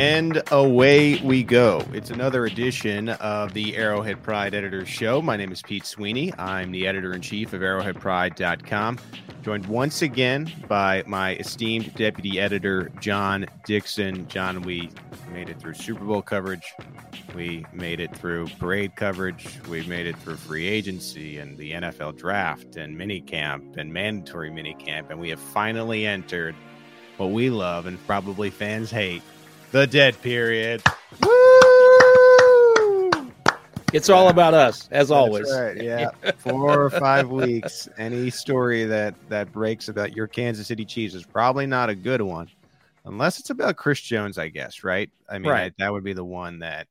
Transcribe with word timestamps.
And 0.00 0.42
away 0.50 1.20
we 1.20 1.42
go. 1.42 1.84
It's 1.92 2.08
another 2.08 2.46
edition 2.46 3.10
of 3.10 3.52
the 3.52 3.76
Arrowhead 3.76 4.22
Pride 4.22 4.54
Editor's 4.54 4.88
Show. 4.88 5.20
My 5.20 5.36
name 5.36 5.52
is 5.52 5.60
Pete 5.60 5.84
Sweeney. 5.84 6.32
I'm 6.38 6.70
the 6.72 6.86
editor 6.86 7.12
in 7.12 7.20
chief 7.20 7.52
of 7.52 7.60
arrowheadpride.com. 7.60 8.98
Joined 9.42 9.66
once 9.66 10.00
again 10.00 10.50
by 10.68 11.04
my 11.06 11.36
esteemed 11.36 11.92
deputy 11.96 12.40
editor, 12.40 12.90
John 13.00 13.44
Dixon. 13.66 14.26
John, 14.28 14.62
we 14.62 14.88
made 15.34 15.50
it 15.50 15.60
through 15.60 15.74
Super 15.74 16.06
Bowl 16.06 16.22
coverage. 16.22 16.72
We 17.34 17.66
made 17.74 18.00
it 18.00 18.16
through 18.16 18.46
parade 18.58 18.96
coverage. 18.96 19.60
We 19.68 19.82
made 19.82 20.06
it 20.06 20.16
through 20.16 20.36
free 20.36 20.66
agency 20.66 21.36
and 21.36 21.58
the 21.58 21.72
NFL 21.72 22.16
draft 22.16 22.76
and 22.76 22.96
minicamp 22.96 23.76
and 23.76 23.92
mandatory 23.92 24.50
minicamp. 24.50 25.10
And 25.10 25.20
we 25.20 25.28
have 25.28 25.40
finally 25.40 26.06
entered 26.06 26.54
what 27.18 27.32
we 27.32 27.50
love 27.50 27.84
and 27.84 28.02
probably 28.06 28.48
fans 28.48 28.90
hate 28.90 29.22
the 29.72 29.86
dead 29.86 30.20
period. 30.22 30.82
Woo! 31.22 31.30
It's 33.92 34.08
all 34.08 34.28
about 34.28 34.54
us, 34.54 34.82
as 34.92 35.08
That's 35.08 35.10
always. 35.10 35.50
right, 35.52 35.76
yeah. 35.82 36.10
Four 36.38 36.80
or 36.84 36.90
five 36.90 37.28
weeks. 37.28 37.88
Any 37.98 38.30
story 38.30 38.84
that 38.84 39.14
that 39.28 39.52
breaks 39.52 39.88
about 39.88 40.14
your 40.14 40.28
Kansas 40.28 40.68
City 40.68 40.84
Chiefs 40.84 41.14
is 41.14 41.24
probably 41.24 41.66
not 41.66 41.90
a 41.90 41.94
good 41.96 42.22
one, 42.22 42.48
unless 43.04 43.40
it's 43.40 43.50
about 43.50 43.76
Chris 43.76 44.00
Jones, 44.00 44.38
I 44.38 44.48
guess. 44.48 44.84
Right? 44.84 45.10
I 45.28 45.38
mean, 45.38 45.50
Right. 45.50 45.72
that 45.78 45.92
would 45.92 46.04
be 46.04 46.12
the 46.12 46.24
one 46.24 46.60
that 46.60 46.86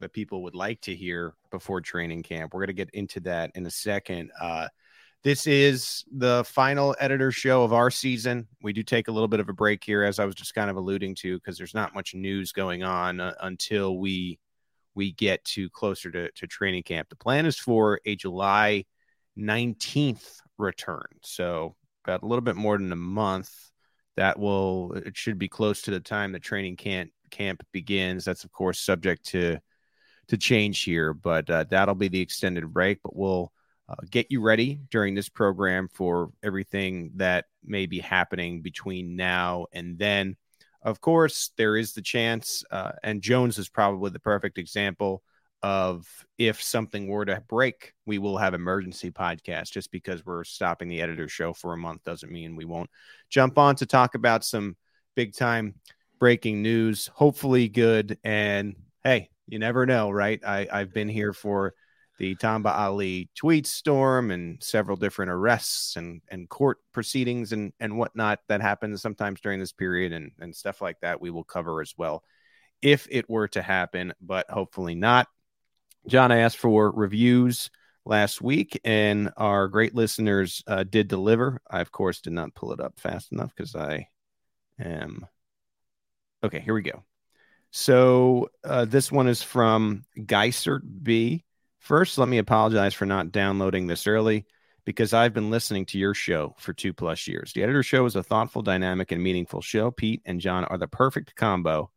that 0.00 0.14
people 0.14 0.42
would 0.44 0.54
like 0.54 0.80
to 0.82 0.94
hear 0.94 1.34
before 1.50 1.82
training 1.82 2.22
camp. 2.22 2.54
We're 2.54 2.60
going 2.60 2.68
to 2.68 2.72
get 2.84 2.90
into 2.94 3.20
that 3.20 3.50
in 3.54 3.66
a 3.66 3.70
second. 3.70 4.30
Uh, 4.40 4.68
this 5.22 5.46
is 5.46 6.04
the 6.10 6.44
final 6.44 6.96
editor 6.98 7.30
show 7.30 7.62
of 7.62 7.72
our 7.72 7.90
season. 7.90 8.48
We 8.62 8.72
do 8.72 8.82
take 8.82 9.08
a 9.08 9.12
little 9.12 9.28
bit 9.28 9.40
of 9.40 9.48
a 9.48 9.52
break 9.52 9.84
here, 9.84 10.02
as 10.02 10.18
I 10.18 10.24
was 10.24 10.34
just 10.34 10.54
kind 10.54 10.70
of 10.70 10.76
alluding 10.76 11.14
to, 11.16 11.36
because 11.36 11.58
there's 11.58 11.74
not 11.74 11.94
much 11.94 12.14
news 12.14 12.52
going 12.52 12.82
on 12.82 13.20
uh, 13.20 13.34
until 13.40 13.98
we 13.98 14.38
we 14.94 15.12
get 15.12 15.44
to 15.44 15.70
closer 15.70 16.10
to, 16.10 16.30
to 16.32 16.46
training 16.46 16.82
camp. 16.82 17.08
The 17.08 17.16
plan 17.16 17.46
is 17.46 17.56
for 17.56 18.00
a 18.04 18.16
July 18.16 18.84
19th 19.38 20.40
return. 20.58 21.06
So 21.22 21.76
about 22.04 22.22
a 22.22 22.26
little 22.26 22.42
bit 22.42 22.56
more 22.56 22.76
than 22.78 22.92
a 22.92 22.96
month. 22.96 23.54
That 24.16 24.38
will 24.38 24.92
it 24.92 25.16
should 25.16 25.38
be 25.38 25.48
close 25.48 25.82
to 25.82 25.90
the 25.90 26.00
time 26.00 26.32
the 26.32 26.38
training 26.38 26.76
camp 26.76 27.10
camp 27.30 27.62
begins. 27.72 28.24
That's 28.24 28.44
of 28.44 28.52
course 28.52 28.80
subject 28.80 29.26
to 29.26 29.58
to 30.28 30.36
change 30.36 30.82
here, 30.82 31.12
but 31.12 31.48
uh, 31.50 31.64
that'll 31.70 31.94
be 31.94 32.08
the 32.08 32.20
extended 32.20 32.72
break. 32.72 33.00
But 33.02 33.16
we'll 33.16 33.52
uh, 33.90 33.96
get 34.08 34.30
you 34.30 34.40
ready 34.40 34.80
during 34.90 35.14
this 35.14 35.28
program 35.28 35.88
for 35.88 36.30
everything 36.42 37.10
that 37.16 37.46
may 37.64 37.86
be 37.86 37.98
happening 37.98 38.62
between 38.62 39.16
now 39.16 39.66
and 39.72 39.98
then. 39.98 40.36
Of 40.82 41.00
course, 41.00 41.50
there 41.56 41.76
is 41.76 41.92
the 41.92 42.02
chance, 42.02 42.62
uh, 42.70 42.92
and 43.02 43.20
Jones 43.20 43.58
is 43.58 43.68
probably 43.68 44.10
the 44.10 44.20
perfect 44.20 44.58
example 44.58 45.22
of 45.62 46.06
if 46.38 46.62
something 46.62 47.08
were 47.08 47.24
to 47.24 47.42
break, 47.48 47.92
we 48.06 48.18
will 48.18 48.38
have 48.38 48.54
emergency 48.54 49.10
podcast. 49.10 49.72
Just 49.72 49.90
because 49.90 50.24
we're 50.24 50.44
stopping 50.44 50.88
the 50.88 51.02
editor 51.02 51.28
show 51.28 51.52
for 51.52 51.72
a 51.72 51.78
month 51.78 52.04
doesn't 52.04 52.32
mean 52.32 52.56
we 52.56 52.64
won't 52.64 52.90
jump 53.28 53.58
on 53.58 53.74
to 53.76 53.86
talk 53.86 54.14
about 54.14 54.44
some 54.44 54.76
big 55.16 55.34
time 55.34 55.74
breaking 56.18 56.62
news. 56.62 57.08
Hopefully, 57.12 57.68
good. 57.68 58.18
And 58.24 58.76
hey, 59.04 59.30
you 59.48 59.58
never 59.58 59.84
know, 59.84 60.10
right? 60.10 60.40
I, 60.46 60.68
I've 60.72 60.94
been 60.94 61.08
here 61.08 61.32
for 61.32 61.74
the 62.20 62.34
Tamba 62.34 62.70
Hali 62.70 63.30
tweet 63.34 63.66
storm 63.66 64.30
and 64.30 64.62
several 64.62 64.98
different 64.98 65.30
arrests 65.30 65.96
and, 65.96 66.20
and 66.28 66.50
court 66.50 66.76
proceedings 66.92 67.52
and, 67.52 67.72
and 67.80 67.96
whatnot 67.96 68.40
that 68.46 68.60
happens 68.60 69.00
sometimes 69.00 69.40
during 69.40 69.58
this 69.58 69.72
period 69.72 70.12
and, 70.12 70.32
and 70.38 70.54
stuff 70.54 70.82
like 70.82 71.00
that. 71.00 71.22
We 71.22 71.30
will 71.30 71.44
cover 71.44 71.80
as 71.80 71.94
well 71.96 72.22
if 72.82 73.08
it 73.10 73.30
were 73.30 73.48
to 73.48 73.62
happen, 73.62 74.12
but 74.20 74.50
hopefully 74.50 74.94
not. 74.94 75.28
John, 76.06 76.30
I 76.30 76.40
asked 76.40 76.58
for 76.58 76.90
reviews 76.90 77.70
last 78.04 78.42
week, 78.42 78.78
and 78.84 79.30
our 79.38 79.68
great 79.68 79.94
listeners 79.94 80.62
uh, 80.66 80.84
did 80.84 81.08
deliver. 81.08 81.62
I, 81.70 81.80
of 81.80 81.90
course, 81.90 82.20
did 82.20 82.34
not 82.34 82.54
pull 82.54 82.72
it 82.72 82.80
up 82.80 83.00
fast 83.00 83.32
enough 83.32 83.54
because 83.56 83.74
I 83.74 84.08
am. 84.78 85.26
Okay, 86.44 86.60
here 86.60 86.74
we 86.74 86.82
go. 86.82 87.02
So 87.70 88.50
uh, 88.62 88.84
this 88.84 89.10
one 89.10 89.26
is 89.26 89.42
from 89.42 90.04
Geisert 90.18 90.82
B. 91.02 91.44
First, 91.80 92.18
let 92.18 92.28
me 92.28 92.38
apologize 92.38 92.94
for 92.94 93.06
not 93.06 93.32
downloading 93.32 93.86
this 93.86 94.06
early 94.06 94.46
because 94.84 95.14
I've 95.14 95.32
been 95.32 95.50
listening 95.50 95.86
to 95.86 95.98
your 95.98 96.14
show 96.14 96.54
for 96.58 96.72
two 96.72 96.92
plus 96.92 97.26
years. 97.26 97.52
The 97.52 97.62
editor 97.62 97.82
show 97.82 98.04
is 98.04 98.16
a 98.16 98.22
thoughtful, 98.22 98.62
dynamic, 98.62 99.12
and 99.12 99.22
meaningful 99.22 99.62
show. 99.62 99.90
Pete 99.90 100.20
and 100.26 100.40
John 100.40 100.66
are 100.66 100.78
the 100.78 100.86
perfect 100.86 101.34
combo. 101.34 101.90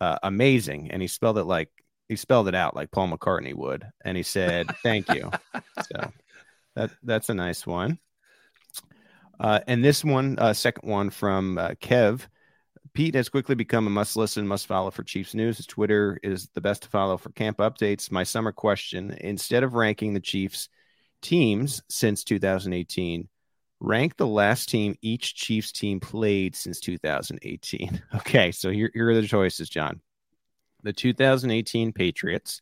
Uh, 0.00 0.18
amazing. 0.24 0.90
And 0.90 1.00
he 1.00 1.08
spelled 1.08 1.38
it 1.38 1.44
like 1.44 1.70
he 2.08 2.16
spelled 2.16 2.48
it 2.48 2.54
out 2.56 2.74
like 2.74 2.90
Paul 2.90 3.10
McCartney 3.10 3.54
would. 3.54 3.86
And 4.04 4.16
he 4.16 4.24
said, 4.24 4.66
Thank 4.82 5.08
you. 5.14 5.30
so 5.92 6.12
that 6.74 6.90
that's 7.04 7.28
a 7.28 7.34
nice 7.34 7.64
one. 7.64 7.98
Uh, 9.38 9.60
and 9.68 9.84
this 9.84 10.04
one, 10.04 10.38
uh, 10.38 10.52
second 10.52 10.88
one 10.88 11.10
from 11.10 11.58
uh, 11.58 11.70
Kev. 11.80 12.26
Pete 12.94 13.14
has 13.14 13.30
quickly 13.30 13.54
become 13.54 13.86
a 13.86 13.90
must 13.90 14.16
listen, 14.16 14.46
must 14.46 14.66
follow 14.66 14.90
for 14.90 15.02
Chiefs 15.02 15.34
news. 15.34 15.56
His 15.56 15.66
Twitter 15.66 16.18
is 16.22 16.48
the 16.48 16.60
best 16.60 16.82
to 16.82 16.88
follow 16.88 17.16
for 17.16 17.30
camp 17.30 17.58
updates. 17.58 18.10
My 18.10 18.22
summer 18.22 18.52
question 18.52 19.16
instead 19.20 19.62
of 19.62 19.74
ranking 19.74 20.12
the 20.12 20.20
Chiefs 20.20 20.68
teams 21.22 21.82
since 21.88 22.22
2018, 22.22 23.28
rank 23.80 24.16
the 24.16 24.26
last 24.26 24.68
team 24.68 24.94
each 25.00 25.34
Chiefs 25.34 25.72
team 25.72 26.00
played 26.00 26.54
since 26.54 26.80
2018. 26.80 28.02
Okay, 28.14 28.52
so 28.52 28.70
here, 28.70 28.90
here 28.92 29.08
are 29.08 29.14
the 29.14 29.26
choices, 29.26 29.70
John. 29.70 30.00
The 30.82 30.92
2018 30.92 31.92
Patriots, 31.92 32.60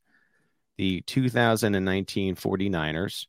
the 0.79 1.01
2019 1.03 2.37
49ers, 2.37 3.27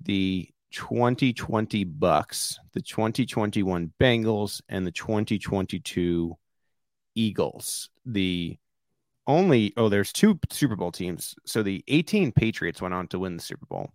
the 0.00 0.48
2020 0.70 1.84
Bucks, 1.84 2.58
the 2.72 2.82
2021 2.82 3.92
Bengals, 4.00 4.60
and 4.68 4.86
the 4.86 4.92
2022 4.92 6.36
Eagles. 7.14 7.90
The 8.06 8.56
only 9.26 9.72
oh, 9.76 9.88
there's 9.88 10.12
two 10.12 10.38
Super 10.50 10.76
Bowl 10.76 10.92
teams. 10.92 11.34
So 11.44 11.62
the 11.62 11.84
18 11.88 12.32
Patriots 12.32 12.80
went 12.80 12.94
on 12.94 13.08
to 13.08 13.18
win 13.18 13.36
the 13.36 13.42
Super 13.42 13.66
Bowl. 13.66 13.90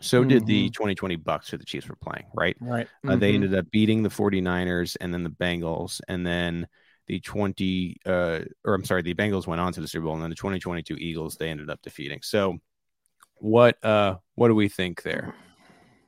So 0.00 0.24
did 0.24 0.46
the 0.46 0.70
2020 0.70 1.16
Bucks 1.16 1.50
who 1.50 1.58
the 1.58 1.64
Chiefs 1.64 1.88
were 1.88 1.96
playing, 1.96 2.26
right? 2.34 2.56
Right. 2.60 2.88
Uh, 3.06 3.16
they 3.16 3.32
Mhm. 3.32 3.34
ended 3.34 3.54
up 3.54 3.70
beating 3.70 4.02
the 4.02 4.08
49ers 4.08 4.96
and 5.00 5.12
then 5.12 5.22
the 5.24 5.30
Bengals 5.30 6.00
and 6.08 6.26
then 6.26 6.66
the 7.06 7.20
20 7.20 7.96
uh 8.06 8.40
or 8.64 8.74
I'm 8.74 8.84
sorry, 8.84 9.02
the 9.02 9.14
Bengals 9.14 9.46
went 9.46 9.60
on 9.60 9.72
to 9.74 9.80
the 9.80 9.88
Super 9.88 10.04
Bowl 10.04 10.14
and 10.14 10.22
then 10.22 10.30
the 10.30 10.36
2022 10.36 10.96
Eagles 10.96 11.36
they 11.36 11.50
ended 11.50 11.68
up 11.68 11.82
defeating. 11.82 12.20
So 12.22 12.58
what 13.36 13.82
uh 13.84 14.16
what 14.36 14.48
do 14.48 14.54
we 14.54 14.68
think 14.68 15.02
there? 15.02 15.34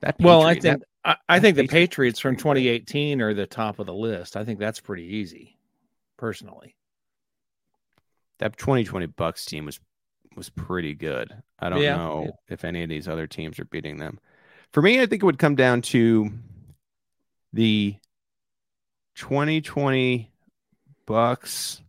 That 0.03 0.15
Well, 0.19 0.41
I 0.41 0.55
Patriot- 0.55 0.71
think 0.73 0.83
I, 1.05 1.15
I 1.29 1.39
think 1.39 1.55
the 1.55 1.67
Patriots 1.67 2.19
from 2.19 2.35
2018 2.35 3.21
are 3.21 3.33
the 3.33 3.47
top 3.47 3.79
of 3.79 3.85
the 3.85 3.93
list. 3.93 4.35
I 4.35 4.43
think 4.43 4.59
that's 4.59 4.79
pretty 4.81 5.03
easy, 5.03 5.57
personally. 6.17 6.75
That 8.39 8.57
2020 8.57 9.05
Bucks 9.07 9.45
team 9.45 9.65
was 9.65 9.79
was 10.35 10.49
pretty 10.49 10.93
good. 10.95 11.31
I 11.59 11.69
don't 11.69 11.81
Yeah. 11.81 11.95
know 11.95 12.31
if 12.49 12.65
any 12.65 12.83
of 12.83 12.89
these 12.89 13.07
other 13.07 13.27
teams 13.27 13.59
are 13.59 13.65
beating 13.65 13.97
them. 13.97 14.19
For 14.73 14.81
me, 14.81 14.99
I 15.01 15.05
think 15.05 15.21
it 15.23 15.25
would 15.25 15.39
come 15.39 15.55
down 15.55 15.81
to 15.83 16.31
the 17.53 17.95
2020 19.15 20.31
Bucks, 21.05 21.81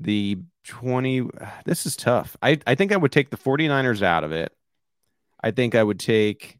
the 0.00 0.38
20 0.64 1.28
this 1.66 1.84
is 1.84 1.96
tough. 1.96 2.36
I 2.42 2.58
I 2.66 2.74
think 2.74 2.92
I 2.92 2.96
would 2.96 3.12
take 3.12 3.30
the 3.30 3.36
49ers 3.36 4.02
out 4.02 4.24
of 4.24 4.32
it. 4.32 4.52
I 5.42 5.50
think 5.50 5.74
I 5.74 5.82
would 5.82 5.98
take 5.98 6.58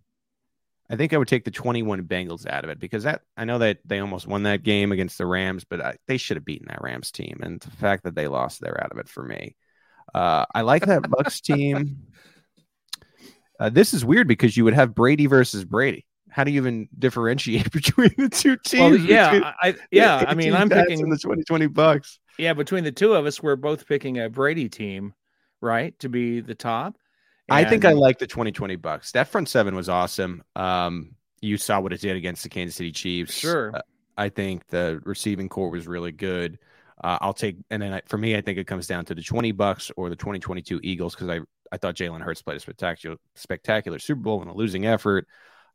I 0.93 0.97
think 0.97 1.15
I 1.15 1.17
would 1.17 1.27
take 1.29 1.45
the 1.47 1.51
21 1.51 2.03
Bengals 2.03 2.47
out 2.47 2.65
of 2.65 2.71
it 2.71 2.79
because 2.79 3.05
that 3.05 3.23
I 3.35 3.47
know 3.47 3.57
that 3.59 3.79
they 3.87 3.99
almost 3.99 4.27
won 4.27 4.43
that 4.43 4.63
game 4.63 4.93
against 4.93 5.17
the 5.17 5.25
Rams, 5.25 5.65
but 5.65 5.81
I, 5.81 5.97
they 6.07 6.19
should 6.19 6.37
have 6.37 6.45
beaten 6.45 6.69
that 6.69 6.83
Rams 6.83 7.11
team. 7.11 7.41
And 7.43 7.59
the 7.61 7.71
fact 7.71 8.05
that 8.05 8.15
they 8.15 8.29
lost, 8.29 8.61
they're 8.61 8.79
out 8.85 8.93
of 8.93 8.99
it 8.99 9.09
for 9.09 9.25
me. 9.25 9.57
Uh, 10.15 10.45
I 10.55 10.61
like 10.61 10.85
that 10.85 11.09
Bucks 11.09 11.41
team. 11.41 12.03
Uh, 13.59 13.71
this 13.71 13.95
is 13.95 14.05
weird 14.05 14.29
because 14.29 14.55
you 14.55 14.65
would 14.65 14.75
have 14.75 14.95
Brady 14.95 15.25
versus 15.27 15.65
Brady. 15.65 16.05
How 16.29 16.45
do 16.45 16.51
you 16.51 16.61
even 16.61 16.89
differentiate 16.99 17.71
between 17.73 18.13
the 18.19 18.29
two 18.29 18.59
teams? 18.59 18.81
Well, 18.81 18.97
yeah, 18.97 19.31
between 19.31 19.45
I, 19.45 19.55
I- 19.63 19.77
yeah. 19.91 20.25
I 20.29 20.35
mean, 20.35 20.53
I'm 20.55 20.69
picking. 20.69 21.09
the 21.09 21.17
2020 21.17 21.69
Bucks. 21.69 22.19
Yeah, 22.39 22.53
between 22.53 22.85
the 22.85 22.93
two 22.93 23.15
of 23.15 23.25
us, 23.25 23.43
we're 23.43 23.57
both 23.57 23.87
picking 23.87 24.19
a 24.19 24.29
Brady 24.29 24.69
team, 24.69 25.15
right, 25.63 25.99
to 26.01 26.11
be 26.11 26.41
the 26.41 26.55
top. 26.55 26.97
I 27.51 27.65
think 27.65 27.85
I 27.85 27.93
like 27.93 28.19
the 28.19 28.27
2020 28.27 28.77
Bucks. 28.77 29.13
That 29.13 29.29
front 29.29 29.49
seven 29.49 29.75
was 29.75 29.89
awesome. 29.89 30.43
Um, 30.57 31.17
you 31.41 31.57
saw 31.57 31.81
what 31.81 31.93
it 31.93 32.01
did 32.01 32.17
against 32.17 32.43
the 32.43 32.49
Kansas 32.49 32.77
City 32.77 32.93
Chiefs. 32.93 33.35
Sure. 33.35 33.73
Uh, 33.75 33.83
I 34.17 34.29
think 34.29 34.67
the 34.69 35.01
receiving 35.05 35.49
corps 35.49 35.71
was 35.71 35.87
really 35.87 36.13
good. 36.13 36.59
Uh, 37.03 37.19
I'll 37.21 37.35
take, 37.35 37.57
and 37.71 37.83
then 37.83 37.95
I, 37.95 38.03
for 38.07 38.17
me, 38.17 38.37
I 38.37 38.41
think 38.41 38.59
it 38.59 38.67
comes 38.67 38.87
down 38.87 39.05
to 39.07 39.15
the 39.15 39.23
20 39.23 39.53
Bucks 39.53 39.91
or 39.97 40.09
the 40.09 40.17
2022 40.17 40.81
Eagles 40.83 41.15
because 41.15 41.29
I, 41.29 41.41
I 41.73 41.79
thought 41.79 41.97
Jalen 41.97 42.21
Hurts 42.21 42.43
played 42.43 42.57
a 42.57 42.61
spectacular, 42.61 43.17
spectacular 43.35 43.99
Super 43.99 44.21
Bowl 44.21 44.43
in 44.43 44.49
a 44.49 44.55
losing 44.55 44.87
effort. 44.87 45.27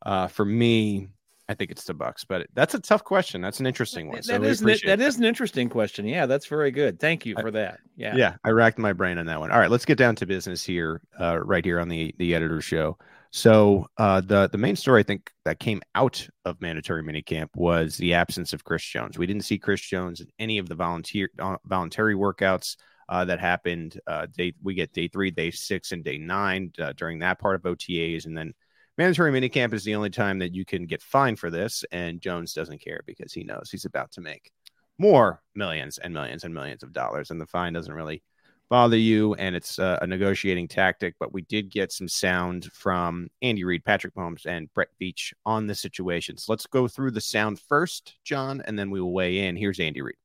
Uh, 0.06 0.28
for 0.28 0.46
me, 0.46 1.10
I 1.50 1.54
think 1.54 1.72
it's 1.72 1.86
the 1.86 1.94
Bucks, 1.94 2.26
but 2.26 2.48
that's 2.54 2.74
a 2.74 2.80
tough 2.80 3.04
question. 3.04 3.42
That's 3.42 3.60
an 3.60 3.66
interesting 3.68 4.10
one. 4.10 4.22
So 4.22 4.34
That 4.34 4.44
is 4.44 4.62
an, 4.62 4.76
that 4.86 5.00
is 5.00 5.18
an 5.18 5.24
interesting 5.24 5.70
question. 5.70 6.06
Yeah, 6.06 6.26
that's 6.26 6.46
very 6.48 6.72
good. 6.72 7.00
Thank 7.00 7.26
you 7.26 7.36
I- 7.38 7.42
for 7.42 7.52
that. 7.52 7.80
Yeah. 7.98 8.16
yeah 8.16 8.36
i 8.44 8.52
racked 8.52 8.78
my 8.78 8.94
brain 8.94 9.18
on 9.18 9.26
that 9.26 9.40
one 9.40 9.52
all 9.52 9.60
right 9.60 9.72
let's 9.72 9.84
get 9.84 9.98
down 9.98 10.16
to 10.18 10.28
business 10.28 10.64
here 10.64 11.02
uh, 11.20 11.40
right 11.40 11.66
here 11.66 11.80
on 11.80 11.90
the 11.90 12.14
the 12.20 12.36
editor 12.36 12.62
show 12.62 12.96
so 13.32 13.88
uh, 13.98 14.22
the 14.22 14.48
the 14.52 14.58
main 14.58 14.76
story 14.76 15.00
i 15.00 15.04
think 15.04 15.32
that 15.46 15.60
came 15.60 15.82
out 15.96 16.26
of 16.46 16.62
mandatory 16.62 17.04
minicamp 17.04 17.48
was 17.56 17.98
the 17.98 18.14
absence 18.14 18.54
of 18.54 18.64
chris 18.64 18.84
jones 18.84 19.18
we 19.18 19.26
didn't 19.26 19.44
see 19.46 19.58
chris 19.58 19.82
jones 19.82 20.22
in 20.22 20.28
any 20.38 20.60
of 20.60 20.70
the 20.70 20.76
volunteer 20.76 21.30
uh, 21.40 21.58
voluntary 21.66 22.14
workouts 22.14 22.76
uh, 23.10 23.26
that 23.26 23.40
happened 23.40 24.00
uh, 24.06 24.28
day 24.38 24.54
we 24.62 24.76
get 24.76 24.94
day 24.94 25.08
three 25.08 25.32
day 25.32 25.50
six 25.50 25.92
and 25.92 26.04
day 26.04 26.20
nine 26.20 26.72
uh, 26.80 26.94
during 26.98 27.18
that 27.20 27.40
part 27.40 27.56
of 27.56 27.64
otas 27.64 28.28
and 28.28 28.38
then 28.38 28.54
mandatory 28.98 29.32
minicamp 29.32 29.74
is 29.74 29.84
the 29.84 29.96
only 29.96 30.10
time 30.10 30.40
that 30.40 30.54
you 30.54 30.66
can 30.66 30.86
get 30.86 31.02
fined 31.02 31.40
for 31.40 31.50
this 31.50 31.84
and 31.92 32.22
jones 32.22 32.54
doesn't 32.54 32.82
care 32.82 33.02
because 33.06 33.34
he 33.34 33.44
knows 33.44 33.70
he's 33.72 33.86
about 33.86 34.12
to 34.12 34.22
make 34.22 34.52
more 35.00 35.42
millions 35.56 35.98
and 35.98 36.14
millions 36.14 36.44
and 36.44 36.54
millions 36.54 36.84
of 36.84 36.94
dollars, 36.94 37.32
and 37.32 37.40
the 37.40 37.46
fine 37.46 37.74
doesn't 37.74 37.94
really 37.94 38.24
bother 38.70 38.98
you, 38.98 39.34
and 39.36 39.56
it's 39.56 39.80
uh, 39.80 39.98
a 40.02 40.08
negotiating 40.08 40.68
tactic. 40.68 41.16
But 41.20 41.34
we 41.34 41.44
did 41.44 41.70
get 41.70 41.92
some 41.92 42.08
sound 42.08 42.70
from 42.74 43.30
Andy 43.42 43.64
Reid, 43.64 43.86
Patrick 43.86 44.16
Mahomes, 44.16 44.46
and 44.46 44.74
Brett 44.74 44.90
Veach 45.02 45.34
on 45.46 45.68
the 45.68 45.76
situation. 45.76 46.38
So 46.38 46.52
let's 46.52 46.66
go 46.66 46.88
through 46.88 47.12
the 47.12 47.22
sound 47.22 47.60
first, 47.60 48.16
John, 48.24 48.62
and 48.66 48.78
then 48.78 48.90
we 48.90 49.02
will 49.02 49.14
weigh 49.14 49.46
in. 49.46 49.56
Here's 49.56 49.80
Andy 49.80 50.02
Reid. 50.02 50.18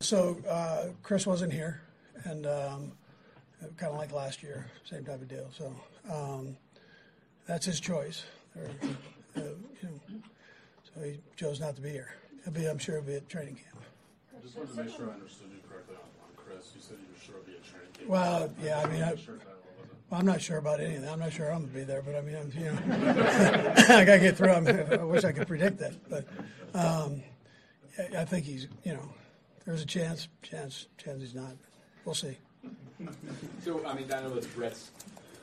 So 0.00 0.38
uh, 0.48 0.88
Chris 1.02 1.26
wasn't 1.26 1.52
here, 1.52 1.82
and 2.24 2.46
um, 2.46 2.92
kind 3.76 3.92
of 3.92 3.98
like 3.98 4.12
last 4.12 4.42
year, 4.42 4.66
same 4.84 5.04
type 5.04 5.22
of 5.22 5.28
deal. 5.28 5.48
So 5.56 5.74
um, 6.10 6.56
that's 7.46 7.66
his 7.66 7.80
choice. 7.80 8.24
Or, 8.56 8.64
uh, 9.36 9.40
you 9.40 9.44
know, 9.82 10.00
so 10.94 11.02
he 11.02 11.20
chose 11.36 11.60
not 11.60 11.74
to 11.76 11.82
be 11.82 11.90
here. 11.90 12.14
He'll 12.44 12.52
be, 12.52 12.66
I'm 12.66 12.78
sure, 12.78 12.96
he'll 12.96 13.04
be 13.04 13.14
at 13.14 13.28
training 13.28 13.56
camp. 13.56 13.84
I 14.36 14.42
Just 14.42 14.56
wanted 14.56 14.76
to 14.76 14.84
make 14.84 14.94
sure 14.96 15.10
I 15.10 15.14
understood 15.14 15.48
you 15.50 15.58
correctly 15.68 15.96
on, 15.96 16.02
on 16.28 16.30
Chris. 16.36 16.70
You 16.74 16.80
said 16.80 16.96
you 17.00 17.06
were 17.12 17.20
sure 17.20 17.36
it'd 17.36 17.46
be 17.46 17.52
at 17.54 17.64
training 17.64 17.92
camp. 17.96 18.08
Well, 18.08 18.52
yeah, 18.62 18.80
I 18.80 18.86
mean, 18.92 19.02
I, 19.02 19.14
sure 19.16 19.36
that, 19.36 19.46
well, 20.10 20.20
I'm 20.20 20.26
not 20.26 20.42
sure 20.42 20.58
about 20.58 20.80
anything. 20.80 21.08
I'm 21.08 21.18
not 21.20 21.32
sure 21.32 21.50
I'm 21.50 21.62
gonna 21.62 21.72
be 21.72 21.84
there, 21.84 22.02
but 22.02 22.14
I 22.16 22.20
mean, 22.20 22.36
I'm, 22.36 22.52
you 22.58 22.66
know, 22.70 23.24
I 23.96 24.04
gotta 24.04 24.18
get 24.18 24.36
through. 24.36 24.50
I, 24.50 24.60
mean, 24.60 24.76
I 24.92 24.96
wish 25.04 25.24
I 25.24 25.32
could 25.32 25.46
predict 25.48 25.78
that, 25.78 25.94
but 26.10 26.26
um, 26.74 27.22
I- 27.98 28.18
I 28.20 28.24
think 28.24 28.44
he's, 28.44 28.66
you 28.84 28.92
know, 28.94 29.08
there's 29.64 29.82
a 29.82 29.86
chance, 29.86 30.28
chance, 30.42 30.86
chance 30.98 31.20
he's 31.20 31.34
not. 31.34 31.52
We'll 32.04 32.14
see. 32.14 32.36
So, 33.64 33.84
I 33.86 33.94
mean, 33.94 34.12
I 34.12 34.20
know 34.22 34.34
it's 34.34 34.46
Brett's 34.48 34.90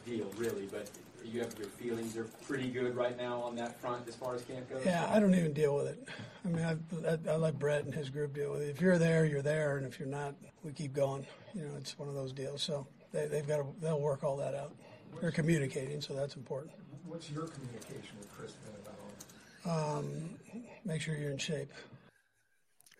deal, 0.06 0.28
really, 0.38 0.68
but 0.72 0.90
you 1.26 1.42
have 1.42 1.58
your 1.58 1.68
feelings 1.68 2.18
are 2.18 2.26
pretty 2.48 2.70
good 2.70 2.96
right 2.96 3.18
now 3.18 3.42
on 3.42 3.56
that 3.56 3.80
front 3.80 4.08
as 4.08 4.16
far 4.16 4.36
as 4.36 4.44
camp 4.44 4.70
goes. 4.70 4.86
Yeah, 4.86 5.10
I 5.12 5.20
don't 5.20 5.36
even 5.36 5.54
deal 5.54 5.76
with 5.76 5.88
it. 5.88 6.08
I 6.46 6.48
mean, 6.48 6.66
I, 6.66 6.78
I, 7.08 7.34
I 7.34 7.36
let 7.36 7.60
Brett 7.60 7.86
and 7.86 7.94
his 7.94 8.10
group 8.10 8.34
deal 8.34 8.52
with 8.52 8.62
it. 8.62 8.70
If 8.70 8.82
you're 8.82 8.98
there, 8.98 9.26
you're 9.26 9.42
there, 9.42 9.78
and 9.78 9.86
if 9.86 10.00
you're 10.00 10.08
not, 10.08 10.36
we 10.64 10.72
keep 10.72 10.94
going. 10.94 11.26
You 11.54 11.64
know, 11.64 11.76
it's 11.78 11.98
one 11.98 12.10
of 12.10 12.16
those 12.16 12.32
deals. 12.34 12.62
So 12.62 12.88
they, 13.12 13.28
they've 13.28 13.48
got 13.48 13.58
to, 13.58 13.66
they'll 13.82 14.02
work 14.02 14.24
all 14.24 14.38
that 14.38 14.56
out. 14.56 14.74
They're 15.22 15.32
communicating, 15.32 16.02
so 16.02 16.14
that's 16.14 16.36
important. 16.36 16.72
What's 17.06 17.32
your 17.32 17.48
communication 17.48 18.18
with 18.20 18.32
Chris 18.38 18.52
been 18.52 18.74
about 18.82 18.96
all 19.66 20.02
this? 20.02 20.64
Make 20.86 21.02
sure 21.02 21.16
you're 21.16 21.32
in 21.32 21.38
shape. 21.38 21.72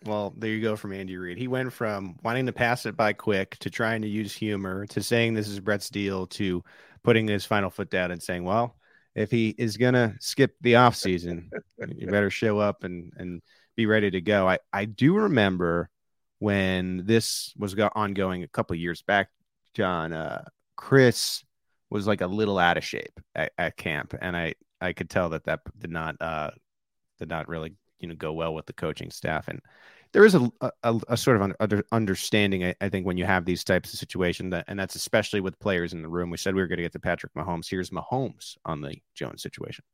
Well, 0.04 0.32
there 0.36 0.50
you 0.50 0.62
go 0.62 0.76
from 0.76 0.92
Andy 0.94 1.16
Reid. 1.16 1.36
He 1.36 1.46
went 1.46 1.72
from 1.72 2.18
wanting 2.22 2.46
to 2.46 2.52
pass 2.52 2.86
it 2.86 2.96
by 2.96 3.12
quick 3.12 3.58
to 3.58 3.68
trying 3.68 4.00
to 4.02 4.08
use 4.08 4.34
humor 4.34 4.86
to 4.86 5.02
saying 5.02 5.34
this 5.34 5.46
is 5.46 5.60
Brett's 5.60 5.90
deal 5.90 6.26
to 6.28 6.64
putting 7.02 7.26
his 7.28 7.44
final 7.44 7.70
foot 7.70 7.90
down 7.90 8.10
and 8.10 8.22
saying, 8.22 8.44
well, 8.44 8.76
if 9.14 9.30
he 9.30 9.54
is 9.58 9.76
going 9.76 9.94
to 9.94 10.14
skip 10.20 10.54
the 10.60 10.74
offseason, 10.74 11.48
you 11.96 12.06
better 12.06 12.30
show 12.30 12.58
up 12.58 12.84
and, 12.84 13.12
and 13.16 13.42
be 13.76 13.86
ready 13.86 14.10
to 14.10 14.20
go. 14.20 14.48
I, 14.48 14.58
I 14.72 14.84
do 14.84 15.14
remember 15.14 15.90
when 16.38 17.04
this 17.06 17.52
was 17.56 17.74
go- 17.74 17.90
ongoing 17.94 18.42
a 18.42 18.48
couple 18.48 18.76
years 18.76 19.02
back, 19.02 19.28
John, 19.74 20.12
uh, 20.12 20.44
Chris 20.76 21.44
was 21.90 22.06
like 22.06 22.20
a 22.20 22.26
little 22.26 22.58
out 22.58 22.76
of 22.76 22.84
shape 22.84 23.18
at, 23.34 23.52
at 23.58 23.76
camp. 23.76 24.14
And 24.20 24.36
I, 24.36 24.54
I 24.80 24.92
could 24.92 25.10
tell 25.10 25.30
that 25.30 25.44
that 25.44 25.60
did 25.78 25.90
not, 25.90 26.16
uh, 26.20 26.50
did 27.18 27.28
not 27.28 27.48
really, 27.48 27.74
you 27.98 28.08
know, 28.08 28.14
go 28.14 28.32
well 28.32 28.54
with 28.54 28.66
the 28.66 28.72
coaching 28.72 29.10
staff. 29.10 29.48
And 29.48 29.60
there 30.12 30.24
is 30.24 30.34
a, 30.34 30.50
a, 30.82 31.00
a 31.08 31.16
sort 31.16 31.36
of 31.36 31.42
un- 31.42 31.54
under, 31.60 31.84
understanding, 31.92 32.64
I, 32.64 32.74
I 32.80 32.88
think, 32.88 33.06
when 33.06 33.16
you 33.16 33.24
have 33.24 33.44
these 33.44 33.64
types 33.64 33.92
of 33.92 33.98
situations, 33.98 34.50
that, 34.50 34.64
and 34.68 34.78
that's 34.78 34.94
especially 34.94 35.40
with 35.40 35.58
players 35.58 35.92
in 35.92 36.02
the 36.02 36.08
room. 36.08 36.30
We 36.30 36.36
said 36.36 36.54
we 36.54 36.60
were 36.60 36.66
going 36.66 36.78
to 36.78 36.82
get 36.82 36.92
to 36.92 37.00
Patrick 37.00 37.32
Mahomes. 37.34 37.68
Here's 37.70 37.90
Mahomes 37.90 38.56
on 38.64 38.80
the 38.80 38.96
Jones 39.14 39.42
situation. 39.42 39.84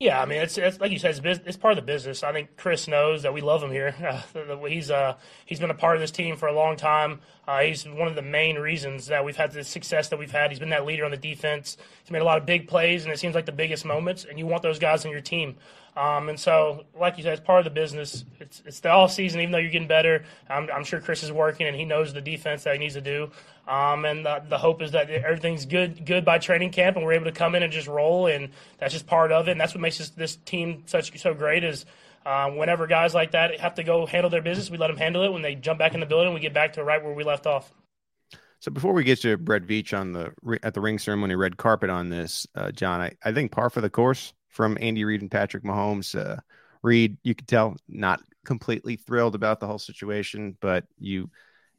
Yeah, 0.00 0.20
I 0.20 0.26
mean, 0.26 0.42
it's, 0.42 0.58
it's 0.58 0.80
like 0.80 0.90
you 0.90 0.98
said, 0.98 1.12
it's, 1.12 1.20
bus- 1.20 1.40
it's 1.46 1.56
part 1.56 1.72
of 1.72 1.76
the 1.76 1.86
business. 1.86 2.24
I 2.24 2.32
think 2.32 2.56
Chris 2.56 2.88
knows 2.88 3.22
that 3.22 3.32
we 3.32 3.40
love 3.40 3.62
him 3.62 3.70
here. 3.70 3.94
Uh, 4.34 4.64
he's 4.64 4.90
uh, 4.90 5.16
he's 5.46 5.60
been 5.60 5.70
a 5.70 5.74
part 5.74 5.96
of 5.96 6.00
this 6.00 6.10
team 6.10 6.36
for 6.36 6.46
a 6.46 6.52
long 6.52 6.76
time. 6.76 7.20
Uh, 7.46 7.60
he's 7.60 7.84
one 7.86 8.08
of 8.08 8.14
the 8.14 8.22
main 8.22 8.56
reasons 8.56 9.06
that 9.06 9.24
we've 9.24 9.36
had 9.36 9.52
the 9.52 9.62
success 9.62 10.08
that 10.08 10.18
we've 10.18 10.30
had. 10.30 10.50
He's 10.50 10.58
been 10.58 10.70
that 10.70 10.84
leader 10.84 11.04
on 11.04 11.10
the 11.10 11.16
defense. 11.16 11.76
He's 12.02 12.10
made 12.10 12.22
a 12.22 12.24
lot 12.24 12.38
of 12.38 12.46
big 12.46 12.66
plays, 12.66 13.04
and 13.04 13.12
it 13.12 13.18
seems 13.18 13.34
like 13.34 13.46
the 13.46 13.52
biggest 13.52 13.84
moments. 13.84 14.24
And 14.28 14.38
you 14.38 14.46
want 14.46 14.62
those 14.62 14.78
guys 14.78 15.04
on 15.04 15.12
your 15.12 15.20
team. 15.20 15.56
Um, 15.96 16.28
and 16.28 16.38
so, 16.38 16.84
like 16.98 17.18
you 17.18 17.22
said, 17.22 17.34
it's 17.34 17.46
part 17.46 17.60
of 17.60 17.64
the 17.64 17.70
business. 17.70 18.24
It's 18.40 18.62
it's 18.66 18.80
the 18.80 18.90
all 18.90 19.08
season. 19.08 19.40
Even 19.40 19.52
though 19.52 19.58
you're 19.58 19.70
getting 19.70 19.86
better, 19.86 20.24
I'm, 20.48 20.68
I'm 20.74 20.82
sure 20.82 21.00
Chris 21.00 21.22
is 21.22 21.30
working, 21.30 21.68
and 21.68 21.76
he 21.76 21.84
knows 21.84 22.12
the 22.12 22.20
defense 22.20 22.64
that 22.64 22.74
he 22.74 22.80
needs 22.80 22.94
to 22.94 23.00
do. 23.00 23.30
Um, 23.68 24.04
and 24.04 24.26
the, 24.26 24.42
the 24.48 24.58
hope 24.58 24.82
is 24.82 24.90
that 24.90 25.08
everything's 25.08 25.66
good 25.66 26.04
good 26.04 26.24
by 26.24 26.38
training 26.38 26.70
camp, 26.70 26.96
and 26.96 27.04
we're 27.04 27.12
able 27.12 27.26
to 27.26 27.32
come 27.32 27.54
in 27.54 27.62
and 27.62 27.72
just 27.72 27.86
roll. 27.86 28.26
And 28.26 28.50
that's 28.78 28.92
just 28.92 29.06
part 29.06 29.30
of 29.30 29.46
it. 29.46 29.52
And 29.52 29.60
that's 29.60 29.72
what 29.72 29.80
makes 29.80 29.98
this, 29.98 30.10
this 30.10 30.36
team 30.44 30.82
such 30.86 31.16
so 31.20 31.32
great. 31.32 31.62
Is 31.62 31.86
uh, 32.26 32.50
whenever 32.50 32.88
guys 32.88 33.14
like 33.14 33.30
that 33.30 33.60
have 33.60 33.74
to 33.74 33.84
go 33.84 34.04
handle 34.04 34.30
their 34.30 34.42
business, 34.42 34.70
we 34.70 34.78
let 34.78 34.88
them 34.88 34.96
handle 34.96 35.22
it. 35.22 35.32
When 35.32 35.42
they 35.42 35.54
jump 35.54 35.78
back 35.78 35.94
in 35.94 36.00
the 36.00 36.06
building, 36.06 36.34
we 36.34 36.40
get 36.40 36.54
back 36.54 36.72
to 36.72 36.82
right 36.82 37.02
where 37.04 37.14
we 37.14 37.22
left 37.22 37.46
off. 37.46 37.72
So 38.58 38.72
before 38.72 38.94
we 38.94 39.04
get 39.04 39.20
to 39.20 39.36
Brett 39.36 39.62
Veach 39.62 39.96
on 39.96 40.12
the 40.12 40.32
at 40.64 40.74
the 40.74 40.80
ring 40.80 40.98
ceremony 40.98 41.36
red 41.36 41.56
carpet 41.56 41.88
on 41.88 42.08
this, 42.08 42.48
uh, 42.56 42.72
John, 42.72 43.00
I, 43.00 43.12
I 43.22 43.30
think 43.30 43.52
par 43.52 43.70
for 43.70 43.80
the 43.80 43.90
course 43.90 44.32
from 44.54 44.78
Andy 44.80 45.04
Reid 45.04 45.20
and 45.20 45.30
Patrick 45.30 45.64
Mahomes. 45.64 46.14
Uh, 46.14 46.40
Reid, 46.82 47.18
you 47.24 47.34
could 47.34 47.48
tell 47.48 47.76
not 47.88 48.20
completely 48.44 48.94
thrilled 48.94 49.34
about 49.34 49.58
the 49.58 49.66
whole 49.66 49.80
situation, 49.80 50.56
but 50.60 50.84
you 50.98 51.28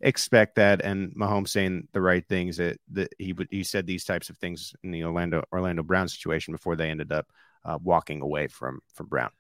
expect 0.01 0.55
that. 0.55 0.81
And 0.81 1.15
Mahomes 1.15 1.49
saying 1.49 1.87
the 1.93 2.01
right 2.01 2.27
things 2.27 2.57
that, 2.57 2.79
that 2.91 3.13
he 3.17 3.31
would 3.31 3.47
he 3.49 3.63
said 3.63 3.87
these 3.87 4.03
types 4.03 4.29
of 4.29 4.37
things 4.37 4.73
in 4.83 4.91
the 4.91 5.05
Orlando 5.05 5.43
Orlando 5.53 5.83
Brown 5.83 6.09
situation 6.09 6.53
before 6.53 6.75
they 6.75 6.89
ended 6.89 7.13
up 7.13 7.27
uh, 7.63 7.79
walking 7.81 8.21
away 8.21 8.47
from 8.47 8.81
from 8.93 9.07
Brown. 9.07 9.31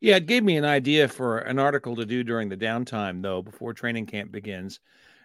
Yeah, 0.00 0.16
it 0.16 0.26
gave 0.26 0.44
me 0.44 0.58
an 0.58 0.66
idea 0.66 1.08
for 1.08 1.38
an 1.38 1.58
article 1.58 1.96
to 1.96 2.04
do 2.04 2.22
during 2.22 2.50
the 2.50 2.56
downtime, 2.58 3.22
though, 3.22 3.40
before 3.40 3.72
training 3.72 4.04
camp 4.04 4.30
begins. 4.30 4.80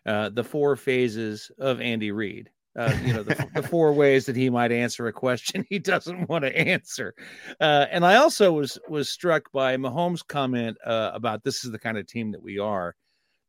Uh, 0.05 0.29
the 0.29 0.45
four 0.45 0.77
phases 0.77 1.51
of 1.59 1.81
Andy 1.81 2.13
Reid. 2.13 2.49
Uh, 2.79 2.97
you 3.03 3.11
know, 3.11 3.23
the, 3.23 3.45
the, 3.53 3.61
four 3.61 3.91
ways 3.91 4.25
that 4.25 4.37
he 4.37 4.49
might 4.49 4.71
answer 4.71 5.07
a 5.07 5.11
question 5.11 5.65
he 5.69 5.77
doesn't 5.77 6.29
want 6.29 6.45
to 6.45 6.57
answer. 6.57 7.13
Uh, 7.59 7.85
and 7.91 8.05
I 8.05 8.15
also 8.15 8.53
was 8.53 8.79
was 8.87 9.09
struck 9.09 9.51
by 9.51 9.75
Mahomes' 9.75 10.25
comment 10.25 10.77
uh, 10.85 11.11
about 11.13 11.43
this 11.43 11.65
is 11.65 11.71
the 11.71 11.79
kind 11.79 11.97
of 11.97 12.07
team 12.07 12.31
that 12.31 12.41
we 12.41 12.57
are. 12.57 12.95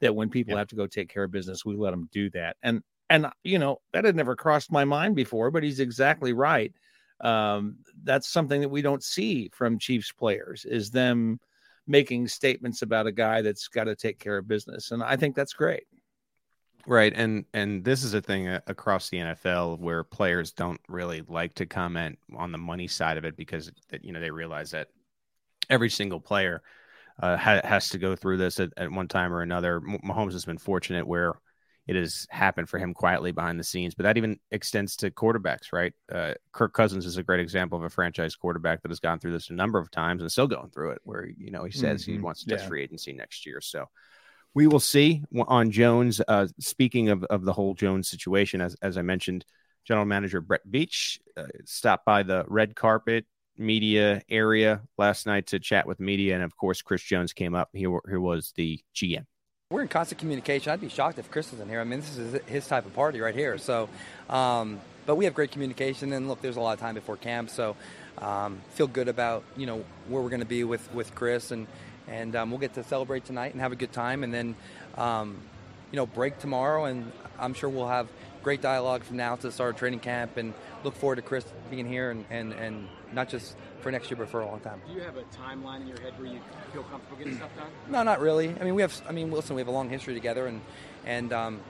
That 0.01 0.17
when 0.17 0.31
people 0.31 0.53
yep. 0.53 0.59
have 0.59 0.69
to 0.69 0.75
go 0.75 0.89
take 0.89 1.09
care 1.09 1.23
of 1.23 1.31
business, 1.31 1.65
we 1.65 1.77
let 1.77 1.93
them 1.93 2.09
do 2.11 2.29
that. 2.31 2.57
And 2.65 2.83
and 3.09 3.29
you 3.45 3.61
know 3.61 3.81
that 3.93 4.05
had 4.05 4.17
never 4.17 4.35
crossed 4.35 4.73
my 4.73 4.85
mind 4.85 5.15
before, 5.15 5.53
but 5.53 5.63
he's 5.63 5.79
exactly 5.79 6.33
right. 6.33 6.73
Um, 7.21 7.77
that's 8.03 8.29
something 8.29 8.61
that 8.63 8.69
we 8.69 8.83
don't 8.83 9.05
see 9.05 9.49
from 9.55 9.79
Chiefs 9.79 10.11
players 10.11 10.65
is 10.65 10.91
them 10.91 11.39
making 11.87 12.27
statements 12.27 12.83
about 12.83 13.07
a 13.07 13.13
guy 13.13 13.43
that's 13.43 13.69
got 13.69 13.85
to 13.85 13.95
take 13.95 14.19
care 14.19 14.39
of 14.39 14.49
business, 14.49 14.91
and 14.91 15.05
I 15.05 15.15
think 15.15 15.37
that's 15.37 15.53
great. 15.53 15.85
Right, 16.87 17.13
and 17.15 17.45
and 17.53 17.85
this 17.85 18.03
is 18.05 18.15
a 18.15 18.21
thing 18.21 18.49
across 18.49 19.11
the 19.11 19.19
NFL 19.19 19.79
where 19.79 20.03
players 20.03 20.53
don't 20.53 20.81
really 20.89 21.23
like 21.29 21.55
to 21.55 21.67
comment 21.67 22.19
on 22.37 22.53
the 22.53 22.59
money 22.59 22.89
side 22.89 23.19
of 23.19 23.25
it 23.25 23.37
because 23.37 23.71
you 24.03 24.13
know 24.13 24.21
they 24.21 24.31
realize 24.31 24.71
that 24.71 24.89
every 25.69 25.91
single 25.91 26.21
player 26.21 26.63
uh, 27.23 27.37
ha- 27.37 27.61
has 27.65 27.91
to 27.91 27.99
go 27.99 28.17
through 28.17 28.39
this 28.39 28.61
at, 28.61 28.71
at, 28.77 28.91
one 28.91 29.09
time 29.09 29.33
or 29.33 29.43
another. 29.43 29.81
Mahomes 29.81 30.33
has 30.33 30.45
been 30.45 30.59
fortunate 30.59 31.07
where 31.07 31.35
it 31.87 31.97
has 31.97 32.27
happened 32.31 32.69
for 32.69 32.79
him 32.79 32.95
quietly 32.95 33.33
behind 33.33 33.59
the 33.59 33.65
scenes, 33.65 33.95
but 33.95 34.05
that 34.05 34.17
even 34.17 34.39
extends 34.51 34.97
to 34.97 35.11
quarterbacks, 35.11 35.73
right? 35.73 35.93
Uh, 36.11 36.35
Kirk 36.53 36.73
Cousins 36.73 37.05
is 37.05 37.17
a 37.17 37.23
great 37.23 37.41
example 37.41 37.77
of 37.77 37.85
a 37.85 37.91
franchise 37.91 38.37
quarterback 38.37 38.83
that 38.83 38.91
has 38.91 39.01
gone 39.01 39.19
through 39.19 39.33
this 39.33 39.51
a 39.51 39.55
number 39.55 39.79
of 39.79 39.91
times 39.91 40.23
and 40.23 40.31
still 40.31 40.47
going 40.47 40.71
through 40.71 40.91
it, 40.93 41.01
where 41.05 41.27
you 41.37 41.51
know 41.51 41.65
he 41.65 41.73
says 41.73 42.03
mm-hmm. 42.03 42.13
he 42.13 42.19
wants 42.19 42.45
to 42.45 42.55
yeah. 42.55 42.67
free 42.67 42.83
agency 42.83 43.13
next 43.13 43.45
year. 43.45 43.61
So 43.61 43.87
we 44.55 44.67
will 44.67 44.81
see 44.81 45.23
on 45.47 45.71
Jones. 45.71 46.21
Uh, 46.27 46.49
speaking 46.59 47.09
of, 47.09 47.25
of 47.25 47.45
the 47.45 47.53
whole 47.53 47.75
Jones 47.75 48.09
situation, 48.09 48.61
as, 48.61 48.77
as 48.83 48.97
I 48.97 49.03
mentioned, 49.03 49.45
general 49.85 50.07
manager 50.07 50.41
Brett 50.41 50.67
Veach 50.69 51.19
uh, 51.37 51.45
stopped 51.65 52.05
by 52.05 52.23
the 52.23 52.45
red 52.49 52.75
carpet 52.75 53.27
media 53.57 54.23
area 54.29 54.81
last 54.99 55.27
night 55.27 55.49
to 55.49 55.59
chat 55.59 55.87
with 55.87 56.01
media. 56.01 56.35
And 56.35 56.43
of 56.43 56.57
course, 56.57 56.83
Chris 56.83 57.03
Jones 57.03 57.33
came 57.33 57.55
up. 57.55 57.69
Here, 57.73 57.91
here 58.09 58.21
was 58.21 58.53
the 58.57 58.81
GM. 58.95 59.27
We're 59.71 59.83
in 59.83 59.89
constant 59.89 60.19
communication. 60.19 60.73
I'd 60.73 60.81
be 60.81 60.89
shocked 60.89 61.21
if 61.21 61.31
Chris 61.31 61.53
wasn't 61.53 61.71
here. 61.71 61.81
I 61.81 61.85
mean, 61.85 62.01
this 62.01 62.17
is 62.17 62.41
his 62.47 62.67
type 62.67 62.87
of 62.87 62.95
party 62.95 63.21
right 63.21 63.35
here. 63.35 63.57
So, 63.57 63.89
um, 64.29 64.81
but 65.07 65.15
we 65.15 65.27
have 65.27 65.35
great 65.35 65.53
communication. 65.53 66.13
And 66.13 66.29
look, 66.29 66.43
there's 66.43 66.57
a 66.57 66.61
lot 66.61 66.73
of 66.73 66.81
time 66.81 66.97
before 66.97 67.17
camp, 67.17 67.51
so 67.51 67.77
um, 68.19 68.61
feel 68.71 68.89
good 68.89 69.07
about 69.07 69.45
you 69.57 69.67
know 69.67 69.85
where 70.09 70.23
we're 70.23 70.29
going 70.29 70.41
to 70.41 70.47
be 70.47 70.65
with 70.65 70.93
with 70.93 71.15
Chris, 71.15 71.53
and 71.53 71.69
and 72.11 72.37
um, 72.37 72.51
we'll 72.51 72.61
get 72.61 72.75
to 72.75 72.85
celebrate 72.85 73.25
tonight 73.25 73.53
and 73.53 73.61
have 73.61 73.73
a 73.73 73.77
good 73.77 73.93
time, 73.93 74.25
and 74.25 74.35
then 74.35 74.57
um, 74.99 75.39
you 75.93 75.97
know 75.97 76.07
break 76.07 76.39
tomorrow, 76.39 76.85
and 76.85 77.11
I'm 77.39 77.55
sure 77.55 77.71
we'll 77.71 77.89
have 77.89 78.09
great 78.43 78.61
dialogue 78.61 79.05
from 79.05 79.17
now 79.17 79.37
to 79.37 79.43
the 79.43 79.53
start 79.53 79.71
of 79.71 79.77
training 79.77 80.01
camp, 80.01 80.37
and 80.37 80.53
look 80.85 80.95
forward 80.95 81.17
to 81.17 81.23
Chris 81.23 81.45
being 81.71 81.87
here 81.87 82.11
and 82.11 82.25
and, 82.31 82.53
and 82.53 82.89
not 83.13 83.29
just 83.29 83.57
for 83.81 83.91
next 83.91 84.11
year, 84.11 84.19
but 84.19 84.29
for 84.29 84.41
a 84.41 84.47
long 84.47 84.61
time. 84.61 84.81
Do 84.87 84.93
you 84.93 85.01
have 85.01 85.17
a 85.17 85.23
timeline 85.23 85.83
in 85.83 85.89
your 85.89 86.01
head 86.01 86.13
where 86.19 86.29
you 86.29 86.41
feel 86.73 86.83
comfortable 86.85 87.17
getting 87.17 87.37
stuff 87.37 87.51
done? 87.57 87.69
No, 87.89 88.03
not 88.03 88.21
really. 88.21 88.55
I 88.61 88.65
mean, 88.65 88.75
we 88.75 88.83
have. 88.83 89.01
I 89.09 89.13
mean, 89.13 89.31
listen, 89.31 89.57
we 89.57 89.61
have 89.61 89.69
a 89.69 89.73
long 89.73 89.89
history 89.89 90.15
together, 90.15 90.47
and 90.47 90.61
and 91.07 91.33
um, 91.33 91.61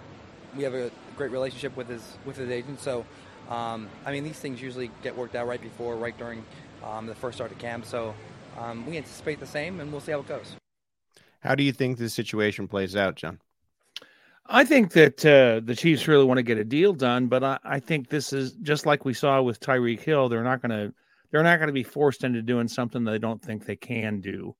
we 0.56 0.64
have 0.64 0.74
a 0.74 0.90
great 1.16 1.30
relationship 1.30 1.76
with 1.76 1.88
his 1.88 2.02
with 2.24 2.36
his 2.36 2.50
agent. 2.50 2.80
So, 2.80 3.04
um, 3.48 3.88
I 4.04 4.12
mean, 4.12 4.24
these 4.24 4.38
things 4.38 4.60
usually 4.60 4.90
get 5.02 5.16
worked 5.16 5.36
out 5.36 5.46
right 5.46 5.60
before, 5.60 5.96
right 5.96 6.16
during 6.16 6.44
um, 6.84 7.06
the 7.06 7.14
first 7.14 7.36
start 7.36 7.52
of 7.52 7.58
camp. 7.58 7.84
So, 7.86 8.14
um, 8.58 8.86
we 8.86 8.96
anticipate 8.96 9.40
the 9.40 9.46
same, 9.46 9.80
and 9.80 9.90
we'll 9.90 10.00
see 10.00 10.12
how 10.12 10.20
it 10.20 10.28
goes. 10.28 10.56
How 11.40 11.54
do 11.54 11.62
you 11.62 11.72
think 11.72 11.98
this 11.98 12.14
situation 12.14 12.68
plays 12.68 12.96
out, 12.96 13.16
John? 13.16 13.40
I 14.46 14.64
think 14.64 14.92
that 14.92 15.24
uh, 15.24 15.60
the 15.64 15.76
Chiefs 15.76 16.08
really 16.08 16.24
want 16.24 16.38
to 16.38 16.42
get 16.42 16.58
a 16.58 16.64
deal 16.64 16.92
done, 16.92 17.28
but 17.28 17.44
I, 17.44 17.58
I 17.62 17.80
think 17.80 18.08
this 18.08 18.32
is 18.32 18.52
just 18.54 18.84
like 18.84 19.04
we 19.04 19.14
saw 19.14 19.40
with 19.40 19.60
Tyreek 19.60 20.00
Hill. 20.00 20.28
They're 20.28 20.42
not 20.42 20.60
going 20.60 20.70
to 20.70 20.94
they're 21.30 21.44
not 21.44 21.58
going 21.58 21.68
to 21.68 21.72
be 21.72 21.84
forced 21.84 22.24
into 22.24 22.42
doing 22.42 22.66
something 22.66 23.04
they 23.04 23.18
don't 23.18 23.40
think 23.40 23.64
they 23.64 23.76
can 23.76 24.20
do, 24.20 24.56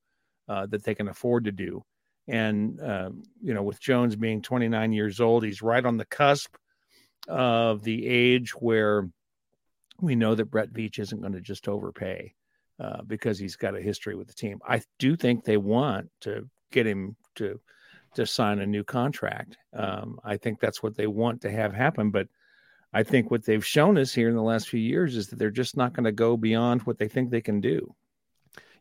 uh, 0.47 0.65
that 0.67 0.85
they 0.85 0.95
can 0.95 1.09
afford 1.09 1.43
to 1.43 1.51
do. 1.51 1.83
And 2.27 2.79
uh, 2.79 3.09
you 3.41 3.53
know, 3.53 3.63
with 3.63 3.81
Jones 3.81 4.15
being 4.15 4.41
29 4.41 4.93
years 4.93 5.19
old, 5.19 5.43
he's 5.43 5.61
right 5.61 5.85
on 5.85 5.97
the 5.97 6.05
cusp 6.05 6.55
of 7.27 7.83
the 7.83 8.07
age 8.07 8.51
where 8.51 9.09
we 9.99 10.15
know 10.15 10.33
that 10.35 10.49
Brett 10.49 10.71
Veach 10.71 10.99
isn't 10.99 11.19
going 11.19 11.33
to 11.33 11.41
just 11.41 11.67
overpay 11.67 12.33
uh, 12.81 13.03
because 13.05 13.37
he's 13.37 13.55
got 13.55 13.77
a 13.77 13.81
history 13.81 14.15
with 14.15 14.27
the 14.27 14.33
team. 14.33 14.59
I 14.67 14.81
do 14.97 15.15
think 15.15 15.43
they 15.43 15.57
want 15.57 16.09
to 16.21 16.49
get 16.71 16.87
him 16.87 17.15
to 17.35 17.59
to 18.15 18.25
sign 18.25 18.59
a 18.59 18.65
new 18.65 18.83
contract. 18.83 19.57
Um, 19.73 20.19
I 20.23 20.35
think 20.35 20.59
that's 20.59 20.83
what 20.83 20.95
they 20.95 21.07
want 21.07 21.41
to 21.41 21.51
have 21.51 21.73
happen, 21.73 22.11
but 22.11 22.27
I 22.91 23.03
think 23.03 23.31
what 23.31 23.45
they've 23.45 23.65
shown 23.65 23.97
us 23.97 24.13
here 24.13 24.27
in 24.27 24.35
the 24.35 24.41
last 24.41 24.67
few 24.67 24.81
years 24.81 25.15
is 25.15 25.27
that 25.27 25.39
they're 25.39 25.49
just 25.49 25.77
not 25.77 25.93
going 25.93 26.03
to 26.03 26.11
go 26.11 26.35
beyond 26.35 26.81
what 26.81 26.97
they 26.97 27.07
think 27.07 27.29
they 27.29 27.39
can 27.39 27.61
do. 27.61 27.95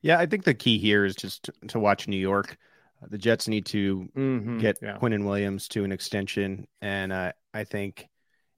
Yeah, 0.02 0.19
I 0.19 0.26
think 0.26 0.42
the 0.42 0.54
key 0.54 0.78
here 0.78 1.04
is 1.04 1.14
just 1.14 1.45
to, 1.45 1.52
to 1.69 1.78
watch 1.78 2.09
New 2.09 2.16
York. 2.16 2.57
Uh, 3.02 3.07
the 3.09 3.19
Jets 3.19 3.47
need 3.47 3.66
to 3.66 4.09
mm-hmm, 4.16 4.59
get 4.59 4.78
yeah. 4.83 4.97
Quinnen 4.99 5.25
Williams 5.25 5.69
to 5.69 5.85
an 5.85 5.92
extension, 5.92 6.66
and 6.80 7.12
uh, 7.12 7.33
I 7.54 7.64
think 7.64 8.09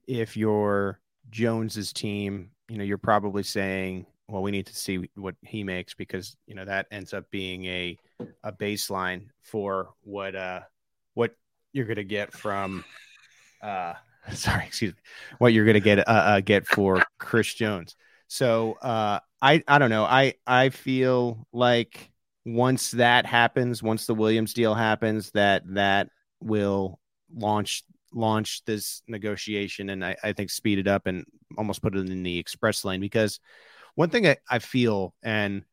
if 0.07 0.35
you're 0.37 0.99
Jones's 1.29 1.93
team, 1.93 2.49
you 2.67 2.77
know, 2.77 2.83
you're 2.83 2.97
probably 2.97 3.43
saying, 3.43 4.07
"Well, 4.33 4.43
we 4.43 4.51
need 4.51 4.65
to 4.67 4.75
see 4.75 5.09
what 5.15 5.35
he 5.41 5.63
makes 5.63 5.93
because 5.93 6.35
you 6.47 6.55
know 6.55 6.65
that 6.65 6.87
ends 6.91 7.13
up 7.13 7.29
being 7.31 7.65
a 7.65 7.97
a 8.43 8.51
baseline 8.51 9.27
for 9.41 9.93
what 10.01 10.35
uh 10.35 10.61
what 11.13 11.35
you're 11.71 11.85
to 11.85 12.03
get 12.03 12.33
from 12.33 12.83
uh 13.61 13.93
sorry, 14.33 14.65
excuse 14.65 14.93
me, 14.93 14.99
what 15.37 15.53
you're 15.53 15.71
to 15.71 15.79
get 15.79 15.99
uh, 15.99 16.11
uh, 16.11 16.39
get 16.39 16.65
for 16.65 17.03
Chris 17.19 17.53
Jones. 17.53 17.95
So 18.27 18.73
uh, 18.81 19.19
I 19.41 19.63
I 19.67 19.77
don't 19.79 19.89
know. 19.89 20.05
I 20.05 20.35
I 20.47 20.69
feel 20.69 21.45
like 21.51 22.11
once 22.45 22.91
that 22.91 23.25
happens, 23.25 23.83
once 23.83 24.05
the 24.05 24.15
Williams 24.15 24.53
deal 24.53 24.73
happens, 24.73 25.31
that 25.31 25.63
that 25.73 26.09
will 26.39 26.99
launch 27.35 27.83
launch 28.13 28.63
this 28.65 29.01
negotiation 29.07 29.89
and 29.89 30.05
I, 30.05 30.15
I 30.23 30.33
think 30.33 30.51
speed 30.51 30.77
it 30.77 30.87
up 30.87 31.07
and 31.07 31.25
almost 31.57 31.81
put 31.81 31.95
it 31.95 32.09
in 32.09 32.21
the 32.21 32.37
express 32.37 32.85
lane 32.85 33.01
because 33.01 33.39
one 33.95 34.09
thing 34.09 34.27
I, 34.27 34.37
I 34.49 34.59
feel 34.59 35.13
and 35.23 35.63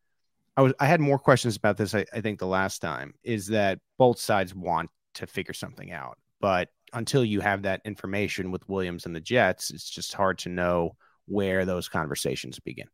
I 0.56 0.62
was 0.62 0.72
I 0.78 0.86
had 0.86 1.00
more 1.00 1.18
questions 1.18 1.56
about 1.56 1.76
this 1.76 1.94
I, 1.94 2.04
I 2.12 2.20
think 2.20 2.38
the 2.38 2.46
last 2.46 2.80
time 2.80 3.14
is 3.22 3.48
that 3.48 3.78
both 3.98 4.18
sides 4.18 4.54
want 4.54 4.90
to 5.14 5.26
figure 5.26 5.54
something 5.54 5.92
out 5.92 6.18
but 6.40 6.68
until 6.92 7.24
you 7.24 7.40
have 7.40 7.62
that 7.62 7.82
information 7.84 8.50
with 8.50 8.68
Williams 8.68 9.06
and 9.06 9.14
the 9.14 9.20
Jets, 9.20 9.70
it's 9.70 9.88
just 9.88 10.14
hard 10.14 10.38
to 10.38 10.48
know 10.48 10.96
where 11.26 11.64
those 11.64 11.88
conversations 11.88 12.58
begin. 12.58 12.86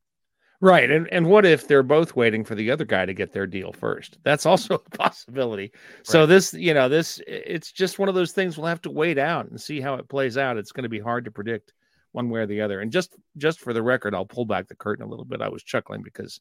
Right. 0.60 0.90
And 0.90 1.06
and 1.12 1.26
what 1.26 1.44
if 1.44 1.68
they're 1.68 1.82
both 1.82 2.16
waiting 2.16 2.42
for 2.42 2.54
the 2.54 2.70
other 2.70 2.86
guy 2.86 3.04
to 3.04 3.12
get 3.12 3.32
their 3.32 3.46
deal 3.46 3.74
first? 3.74 4.16
That's 4.24 4.46
also 4.46 4.76
a 4.76 4.96
possibility. 4.96 5.70
Right. 5.74 6.06
So 6.06 6.24
this, 6.24 6.54
you 6.54 6.72
know, 6.72 6.88
this 6.88 7.20
it's 7.26 7.72
just 7.72 7.98
one 7.98 8.08
of 8.08 8.14
those 8.14 8.32
things 8.32 8.56
we'll 8.56 8.66
have 8.66 8.80
to 8.82 8.90
wait 8.90 9.18
out 9.18 9.50
and 9.50 9.60
see 9.60 9.82
how 9.82 9.96
it 9.96 10.08
plays 10.08 10.38
out. 10.38 10.56
It's 10.56 10.72
going 10.72 10.84
to 10.84 10.88
be 10.88 10.98
hard 10.98 11.26
to 11.26 11.30
predict 11.30 11.74
one 12.16 12.30
way 12.30 12.40
or 12.40 12.46
the 12.46 12.62
other. 12.62 12.80
And 12.80 12.90
just 12.90 13.14
just 13.36 13.60
for 13.60 13.72
the 13.74 13.82
record, 13.82 14.14
I'll 14.14 14.26
pull 14.26 14.46
back 14.46 14.66
the 14.66 14.74
curtain 14.74 15.04
a 15.04 15.08
little 15.08 15.26
bit. 15.26 15.42
I 15.42 15.50
was 15.50 15.62
chuckling 15.62 16.02
because 16.02 16.40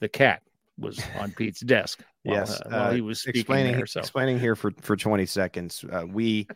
the 0.00 0.08
cat 0.08 0.42
was 0.76 1.00
on 1.18 1.32
Pete's 1.32 1.60
desk 1.60 2.04
while, 2.22 2.36
yes, 2.36 2.60
uh, 2.60 2.68
while 2.68 2.92
he 2.92 3.00
was 3.00 3.24
explaining 3.26 3.76
there, 3.76 3.86
so. 3.86 4.00
explaining 4.00 4.38
here 4.38 4.54
for 4.54 4.70
for 4.82 4.96
20 4.96 5.26
seconds. 5.26 5.84
Uh, 5.90 6.04
we 6.06 6.46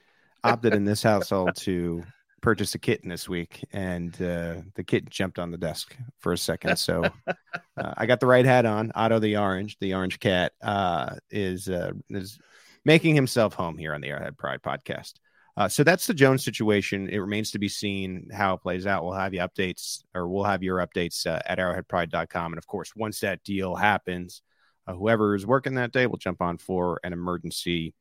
opted 0.44 0.74
in 0.74 0.84
this 0.84 1.02
household 1.02 1.56
to 1.56 2.04
purchase 2.42 2.74
a 2.74 2.78
kitten 2.78 3.08
this 3.08 3.26
week, 3.26 3.64
and 3.72 4.14
uh, 4.16 4.56
the 4.74 4.84
kitten 4.84 5.08
jumped 5.10 5.38
on 5.38 5.50
the 5.50 5.56
desk 5.56 5.96
for 6.18 6.32
a 6.32 6.38
second. 6.38 6.76
So 6.76 7.04
uh, 7.26 7.94
I 7.96 8.04
got 8.04 8.20
the 8.20 8.26
right 8.26 8.44
hat 8.44 8.66
on. 8.66 8.92
Otto 8.94 9.18
the 9.18 9.38
orange, 9.38 9.78
the 9.78 9.94
orange 9.94 10.20
cat, 10.20 10.52
uh, 10.60 11.16
is 11.30 11.70
uh, 11.70 11.92
is 12.10 12.38
making 12.84 13.14
himself 13.14 13.54
home 13.54 13.78
here 13.78 13.94
on 13.94 14.02
the 14.02 14.08
Arrowhead 14.08 14.36
Pride 14.36 14.60
podcast. 14.60 15.14
Uh, 15.56 15.68
so 15.68 15.84
that's 15.84 16.06
the 16.06 16.14
Jones 16.14 16.44
situation. 16.44 17.08
It 17.08 17.18
remains 17.18 17.50
to 17.50 17.58
be 17.58 17.68
seen 17.68 18.28
how 18.32 18.54
it 18.54 18.62
plays 18.62 18.86
out. 18.86 19.04
We'll 19.04 19.12
have 19.12 19.34
you 19.34 19.40
updates, 19.40 20.02
or 20.14 20.26
we'll 20.28 20.44
have 20.44 20.62
your 20.62 20.78
updates 20.78 21.26
uh, 21.26 21.40
at 21.46 21.58
arrowheadpride.com. 21.58 22.52
And 22.52 22.58
of 22.58 22.66
course, 22.66 22.92
once 22.96 23.20
that 23.20 23.44
deal 23.44 23.74
happens, 23.74 24.42
whoever 24.86 25.34
is 25.34 25.46
working 25.46 25.74
that 25.74 25.92
day 25.92 26.06
will 26.06 26.16
jump 26.16 26.40
on 26.40 26.58
for 26.58 27.00
an 27.04 27.12
emergency 27.12 27.94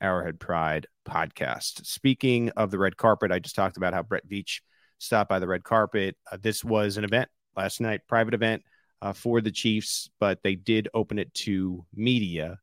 Arrowhead 0.00 0.40
Pride 0.40 0.86
podcast. 1.06 1.86
Speaking 1.86 2.50
of 2.50 2.70
the 2.70 2.78
red 2.78 2.96
carpet, 2.96 3.30
I 3.30 3.38
just 3.38 3.54
talked 3.54 3.76
about 3.76 3.94
how 3.94 4.02
Brett 4.02 4.28
Veach 4.28 4.60
stopped 4.98 5.30
by 5.30 5.38
the 5.38 5.46
red 5.46 5.64
carpet. 5.64 6.16
Uh, 6.30 6.38
this 6.40 6.64
was 6.64 6.96
an 6.96 7.04
event 7.04 7.28
last 7.56 7.80
night, 7.80 8.00
private 8.08 8.34
event 8.34 8.62
uh, 9.00 9.12
for 9.12 9.40
the 9.40 9.50
Chiefs, 9.50 10.10
but 10.18 10.42
they 10.42 10.54
did 10.54 10.88
open 10.92 11.18
it 11.18 11.32
to 11.34 11.84
media 11.94 12.58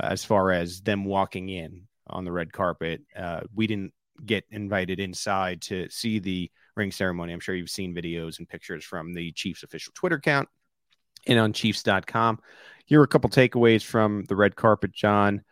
uh, 0.00 0.06
as 0.06 0.24
far 0.24 0.50
as 0.50 0.80
them 0.80 1.04
walking 1.04 1.48
in 1.48 1.86
on 2.12 2.24
the 2.24 2.32
red 2.32 2.52
carpet. 2.52 3.02
Uh, 3.16 3.40
we 3.54 3.66
didn't 3.66 3.92
get 4.24 4.44
invited 4.50 5.00
inside 5.00 5.62
to 5.62 5.88
see 5.90 6.18
the 6.18 6.50
ring 6.76 6.92
ceremony. 6.92 7.32
I'm 7.32 7.40
sure 7.40 7.54
you've 7.54 7.70
seen 7.70 7.94
videos 7.94 8.38
and 8.38 8.48
pictures 8.48 8.84
from 8.84 9.14
the 9.14 9.32
Chiefs 9.32 9.62
official 9.62 9.92
Twitter 9.94 10.16
account 10.16 10.48
and 11.26 11.38
on 11.38 11.52
Chiefs.com. 11.52 12.38
Here 12.86 13.00
are 13.00 13.04
a 13.04 13.08
couple 13.08 13.30
takeaways 13.30 13.82
from 13.82 14.24
the 14.28 14.36
red 14.36 14.56
carpet, 14.56 14.92
John 14.92 15.42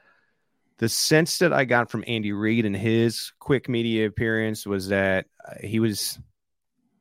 the 0.81 0.88
sense 0.88 1.38
that 1.38 1.52
I 1.52 1.67
got 1.67 1.90
from 1.90 2.05
Andy 2.07 2.33
Reid 2.33 2.64
and 2.64 2.75
his 2.75 3.33
quick 3.38 3.69
media 3.69 4.07
appearance 4.07 4.67
was 4.67 4.88
that 4.88 5.26
uh, 5.47 5.57
he 5.62 5.79
was 5.79 6.19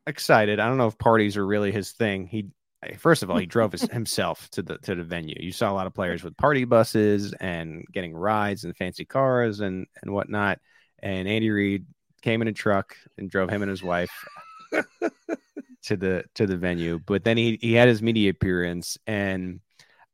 excited. 0.06 0.60
I 0.60 0.68
don't 0.68 0.78
know 0.78 0.88
if 0.88 0.98
parties 0.98 1.38
are 1.38 1.46
really 1.46 1.72
his 1.72 1.94
thing. 1.94 2.28
He 2.28 2.50
first 2.98 3.24
of 3.24 3.30
all 3.30 3.38
he 3.38 3.46
drove 3.48 3.72
his, 3.72 3.84
himself 3.84 4.50
to 4.52 4.62
the 4.62 4.78
to 4.80 4.96
the 4.96 5.04
venue. 5.04 5.36
You 5.40 5.52
saw 5.52 5.72
a 5.72 5.74
lot 5.74 5.88
of 5.88 5.94
players 5.94 6.24
with 6.24 6.38
party 6.38 6.66
buses 6.66 7.34
and 7.34 7.86
getting 7.92 8.14
rides 8.14 8.64
and 8.64 8.76
fancy 8.76 9.06
cars 9.06 9.60
and 9.60 9.88
and 10.02 10.12
whatnot. 10.12 10.60
And 11.02 11.28
Andy 11.28 11.50
Reid 11.50 11.86
came 12.22 12.42
in 12.42 12.48
a 12.48 12.54
truck 12.54 12.96
and 13.18 13.30
drove 13.30 13.50
him 13.50 13.62
and 13.62 13.70
his 13.70 13.84
wife 13.84 14.12
to 15.84 15.98
the 15.98 16.24
to 16.36 16.46
the 16.46 16.58
venue. 16.58 17.00
But 17.00 17.24
then 17.24 17.38
he 17.38 17.58
he 17.62 17.74
had 17.74 17.88
his 17.88 18.02
media 18.02 18.32
appearance, 18.32 18.98
and 19.08 19.62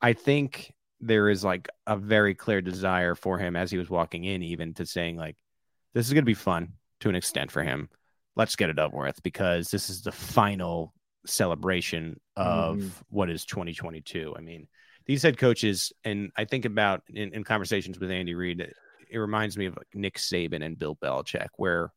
I 0.02 0.14
think 0.14 0.74
there 1.02 1.30
is 1.30 1.44
like 1.44 1.68
a 1.86 1.98
very 1.98 2.34
clear 2.34 2.62
desire 2.62 3.16
for 3.16 3.38
him 3.38 3.56
as 3.56 3.70
he 3.70 3.78
was 3.78 3.90
walking 3.90 4.24
in, 4.24 4.44
even 4.44 4.74
to 4.76 4.86
saying 4.86 5.18
like, 5.18 5.36
"This 5.94 6.08
is 6.08 6.14
going 6.14 6.24
to 6.24 6.26
be 6.26 6.34
fun 6.34 6.74
to 7.02 7.10
an 7.10 7.16
extent 7.16 7.52
for 7.52 7.64
him. 7.64 7.90
Let's 8.36 8.56
get 8.56 8.70
it 8.70 8.80
over 8.80 8.98
with 8.98 9.22
because 9.24 9.70
this 9.70 9.90
is 9.90 10.02
the 10.02 10.12
final 10.12 10.94
celebration 11.25 12.20
of 12.36 12.77
mm. 12.77 12.91
what 13.10 13.29
is 13.29 13.46
2022." 13.46 14.36
I 14.38 14.41
mean, 14.41 14.67
these 15.05 15.24
head 15.24 15.38
coaches, 15.38 15.94
and 16.03 16.32
I 16.36 16.46
think 16.46 16.65
about 16.65 17.03
in, 17.10 17.34
in 17.34 17.44
conversations 17.44 18.00
with 18.00 18.12
Andy 18.12 18.34
Reid, 18.34 18.62
it, 18.62 18.74
it 19.10 19.17
reminds 19.17 19.58
me 19.58 19.67
of 19.67 19.77
like 19.77 19.88
Nick 19.94 20.17
Saban 20.17 20.63
and 20.63 20.79
Bill 20.79 20.96
Belichick, 20.96 21.50
where 21.58 21.91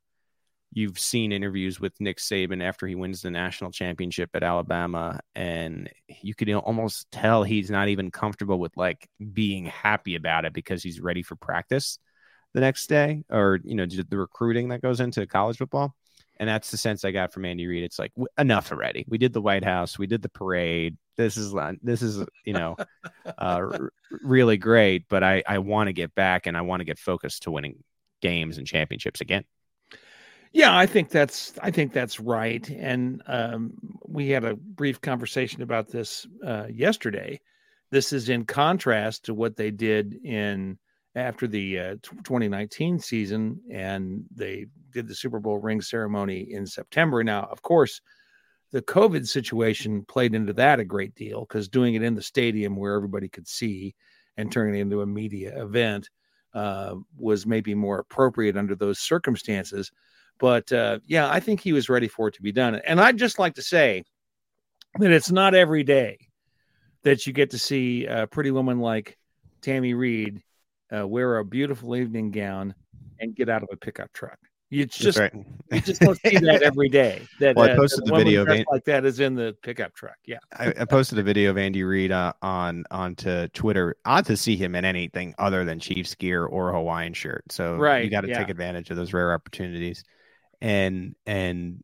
you've 0.73 0.99
seen 0.99 1.32
interviews 1.32 1.80
with 1.80 1.99
Nick 2.00 2.18
Saban 2.18 2.62
after 2.62 2.87
he 2.87 2.94
wins 2.94 3.23
the 3.23 3.30
national 3.30 3.70
championship 3.70 4.30
at 4.35 4.42
Alabama, 4.42 5.20
and 5.35 5.88
you 6.20 6.35
could 6.35 6.50
almost 6.52 7.11
tell 7.11 7.42
he's 7.42 7.70
not 7.70 7.88
even 7.88 8.11
comfortable 8.11 8.58
with 8.58 8.76
like 8.76 9.08
being 9.32 9.66
happy 9.66 10.14
about 10.14 10.44
it 10.44 10.52
because 10.52 10.82
he's 10.82 11.00
ready 11.00 11.23
for 11.23 11.37
practice 11.37 11.99
the 12.54 12.61
next 12.61 12.88
day, 12.88 13.25
or 13.30 13.61
you 13.64 13.75
know, 13.75 13.87
the 13.87 14.18
recruiting 14.18 14.68
that 14.68 14.82
goes 14.82 15.00
into 15.00 15.26
college 15.26 15.56
football. 15.56 15.94
And 16.40 16.49
that's 16.49 16.71
the 16.71 16.76
sense 16.76 17.04
I 17.04 17.11
got 17.11 17.33
from 17.33 17.45
Andy 17.45 17.66
Reid. 17.66 17.83
It's 17.83 17.99
like 17.99 18.12
enough 18.38 18.71
already. 18.71 19.04
We 19.09 19.18
did 19.18 19.33
the 19.33 19.40
White 19.40 19.64
House, 19.64 19.99
we 19.99 20.07
did 20.07 20.23
the 20.23 20.28
parade. 20.28 20.97
This 21.16 21.37
is 21.37 21.52
this 21.83 22.00
is 22.00 22.25
you 22.45 22.52
know 22.52 22.76
uh, 23.38 23.88
really 24.23 24.57
great, 24.57 25.07
but 25.09 25.25
I 25.25 25.42
I 25.47 25.59
want 25.59 25.88
to 25.88 25.92
get 25.92 26.14
back 26.14 26.47
and 26.47 26.57
I 26.57 26.61
want 26.61 26.80
to 26.80 26.85
get 26.85 26.99
focused 26.99 27.42
to 27.42 27.50
winning 27.50 27.83
games 28.23 28.59
and 28.59 28.66
championships 28.66 29.21
again. 29.21 29.45
Yeah, 30.52 30.76
I 30.76 30.87
think 30.87 31.11
that's 31.11 31.52
I 31.61 31.71
think 31.71 31.92
that's 31.92 32.21
right. 32.21 32.68
And 32.71 33.23
um, 33.26 33.75
we 34.07 34.30
had 34.30 34.45
a 34.45 34.57
brief 34.57 35.00
conversation 35.00 35.62
about 35.62 35.88
this 35.88 36.26
uh, 36.45 36.66
yesterday. 36.71 37.40
This 37.90 38.12
is 38.12 38.28
in 38.28 38.45
contrast 38.45 39.25
to 39.25 39.35
what 39.35 39.57
they 39.57 39.71
did 39.71 40.14
in 40.25 40.78
after 41.15 41.47
the 41.47 41.79
uh, 41.79 41.97
2019 42.03 42.99
season, 42.99 43.61
and 43.71 44.25
they 44.35 44.67
did 44.93 45.09
the 45.09 45.15
Super 45.15 45.41
Bowl 45.41 45.59
ring 45.59 45.81
ceremony 45.81 46.53
in 46.53 46.67
September. 46.67 47.25
Now, 47.25 47.49
of 47.50 47.62
course, 47.62 48.00
the 48.71 48.83
COVID 48.83 49.27
situation 49.27 50.05
played 50.05 50.35
into 50.35 50.53
that 50.55 50.81
a 50.81 50.85
great 50.85 51.15
deal 51.15 51.41
because 51.41 51.69
doing 51.69 51.95
it 51.95 52.03
in 52.03 52.15
the 52.15 52.23
stadium 52.23 52.77
where 52.77 52.95
everybody 52.95 53.29
could 53.29 53.49
see 53.49 53.95
and 54.37 54.53
turning 54.53 54.75
it 54.75 54.83
into 54.83 55.00
a 55.00 55.07
media 55.07 55.62
event 55.62 56.09
uh, 56.55 56.95
was 57.17 57.47
maybe 57.47 57.75
more 57.75 57.99
appropriate 57.99 58.57
under 58.57 58.75
those 58.75 58.99
circumstances. 58.99 59.91
But 60.38 60.71
uh, 60.73 61.00
yeah, 61.07 61.31
I 61.31 61.41
think 61.41 61.61
he 61.61 61.73
was 61.73 61.88
ready 61.88 62.09
for 62.09 62.29
it 62.29 62.35
to 62.35 62.43
be 62.43 62.53
done. 62.53 62.77
And 62.77 63.00
I'd 63.00 63.17
just 63.17 63.38
like 63.38 63.55
to 63.55 63.62
say 63.62 64.05
that 64.99 65.11
it's 65.11 65.31
not 65.31 65.55
every 65.55 65.83
day 65.83 66.19
that 67.03 67.27
you 67.27 67.33
get 67.33 67.50
to 67.50 67.59
see 67.59 68.07
a 68.07 68.27
pretty 68.27 68.50
woman 68.50 68.81
like 68.81 69.19
Tammy 69.62 69.95
Reid 69.95 70.43
uh, 70.95 71.07
wear 71.07 71.38
a 71.38 71.45
beautiful 71.45 71.97
evening 71.97 72.30
gown 72.30 72.75
and 73.21 73.35
get 73.35 73.49
out 73.49 73.62
of 73.62 73.68
a 73.73 73.76
pickup 73.76 74.12
truck. 74.12 74.38
You 74.71 74.85
just 74.85 75.18
right. 75.18 75.33
you 75.73 75.80
just 75.80 76.02
don't 76.02 76.21
see 76.21 76.37
that 76.37 76.62
every 76.62 76.90
day. 76.90 77.26
That 77.40 77.57
well, 77.57 77.71
I 77.71 77.73
uh, 77.73 77.76
posted 77.76 78.04
the 78.04 78.14
video 78.14 78.42
of 78.42 78.49
like 78.71 78.85
that 78.85 79.07
is 79.07 79.18
in 79.18 79.35
the 79.35 79.57
pickup 79.62 79.95
truck. 79.95 80.16
Yeah, 80.26 80.38
I, 80.52 80.75
I 80.80 80.85
posted 80.85 81.18
a 81.18 81.23
video 81.23 81.49
of 81.50 81.57
Andy 81.57 81.85
Reid 81.85 82.12
uh, 82.12 82.35
on 82.42 82.85
onto 82.90 83.49
Twitter. 83.49 83.97
Odd 84.04 84.26
to 84.26 84.37
see 84.37 84.57
him 84.57 84.75
in 84.75 84.85
anything 84.85 85.35
other 85.38 85.64
than 85.64 85.80
Chiefs 85.80 86.14
gear 86.16 86.45
or 86.45 86.68
a 86.68 86.73
Hawaiian 86.75 87.14
shirt. 87.14 87.45
So 87.50 87.76
right, 87.76 88.04
you 88.04 88.11
got 88.11 88.23
to 88.23 88.28
yeah. 88.28 88.38
take 88.40 88.50
advantage 88.50 88.90
of 88.90 88.99
those 88.99 89.14
rare 89.14 89.33
opportunities 89.33 90.04
and 90.61 91.15
and 91.26 91.82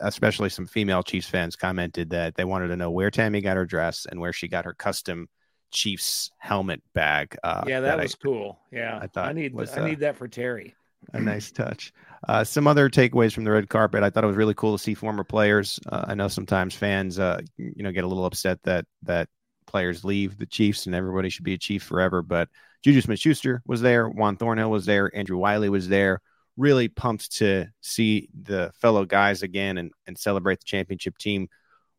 especially 0.00 0.48
some 0.48 0.66
female 0.66 1.02
Chiefs 1.02 1.28
fans 1.28 1.56
commented 1.56 2.10
that 2.10 2.34
they 2.34 2.44
wanted 2.44 2.68
to 2.68 2.76
know 2.76 2.90
where 2.90 3.10
Tammy 3.10 3.40
got 3.40 3.56
her 3.56 3.66
dress 3.66 4.06
and 4.10 4.20
where 4.20 4.32
she 4.32 4.48
got 4.48 4.64
her 4.64 4.74
custom 4.74 5.28
Chiefs 5.70 6.30
helmet 6.38 6.82
bag. 6.94 7.36
Uh, 7.42 7.64
yeah, 7.66 7.80
that, 7.80 7.96
that 7.96 8.02
was 8.02 8.14
I, 8.14 8.22
cool. 8.22 8.58
Yeah, 8.70 8.98
I 9.00 9.06
thought 9.06 9.28
I 9.28 9.32
need 9.32 9.54
was, 9.54 9.70
I 9.76 9.82
uh, 9.82 9.86
need 9.86 10.00
that 10.00 10.16
for 10.16 10.28
Terry. 10.28 10.74
A 11.12 11.20
nice 11.20 11.52
touch. 11.52 11.92
Uh, 12.26 12.42
some 12.42 12.66
other 12.66 12.90
takeaways 12.90 13.32
from 13.32 13.44
the 13.44 13.50
red 13.50 13.68
carpet. 13.68 14.02
I 14.02 14.10
thought 14.10 14.24
it 14.24 14.28
was 14.28 14.36
really 14.36 14.54
cool 14.54 14.76
to 14.76 14.82
see 14.82 14.94
former 14.94 15.22
players. 15.22 15.78
Uh, 15.86 16.04
I 16.08 16.14
know 16.14 16.26
sometimes 16.28 16.74
fans, 16.74 17.18
uh, 17.18 17.40
you 17.56 17.82
know, 17.82 17.92
get 17.92 18.04
a 18.04 18.08
little 18.08 18.26
upset 18.26 18.60
that 18.64 18.86
that 19.02 19.28
players 19.66 20.04
leave 20.04 20.36
the 20.36 20.46
Chiefs 20.46 20.86
and 20.86 20.94
everybody 20.94 21.28
should 21.28 21.44
be 21.44 21.54
a 21.54 21.58
Chief 21.58 21.82
forever. 21.82 22.22
But 22.22 22.48
Juju 22.82 23.02
Smith-Schuster 23.02 23.62
was 23.66 23.82
there. 23.82 24.08
Juan 24.08 24.36
Thornhill 24.36 24.70
was 24.70 24.86
there. 24.86 25.14
Andrew 25.14 25.36
Wylie 25.36 25.68
was 25.68 25.88
there 25.88 26.20
really 26.56 26.88
pumped 26.88 27.36
to 27.36 27.66
see 27.82 28.28
the 28.42 28.72
fellow 28.80 29.04
guys 29.04 29.42
again 29.42 29.78
and, 29.78 29.92
and 30.06 30.18
celebrate 30.18 30.58
the 30.58 30.64
championship 30.64 31.18
team 31.18 31.48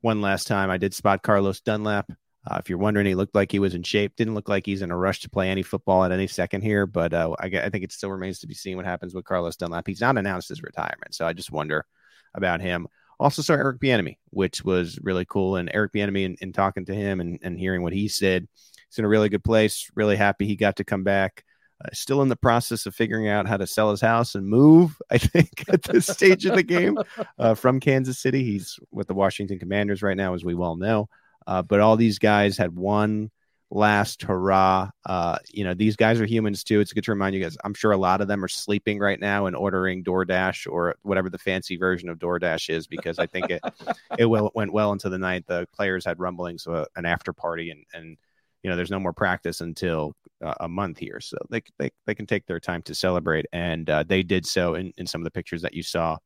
one 0.02 0.22
last 0.22 0.48
time. 0.48 0.70
I 0.70 0.78
did 0.78 0.94
spot 0.94 1.22
Carlos 1.22 1.62
Dunlap. 1.62 2.12
Uh, 2.50 2.58
if 2.60 2.70
you're 2.70 2.78
wondering, 2.78 3.06
he 3.06 3.16
looked 3.16 3.36
like 3.36 3.52
he 3.52 3.60
was 3.60 3.76
in 3.76 3.84
shape. 3.84 4.16
Didn't 4.16 4.34
look 4.34 4.48
like 4.48 4.66
he's 4.66 4.82
in 4.82 4.92
a 4.92 4.98
rush 4.98 5.20
to 5.22 5.30
play 5.30 5.50
any 5.50 5.64
football 5.64 6.06
at 6.06 6.14
any 6.14 6.28
second 6.28 6.62
here, 6.62 6.86
but 6.86 7.14
uh, 7.14 7.36
I, 7.40 7.48
I, 7.48 7.70
think 7.70 7.84
it 7.84 7.92
still 7.92 8.12
remains 8.12 8.40
to 8.40 8.48
be 8.48 8.54
seen 8.54 8.78
what 8.78 8.86
happens 8.86 9.14
with 9.14 9.26
Carlos 9.26 9.58
Dunlap. 9.58 9.86
He's 9.86 10.00
not 10.00 10.18
announced 10.18 10.48
his 10.48 10.64
retirement, 10.64 11.14
so 11.14 11.28
I 11.28 11.34
just 11.34 11.52
wonder 11.52 11.86
about 12.34 12.62
him. 12.62 12.88
Also 13.20 13.42
saw 13.42 13.54
Eric 13.54 13.82
Bieniemy, 13.82 14.18
which 14.30 14.64
was 14.64 14.98
really 15.02 15.26
cool. 15.26 15.58
And 15.58 15.70
Eric 15.74 15.92
Bieniemy, 15.92 16.24
in, 16.24 16.38
in 16.40 16.54
talking 16.54 16.86
to 16.86 16.96
him 16.96 17.20
and, 17.20 17.38
and 17.42 17.60
hearing 17.60 17.82
what 17.82 17.94
he 17.94 18.08
said, 18.08 18.48
he's 18.90 18.98
in 18.98 19.06
a 19.06 19.10
really 19.10 19.28
good 19.28 19.44
place. 19.44 19.90
Really 19.96 20.16
happy 20.16 20.46
he 20.46 20.56
got 20.56 20.78
to 20.78 20.86
come 20.86 21.04
back. 21.04 21.44
Uh, 21.84 21.90
still 21.94 22.22
in 22.22 22.30
the 22.30 22.36
process 22.36 22.86
of 22.86 22.96
figuring 22.96 23.28
out 23.28 23.48
how 23.48 23.58
to 23.58 23.68
sell 23.68 23.92
his 23.92 24.02
house 24.02 24.36
and 24.36 24.48
move. 24.48 24.98
I 25.12 25.18
think 25.18 25.66
at 25.68 25.84
this 25.84 26.08
stage 26.08 26.46
of 26.46 26.56
the 26.56 26.64
game 26.64 26.98
uh, 27.38 27.56
from 27.56 27.82
Kansas 27.82 28.20
City, 28.20 28.44
he's 28.44 28.80
with 28.92 29.08
the 29.08 29.14
Washington 29.14 29.60
Commanders 29.60 30.02
right 30.02 30.18
now, 30.18 30.34
as 30.34 30.46
we 30.46 30.54
well 30.54 30.78
know. 30.78 31.10
Uh, 31.48 31.62
but 31.62 31.80
all 31.80 31.96
these 31.96 32.20
guys 32.20 32.58
had 32.58 32.76
one 32.76 33.32
last 33.70 34.22
hurrah. 34.22 34.90
Uh, 35.06 35.40
you 35.50 35.64
know, 35.64 35.74
these 35.74 35.96
guys 35.96 36.22
are 36.22 36.26
humans 36.26 36.64
too. 36.64 36.80
It's 36.80 36.94
good 36.94 37.04
to 37.06 37.12
remind 37.12 37.36
you 37.36 37.42
guys. 37.42 37.58
I'm 37.64 37.74
sure 37.74 37.92
a 37.92 37.98
lot 37.98 38.22
of 38.22 38.28
them 38.28 38.44
are 38.44 38.50
sleeping 38.50 39.00
right 39.00 39.20
now 39.20 39.46
and 39.46 39.56
ordering 39.56 40.04
DoorDash 40.04 40.72
or 40.72 40.96
whatever 41.02 41.30
the 41.30 41.38
fancy 41.38 41.78
version 41.78 42.10
of 42.10 42.20
DoorDash 42.20 42.70
is, 42.70 42.88
because 42.88 43.18
I 43.18 43.26
think 43.26 43.50
it 43.50 43.62
it 44.20 44.26
well 44.26 44.52
went 44.54 44.74
well 44.74 44.92
into 44.92 45.10
the 45.10 45.18
night. 45.18 45.46
The 45.48 45.68
players 45.74 46.06
had 46.06 46.20
rumblings 46.20 46.68
of 46.68 46.76
a, 46.76 46.88
an 46.96 47.06
after 47.06 47.34
party 47.34 47.72
and 47.72 47.84
and 47.94 48.18
you 48.64 48.70
know 48.70 48.76
there's 48.76 48.92
no 48.92 49.00
more 49.00 49.14
practice 49.14 49.62
until 49.62 50.14
uh, 50.44 50.54
a 50.60 50.68
month 50.68 50.98
here 50.98 51.20
so 51.20 51.38
they, 51.50 51.62
they 51.80 51.90
they 52.06 52.16
can 52.16 52.26
take 52.26 52.46
their 52.46 52.60
time 52.60 52.82
to 52.82 52.94
celebrate 52.94 53.46
and 53.54 53.90
uh, 53.90 54.04
they 54.04 54.24
did 54.24 54.46
so 54.46 54.76
in, 54.76 54.92
in 54.98 55.08
some 55.08 55.22
of 55.22 55.24
the 55.24 55.32
pictures 55.32 55.62
that 55.62 55.74
you 55.74 55.84
saw 55.84 56.18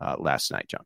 uh, 0.00 0.14
last 0.18 0.50
night 0.50 0.66
john 0.68 0.84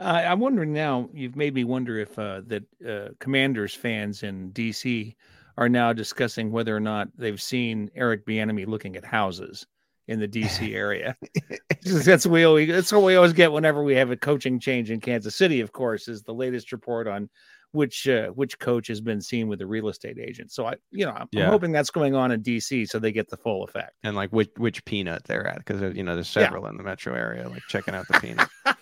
uh, 0.00 0.22
i'm 0.26 0.40
wondering 0.40 0.72
now 0.72 1.08
you've 1.12 1.36
made 1.36 1.54
me 1.54 1.64
wonder 1.64 1.98
if 1.98 2.18
uh, 2.18 2.40
that 2.46 2.64
uh, 2.88 3.08
commanders 3.18 3.74
fans 3.74 4.22
in 4.22 4.50
dc 4.52 5.14
are 5.58 5.68
now 5.68 5.92
discussing 5.92 6.50
whether 6.50 6.76
or 6.76 6.80
not 6.80 7.08
they've 7.16 7.42
seen 7.42 7.90
eric 7.94 8.26
Bieniemy 8.26 8.66
looking 8.66 8.96
at 8.96 9.04
houses 9.04 9.66
in 10.08 10.20
the 10.20 10.28
DC 10.28 10.74
area. 10.74 11.16
that's 11.82 12.26
what 12.26 12.32
we 12.32 12.44
always 12.44 12.68
that's 12.68 12.92
what 12.92 13.02
we 13.02 13.16
always 13.16 13.32
get 13.32 13.52
whenever 13.52 13.82
we 13.82 13.94
have 13.94 14.10
a 14.10 14.16
coaching 14.16 14.60
change 14.60 14.90
in 14.90 15.00
Kansas 15.00 15.34
City. 15.34 15.60
Of 15.60 15.72
course, 15.72 16.08
is 16.08 16.22
the 16.22 16.32
latest 16.32 16.72
report 16.72 17.08
on 17.08 17.28
which 17.72 18.08
uh, 18.08 18.28
which 18.28 18.58
coach 18.58 18.86
has 18.88 19.00
been 19.00 19.20
seen 19.20 19.48
with 19.48 19.60
a 19.60 19.66
real 19.66 19.88
estate 19.88 20.18
agent. 20.18 20.52
So 20.52 20.66
I, 20.66 20.74
you 20.90 21.04
know, 21.04 21.12
I'm, 21.12 21.28
yeah. 21.32 21.44
I'm, 21.44 21.50
hoping 21.50 21.72
that's 21.72 21.90
going 21.90 22.14
on 22.14 22.32
in 22.32 22.42
DC 22.42 22.88
so 22.88 22.98
they 22.98 23.12
get 23.12 23.28
the 23.28 23.36
full 23.36 23.64
effect. 23.64 23.92
And 24.02 24.16
like 24.16 24.30
which 24.30 24.50
which 24.56 24.84
peanut 24.84 25.24
they're 25.24 25.46
at 25.46 25.58
because 25.58 25.96
you 25.96 26.02
know 26.02 26.14
there's 26.14 26.28
several 26.28 26.64
yeah. 26.64 26.70
in 26.70 26.76
the 26.76 26.82
metro 26.82 27.14
area. 27.14 27.48
Like 27.48 27.62
checking 27.68 27.94
out 27.94 28.06
the 28.08 28.20
peanut. 28.20 28.48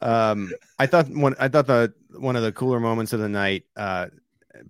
um, 0.00 0.50
I 0.78 0.86
thought 0.86 1.08
one 1.08 1.34
I 1.38 1.48
thought 1.48 1.66
the 1.66 1.92
one 2.10 2.36
of 2.36 2.42
the 2.42 2.52
cooler 2.52 2.80
moments 2.80 3.12
of 3.12 3.20
the 3.20 3.28
night. 3.28 3.64
Uh, 3.76 4.06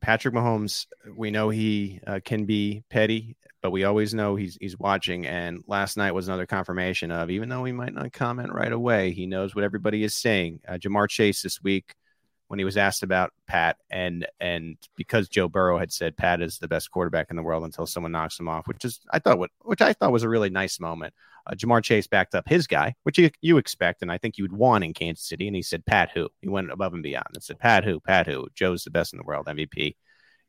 Patrick 0.01 0.35
Mahomes, 0.35 0.87
we 1.17 1.31
know 1.31 1.49
he 1.49 2.01
uh, 2.07 2.21
can 2.25 2.45
be 2.45 2.85
petty, 2.91 3.37
but 3.63 3.71
we 3.71 3.85
always 3.85 4.15
know 4.15 4.37
he's 4.37 4.57
he's 4.61 4.79
watching. 4.79 5.27
And 5.27 5.63
last 5.67 5.97
night 5.97 6.13
was 6.13 6.29
another 6.29 6.47
confirmation 6.47 7.11
of 7.11 7.31
even 7.31 7.49
though 7.49 7.65
he 7.65 7.73
might 7.73 7.95
not 7.95 8.13
comment 8.13 8.53
right 8.53 8.73
away, 8.73 9.13
he 9.13 9.27
knows 9.27 9.55
what 9.55 9.65
everybody 9.65 10.05
is 10.05 10.15
saying. 10.15 10.61
Uh, 10.67 10.75
Ja'Marr 10.75 11.09
Chase 11.09 11.43
this 11.43 11.63
week 11.63 11.95
when 12.49 12.59
he 12.59 12.65
was 12.65 12.77
asked 12.77 13.05
about 13.05 13.33
Pat 13.47 13.77
and 13.91 14.27
and 14.41 14.77
because 14.97 15.29
Joe 15.29 15.49
Burrow 15.49 15.79
had 15.79 15.93
said 15.93 16.17
Pat 16.17 16.43
is 16.43 16.59
the 16.59 16.67
best 16.67 16.91
quarterback 16.91 17.31
in 17.31 17.37
the 17.37 17.45
world 17.45 17.63
until 17.63 17.87
someone 17.87 18.11
knocks 18.11 18.41
him 18.41 18.49
off, 18.49 18.67
which 18.67 18.85
is 18.85 19.01
I 19.11 19.21
thought 19.21 19.39
what 19.39 19.51
which 19.63 19.81
I 19.81 19.93
thought 19.93 20.11
was 20.11 20.25
a 20.25 20.29
really 20.29 20.51
nice 20.51 20.81
moment. 20.81 21.15
Uh, 21.47 21.55
Ja'Marr 21.55 21.83
Chase 21.83 22.07
backed 22.07 22.35
up 22.35 22.49
his 22.49 22.67
guy, 22.67 22.95
which 23.03 23.19
you, 23.19 23.31
you 23.41 23.59
expect, 23.59 24.03
and 24.03 24.13
I 24.13 24.19
think 24.19 24.39
you 24.39 24.45
would 24.45 24.53
want 24.53 24.85
in 24.85 24.95
Kansas 24.95 25.27
City. 25.27 25.47
And 25.47 25.57
he 25.57 25.63
said, 25.63 25.87
Pat 25.87 26.11
who? 26.15 26.29
He 26.41 26.49
went 26.49 26.71
above 26.71 26.95
and 26.95 27.03
beyond 27.03 27.27
and 27.35 27.43
said, 27.43 27.59
Pat 27.59 27.85
who? 27.85 28.01
Pat 28.01 28.27
who? 28.27 28.49
Joe's 28.55 28.85
the 28.85 28.91
best 28.91 29.13
in 29.13 29.19
the 29.19 29.25
world, 29.25 29.47
MVP, 29.47 29.97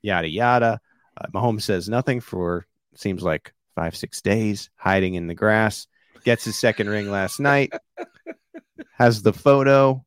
yada, 0.02 0.28
yada. 0.28 0.80
Uh, 1.18 1.28
Mahomes 1.34 1.64
says 1.64 1.90
nothing 1.90 2.22
for 2.22 2.66
seems 2.96 3.24
like 3.24 3.54
five, 3.76 3.96
six 3.96 4.22
days, 4.22 4.70
hiding 4.76 5.16
in 5.16 5.28
the 5.28 5.36
grass. 5.36 5.88
Gets 6.24 6.46
his 6.46 6.60
second 6.60 6.90
ring 6.90 7.10
last 7.10 7.40
night. 7.40 7.74
Has 8.94 9.22
the 9.22 9.34
photo 9.34 10.06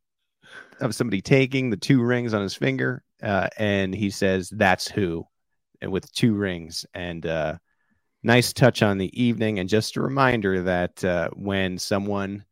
of 0.81 0.94
somebody 0.94 1.20
taking 1.20 1.70
the 1.70 1.77
two 1.77 2.03
rings 2.03 2.35
on 2.35 2.42
his 2.42 2.55
finger, 2.55 3.03
uh, 3.23 3.49
and 3.57 3.94
he 3.94 4.11
says, 4.11 4.49
"That's 4.51 4.88
who," 4.88 5.27
and 5.81 5.90
with 5.90 6.12
two 6.12 6.35
rings. 6.35 6.87
And 6.94 7.27
uh, 7.27 7.57
nice 8.24 8.52
touch 8.52 8.82
on 8.82 8.98
the 8.98 9.22
evening, 9.22 9.58
and 9.58 9.68
just 9.68 9.96
a 9.96 10.02
reminder 10.02 10.62
that 10.62 11.04
uh, 11.04 11.28
when 11.34 11.78
someone, 11.78 12.44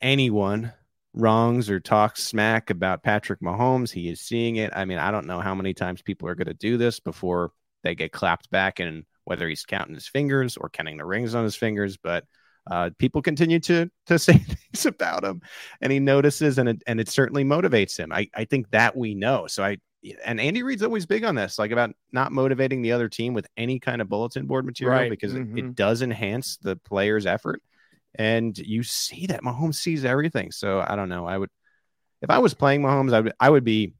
anyone, 0.00 0.72
wrongs 1.12 1.68
or 1.68 1.80
talks 1.80 2.22
smack 2.22 2.70
about 2.70 3.02
Patrick 3.02 3.40
Mahomes, 3.40 3.90
he 3.90 4.08
is 4.08 4.20
seeing 4.20 4.56
it. 4.56 4.70
I 4.76 4.84
mean, 4.84 4.98
I 4.98 5.10
don't 5.10 5.26
know 5.26 5.40
how 5.40 5.54
many 5.54 5.74
times 5.74 6.02
people 6.02 6.28
are 6.28 6.36
going 6.36 6.46
to 6.46 6.54
do 6.54 6.76
this 6.76 7.00
before 7.00 7.50
they 7.82 7.94
get 7.94 8.12
clapped 8.12 8.50
back, 8.50 8.78
and 8.78 9.04
whether 9.24 9.48
he's 9.48 9.64
counting 9.64 9.94
his 9.94 10.06
fingers 10.06 10.56
or 10.56 10.68
counting 10.68 10.98
the 10.98 11.04
rings 11.04 11.34
on 11.34 11.44
his 11.44 11.56
fingers, 11.56 11.96
but 11.96 12.24
uh, 12.70 12.90
people 12.98 13.22
continue 13.22 13.58
to 13.60 13.90
to 14.06 14.18
say 14.18 14.34
things 14.34 14.86
about 14.86 15.24
him, 15.24 15.40
and 15.80 15.92
he 15.92 15.98
notices, 15.98 16.58
and 16.58 16.68
it 16.68 16.82
and 16.86 17.00
it 17.00 17.08
certainly 17.08 17.44
motivates 17.44 17.96
him. 17.96 18.12
I 18.12 18.28
I 18.34 18.44
think 18.44 18.70
that 18.70 18.96
we 18.96 19.14
know. 19.14 19.46
So 19.46 19.64
I 19.64 19.78
and 20.24 20.40
Andy 20.40 20.62
Reid's 20.62 20.82
always 20.82 21.06
big 21.06 21.24
on 21.24 21.34
this, 21.34 21.58
like 21.58 21.72
about 21.72 21.90
not 22.12 22.32
motivating 22.32 22.82
the 22.82 22.92
other 22.92 23.08
team 23.08 23.34
with 23.34 23.46
any 23.56 23.78
kind 23.78 24.00
of 24.00 24.08
bulletin 24.08 24.46
board 24.46 24.64
material 24.64 24.98
Right. 24.98 25.10
because 25.10 25.34
Mhm. 25.34 25.58
it, 25.58 25.64
it 25.64 25.74
does 25.74 26.02
enhance 26.02 26.56
the 26.58 26.76
player's 26.76 27.26
effort. 27.26 27.62
And 28.14 28.56
you 28.58 28.82
see 28.82 29.26
that 29.26 29.42
Mahomes 29.42 29.76
sees 29.76 30.04
everything. 30.04 30.50
So 30.52 30.84
I 30.86 30.96
don't 30.96 31.08
know. 31.08 31.26
I 31.26 31.38
would, 31.38 31.50
if 32.22 32.30
I 32.30 32.38
was 32.38 32.54
playing 32.54 32.82
Mahomes, 32.82 33.12
I 33.12 33.20
would, 33.20 33.32
I 33.38 33.50
would 33.50 33.64
be 33.64 33.94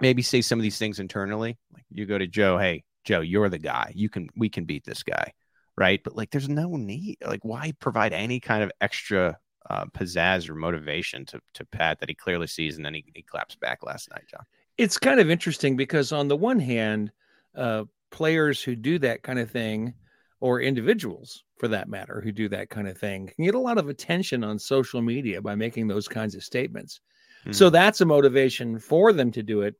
maybe 0.00 0.22
say 0.22 0.40
some 0.40 0.58
of 0.58 0.62
these 0.62 0.78
things 0.78 0.98
internally. 1.00 1.58
Like 1.72 1.84
you 1.90 2.06
go 2.06 2.18
to 2.18 2.26
Joe, 2.26 2.58
hey, 2.58 2.84
Joe, 3.04 3.20
you're 3.20 3.48
the 3.48 3.58
guy. 3.58 3.92
You 3.94 4.08
can, 4.08 4.28
we 4.36 4.48
can 4.48 4.64
beat 4.64 4.84
this 4.84 5.02
guy. 5.02 5.32
Right. 5.76 6.02
But 6.02 6.16
like, 6.16 6.30
there's 6.30 6.48
no 6.48 6.76
need. 6.76 7.18
Like, 7.24 7.44
why 7.44 7.72
provide 7.78 8.12
any 8.12 8.40
kind 8.40 8.64
of 8.64 8.72
extra 8.80 9.38
uh, 9.68 9.84
pizzazz 9.86 10.48
or 10.48 10.54
motivation 10.54 11.26
to, 11.26 11.40
to 11.54 11.64
Pat 11.66 12.00
that 12.00 12.08
he 12.08 12.14
clearly 12.14 12.46
sees 12.46 12.76
and 12.76 12.84
then 12.84 12.94
he, 12.94 13.04
he 13.14 13.22
claps 13.22 13.54
back 13.54 13.84
last 13.84 14.10
night, 14.10 14.24
John? 14.30 14.44
It's 14.78 14.98
kind 14.98 15.20
of 15.20 15.30
interesting 15.30 15.76
because 15.76 16.12
on 16.12 16.28
the 16.28 16.36
one 16.36 16.60
hand, 16.60 17.10
uh, 17.54 17.84
players 18.10 18.62
who 18.62 18.76
do 18.76 18.98
that 18.98 19.22
kind 19.22 19.38
of 19.38 19.50
thing, 19.50 19.94
or 20.40 20.60
individuals 20.60 21.44
for 21.58 21.68
that 21.68 21.88
matter, 21.88 22.20
who 22.20 22.30
do 22.30 22.48
that 22.48 22.68
kind 22.68 22.86
of 22.86 22.98
thing, 22.98 23.32
can 23.34 23.44
get 23.44 23.54
a 23.54 23.58
lot 23.58 23.78
of 23.78 23.88
attention 23.88 24.44
on 24.44 24.58
social 24.58 25.00
media 25.00 25.40
by 25.40 25.54
making 25.54 25.88
those 25.88 26.08
kinds 26.08 26.34
of 26.34 26.44
statements. 26.44 27.00
Hmm. 27.44 27.52
So 27.52 27.70
that's 27.70 28.00
a 28.00 28.06
motivation 28.06 28.78
for 28.78 29.12
them 29.12 29.32
to 29.32 29.42
do 29.42 29.62
it. 29.62 29.74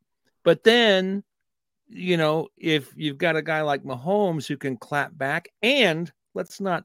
But 0.44 0.64
then, 0.64 1.22
you 1.88 2.16
know, 2.16 2.48
if 2.56 2.92
you've 2.96 3.18
got 3.18 3.36
a 3.36 3.42
guy 3.42 3.62
like 3.62 3.84
Mahomes 3.84 4.46
who 4.46 4.56
can 4.56 4.76
clap 4.76 5.16
back, 5.16 5.48
and 5.62 6.10
let's 6.34 6.60
not 6.60 6.84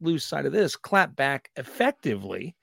lose 0.00 0.24
sight 0.24 0.46
of 0.46 0.52
this, 0.52 0.76
clap 0.76 1.14
back 1.14 1.50
effectively, 1.56 2.56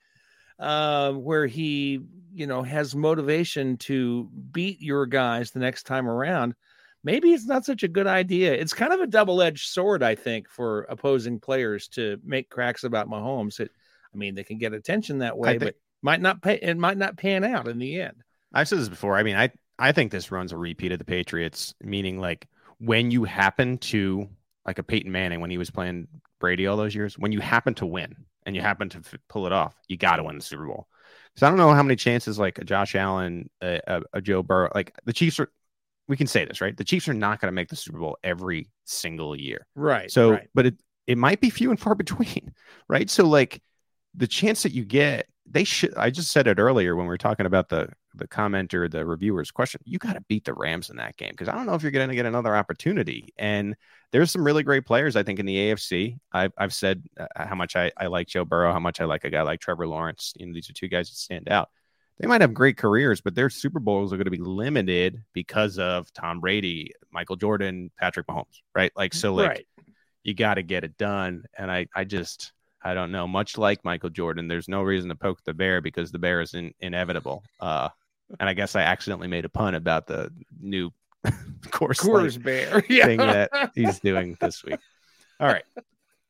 uh, 0.62 1.12
where 1.12 1.46
he, 1.46 2.00
you 2.32 2.46
know, 2.46 2.62
has 2.62 2.94
motivation 2.94 3.76
to 3.78 4.30
beat 4.52 4.80
your 4.80 5.06
guys 5.06 5.50
the 5.50 5.58
next 5.58 5.82
time 5.82 6.08
around, 6.08 6.54
maybe 7.02 7.32
it's 7.32 7.46
not 7.46 7.64
such 7.64 7.82
a 7.82 7.88
good 7.88 8.06
idea. 8.06 8.52
It's 8.54 8.72
kind 8.72 8.92
of 8.92 9.00
a 9.00 9.08
double 9.08 9.42
edged 9.42 9.68
sword, 9.68 10.04
I 10.04 10.14
think, 10.14 10.48
for 10.48 10.82
opposing 10.82 11.40
players 11.40 11.88
to 11.88 12.18
make 12.24 12.48
cracks 12.48 12.84
about 12.84 13.08
Mahomes. 13.08 13.58
It, 13.58 13.72
I 14.14 14.16
mean, 14.16 14.36
they 14.36 14.44
can 14.44 14.58
get 14.58 14.72
attention 14.72 15.18
that 15.18 15.36
way, 15.36 15.58
think- 15.58 15.62
but 15.62 15.74
might 16.00 16.20
not 16.20 16.40
pay. 16.40 16.58
It 16.62 16.76
might 16.78 16.96
not 16.96 17.16
pan 17.16 17.44
out 17.44 17.66
in 17.66 17.78
the 17.78 18.00
end. 18.00 18.22
I've 18.54 18.68
said 18.68 18.78
this 18.78 18.88
before. 18.88 19.16
I 19.16 19.24
mean, 19.24 19.36
I 19.36 19.50
I 19.78 19.90
think 19.90 20.12
this 20.12 20.30
runs 20.30 20.52
a 20.52 20.56
repeat 20.56 20.92
of 20.92 20.98
the 20.98 21.04
Patriots, 21.04 21.74
meaning 21.82 22.20
like 22.20 22.46
when 22.78 23.10
you 23.10 23.24
happen 23.24 23.78
to 23.78 24.28
like 24.64 24.78
a 24.78 24.82
Peyton 24.84 25.10
Manning 25.10 25.40
when 25.40 25.50
he 25.50 25.58
was 25.58 25.70
playing 25.70 26.06
Brady 26.38 26.68
all 26.68 26.76
those 26.76 26.94
years, 26.94 27.18
when 27.18 27.32
you 27.32 27.40
happen 27.40 27.74
to 27.74 27.86
win 27.86 28.14
and 28.46 28.56
you 28.56 28.62
happen 28.62 28.88
to 28.90 28.98
f- 28.98 29.14
pull 29.28 29.46
it 29.46 29.52
off, 29.52 29.74
you 29.88 29.96
got 29.96 30.16
to 30.16 30.24
win 30.24 30.36
the 30.36 30.42
Super 30.42 30.66
Bowl. 30.66 30.88
So 31.36 31.46
I 31.46 31.50
don't 31.50 31.58
know 31.58 31.72
how 31.72 31.82
many 31.82 31.96
chances 31.96 32.38
like 32.38 32.58
a 32.58 32.64
Josh 32.64 32.94
Allen, 32.94 33.48
a, 33.62 33.80
a, 33.86 34.02
a 34.14 34.20
Joe 34.20 34.42
Burrow, 34.42 34.70
like 34.74 34.94
the 35.04 35.12
Chiefs 35.12 35.40
are. 35.40 35.50
We 36.08 36.16
can 36.16 36.26
say 36.26 36.44
this, 36.44 36.60
right? 36.60 36.76
The 36.76 36.84
Chiefs 36.84 37.08
are 37.08 37.14
not 37.14 37.40
going 37.40 37.48
to 37.48 37.54
make 37.54 37.68
the 37.68 37.76
Super 37.76 37.98
Bowl 37.98 38.18
every 38.24 38.68
single 38.84 39.36
year. 39.36 39.66
Right. 39.76 40.10
So, 40.10 40.32
right. 40.32 40.48
but 40.52 40.66
it 40.66 40.74
it 41.06 41.16
might 41.16 41.40
be 41.40 41.48
few 41.48 41.70
and 41.70 41.80
far 41.80 41.94
between, 41.96 42.52
right? 42.88 43.08
So, 43.08 43.26
like 43.26 43.62
the 44.14 44.26
chance 44.26 44.62
that 44.64 44.72
you 44.72 44.84
get, 44.84 45.26
they 45.46 45.64
should. 45.64 45.94
I 45.96 46.10
just 46.10 46.32
said 46.32 46.46
it 46.46 46.58
earlier 46.58 46.96
when 46.96 47.06
we 47.06 47.10
were 47.10 47.18
talking 47.18 47.46
about 47.46 47.68
the 47.68 47.88
the 48.14 48.28
commenter, 48.28 48.90
the 48.90 49.04
reviewer's 49.04 49.50
question. 49.50 49.80
You 49.84 49.98
got 49.98 50.14
to 50.14 50.20
beat 50.22 50.44
the 50.44 50.54
Rams 50.54 50.90
in 50.90 50.96
that 50.96 51.16
game 51.16 51.30
because 51.30 51.48
I 51.48 51.54
don't 51.54 51.66
know 51.66 51.74
if 51.74 51.82
you're 51.82 51.90
going 51.90 52.08
to 52.08 52.14
get 52.14 52.26
another 52.26 52.54
opportunity. 52.54 53.32
And 53.38 53.76
there's 54.10 54.30
some 54.30 54.44
really 54.44 54.62
great 54.62 54.84
players, 54.84 55.16
I 55.16 55.22
think, 55.22 55.38
in 55.38 55.46
the 55.46 55.56
AFC. 55.56 56.18
I've 56.32 56.52
I've 56.58 56.74
said 56.74 57.02
uh, 57.18 57.26
how 57.36 57.54
much 57.54 57.76
I, 57.76 57.90
I 57.96 58.06
like 58.06 58.28
Joe 58.28 58.44
Burrow, 58.44 58.72
how 58.72 58.80
much 58.80 59.00
I 59.00 59.04
like 59.04 59.24
a 59.24 59.30
guy 59.30 59.42
like 59.42 59.60
Trevor 59.60 59.86
Lawrence. 59.86 60.34
You 60.36 60.46
know, 60.46 60.54
these 60.54 60.68
are 60.68 60.74
two 60.74 60.88
guys 60.88 61.08
that 61.08 61.16
stand 61.16 61.48
out. 61.48 61.70
They 62.18 62.28
might 62.28 62.40
have 62.40 62.54
great 62.54 62.76
careers, 62.76 63.20
but 63.20 63.34
their 63.34 63.50
Super 63.50 63.80
Bowls 63.80 64.12
are 64.12 64.16
going 64.16 64.26
to 64.26 64.30
be 64.30 64.38
limited 64.38 65.22
because 65.32 65.78
of 65.78 66.12
Tom 66.12 66.40
Brady, 66.40 66.92
Michael 67.10 67.36
Jordan, 67.36 67.90
Patrick 67.98 68.26
Mahomes, 68.26 68.60
right? 68.74 68.92
Like 68.94 69.14
so, 69.14 69.34
like 69.34 69.48
right. 69.48 69.66
you 70.22 70.34
got 70.34 70.54
to 70.54 70.62
get 70.62 70.84
it 70.84 70.96
done. 70.98 71.44
And 71.56 71.70
I, 71.70 71.86
I 71.96 72.04
just, 72.04 72.52
I 72.82 72.94
don't 72.94 73.12
know. 73.12 73.26
Much 73.26 73.56
like 73.56 73.84
Michael 73.84 74.10
Jordan, 74.10 74.46
there's 74.46 74.68
no 74.68 74.82
reason 74.82 75.08
to 75.08 75.16
poke 75.16 75.42
the 75.44 75.54
bear 75.54 75.80
because 75.80 76.12
the 76.12 76.18
bear 76.18 76.40
is 76.40 76.54
in, 76.54 76.74
inevitable. 76.80 77.42
Uh, 77.58 77.88
and 78.40 78.48
I 78.48 78.54
guess 78.54 78.76
I 78.76 78.82
accidentally 78.82 79.28
made 79.28 79.44
a 79.44 79.48
pun 79.48 79.74
about 79.74 80.06
the 80.06 80.32
new 80.60 80.90
course 81.70 82.00
Coors 82.00 82.42
Bear. 82.42 82.84
Yeah. 82.88 83.06
thing 83.06 83.18
that 83.18 83.72
he's 83.74 84.00
doing 84.00 84.36
this 84.40 84.64
week. 84.64 84.78
All 85.40 85.48
right. 85.48 85.64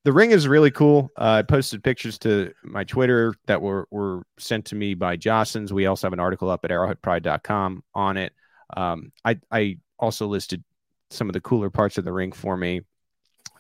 The 0.05 0.13
ring 0.13 0.33
is 0.33 0.49
really 0.49 0.73
cool. 0.73 1.13
Uh, 1.17 1.39
I 1.39 1.43
posted 1.43 1.85
pictures 1.85 2.19
to 2.19 2.53
my 2.65 2.83
Twitter 2.83 3.35
that 3.47 3.63
were, 3.63 3.87
were 3.93 4.25
sent 4.37 4.65
to 4.65 4.75
me 4.75 4.95
by 4.95 5.17
Jostens. 5.17 5.71
We 5.71 5.87
also 5.87 6.09
have 6.09 6.13
an 6.13 6.19
article 6.19 6.51
up 6.51 6.65
at 6.65 6.73
arrowheadpride.com 6.73 7.85
on 7.95 8.17
it. 8.17 8.33
Um, 8.77 9.13
I, 9.25 9.39
I 9.53 9.79
also 10.01 10.27
listed 10.27 10.65
some 11.11 11.29
of 11.29 11.35
the 11.35 11.41
cooler 11.41 11.71
parts 11.71 11.99
of 11.99 12.05
the 12.05 12.13
ring 12.13 12.33
for 12.33 12.57
me. 12.57 12.81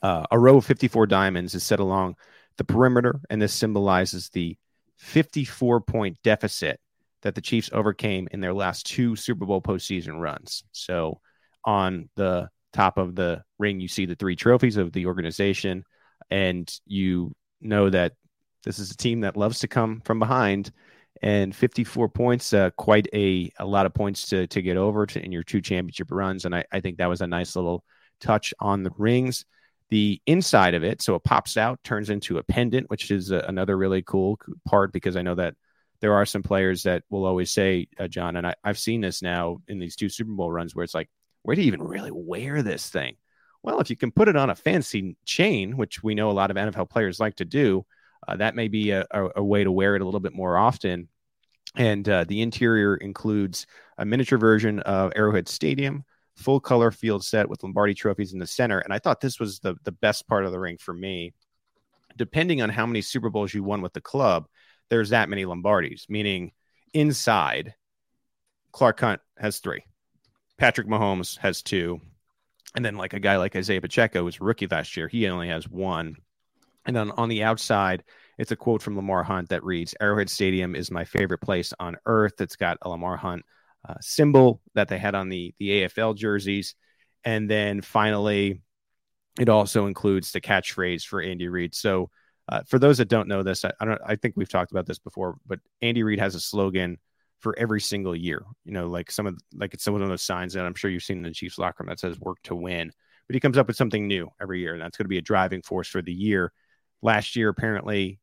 Uh, 0.03 0.25
a 0.33 0.39
row 0.39 0.57
of 0.57 0.67
54 0.67 1.07
diamonds 1.07 1.55
is 1.55 1.63
set 1.63 1.79
along 1.79 2.17
the 2.57 2.65
perimeter, 2.65 3.21
and 3.31 3.41
this 3.41 3.55
symbolizes 3.55 4.29
the 4.31 4.57
54 4.97 5.81
point 5.83 6.19
deficit 6.25 6.81
that 7.23 7.35
the 7.35 7.41
Chiefs 7.41 7.71
overcame 7.73 8.29
in 8.33 8.41
their 8.41 8.55
last 8.55 8.87
two 8.87 9.17
Super 9.17 9.47
Bowl 9.47 9.63
postseason 9.63 10.21
runs. 10.21 10.65
So 10.73 11.21
on 11.65 12.09
the 12.17 12.49
top 12.73 12.99
of 12.99 13.15
the 13.15 13.43
ring, 13.59 13.81
you 13.81 13.89
see 13.89 14.07
the 14.07 14.15
three 14.15 14.37
trophies 14.37 14.77
of 14.77 14.93
the 14.93 15.07
organization, 15.07 15.85
and 16.31 16.73
you 16.87 17.35
know 17.61 17.91
that 17.91 18.13
this 18.65 18.79
is 18.79 18.91
a 18.91 18.97
team 18.97 19.21
that 19.21 19.37
loves 19.37 19.61
to 19.61 19.69
come 19.69 20.01
from 20.05 20.19
behind. 20.19 20.71
And 21.21 21.55
54 21.55 22.09
points, 22.09 22.53
uh, 22.53 22.71
quite 22.71 23.07
a, 23.13 23.53
a 23.59 23.65
lot 23.65 23.87
of 23.87 23.95
points 23.95 24.29
to, 24.31 24.47
to 24.49 24.63
get 24.63 24.77
over 24.77 25.07
to, 25.07 25.25
in 25.25 25.31
your 25.31 25.45
two 25.45 25.61
championship 25.61 26.09
runs. 26.11 26.45
And 26.45 26.55
I, 26.55 26.65
I 26.73 26.81
think 26.81 26.99
that 26.99 27.09
was 27.09 27.21
a 27.21 27.27
nice 27.27 27.55
little 27.55 27.85
touch 28.21 28.53
on 28.59 28.83
the 28.83 28.91
rings. 28.97 29.45
The 29.91 30.21
inside 30.27 30.75
of 30.75 30.83
it, 30.83 31.03
so 31.03 31.15
it 31.15 31.23
pops 31.23 31.57
out, 31.57 31.79
turns 31.85 32.11
into 32.11 32.39
a 32.39 32.43
pendant, 32.43 32.89
which 32.91 33.11
is 33.11 33.31
a, 33.31 33.39
another 33.41 33.77
really 33.77 34.03
cool 34.03 34.39
part 34.67 34.93
because 34.93 35.17
I 35.17 35.23
know 35.23 35.35
that 35.35 35.55
there 36.03 36.15
are 36.15 36.27
some 36.27 36.43
players 36.43 36.83
that 36.83 37.05
will 37.11 37.25
always 37.25 37.51
say, 37.53 37.87
uh, 37.99 38.09
John, 38.09 38.35
and 38.35 38.45
I, 38.45 38.55
I've 38.65 38.79
seen 38.79 39.01
this 39.01 39.23
now 39.23 39.59
in 39.69 39.79
these 39.79 39.95
two 39.95 40.09
Super 40.09 40.33
Bowl 40.33 40.51
runs 40.51 40.75
where 40.75 40.83
it's 40.83 40.95
like, 40.95 41.09
where 41.43 41.55
do 41.55 41.63
you 41.63 41.69
even 41.69 41.83
really 41.83 42.11
wear 42.13 42.61
this 42.61 42.91
thing? 42.91 43.17
Well, 43.63 43.79
if 43.79 43.89
you 43.89 43.97
can 43.97 44.11
put 44.11 44.29
it 44.29 44.37
on 44.37 44.51
a 44.51 44.57
fancy 44.57 45.17
chain, 45.25 45.77
which 45.77 46.03
we 46.03 46.17
know 46.17 46.29
a 46.29 46.33
lot 46.33 46.51
of 46.51 46.57
NFL 46.57 46.91
players 46.91 47.21
like 47.21 47.37
to 47.37 47.45
do, 47.45 47.87
uh, 48.27 48.37
that 48.37 48.57
may 48.57 48.67
be 48.67 48.91
a, 48.91 49.07
a, 49.13 49.29
a 49.37 49.45
way 49.45 49.63
to 49.63 49.71
wear 49.71 49.95
it 49.95 50.03
a 50.03 50.05
little 50.05 50.21
bit 50.21 50.35
more 50.35 50.57
often. 50.57 51.09
And 51.77 52.07
uh, 52.09 52.25
the 52.25 52.43
interior 52.43 52.97
includes 52.97 53.67
a 53.97 54.05
miniature 54.05 54.39
version 54.39 54.81
of 54.81 55.13
Arrowhead 55.15 55.49
Stadium, 55.49 56.05
full 56.37 56.59
color 56.59 56.91
field 56.91 57.25
set 57.25 57.49
with 57.49 57.63
Lombardi 57.63 57.95
trophies 57.95 58.33
in 58.33 58.41
the 58.41 58.47
center. 58.47 58.81
And 58.81 58.93
I 58.93 58.99
thought 58.99 59.21
this 59.21 59.39
was 59.39 59.61
the, 59.61 59.77
the 59.85 59.93
best 59.93 60.27
part 60.27 60.45
of 60.45 60.51
the 60.51 60.59
ring 60.59 60.79
for 60.79 60.93
me. 60.93 61.33
Depending 62.17 62.61
on 62.61 62.69
how 62.71 62.87
many 62.87 63.01
Super 63.03 63.31
Bowls 63.31 63.55
you 63.55 63.63
won 63.63 63.81
with 63.81 63.93
the 63.93 64.01
club, 64.01 64.47
there's 64.93 65.09
that 65.09 65.31
many 65.31 65.47
Lombardis, 65.47 66.11
meaning 66.11 66.53
inside, 66.93 67.73
Clark 68.73 69.01
Hunt 69.01 69.23
has 69.39 69.59
three, 69.59 69.87
Patrick 70.59 70.87
Mahomes 70.87 71.39
has 71.39 71.63
two. 71.63 71.99
And 72.77 72.85
then, 72.85 72.99
like 72.99 73.15
a 73.15 73.21
guy 73.21 73.39
like 73.39 73.57
Isaiah 73.57 73.81
Pacheco, 73.81 74.29
a 74.29 74.33
rookie 74.39 74.67
last 74.67 74.95
year, 74.95 75.09
he 75.09 75.27
only 75.29 75.49
has 75.49 75.67
one. 75.67 76.17
And 76.85 76.95
then 76.95 77.11
on 77.13 77.31
the 77.31 77.43
outside, 77.43 78.05
it's 78.37 78.51
a 78.51 78.57
quote 78.57 78.83
from 78.83 78.97
Lamar 78.97 79.23
Hunt 79.23 79.49
that 79.49 79.65
reads 79.65 79.95
Arrowhead 79.99 80.29
Stadium 80.29 80.77
is 80.77 80.91
my 80.91 81.07
favorite 81.07 81.41
place 81.41 81.73
on 81.81 81.97
earth. 82.05 82.43
It's 82.43 82.57
got 82.57 82.77
a 82.83 82.91
Lamar 82.91 83.17
Hunt 83.17 83.47
uh, 83.89 83.95
symbol 84.03 84.61
that 84.75 84.89
they 84.89 84.99
had 84.99 85.15
on 85.15 85.31
the, 85.31 85.55
the 85.59 85.85
AFL 85.85 86.17
jerseys. 86.17 86.75
And 87.25 87.51
then 87.51 87.81
finally, 87.81 88.61
it 89.41 89.49
also 89.49 89.87
includes 89.87 90.33
the 90.33 90.43
catchphrase 90.43 91.05
for 91.05 91.23
Andy 91.23 91.49
Reid. 91.49 91.75
So, 91.75 92.11
uh, 92.49 92.63
for 92.67 92.79
those 92.79 92.99
that 92.99 93.09
don't 93.09 93.29
know 93.29 93.43
this, 93.43 93.65
I, 93.65 93.73
I 93.81 93.85
don't. 93.85 94.01
I 94.05 94.17
think 94.17 94.35
we've 94.37 94.49
talked 94.49 94.73
about 94.73 94.87
this 94.87 94.99
before, 94.99 95.37
but 95.47 95.61
Andy 95.81 96.03
Reid 96.03 96.19
has 96.19 96.35
a 96.35 96.41
slogan 96.41 96.99
for 97.41 97.59
every 97.59 97.81
single 97.81 98.15
year. 98.17 98.43
You 98.65 98.73
know, 98.73 98.89
like 98.89 99.11
some 99.11 99.27
of 99.27 99.39
like 99.55 99.75
it's 99.75 99.85
some 99.85 99.95
of 99.95 100.07
those 100.07 100.23
signs 100.23 100.55
that 100.55 100.65
I'm 100.65 100.75
sure 100.75 100.91
you've 100.91 101.03
seen 101.03 101.19
in 101.19 101.23
the 101.25 101.31
Chiefs 101.33 101.59
locker 101.59 101.83
room 101.83 101.89
that 101.89 102.01
says 102.01 102.19
"Work 102.21 102.39
to 102.45 102.55
win." 102.55 102.93
but 103.27 103.35
he 103.35 103.41
comes 103.41 103.59
up 103.59 103.67
with 103.67 103.77
something 103.77 104.07
new 104.07 104.31
every 104.41 104.61
year, 104.61 104.75
and 104.75 104.83
that's 104.83 104.97
going 104.97 105.05
to 105.05 105.09
be 105.09 105.19
a 105.19 105.23
driving 105.23 105.63
force 105.63 105.89
for 105.89 106.03
the 106.03 106.13
year. 106.13 106.53
Last 107.03 107.37
year, 107.37 107.49
apparently, 107.49 108.19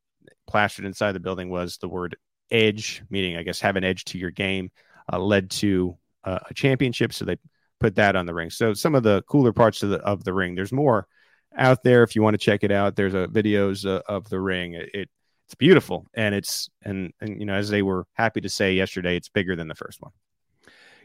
plastered 0.48 0.86
inside 0.86 1.14
the 1.14 1.20
building 1.20 1.50
was 1.50 1.78
the 1.78 1.88
word 1.88 2.16
edge, 2.52 3.04
meaning, 3.10 3.38
I 3.38 3.44
guess, 3.44 3.60
have 3.62 3.76
an 3.76 3.84
edge 3.84 4.06
to 4.06 4.18
your 4.18 4.32
game, 4.32 4.72
uh, 5.12 5.20
led 5.20 5.50
to 5.52 5.98
uh, 6.24 6.40
a 6.50 6.54
championship. 6.54 7.14
So 7.14 7.26
they 7.26 7.38
put 7.80 7.96
that 7.96 8.16
on 8.16 8.26
the 8.26 8.34
ring. 8.34 8.50
So 8.50 8.74
some 8.74 8.96
of 8.96 9.04
the 9.04 9.24
cooler 9.24 9.54
parts 9.54 9.84
of 9.84 9.90
the, 9.90 9.98
of 10.00 10.24
the 10.24 10.34
ring, 10.34 10.56
there's 10.56 10.72
more 10.72 11.08
out 11.56 11.84
there 11.84 12.04
if 12.04 12.16
you 12.16 12.22
want 12.22 12.36
to 12.36 12.38
check 12.38 12.64
it 12.64 12.72
out. 12.72 12.96
There's 12.96 13.14
a 13.14 13.28
videos 13.28 13.86
uh, 13.86 14.02
of 14.08 14.30
the 14.30 14.40
ring. 14.40 14.74
It, 14.74 14.90
it, 14.94 15.10
it's 15.46 15.56
beautiful, 15.56 16.06
and 16.14 16.36
it's 16.36 16.70
and 16.84 17.12
and 17.20 17.40
you 17.40 17.46
know 17.46 17.56
as 17.56 17.70
they 17.70 17.82
were 17.82 18.06
happy 18.14 18.42
to 18.42 18.50
say 18.50 18.74
yesterday, 18.74 19.16
it's 19.16 19.30
bigger 19.30 19.56
than 19.56 19.68
the 19.68 19.76
first 19.76 20.02
one. 20.02 20.12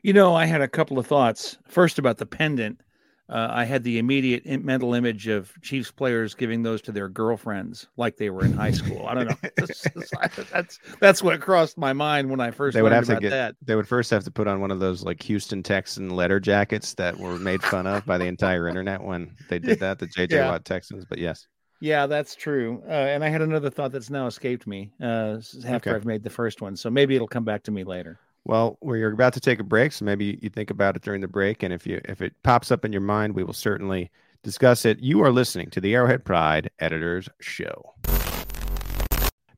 You 0.03 0.13
know, 0.13 0.35
I 0.35 0.45
had 0.45 0.61
a 0.61 0.69
couple 0.69 0.99
of 0.99 1.07
thoughts. 1.07 1.57
First 1.67 1.99
about 1.99 2.19
the 2.19 2.27
pendant 2.27 2.83
uh, 3.29 3.49
I 3.51 3.65
had 3.65 3.83
the 3.85 3.99
immediate 3.99 4.45
mental 4.65 4.93
image 4.93 5.29
of 5.29 5.51
Chiefs 5.63 5.91
players 5.91 6.35
giving 6.35 6.63
those 6.63 6.83
to 6.83 6.93
their 6.93 7.09
girlfriends 7.09 7.87
like 7.97 8.17
they 8.17 8.29
were 8.29 8.45
in 8.45 8.53
high 8.53 8.73
school. 8.73 9.07
I 9.07 9.15
don't 9.15 9.29
know. 9.29 9.49
that's 10.53 10.79
that's 11.01 11.23
what 11.23 11.41
crossed 11.41 11.79
my 11.79 11.95
mind 11.95 12.29
when 12.29 12.41
I 12.41 12.51
first. 12.51 12.75
They 12.75 12.83
would 12.83 12.93
have 12.93 13.07
to 13.07 13.19
get. 13.19 13.31
That. 13.31 13.57
They 13.63 13.77
would 13.77 13.89
first 13.89 14.11
have 14.11 14.25
to 14.25 14.31
put 14.31 14.47
on 14.47 14.61
one 14.61 14.71
of 14.71 14.79
those 14.79 15.05
like 15.05 15.23
Houston 15.23 15.63
Texan 15.63 16.11
letter 16.11 16.39
jackets 16.39 16.95
that 16.95 17.19
were 17.19 17.39
made 17.39 17.63
fun 17.63 17.87
of 17.87 18.05
by 18.05 18.19
the 18.19 18.27
entire 18.27 18.69
internet 18.69 19.03
when 19.03 19.35
they 19.49 19.59
did 19.59 19.81
that. 19.81 19.99
The 19.99 20.07
JJ 20.07 20.33
yeah. 20.33 20.51
Watt 20.51 20.67
Texans, 20.67 21.07
but 21.07 21.19
yes. 21.19 21.47
Yeah, 21.81 22.07
that's 22.07 22.35
true. 22.35 22.83
Uh, 22.87 22.93
and 22.93 23.25
I 23.25 23.29
had 23.29 23.43
another 23.43 23.71
thought 23.71 23.93
that's 23.93 24.11
now 24.11 24.27
escaped 24.27 24.67
me 24.67 24.93
uh, 25.03 25.39
after 25.67 25.91
okay. 25.91 25.91
I've 25.91 26.05
made 26.05 26.23
the 26.23 26.31
first 26.31 26.63
one. 26.63 26.77
So 26.77 26.91
maybe 26.91 27.15
it'll 27.15 27.29
come 27.29 27.45
back 27.45 27.63
to 27.65 27.71
me 27.71 27.85
later. 27.85 28.19
Well, 28.47 28.77
we're 28.83 29.11
about 29.11 29.33
to 29.35 29.41
take 29.41 29.59
a 29.59 29.65
break, 29.65 29.93
so 29.93 30.05
maybe 30.05 30.39
you 30.43 30.51
think 30.51 30.69
about 30.69 30.97
it 30.97 31.03
during 31.03 31.23
the 31.23 31.29
break, 31.29 31.63
and 31.63 31.73
if 31.73 31.87
you 31.87 32.01
if 32.05 32.21
it 32.21 32.35
pops 32.43 32.71
up 32.71 32.85
in 32.85 32.93
your 32.93 33.01
mind, 33.01 33.35
we 33.35 33.43
will 33.43 33.55
certainly 33.55 34.11
discuss 34.43 34.85
it. 34.85 35.01
You 35.01 35.23
are 35.23 35.33
listening 35.33 35.71
to 35.71 35.81
the 35.81 35.95
Arrowhead 35.95 36.27
Pride 36.27 36.71
Editors 36.79 37.27
Show. 37.41 37.95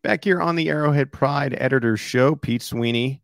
Back 0.05 0.22
here 0.22 0.40
on 0.40 0.55
the 0.55 0.68
Arrowhead 0.68 1.11
Pride 1.11 1.57
Editors 1.59 1.99
Show, 1.99 2.37
Pete 2.37 2.62
Sweeney, 2.62 3.22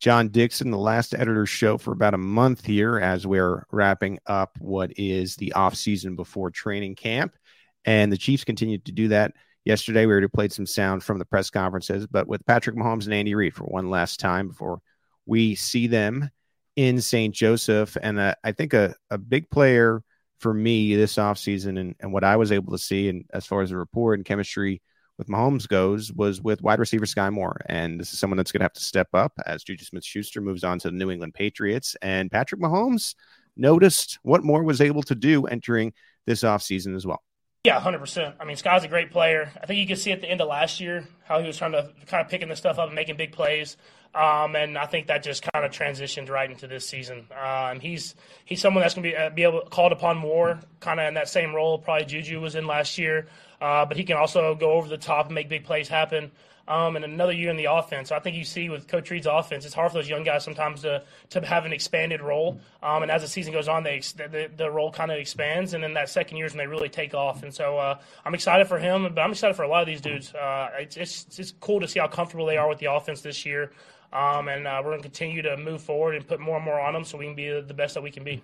John 0.00 0.28
Dixon, 0.28 0.70
the 0.70 0.78
last 0.78 1.14
Editors 1.14 1.50
Show 1.50 1.76
for 1.76 1.92
about 1.92 2.14
a 2.14 2.18
month 2.18 2.64
here 2.64 2.98
as 2.98 3.26
we're 3.26 3.66
wrapping 3.70 4.18
up 4.26 4.56
what 4.60 4.92
is 4.96 5.36
the 5.36 5.52
off 5.52 5.74
season 5.74 6.16
before 6.16 6.50
training 6.50 6.94
camp, 6.94 7.36
and 7.84 8.10
the 8.10 8.16
Chiefs 8.16 8.44
continued 8.44 8.86
to 8.86 8.92
do 8.92 9.08
that. 9.08 9.34
Yesterday, 9.66 10.06
we 10.06 10.12
already 10.12 10.28
played 10.28 10.54
some 10.54 10.66
sound 10.66 11.04
from 11.04 11.18
the 11.18 11.26
press 11.26 11.50
conferences, 11.50 12.06
but 12.06 12.26
with 12.26 12.46
Patrick 12.46 12.76
Mahomes 12.76 13.04
and 13.04 13.12
Andy 13.12 13.34
Reid 13.34 13.54
for 13.54 13.64
one 13.64 13.90
last 13.90 14.18
time 14.18 14.48
before 14.48 14.80
we 15.26 15.54
see 15.54 15.86
them 15.86 16.30
in 16.76 17.00
St. 17.00 17.34
Joseph. 17.34 17.96
And 18.00 18.18
uh, 18.18 18.34
I 18.42 18.52
think 18.52 18.74
a, 18.74 18.94
a 19.10 19.18
big 19.18 19.50
player 19.50 20.02
for 20.38 20.52
me 20.52 20.96
this 20.96 21.14
offseason 21.14 21.78
and, 21.78 21.94
and 22.00 22.12
what 22.12 22.24
I 22.24 22.36
was 22.36 22.50
able 22.52 22.72
to 22.72 22.78
see, 22.78 23.08
and 23.08 23.24
as 23.32 23.46
far 23.46 23.62
as 23.62 23.70
the 23.70 23.76
rapport 23.76 24.14
and 24.14 24.24
chemistry 24.24 24.82
with 25.18 25.28
Mahomes 25.28 25.68
goes, 25.68 26.12
was 26.12 26.40
with 26.40 26.62
wide 26.62 26.80
receiver 26.80 27.04
Skyy 27.04 27.32
Moore. 27.32 27.60
And 27.66 28.00
this 28.00 28.12
is 28.12 28.18
someone 28.18 28.36
that's 28.36 28.50
going 28.50 28.60
to 28.60 28.64
have 28.64 28.72
to 28.72 28.82
step 28.82 29.08
up 29.14 29.32
as 29.46 29.62
Juju 29.62 29.84
Smith 29.84 30.04
Schuster 30.04 30.40
moves 30.40 30.64
on 30.64 30.78
to 30.80 30.88
the 30.88 30.96
New 30.96 31.10
England 31.10 31.34
Patriots. 31.34 31.96
And 32.02 32.30
Patrick 32.30 32.60
Mahomes 32.60 33.14
noticed 33.56 34.18
what 34.22 34.42
Moore 34.42 34.64
was 34.64 34.80
able 34.80 35.02
to 35.04 35.14
do 35.14 35.46
entering 35.46 35.92
this 36.26 36.42
offseason 36.42 36.96
as 36.96 37.06
well. 37.06 37.22
Yeah, 37.64 37.78
hundred 37.78 38.00
percent. 38.00 38.34
I 38.40 38.44
mean, 38.44 38.56
Skyy's 38.56 38.82
a 38.82 38.88
great 38.88 39.12
player. 39.12 39.52
I 39.62 39.66
think 39.66 39.78
you 39.78 39.86
could 39.86 39.98
see 39.98 40.10
at 40.10 40.20
the 40.20 40.28
end 40.28 40.40
of 40.40 40.48
last 40.48 40.80
year 40.80 41.06
how 41.22 41.38
he 41.38 41.46
was 41.46 41.56
trying 41.56 41.70
to 41.72 41.90
kind 42.06 42.24
of 42.24 42.28
picking 42.28 42.48
the 42.48 42.56
stuff 42.56 42.76
up 42.76 42.86
and 42.86 42.94
making 42.96 43.16
big 43.16 43.30
plays. 43.30 43.76
Um, 44.16 44.56
and 44.56 44.76
I 44.76 44.86
think 44.86 45.06
that 45.06 45.22
just 45.22 45.44
kind 45.52 45.64
of 45.64 45.70
transitioned 45.70 46.28
right 46.28 46.50
into 46.50 46.66
this 46.66 46.88
season. 46.88 47.28
Um, 47.40 47.78
he's 47.78 48.16
he's 48.44 48.60
someone 48.60 48.82
that's 48.82 48.94
going 48.94 49.04
to 49.04 49.10
be 49.10 49.16
uh, 49.16 49.30
be 49.30 49.44
able 49.44 49.60
called 49.70 49.92
upon 49.92 50.18
more, 50.18 50.58
kind 50.80 50.98
of 50.98 51.06
in 51.06 51.14
that 51.14 51.28
same 51.28 51.54
role. 51.54 51.78
Probably 51.78 52.04
Juju 52.04 52.40
was 52.40 52.56
in 52.56 52.66
last 52.66 52.98
year, 52.98 53.28
uh, 53.60 53.86
but 53.86 53.96
he 53.96 54.02
can 54.02 54.16
also 54.16 54.56
go 54.56 54.72
over 54.72 54.88
the 54.88 54.98
top 54.98 55.26
and 55.26 55.34
make 55.36 55.48
big 55.48 55.62
plays 55.62 55.86
happen. 55.86 56.32
Um, 56.68 56.94
and 56.94 57.04
another 57.04 57.32
year 57.32 57.50
in 57.50 57.56
the 57.56 57.64
offense. 57.64 58.10
So 58.10 58.16
I 58.16 58.20
think 58.20 58.36
you 58.36 58.44
see 58.44 58.68
with 58.68 58.86
Coach 58.86 59.10
Reid's 59.10 59.26
offense, 59.26 59.64
it's 59.64 59.74
hard 59.74 59.90
for 59.90 59.98
those 59.98 60.08
young 60.08 60.22
guys 60.22 60.44
sometimes 60.44 60.82
to 60.82 61.02
to 61.30 61.44
have 61.44 61.64
an 61.64 61.72
expanded 61.72 62.20
role. 62.20 62.60
Um, 62.82 63.02
and 63.02 63.10
as 63.10 63.22
the 63.22 63.28
season 63.28 63.52
goes 63.52 63.68
on, 63.68 63.82
they 63.82 63.98
the, 63.98 64.50
the 64.56 64.70
role 64.70 64.92
kind 64.92 65.10
of 65.10 65.18
expands, 65.18 65.74
and 65.74 65.82
then 65.82 65.94
that 65.94 66.08
second 66.08 66.36
year 66.36 66.46
is 66.46 66.52
when 66.52 66.58
they 66.58 66.66
really 66.68 66.88
take 66.88 67.14
off. 67.14 67.42
And 67.42 67.52
so 67.52 67.78
uh, 67.78 67.98
I'm 68.24 68.34
excited 68.34 68.68
for 68.68 68.78
him, 68.78 69.02
but 69.14 69.20
I'm 69.20 69.32
excited 69.32 69.56
for 69.56 69.64
a 69.64 69.68
lot 69.68 69.82
of 69.82 69.88
these 69.88 70.00
dudes. 70.00 70.32
Uh, 70.34 70.68
it's, 70.78 70.96
it's, 70.96 71.38
it's 71.38 71.52
cool 71.60 71.80
to 71.80 71.88
see 71.88 71.98
how 71.98 72.06
comfortable 72.06 72.46
they 72.46 72.56
are 72.56 72.68
with 72.68 72.78
the 72.78 72.92
offense 72.92 73.22
this 73.22 73.44
year. 73.44 73.72
Um, 74.12 74.48
and 74.48 74.66
uh, 74.66 74.80
we're 74.84 74.90
going 74.90 75.02
to 75.02 75.08
continue 75.08 75.42
to 75.42 75.56
move 75.56 75.80
forward 75.80 76.14
and 76.14 76.26
put 76.26 76.38
more 76.38 76.56
and 76.56 76.64
more 76.64 76.78
on 76.78 76.92
them 76.92 77.04
so 77.04 77.16
we 77.16 77.24
can 77.24 77.34
be 77.34 77.60
the 77.60 77.74
best 77.74 77.94
that 77.94 78.02
we 78.02 78.10
can 78.10 78.24
be. 78.24 78.42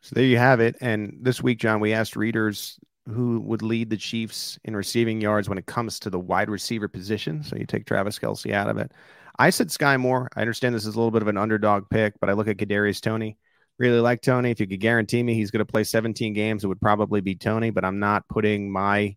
So 0.00 0.14
there 0.14 0.24
you 0.24 0.38
have 0.38 0.60
it. 0.60 0.76
And 0.80 1.18
this 1.20 1.42
week, 1.42 1.58
John, 1.58 1.80
we 1.80 1.92
asked 1.92 2.16
readers 2.16 2.78
who 3.08 3.40
would 3.40 3.62
lead 3.62 3.90
the 3.90 3.96
Chiefs 3.96 4.58
in 4.64 4.76
receiving 4.76 5.20
yards 5.20 5.48
when 5.48 5.58
it 5.58 5.66
comes 5.66 5.98
to 6.00 6.10
the 6.10 6.18
wide 6.18 6.50
receiver 6.50 6.88
position. 6.88 7.42
So 7.42 7.56
you 7.56 7.66
take 7.66 7.86
Travis 7.86 8.18
Kelce 8.18 8.52
out 8.52 8.68
of 8.68 8.78
it. 8.78 8.92
I 9.38 9.50
said 9.50 9.68
Skyy 9.68 9.98
Moore. 9.98 10.28
I 10.36 10.40
understand 10.40 10.74
this 10.74 10.86
is 10.86 10.94
a 10.94 10.98
little 10.98 11.10
bit 11.10 11.22
of 11.22 11.28
an 11.28 11.38
underdog 11.38 11.88
pick, 11.88 12.14
but 12.20 12.28
I 12.28 12.34
look 12.34 12.48
at 12.48 12.58
Kadarius 12.58 13.00
Toney. 13.00 13.38
Really 13.78 14.00
like 14.00 14.20
Toney. 14.20 14.50
If 14.50 14.60
you 14.60 14.66
could 14.66 14.80
guarantee 14.80 15.22
me 15.22 15.34
he's 15.34 15.50
going 15.50 15.64
to 15.64 15.72
play 15.72 15.84
17 15.84 16.34
games, 16.34 16.62
it 16.62 16.66
would 16.66 16.80
probably 16.80 17.22
be 17.22 17.34
Toney. 17.34 17.70
But 17.70 17.84
I'm 17.84 17.98
not 17.98 18.28
putting 18.28 18.70
my 18.70 19.16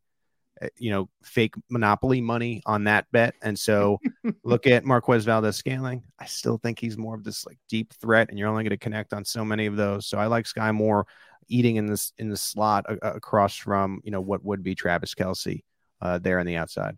uh, 0.62 0.68
you 0.78 0.92
know, 0.92 1.10
fake 1.24 1.56
monopoly 1.70 2.22
money 2.22 2.62
on 2.66 2.84
that 2.84 3.06
bet. 3.12 3.34
And 3.42 3.58
so 3.58 4.00
look 4.44 4.68
at 4.68 4.86
Marquez 4.86 5.26
Valdes-Scantling. 5.26 6.04
I 6.20 6.26
still 6.26 6.58
think 6.58 6.80
he's 6.80 6.98
more 6.98 7.16
of 7.16 7.24
this 7.24 7.46
like 7.46 7.58
deep 7.70 7.92
threat, 7.94 8.30
and 8.30 8.38
you're 8.38 8.48
only 8.48 8.64
going 8.64 8.70
to 8.70 8.78
connect 8.78 9.14
on 9.14 9.26
so 9.26 9.44
many 9.44 9.66
of 9.66 9.76
those. 9.76 10.06
So 10.06 10.20
I 10.20 10.28
like 10.28 10.46
Skyy 10.46 10.74
Moore 10.74 11.08
eating 11.48 11.78
in 11.78 11.86
this 11.86 12.14
in 12.18 12.30
the 12.30 12.38
slot 12.38 12.86
uh, 12.90 12.96
across 13.02 13.56
from 13.56 14.02
you 14.04 14.12
know 14.12 14.22
what 14.22 14.44
would 14.44 14.64
be 14.64 14.76
Travis 14.76 15.16
Kelce 15.16 15.64
uh, 16.02 16.20
there 16.20 16.40
on 16.40 16.46
the 16.46 16.58
outside. 16.58 16.98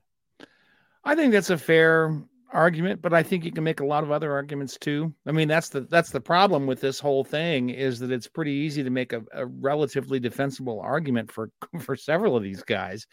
I 1.04 1.16
think 1.16 1.32
that's 1.32 1.52
a 1.52 1.58
fair 1.58 2.24
argument, 2.52 3.02
but 3.02 3.14
I 3.14 3.22
think 3.22 3.46
you 3.46 3.52
can 3.52 3.64
make 3.64 3.80
a 3.80 3.86
lot 3.86 4.04
of 4.04 4.12
other 4.12 4.32
arguments 4.32 4.78
too. 4.80 5.14
I 5.28 5.32
mean, 5.32 5.48
that's 5.48 5.70
the 5.70 5.82
that's 5.82 6.10
the 6.10 6.22
problem 6.22 6.66
with 6.66 6.82
this 6.82 7.00
whole 7.00 7.24
thing 7.24 7.70
is 7.70 8.00
that 8.00 8.12
it's 8.12 8.28
pretty 8.28 8.52
easy 8.52 8.84
to 8.84 8.90
make 8.90 9.14
a, 9.14 9.24
a 9.34 9.46
relatively 9.46 10.20
defensible 10.20 10.80
argument 10.80 11.32
for 11.32 11.52
for 11.80 11.96
several 11.96 12.36
of 12.36 12.44
these 12.44 12.64
guys. 12.64 13.06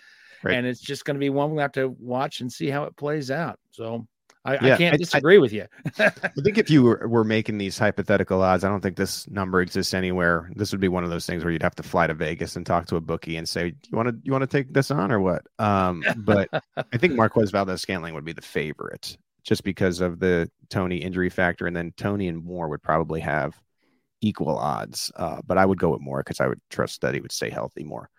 Right. 0.43 0.57
And 0.57 0.67
it's 0.67 0.81
just 0.81 1.05
going 1.05 1.15
to 1.15 1.21
be 1.21 1.31
one 1.31 1.55
we 1.55 1.63
have 1.63 1.73
to 1.73 1.95
watch 2.01 2.41
and 2.41 2.53
see 2.53 2.69
how 2.69 2.85
it 2.85 2.97
plays 2.97 3.31
out. 3.31 3.61
So 3.71 4.07
I, 4.45 4.55
yeah, 4.55 4.75
I 4.75 4.77
can't 4.77 4.99
disagree 4.99 5.37
I, 5.37 5.39
with 5.39 5.53
you. 5.53 5.67
I 5.99 6.11
think 6.43 6.59
if 6.59 6.69
you 6.69 6.83
were, 6.83 7.07
were, 7.07 7.23
making 7.23 7.59
these 7.59 7.79
hypothetical 7.79 8.43
odds, 8.43 8.65
I 8.65 8.69
don't 8.69 8.81
think 8.81 8.97
this 8.97 9.29
number 9.31 9.61
exists 9.61 9.95
anywhere. 9.95 10.51
This 10.57 10.73
would 10.73 10.81
be 10.81 10.89
one 10.89 11.05
of 11.05 11.11
those 11.11 11.27
things 11.27 11.45
where 11.45 11.53
you'd 11.53 11.63
have 11.63 11.77
to 11.77 11.85
fly 11.85 12.09
to 12.09 12.15
Vegas 12.15 12.57
and 12.57 12.67
talk 12.67 12.87
to 12.87 12.97
a 12.97 13.01
bookie 13.01 13.37
and 13.37 13.49
say, 13.49 13.67
"You 13.67 13.97
want 13.97 14.09
to 14.09 14.17
you 14.25 14.33
want 14.33 14.43
to 14.43 14.49
take 14.49 14.73
this 14.73 14.91
on 14.91 15.13
or 15.13 15.21
what?" 15.21 15.43
Um, 15.61 16.03
but 16.17 16.49
I 16.77 16.99
think 16.99 17.13
Marquez 17.17 17.53
Valdes-Scantling 17.53 18.15
would 18.15 18.25
be 18.25 18.33
the 18.33 18.43
favorite 18.43 19.17
just 19.45 19.63
because 19.63 20.01
of 20.01 20.19
the 20.19 20.51
Toney 20.71 20.99
injury 20.99 21.31
factor, 21.31 21.67
and 21.67 21.77
then 21.77 21.93
Toney 21.97 22.27
and 22.27 22.45
Moore 22.45 22.69
would 22.69 22.83
probably 22.83 23.21
have 23.21 23.55
equal 24.21 24.59
odds. 24.59 25.13
Uh, 25.15 25.41
but 25.47 25.59
I 25.59 25.67
would 25.67 25.79
go 25.79 25.91
with 25.91 26.01
Moore 26.01 26.21
because 26.21 26.41
I 26.41 26.49
would 26.49 26.61
trust 26.69 27.03
that 27.03 27.15
he 27.15 27.21
would 27.21 27.33
stay 27.33 27.51
healthy 27.51 27.85
more. 27.85 28.11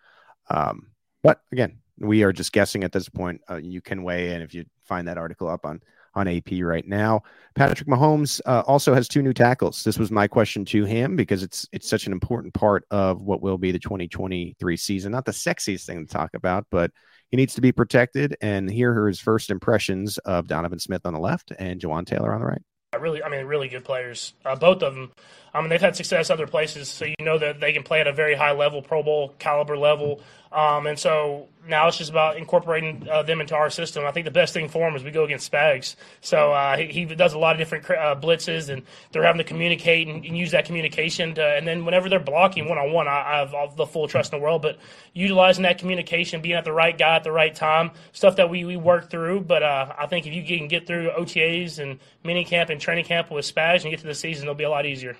Um, 0.49 0.87
but 1.21 1.41
again, 1.51 1.79
we 1.97 2.23
are 2.23 2.33
just 2.33 2.53
guessing 2.53 2.83
at 2.83 2.93
this 2.93 3.09
point. 3.09 3.41
Uh, 3.49 3.57
you 3.57 3.81
can 3.81 4.03
weigh 4.03 4.33
in 4.33 4.41
if 4.41 4.53
you 4.53 4.65
find 4.85 5.07
that 5.07 5.17
article 5.17 5.47
up 5.47 5.65
on 5.65 5.81
on 6.15 6.27
AP 6.27 6.51
right 6.61 6.87
now. 6.87 7.21
Patrick 7.55 7.87
Mahomes 7.87 8.41
uh, 8.45 8.63
also 8.65 8.93
has 8.93 9.07
two 9.07 9.21
new 9.21 9.33
tackles. 9.33 9.83
This 9.83 9.97
was 9.97 10.11
my 10.11 10.27
question 10.27 10.65
to 10.65 10.85
him 10.85 11.15
because 11.15 11.43
it's 11.43 11.67
it's 11.71 11.89
such 11.89 12.07
an 12.07 12.13
important 12.13 12.53
part 12.53 12.85
of 12.91 13.21
what 13.21 13.41
will 13.41 13.57
be 13.57 13.71
the 13.71 13.79
2023 13.79 14.77
season. 14.77 15.11
Not 15.11 15.25
the 15.25 15.31
sexiest 15.31 15.85
thing 15.85 16.05
to 16.05 16.11
talk 16.11 16.33
about, 16.33 16.65
but 16.71 16.91
he 17.29 17.37
needs 17.37 17.55
to 17.55 17.61
be 17.61 17.71
protected. 17.71 18.37
And 18.41 18.69
here 18.69 18.93
are 19.01 19.07
his 19.07 19.19
first 19.19 19.49
impressions 19.49 20.17
of 20.19 20.47
Donovan 20.47 20.79
Smith 20.79 21.05
on 21.05 21.13
the 21.13 21.19
left 21.19 21.51
and 21.57 21.81
Jawaan 21.81 22.05
Taylor 22.05 22.33
on 22.33 22.41
the 22.41 22.47
right. 22.47 22.61
Really, 22.99 23.23
I 23.23 23.29
mean, 23.29 23.45
really 23.45 23.69
good 23.69 23.83
players. 23.83 24.33
Uh, 24.45 24.55
both 24.55 24.83
of 24.83 24.93
them. 24.93 25.11
I 25.53 25.59
mean, 25.59 25.69
they've 25.69 25.81
had 25.81 25.95
success 25.95 26.29
other 26.29 26.47
places, 26.47 26.89
so 26.89 27.05
you 27.05 27.15
know 27.21 27.39
that 27.39 27.59
they 27.59 27.73
can 27.73 27.83
play 27.83 28.01
at 28.01 28.07
a 28.07 28.13
very 28.13 28.35
high 28.35 28.51
level, 28.51 28.81
Pro 28.81 29.01
Bowl 29.01 29.33
caliber 29.39 29.77
level. 29.77 30.21
Um, 30.53 30.85
and 30.85 30.99
so 30.99 31.47
now 31.67 31.87
it's 31.87 31.97
just 31.97 32.11
about 32.11 32.37
incorporating 32.37 33.07
uh, 33.09 33.23
them 33.23 33.41
into 33.41 33.55
our 33.55 33.69
system. 33.69 34.05
I 34.05 34.11
think 34.11 34.25
the 34.25 34.31
best 34.31 34.53
thing 34.53 34.69
for 34.69 34.87
him 34.87 34.95
is 34.95 35.03
we 35.03 35.09
go 35.09 35.23
against 35.23 35.51
Spags. 35.51 35.95
So 36.21 36.53
uh, 36.53 36.77
he, 36.77 36.85
he, 36.87 37.05
does 37.05 37.33
a 37.33 37.39
lot 37.39 37.53
of 37.53 37.57
different 37.57 37.89
uh, 37.89 38.15
blitzes, 38.15 38.69
and 38.69 38.83
they're 39.11 39.23
having 39.23 39.39
to 39.39 39.43
communicate 39.43 40.07
and, 40.07 40.23
and 40.23 40.37
use 40.37 40.51
that 40.51 40.65
communication. 40.65 41.33
To, 41.35 41.43
and 41.43 41.67
then 41.67 41.85
whenever 41.85 42.07
they're 42.07 42.19
blocking 42.19 42.69
one 42.69 42.77
on 42.77 42.91
one, 42.91 43.07
I 43.07 43.47
have 43.51 43.75
the 43.75 43.87
full 43.87 44.07
trust 44.07 44.31
in 44.31 44.39
the 44.39 44.43
world. 44.43 44.61
But 44.61 44.77
utilizing 45.13 45.63
that 45.63 45.79
communication, 45.79 46.41
being 46.41 46.55
at 46.55 46.65
the 46.65 46.71
right 46.71 46.95
guy 46.95 47.15
at 47.15 47.23
the 47.23 47.31
right 47.31 47.53
time, 47.55 47.91
stuff 48.11 48.35
that 48.35 48.49
we, 48.49 48.63
we 48.65 48.75
work 48.75 49.09
through. 49.09 49.41
But 49.41 49.63
uh, 49.63 49.93
I 49.97 50.05
think 50.05 50.27
if 50.27 50.33
you 50.33 50.43
can 50.43 50.67
get 50.67 50.85
through 50.85 51.09
OTAs 51.17 51.79
and 51.79 51.99
mini 52.23 52.45
camp 52.45 52.69
and 52.69 52.79
training 52.79 53.05
camp 53.05 53.31
with 53.31 53.45
Spags 53.45 53.81
and 53.81 53.89
get 53.89 54.01
to 54.01 54.07
the 54.07 54.13
season, 54.13 54.43
it'll 54.43 54.55
be 54.55 54.65
a 54.65 54.69
lot 54.69 54.85
easier. 54.85 55.17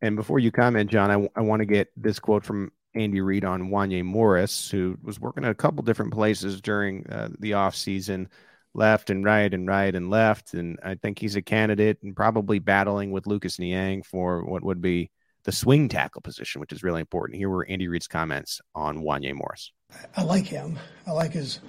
And 0.00 0.16
before 0.16 0.38
you 0.38 0.50
comment, 0.50 0.90
John, 0.90 1.10
I, 1.10 1.14
w- 1.14 1.30
I 1.36 1.40
want 1.40 1.60
to 1.60 1.66
get 1.66 1.90
this 1.96 2.18
quote 2.18 2.44
from 2.44 2.70
Andy 2.96 3.20
Reid 3.20 3.44
on 3.44 3.70
Wanya 3.70 4.04
Morris, 4.04 4.70
who 4.70 4.98
was 5.02 5.20
working 5.20 5.44
at 5.44 5.50
a 5.50 5.54
couple 5.54 5.82
different 5.82 6.12
places 6.12 6.60
during 6.60 7.06
uh, 7.08 7.28
the 7.38 7.52
offseason, 7.52 8.28
left 8.74 9.10
and 9.10 9.24
right 9.24 9.52
and 9.52 9.66
right 9.68 9.94
and 9.94 10.10
left. 10.10 10.54
And 10.54 10.78
I 10.82 10.94
think 10.94 11.18
he's 11.18 11.36
a 11.36 11.42
candidate 11.42 11.98
and 12.02 12.14
probably 12.16 12.58
battling 12.58 13.10
with 13.10 13.26
Lucas 13.26 13.58
Niang 13.58 14.02
for 14.02 14.44
what 14.44 14.62
would 14.62 14.80
be 14.80 15.10
the 15.44 15.52
swing 15.52 15.88
tackle 15.88 16.22
position, 16.22 16.60
which 16.60 16.72
is 16.72 16.82
really 16.82 17.00
important. 17.00 17.38
Here 17.38 17.48
were 17.48 17.66
Andy 17.68 17.88
Reid's 17.88 18.08
comments 18.08 18.60
on 18.74 18.98
Wanya 18.98 19.34
Morris. 19.34 19.72
I 20.16 20.22
like 20.22 20.46
him. 20.46 20.78
I 21.06 21.12
like 21.12 21.32
his 21.32 21.60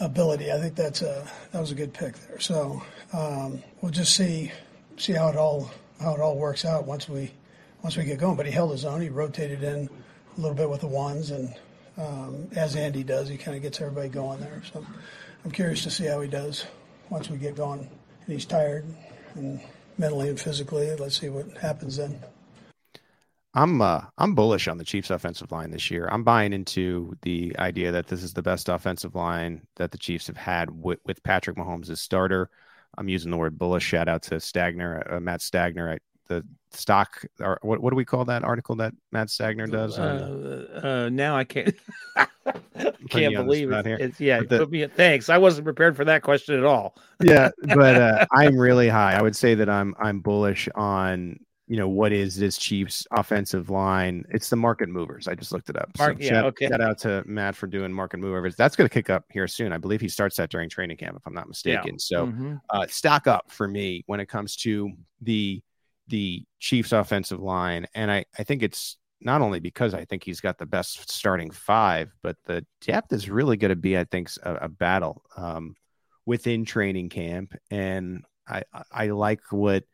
ability. 0.00 0.52
I 0.52 0.58
think 0.58 0.74
that's 0.74 1.02
a 1.02 1.26
that 1.52 1.60
was 1.60 1.70
a 1.70 1.76
good 1.76 1.94
pick 1.94 2.14
there. 2.26 2.40
So 2.40 2.82
um, 3.12 3.62
we'll 3.80 3.92
just 3.92 4.14
see 4.14 4.50
see 4.96 5.12
how 5.12 5.28
it 5.28 5.36
all 5.36 5.70
how 6.00 6.14
it 6.14 6.20
all 6.20 6.36
works 6.36 6.64
out 6.64 6.86
once 6.86 7.08
we 7.08 7.30
once 7.82 7.96
we 7.96 8.04
get 8.04 8.18
going. 8.18 8.36
But 8.36 8.46
he 8.46 8.52
held 8.52 8.72
his 8.72 8.84
own. 8.84 9.00
He 9.00 9.08
rotated 9.08 9.62
in 9.62 9.88
a 10.36 10.40
little 10.40 10.56
bit 10.56 10.70
with 10.70 10.80
the 10.80 10.86
ones, 10.88 11.30
and 11.30 11.54
um, 11.98 12.48
as 12.56 12.76
Andy 12.76 13.02
does, 13.02 13.28
he 13.28 13.36
kind 13.36 13.56
of 13.56 13.62
gets 13.62 13.80
everybody 13.80 14.08
going 14.08 14.40
there. 14.40 14.62
So 14.72 14.84
I'm 15.44 15.50
curious 15.50 15.82
to 15.84 15.90
see 15.90 16.06
how 16.06 16.20
he 16.20 16.28
does 16.28 16.66
once 17.10 17.28
we 17.28 17.36
get 17.36 17.56
going. 17.56 17.80
And 17.80 18.32
he's 18.32 18.46
tired 18.46 18.84
and 19.34 19.60
mentally 19.98 20.28
and 20.28 20.40
physically. 20.40 20.94
Let's 20.96 21.20
see 21.20 21.28
what 21.28 21.56
happens 21.58 21.96
then. 21.96 22.20
I'm 23.54 23.82
uh, 23.82 24.02
I'm 24.16 24.34
bullish 24.34 24.66
on 24.66 24.78
the 24.78 24.84
Chiefs 24.84 25.10
offensive 25.10 25.52
line 25.52 25.70
this 25.70 25.90
year. 25.90 26.08
I'm 26.10 26.24
buying 26.24 26.54
into 26.54 27.14
the 27.20 27.54
idea 27.58 27.92
that 27.92 28.06
this 28.06 28.22
is 28.22 28.32
the 28.32 28.42
best 28.42 28.70
offensive 28.70 29.14
line 29.14 29.66
that 29.76 29.90
the 29.90 29.98
Chiefs 29.98 30.28
have 30.28 30.38
had 30.38 30.70
with, 30.70 31.00
with 31.04 31.22
Patrick 31.22 31.56
Mahomes 31.58 31.90
as 31.90 32.00
starter. 32.00 32.48
I'm 32.96 33.10
using 33.10 33.30
the 33.30 33.36
word 33.36 33.58
bullish. 33.58 33.84
Shout 33.84 34.08
out 34.08 34.22
to 34.24 34.36
Stagner, 34.36 35.12
uh, 35.12 35.20
Matt 35.20 35.40
Stagner 35.40 35.94
at 35.94 36.02
the 36.28 36.44
stock. 36.70 37.24
Or 37.40 37.58
what 37.62 37.80
what 37.80 37.90
do 37.90 37.96
we 37.96 38.04
call 38.04 38.24
that 38.26 38.44
article 38.44 38.76
that 38.76 38.92
Matt 39.10 39.28
Stagner 39.28 39.70
does? 39.70 39.98
Uh, 39.98 40.80
uh, 40.82 41.08
now 41.10 41.36
I 41.36 41.44
can't 41.44 41.74
can't 43.10 43.34
believe 43.34 43.72
it. 43.72 43.86
It's, 43.86 44.20
yeah, 44.20 44.42
the, 44.42 44.66
me, 44.66 44.86
thanks. 44.86 45.28
I 45.28 45.38
wasn't 45.38 45.64
prepared 45.64 45.96
for 45.96 46.04
that 46.04 46.22
question 46.22 46.58
at 46.58 46.64
all. 46.64 46.96
yeah, 47.22 47.50
but 47.74 47.94
uh, 47.96 48.26
I'm 48.32 48.56
really 48.56 48.88
high. 48.88 49.14
I 49.14 49.22
would 49.22 49.36
say 49.36 49.54
that 49.54 49.68
I'm 49.68 49.94
I'm 49.98 50.20
bullish 50.20 50.68
on 50.74 51.38
you 51.68 51.78
know 51.78 51.88
what 51.88 52.12
is 52.12 52.36
this 52.36 52.58
Chiefs 52.58 53.06
offensive 53.12 53.70
line? 53.70 54.24
It's 54.30 54.50
the 54.50 54.56
market 54.56 54.88
movers. 54.88 55.28
I 55.28 55.34
just 55.34 55.52
looked 55.52 55.70
it 55.70 55.76
up. 55.76 55.90
Mark, 55.98 56.18
so 56.18 56.22
yeah, 56.22 56.30
shout, 56.30 56.44
okay. 56.46 56.68
shout 56.68 56.80
out 56.80 56.98
to 56.98 57.22
Matt 57.24 57.56
for 57.56 57.66
doing 57.66 57.92
market 57.92 58.18
movers. 58.18 58.56
That's 58.56 58.76
going 58.76 58.88
to 58.88 58.92
kick 58.92 59.08
up 59.08 59.24
here 59.30 59.48
soon. 59.48 59.72
I 59.72 59.78
believe 59.78 60.00
he 60.00 60.08
starts 60.08 60.36
that 60.36 60.50
during 60.50 60.68
training 60.68 60.96
camp, 60.96 61.16
if 61.16 61.26
I'm 61.26 61.32
not 61.32 61.48
mistaken. 61.48 61.92
Yeah. 61.92 61.98
So 61.98 62.26
Mhm. 62.26 62.60
uh, 62.68 62.86
stock 62.88 63.26
up 63.26 63.50
for 63.50 63.68
me 63.68 64.02
when 64.06 64.20
it 64.20 64.26
comes 64.26 64.56
to 64.56 64.92
the 65.22 65.62
the 66.12 66.44
Chiefs 66.60 66.92
offensive 66.92 67.40
line, 67.40 67.86
and 67.94 68.12
I 68.12 68.26
I 68.38 68.44
think 68.44 68.62
it's 68.62 68.98
not 69.22 69.40
only 69.40 69.60
because 69.60 69.94
I 69.94 70.04
think 70.04 70.22
he's 70.24 70.42
got 70.42 70.58
the 70.58 70.66
best 70.66 71.10
starting 71.10 71.50
five, 71.50 72.12
but 72.22 72.36
the 72.44 72.66
depth 72.82 73.14
is 73.14 73.30
really 73.30 73.56
going 73.56 73.70
to 73.70 73.76
be, 73.76 73.96
I 73.96 74.04
think, 74.04 74.28
a, 74.42 74.54
a 74.54 74.68
battle 74.68 75.22
um, 75.38 75.74
within 76.26 76.66
training 76.66 77.08
camp, 77.08 77.54
and 77.70 78.24
I 78.46 78.62
I- 78.92 79.06
like 79.06 79.40
what 79.50 79.84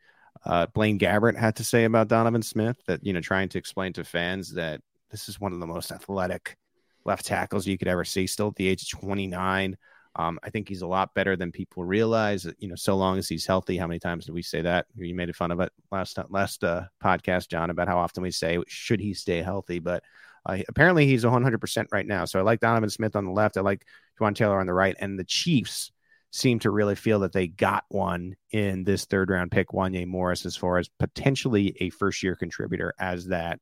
uh, 0.45 0.67
Blaine 0.67 0.99
Gabbert 0.99 1.37
had 1.37 1.55
to 1.55 1.63
say 1.63 1.85
about 1.85 2.09
Donovan 2.09 2.41
Smith. 2.41 2.75
That 2.85 3.05
you 3.05 3.13
know, 3.13 3.21
trying 3.21 3.47
to 3.49 3.57
explain 3.57 3.93
to 3.93 4.03
fans 4.03 4.53
that 4.55 4.81
this 5.11 5.29
is 5.29 5.39
one 5.39 5.53
of 5.53 5.61
the 5.61 5.67
most 5.67 5.89
athletic 5.89 6.57
left 7.05 7.25
tackles 7.25 7.65
you 7.65 7.77
could 7.77 7.87
ever 7.87 8.03
see. 8.03 8.27
Still 8.27 8.49
at 8.49 8.55
the 8.55 8.67
age 8.67 8.83
of 8.83 8.99
29, 8.99 9.77
um, 10.19 10.37
I 10.43 10.49
think 10.49 10.67
he's 10.67 10.81
a 10.81 10.87
lot 10.87 11.13
better 11.13 11.35
than 11.35 11.51
people 11.51 11.83
realize. 11.85 12.45
You 12.59 12.67
know, 12.67 12.75
so 12.75 12.95
long 12.95 13.17
as 13.17 13.27
he's 13.29 13.45
healthy. 13.45 13.77
How 13.77 13.87
many 13.87 13.99
times 13.99 14.25
did 14.25 14.33
we 14.35 14.41
say 14.41 14.61
that? 14.61 14.85
You 14.95 15.15
made 15.15 15.33
fun 15.35 15.51
of 15.51 15.59
it 15.61 15.71
last 15.91 16.19
last 16.29 16.63
uh, 16.63 16.83
podcast, 17.03 17.47
John, 17.49 17.69
about 17.69 17.87
how 17.87 17.97
often 17.97 18.23
we 18.23 18.31
say 18.31 18.59
should 18.67 18.99
he 18.99 19.13
stay 19.13 19.41
healthy, 19.41 19.79
but. 19.79 20.03
Uh, 20.45 20.59
apparently, 20.69 21.05
he's 21.05 21.25
100% 21.25 21.87
right 21.91 22.07
now. 22.07 22.23
So 22.23 22.39
I 22.39 22.43
like 22.43 22.61
Donovan 22.61 22.89
Smith 22.89 23.17
on 23.17 23.25
the 23.25 23.31
left. 23.31 23.57
I 23.57 23.61
like 23.61 23.85
Jawaan 24.17 24.33
Taylor 24.33 24.61
on 24.61 24.67
the 24.67 24.73
right. 24.73 24.95
And 24.97 25.19
the 25.19 25.25
Chiefs 25.25 25.91
seem 26.31 26.59
to 26.59 26.71
really 26.71 26.95
feel 26.95 27.19
that 27.19 27.33
they 27.33 27.47
got 27.47 27.83
one 27.89 28.37
in 28.51 28.85
this 28.85 29.03
third 29.03 29.29
round 29.29 29.51
pick, 29.51 29.67
Wanye 29.69 30.07
Morris, 30.07 30.45
as 30.45 30.55
far 30.55 30.77
as 30.77 30.87
potentially 30.97 31.75
a 31.81 31.89
first 31.89 32.23
year 32.23 32.37
contributor, 32.37 32.93
as 32.97 33.25
that, 33.27 33.59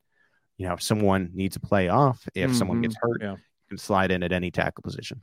you 0.57 0.67
know, 0.67 0.73
if 0.75 0.83
someone 0.83 1.31
needs 1.33 1.55
a 1.55 1.59
play 1.59 1.89
off, 1.89 2.23
if 2.35 2.55
someone 2.55 2.77
Mhm. 2.77 2.83
gets 2.83 2.95
hurt, 3.01 3.21
Yeah. 3.23 3.31
you 3.31 3.37
can 3.69 3.77
slide 3.79 4.11
in 4.11 4.21
at 4.21 4.31
any 4.31 4.51
tackle 4.51 4.83
position. 4.83 5.19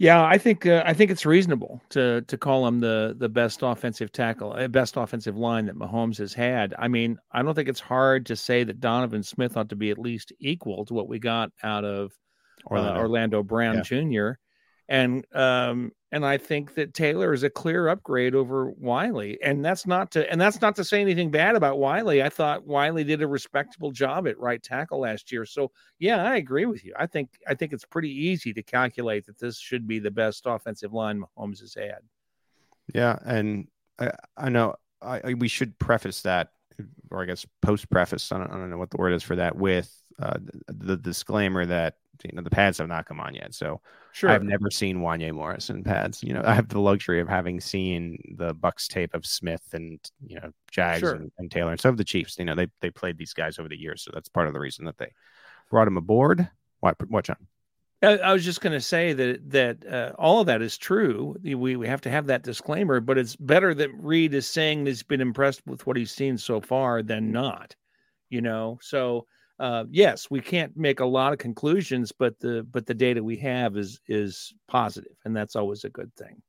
Yeah, 0.00 0.24
I 0.24 0.38
think 0.38 0.64
uh, 0.64 0.82
I 0.86 0.94
think 0.94 1.10
it's 1.10 1.26
reasonable 1.26 1.82
to 1.90 2.22
to 2.22 2.38
call 2.38 2.66
him 2.66 2.80
the 2.80 3.14
the 3.18 3.28
best 3.28 3.60
offensive 3.62 4.10
tackle, 4.12 4.54
uh, 4.54 4.66
best 4.66 4.96
offensive 4.96 5.36
line 5.36 5.66
that 5.66 5.76
Mahomes 5.76 6.16
has 6.16 6.32
had. 6.32 6.74
I 6.78 6.88
mean, 6.88 7.18
I 7.30 7.42
don't 7.42 7.54
think 7.54 7.68
it's 7.68 7.80
hard 7.80 8.24
to 8.26 8.34
say 8.34 8.64
that 8.64 8.80
Donovan 8.80 9.22
Smith 9.22 9.58
ought 9.58 9.68
to 9.68 9.76
be 9.76 9.90
at 9.90 9.98
least 9.98 10.32
equal 10.40 10.86
to 10.86 10.94
what 10.94 11.06
we 11.06 11.18
got 11.18 11.50
out 11.62 11.84
of 11.84 12.12
Orlando, 12.64 12.88
Orlando. 12.88 12.98
uh, 12.98 13.02
Orlando 13.02 13.42
Brown 13.42 13.74
Yeah. 13.74 13.82
Jr. 13.82 14.30
And 14.90 15.24
um 15.34 15.92
and 16.12 16.26
I 16.26 16.36
think 16.36 16.74
that 16.74 16.92
Taylor 16.92 17.32
is 17.32 17.44
a 17.44 17.48
clear 17.50 17.86
upgrade 17.86 18.34
over 18.34 18.72
Wylie. 18.72 19.40
And 19.40 19.64
that's 19.64 19.86
not 19.86 20.10
to 20.10 20.28
and 20.28 20.40
that's 20.40 20.60
not 20.60 20.74
to 20.76 20.84
say 20.84 21.00
anything 21.00 21.30
bad 21.30 21.54
about 21.54 21.78
Wylie. 21.78 22.24
I 22.24 22.28
thought 22.28 22.66
Wylie 22.66 23.04
did 23.04 23.22
a 23.22 23.26
respectable 23.28 23.92
job 23.92 24.26
at 24.26 24.36
right 24.38 24.60
tackle 24.60 24.98
last 24.98 25.30
year. 25.30 25.46
So 25.46 25.70
yeah, 26.00 26.24
I 26.24 26.36
agree 26.36 26.66
with 26.66 26.84
you. 26.84 26.92
I 26.98 27.06
think 27.06 27.30
I 27.46 27.54
think 27.54 27.72
it's 27.72 27.84
pretty 27.84 28.10
easy 28.10 28.52
to 28.52 28.62
calculate 28.64 29.26
that 29.26 29.38
this 29.38 29.56
should 29.58 29.86
be 29.86 30.00
the 30.00 30.10
best 30.10 30.42
offensive 30.46 30.92
line 30.92 31.22
Mahomes 31.22 31.60
has 31.60 31.74
had. 31.74 32.00
Yeah, 32.92 33.16
and 33.24 33.68
I, 34.00 34.10
I 34.36 34.48
know 34.48 34.74
I, 35.00 35.20
I- 35.22 35.34
we 35.34 35.46
should 35.46 35.78
preface 35.78 36.22
that, 36.22 36.48
or 37.12 37.22
I 37.22 37.26
guess 37.26 37.46
post 37.62 37.88
preface. 37.88 38.32
I 38.32 38.42
I 38.42 38.46
don't 38.48 38.70
know 38.70 38.78
what 38.78 38.90
the 38.90 38.96
word 38.96 39.12
is 39.12 39.22
for 39.22 39.36
that. 39.36 39.54
With 39.54 39.94
uh, 40.18 40.38
the, 40.68 40.96
disclaimer 40.96 41.64
that 41.66 41.96
you 42.24 42.32
know 42.32 42.42
the 42.42 42.50
pads 42.50 42.78
have 42.78 42.88
not 42.88 43.06
come 43.06 43.20
on 43.20 43.34
yet, 43.34 43.54
so 43.54 43.80
Sure. 44.12 44.30
I've 44.30 44.42
never 44.42 44.70
seen 44.70 44.98
Wanye 44.98 45.32
Morris 45.32 45.70
in 45.70 45.84
pads. 45.84 46.22
You 46.22 46.34
know, 46.34 46.42
I 46.44 46.54
have 46.54 46.68
the 46.68 46.80
luxury 46.80 47.20
of 47.20 47.28
having 47.28 47.60
seen 47.60 48.34
the 48.36 48.52
Bucks 48.54 48.88
tape 48.88 49.14
of 49.14 49.24
Smith 49.24 49.62
and 49.72 50.00
you 50.26 50.36
know 50.40 50.50
Jags 50.70 51.00
Sure. 51.00 51.14
and, 51.14 51.30
and 51.38 51.50
Taylor, 51.50 51.70
and 51.70 51.80
so 51.80 51.88
have 51.88 51.96
the 51.96 52.04
Chiefs. 52.04 52.36
You 52.38 52.44
know, 52.44 52.54
they 52.54 52.68
they 52.80 52.90
played 52.90 53.18
these 53.18 53.32
guys 53.32 53.58
over 53.58 53.68
the 53.68 53.78
years, 53.78 54.02
so 54.02 54.10
that's 54.12 54.28
part 54.28 54.48
of 54.48 54.52
the 54.52 54.60
reason 54.60 54.84
that 54.86 54.98
they 54.98 55.12
brought 55.70 55.88
him 55.88 55.96
aboard. 55.96 56.48
What 56.80 56.96
what 57.08 57.24
John? 57.24 57.46
I, 58.02 58.16
I 58.18 58.32
was 58.32 58.44
just 58.44 58.62
going 58.62 58.72
to 58.72 58.80
say 58.80 59.12
that 59.12 59.50
that 59.50 59.86
uh, 59.86 60.12
all 60.18 60.40
of 60.40 60.46
that 60.46 60.62
is 60.62 60.78
true. 60.78 61.36
We 61.42 61.76
we 61.76 61.86
have 61.86 62.00
to 62.02 62.10
have 62.10 62.26
that 62.26 62.42
disclaimer, 62.42 63.00
but 63.00 63.18
it's 63.18 63.36
better 63.36 63.74
that 63.74 63.90
Reid 63.94 64.34
is 64.34 64.48
saying 64.48 64.86
he's 64.86 65.02
been 65.02 65.20
impressed 65.20 65.62
with 65.66 65.86
what 65.86 65.96
he's 65.96 66.10
seen 66.10 66.38
so 66.38 66.60
far 66.60 67.02
than 67.02 67.30
not. 67.30 67.76
You 68.30 68.40
know, 68.40 68.78
so 68.80 69.26
uh, 69.60 69.84
yes, 69.90 70.30
we 70.30 70.40
can't 70.40 70.74
make 70.74 71.00
a 71.00 71.04
lot 71.04 71.34
of 71.34 71.38
conclusions, 71.38 72.12
but 72.12 72.40
the 72.40 72.66
but 72.70 72.86
the 72.86 72.94
data 72.94 73.22
we 73.22 73.36
have 73.36 73.76
is 73.76 74.00
is 74.08 74.54
positive, 74.66 75.12
and 75.26 75.36
that's 75.36 75.54
always 75.54 75.84
a 75.84 75.90
good 75.90 76.10
thing. 76.16 76.40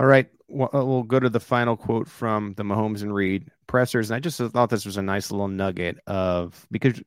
All 0.00 0.06
right, 0.06 0.26
well, 0.48 0.70
uh, 0.72 0.82
we'll 0.82 1.02
go 1.02 1.20
to 1.20 1.28
the 1.28 1.38
final 1.38 1.76
quote 1.76 2.08
from 2.08 2.54
the 2.54 2.62
Mahomes 2.62 3.02
and 3.02 3.14
Reid 3.14 3.50
pressers, 3.66 4.10
and 4.10 4.16
I 4.16 4.20
just 4.20 4.38
thought 4.38 4.70
this 4.70 4.86
was 4.86 4.96
a 4.96 5.02
nice 5.02 5.30
little 5.30 5.48
nugget 5.48 5.98
of 6.06 6.66
because 6.70 6.98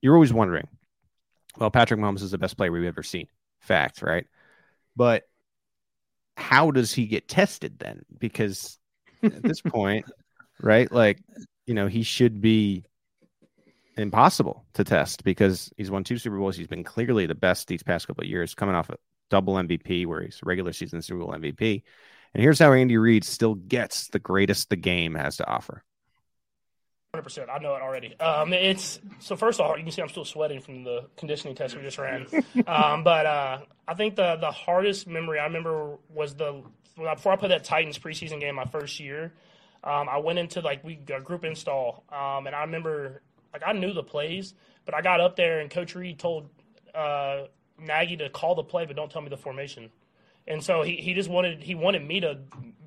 you're 0.00 0.14
always 0.14 0.32
wondering, 0.32 0.68
well, 1.58 1.70
Patrick 1.70 2.00
Mahomes 2.00 2.22
is 2.22 2.30
the 2.30 2.38
best 2.38 2.56
player 2.56 2.72
we've 2.72 2.84
ever 2.84 3.02
seen, 3.02 3.26
fact, 3.60 4.00
right? 4.00 4.26
But 4.96 5.24
how 6.38 6.70
does 6.70 6.94
he 6.94 7.06
get 7.06 7.28
tested 7.28 7.78
then? 7.78 8.06
Because 8.18 8.78
at 9.22 9.42
this 9.42 9.60
point, 9.66 10.06
right, 10.62 10.90
like 10.90 11.18
you 11.66 11.74
know, 11.74 11.88
he 11.88 12.02
should 12.02 12.40
be 12.40 12.86
impossible 13.96 14.64
to 14.74 14.84
test 14.84 15.24
because 15.24 15.72
he's 15.76 15.90
won 15.90 16.04
two 16.04 16.18
Super 16.18 16.38
Bowls. 16.38 16.56
He's 16.56 16.66
been 16.66 16.84
clearly 16.84 17.26
the 17.26 17.34
best 17.34 17.68
these 17.68 17.82
past 17.82 18.06
couple 18.06 18.24
of 18.24 18.30
years, 18.30 18.54
coming 18.54 18.74
off 18.74 18.90
a 18.90 18.96
double 19.30 19.54
MVP 19.54 20.06
where 20.06 20.22
he's 20.22 20.40
regular 20.42 20.72
season 20.72 21.02
Super 21.02 21.20
Bowl 21.20 21.32
MVP. 21.32 21.82
And 22.34 22.42
here's 22.42 22.58
how 22.58 22.72
Andy 22.72 22.96
Reid 22.96 23.24
still 23.24 23.54
gets 23.54 24.08
the 24.08 24.18
greatest 24.18 24.70
the 24.70 24.76
game 24.76 25.14
has 25.14 25.36
to 25.36 25.46
offer. 25.46 25.84
Hundred 27.12 27.22
percent. 27.22 27.48
I 27.48 27.58
know 27.58 27.76
it 27.76 27.82
already. 27.82 28.18
Um, 28.18 28.52
it's 28.52 28.98
so 29.20 29.36
first 29.36 29.60
of 29.60 29.66
all, 29.66 29.76
you 29.78 29.84
can 29.84 29.92
see 29.92 30.02
I'm 30.02 30.08
still 30.08 30.24
sweating 30.24 30.60
from 30.60 30.82
the 30.82 31.06
conditioning 31.16 31.54
test 31.54 31.76
we 31.76 31.82
just 31.82 31.96
ran. 31.96 32.26
um, 32.66 33.04
but 33.04 33.26
uh, 33.26 33.58
I 33.86 33.94
think 33.94 34.16
the 34.16 34.34
the 34.36 34.50
hardest 34.50 35.06
memory 35.06 35.38
I 35.38 35.44
remember 35.44 35.96
was 36.12 36.34
the 36.34 36.64
before 36.96 37.32
I 37.32 37.36
played 37.36 37.52
that 37.52 37.62
Titans 37.62 38.00
preseason 38.00 38.40
game 38.40 38.56
my 38.56 38.64
first 38.64 38.98
year. 38.98 39.32
Um, 39.84 40.08
I 40.08 40.18
went 40.18 40.40
into 40.40 40.60
like 40.60 40.82
we 40.82 40.96
got 40.96 41.20
a 41.20 41.22
group 41.22 41.44
install, 41.44 42.02
um, 42.10 42.48
and 42.48 42.56
I 42.56 42.62
remember 42.62 43.22
like 43.54 43.62
I 43.64 43.72
knew 43.72 43.94
the 43.94 44.02
plays, 44.02 44.54
but 44.84 44.94
I 44.94 45.00
got 45.00 45.20
up 45.20 45.36
there 45.36 45.60
and 45.60 45.70
Coach 45.70 45.94
Reid 45.94 46.18
told 46.18 46.50
uh, 46.94 47.44
Nagy 47.78 48.16
to 48.18 48.28
call 48.28 48.54
the 48.54 48.64
play, 48.64 48.84
but 48.84 48.96
don't 48.96 49.10
tell 49.10 49.22
me 49.22 49.30
the 49.30 49.36
formation. 49.38 49.90
And 50.46 50.62
so 50.62 50.82
he, 50.82 50.96
he 50.96 51.14
just 51.14 51.30
wanted 51.30 51.62
he 51.62 51.74
wanted 51.74 52.06
me 52.06 52.20
to 52.20 52.38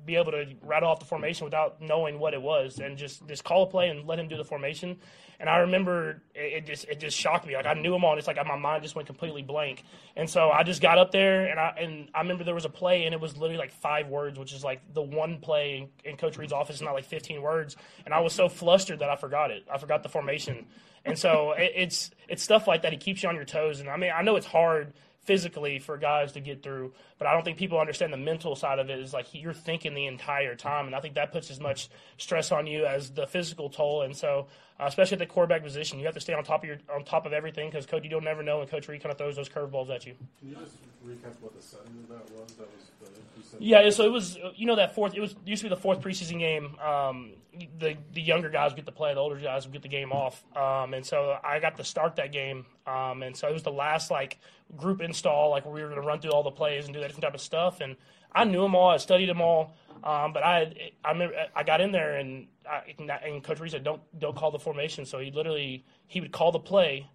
be 0.08 0.16
able 0.16 0.32
to 0.32 0.46
rattle 0.62 0.88
off 0.88 0.98
the 0.98 1.04
formation 1.04 1.44
without 1.44 1.82
knowing 1.82 2.18
what 2.18 2.32
it 2.32 2.40
was 2.40 2.78
and 2.78 2.96
just 2.96 3.28
just 3.28 3.44
call 3.44 3.64
a 3.64 3.66
play 3.66 3.90
and 3.90 4.06
let 4.06 4.18
him 4.18 4.26
do 4.26 4.36
the 4.38 4.44
formation. 4.44 4.96
And 5.38 5.50
I 5.50 5.58
remember 5.58 6.22
it, 6.34 6.64
it 6.64 6.66
just 6.66 6.86
it 6.86 6.98
just 6.98 7.16
shocked 7.16 7.46
me. 7.46 7.54
Like 7.54 7.66
I 7.66 7.74
knew 7.74 7.94
him 7.94 8.04
all. 8.04 8.12
and 8.12 8.18
It's 8.18 8.26
like 8.26 8.38
my 8.46 8.56
mind 8.56 8.82
just 8.82 8.94
went 8.96 9.06
completely 9.06 9.42
blank. 9.42 9.84
And 10.16 10.28
so 10.28 10.50
I 10.50 10.62
just 10.62 10.80
got 10.80 10.96
up 10.96 11.12
there 11.12 11.46
and 11.46 11.60
I 11.60 11.74
and 11.78 12.08
I 12.14 12.20
remember 12.22 12.42
there 12.42 12.54
was 12.54 12.64
a 12.64 12.70
play 12.70 13.04
and 13.04 13.14
it 13.14 13.20
was 13.20 13.36
literally 13.36 13.58
like 13.58 13.70
five 13.70 14.08
words, 14.08 14.38
which 14.38 14.54
is 14.54 14.64
like 14.64 14.80
the 14.94 15.02
one 15.02 15.38
play 15.40 15.90
in, 16.04 16.10
in 16.12 16.16
Coach 16.16 16.38
Reid's 16.38 16.52
office, 16.52 16.76
is 16.76 16.82
not 16.82 16.94
like 16.94 17.04
15 17.04 17.42
words. 17.42 17.76
And 18.06 18.14
I 18.14 18.20
was 18.20 18.32
so 18.32 18.48
flustered 18.48 19.00
that 19.00 19.10
I 19.10 19.16
forgot 19.16 19.50
it. 19.50 19.66
I 19.72 19.76
forgot 19.76 20.02
the 20.02 20.08
formation. 20.08 20.66
And 21.04 21.18
so 21.18 21.52
it, 21.52 21.72
it's 21.76 22.10
it's 22.28 22.42
stuff 22.42 22.66
like 22.66 22.82
that. 22.82 22.92
He 22.92 22.98
keeps 22.98 23.22
you 23.22 23.28
on 23.28 23.34
your 23.34 23.44
toes. 23.44 23.80
And 23.80 23.90
I 23.90 23.98
mean 23.98 24.12
I 24.14 24.22
know 24.22 24.36
it's 24.36 24.46
hard 24.46 24.94
physically 25.28 25.78
for 25.78 25.98
guys 25.98 26.32
to 26.32 26.40
get 26.40 26.62
through. 26.62 26.90
But 27.18 27.26
I 27.26 27.34
don't 27.34 27.44
think 27.44 27.58
people 27.58 27.78
understand 27.78 28.14
the 28.14 28.16
mental 28.16 28.56
side 28.56 28.78
of 28.78 28.88
it. 28.88 28.98
Is 28.98 29.12
like 29.12 29.26
you're 29.34 29.52
thinking 29.52 29.92
the 29.92 30.06
entire 30.06 30.54
time, 30.54 30.86
and 30.86 30.96
I 30.96 31.00
think 31.00 31.16
that 31.16 31.32
puts 31.32 31.50
as 31.50 31.60
much 31.60 31.90
stress 32.16 32.50
on 32.50 32.66
you 32.66 32.86
as 32.86 33.10
the 33.10 33.26
physical 33.26 33.68
toll. 33.68 34.00
And 34.00 34.16
so, 34.16 34.46
uh, 34.80 34.84
especially 34.86 35.16
at 35.16 35.18
the 35.18 35.26
quarterback 35.26 35.62
position, 35.62 35.98
you 35.98 36.04
have 36.04 36.14
to 36.14 36.20
stay 36.20 36.34
on 36.34 36.44
top 36.44 36.62
of 36.62 36.68
your 36.68 36.78
on 36.94 37.04
top 37.04 37.26
of 37.26 37.32
everything 37.32 37.68
because 37.68 37.86
coach, 37.86 38.04
you 38.04 38.10
don't 38.10 38.24
never 38.24 38.42
know, 38.42 38.60
and 38.60 38.70
Coach 38.70 38.86
Reid 38.88 39.02
kind 39.02 39.10
of 39.10 39.18
throws 39.18 39.36
those 39.36 39.48
curveballs 39.48 39.90
at 39.90 40.06
you. 40.06 40.14
Can 40.38 40.50
you 40.50 40.54
just 40.56 40.76
recap 41.04 41.34
what 41.40 41.56
the 41.56 41.62
setting 41.62 41.92
of 42.02 42.08
that 42.08 42.30
was? 42.30 42.52
That 42.52 42.68
was 42.68 43.50
the, 43.52 43.64
Yeah, 43.64 43.90
so 43.90 44.04
it 44.04 44.12
was 44.12 44.38
you 44.56 44.66
know 44.66 44.76
that 44.76 44.94
fourth. 44.94 45.14
It 45.14 45.20
was 45.20 45.34
used 45.44 45.62
to 45.62 45.68
be 45.68 45.74
the 45.74 45.80
fourth 45.80 46.00
preseason 46.00 46.38
game. 46.38 46.78
Um, 46.78 47.32
the 47.78 47.96
the 48.12 48.22
younger 48.22 48.50
guys 48.50 48.74
get 48.74 48.86
to 48.86 48.92
play, 48.92 49.14
the 49.14 49.20
older 49.20 49.36
guys 49.36 49.66
would 49.66 49.72
get 49.72 49.82
the 49.82 49.88
game 49.88 50.12
off. 50.12 50.44
Um, 50.56 50.94
and 50.94 51.04
so 51.04 51.38
I 51.42 51.58
got 51.58 51.76
to 51.78 51.84
start 51.84 52.16
that 52.16 52.30
game. 52.30 52.66
Um, 52.86 53.22
and 53.22 53.36
so 53.36 53.48
it 53.48 53.52
was 53.52 53.62
the 53.64 53.72
last 53.72 54.10
like 54.10 54.38
group 54.76 55.00
install, 55.00 55.50
like 55.50 55.64
where 55.64 55.74
we 55.74 55.82
were 55.82 55.88
going 55.88 56.00
to 56.00 56.06
run 56.06 56.20
through 56.20 56.32
all 56.32 56.42
the 56.42 56.50
plays 56.50 56.84
and 56.84 56.94
do 56.94 57.00
that 57.00 57.08
different 57.08 57.24
type 57.24 57.34
of 57.34 57.40
stuff. 57.40 57.80
And 57.80 57.96
I 58.32 58.44
knew 58.44 58.62
them 58.62 58.74
all, 58.74 58.90
I 58.90 58.98
studied 58.98 59.28
them 59.28 59.40
all. 59.40 59.74
Um, 60.04 60.32
but 60.32 60.42
I 60.44 60.90
I 61.04 61.12
remember 61.12 61.34
I 61.54 61.62
got 61.62 61.80
in 61.80 61.92
there 61.92 62.16
and 62.16 62.46
I, 62.68 62.82
and 63.24 63.42
Coach 63.42 63.60
Reid 63.60 63.72
said 63.72 63.84
don't 63.84 64.00
don't 64.18 64.36
call 64.36 64.50
the 64.50 64.58
formation. 64.58 65.04
So 65.04 65.18
he 65.18 65.30
literally 65.30 65.84
he 66.06 66.20
would 66.20 66.32
call 66.32 66.52
the 66.52 66.58
play, 66.60 67.06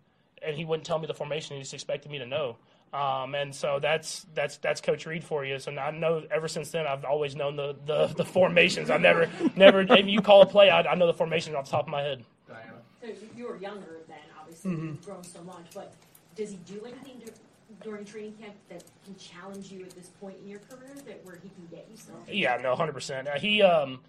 and 0.41 0.55
he 0.55 0.65
wouldn't 0.65 0.86
tell 0.86 0.99
me 0.99 1.07
the 1.07 1.13
formation. 1.13 1.55
He 1.55 1.61
just 1.61 1.73
expected 1.73 2.11
me 2.11 2.19
to 2.19 2.25
know. 2.25 2.57
Um, 2.93 3.34
and 3.34 3.53
so 3.55 3.79
that's 3.81 4.25
that's 4.36 4.57
that's 4.57 4.79
Coach 4.79 5.05
Reid 5.07 5.23
for 5.23 5.43
you. 5.43 5.57
So 5.57 5.71
I 5.71 5.89
know 5.91 6.23
ever 6.29 6.47
since 6.47 6.69
then 6.69 6.86
I've 6.86 7.05
always 7.05 7.36
known 7.36 7.55
the, 7.55 7.75
the, 7.86 8.07
the 8.07 8.25
formations. 8.25 8.89
I've 8.91 9.01
never 9.01 9.27
never 9.55 9.81
if 9.81 10.05
you 10.05 10.21
call 10.21 10.43
a 10.43 10.45
play, 10.45 10.69
I, 10.69 10.81
I 10.81 10.93
know 10.95 11.07
the 11.07 11.13
formation 11.13 11.55
off 11.55 11.65
the 11.65 11.71
top 11.71 11.86
of 11.86 11.89
my 11.89 12.01
head. 12.03 12.23
Diana. 12.47 12.73
So 13.01 13.07
you 13.36 13.47
were 13.47 13.57
younger 13.57 14.01
then, 14.07 14.17
obviously 14.39 14.71
Mm-hmm. 14.71 14.86
you've 14.88 15.05
grown 15.05 15.23
so 15.23 15.41
much. 15.43 15.65
But 15.73 15.93
does 16.36 16.51
he 16.51 16.57
do 16.57 16.81
anything 16.86 17.19
to, 17.25 17.31
during 17.82 18.05
training 18.05 18.34
camp 18.34 18.55
that 18.69 18.84
can 19.05 19.15
challenge 19.15 19.71
you 19.71 19.84
at 19.84 19.91
this 19.91 20.07
point 20.19 20.36
in 20.43 20.49
your 20.49 20.59
career, 20.59 20.95
that 21.05 21.26
where 21.26 21.36
he 21.36 21.49
can 21.49 21.67
get 21.71 21.88
you 21.89 21.97
still? 21.97 22.15
Yeah, 22.28 22.57
no, 22.57 22.76
hundred 22.76 22.93
percent. 22.93 23.28
Uh, 23.28 23.39
he 23.39 23.61
um 23.61 23.99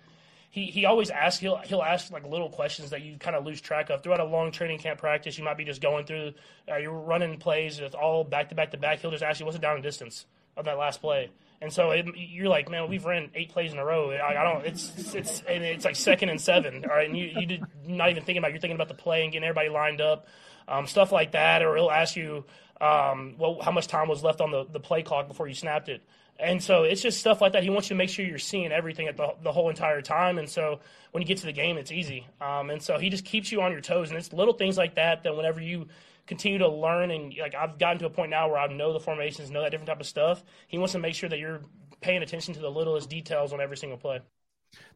he 0.50 0.66
he 0.66 0.84
always 0.84 1.10
asks 1.10 1.40
he'll 1.40 1.58
he'll 1.58 1.82
ask 1.82 2.12
like 2.12 2.26
little 2.26 2.48
questions 2.48 2.90
that 2.90 3.02
you 3.02 3.16
kind 3.18 3.36
of 3.36 3.44
lose 3.44 3.60
track 3.60 3.90
of 3.90 4.02
throughout 4.02 4.20
a 4.20 4.24
long 4.24 4.52
training 4.52 4.78
camp 4.78 5.00
practice. 5.00 5.36
You 5.38 5.44
might 5.44 5.56
be 5.56 5.64
just 5.64 5.80
going 5.80 6.06
through, 6.06 6.34
uh, 6.70 6.76
you're 6.76 6.92
running 6.92 7.38
plays, 7.38 7.78
it's 7.80 7.94
all 7.94 8.24
back 8.24 8.50
to 8.50 8.54
back 8.54 8.70
to 8.72 8.76
back. 8.76 9.00
He'll 9.00 9.10
just 9.10 9.24
ask 9.24 9.40
you 9.40 9.46
what's 9.46 9.56
the 9.56 9.62
down 9.62 9.74
and 9.74 9.82
distance 9.82 10.26
of 10.56 10.64
that 10.66 10.78
last 10.78 11.00
play. 11.00 11.30
And 11.60 11.72
so 11.72 11.92
it, 11.92 12.06
you're 12.16 12.48
like, 12.48 12.68
man, 12.68 12.90
we've 12.90 13.04
ran 13.04 13.30
eight 13.34 13.50
plays 13.50 13.72
in 13.72 13.78
a 13.78 13.84
row. 13.84 14.10
I, 14.10 14.40
I 14.40 14.44
don't. 14.44 14.66
It's 14.66 15.14
it's 15.14 15.42
and 15.48 15.64
it's 15.64 15.84
like 15.84 15.96
second 15.96 16.28
and 16.28 16.40
seven. 16.40 16.84
All 16.84 16.94
right, 16.94 17.08
and 17.08 17.16
you 17.16 17.24
you 17.24 17.46
did 17.46 17.62
not 17.86 18.10
even 18.10 18.22
thinking 18.22 18.38
about. 18.38 18.50
You're 18.50 18.60
thinking 18.60 18.74
about 18.76 18.88
the 18.88 18.94
play 18.94 19.22
and 19.22 19.32
getting 19.32 19.48
everybody 19.48 19.70
lined 19.70 20.00
up, 20.00 20.26
um, 20.68 20.86
stuff 20.86 21.10
like 21.10 21.32
that. 21.32 21.62
Or 21.62 21.74
he'll 21.76 21.90
ask 21.90 22.16
you, 22.16 22.44
um, 22.80 23.34
well, 23.38 23.58
how 23.62 23.70
much 23.70 23.86
time 23.86 24.08
was 24.08 24.22
left 24.22 24.40
on 24.40 24.50
the, 24.50 24.64
the 24.64 24.80
play 24.80 25.02
clock 25.02 25.28
before 25.28 25.48
you 25.48 25.54
snapped 25.54 25.88
it. 25.88 26.02
And 26.38 26.62
so 26.62 26.82
it's 26.82 27.00
just 27.00 27.20
stuff 27.20 27.40
like 27.40 27.52
that. 27.52 27.62
He 27.62 27.70
wants 27.70 27.88
you 27.88 27.94
to 27.94 27.98
make 27.98 28.10
sure 28.10 28.24
you're 28.24 28.38
seeing 28.38 28.72
everything 28.72 29.06
at 29.06 29.16
the, 29.16 29.34
the 29.42 29.52
whole 29.52 29.70
entire 29.70 30.02
time. 30.02 30.38
And 30.38 30.48
so 30.48 30.80
when 31.12 31.22
you 31.22 31.26
get 31.26 31.38
to 31.38 31.46
the 31.46 31.52
game, 31.52 31.78
it's 31.78 31.92
easy. 31.92 32.26
Um, 32.40 32.70
and 32.70 32.82
so 32.82 32.98
he 32.98 33.08
just 33.08 33.24
keeps 33.24 33.52
you 33.52 33.62
on 33.62 33.70
your 33.70 33.80
toes. 33.80 34.10
And 34.10 34.18
it's 34.18 34.32
little 34.32 34.54
things 34.54 34.76
like 34.76 34.96
that 34.96 35.22
that 35.22 35.36
whenever 35.36 35.60
you 35.60 35.86
continue 36.26 36.58
to 36.58 36.68
learn 36.68 37.10
and 37.10 37.34
like 37.38 37.54
I've 37.54 37.78
gotten 37.78 37.98
to 37.98 38.06
a 38.06 38.10
point 38.10 38.30
now 38.30 38.48
where 38.48 38.58
I 38.58 38.66
know 38.66 38.92
the 38.92 39.00
formations, 39.00 39.50
know 39.50 39.62
that 39.62 39.70
different 39.70 39.88
type 39.88 40.00
of 40.00 40.06
stuff. 40.06 40.42
He 40.66 40.78
wants 40.78 40.92
to 40.92 40.98
make 40.98 41.14
sure 41.14 41.28
that 41.28 41.38
you're 41.38 41.60
paying 42.00 42.22
attention 42.22 42.54
to 42.54 42.60
the 42.60 42.70
littlest 42.70 43.08
details 43.08 43.52
on 43.52 43.60
every 43.60 43.76
single 43.76 43.98
play. 43.98 44.20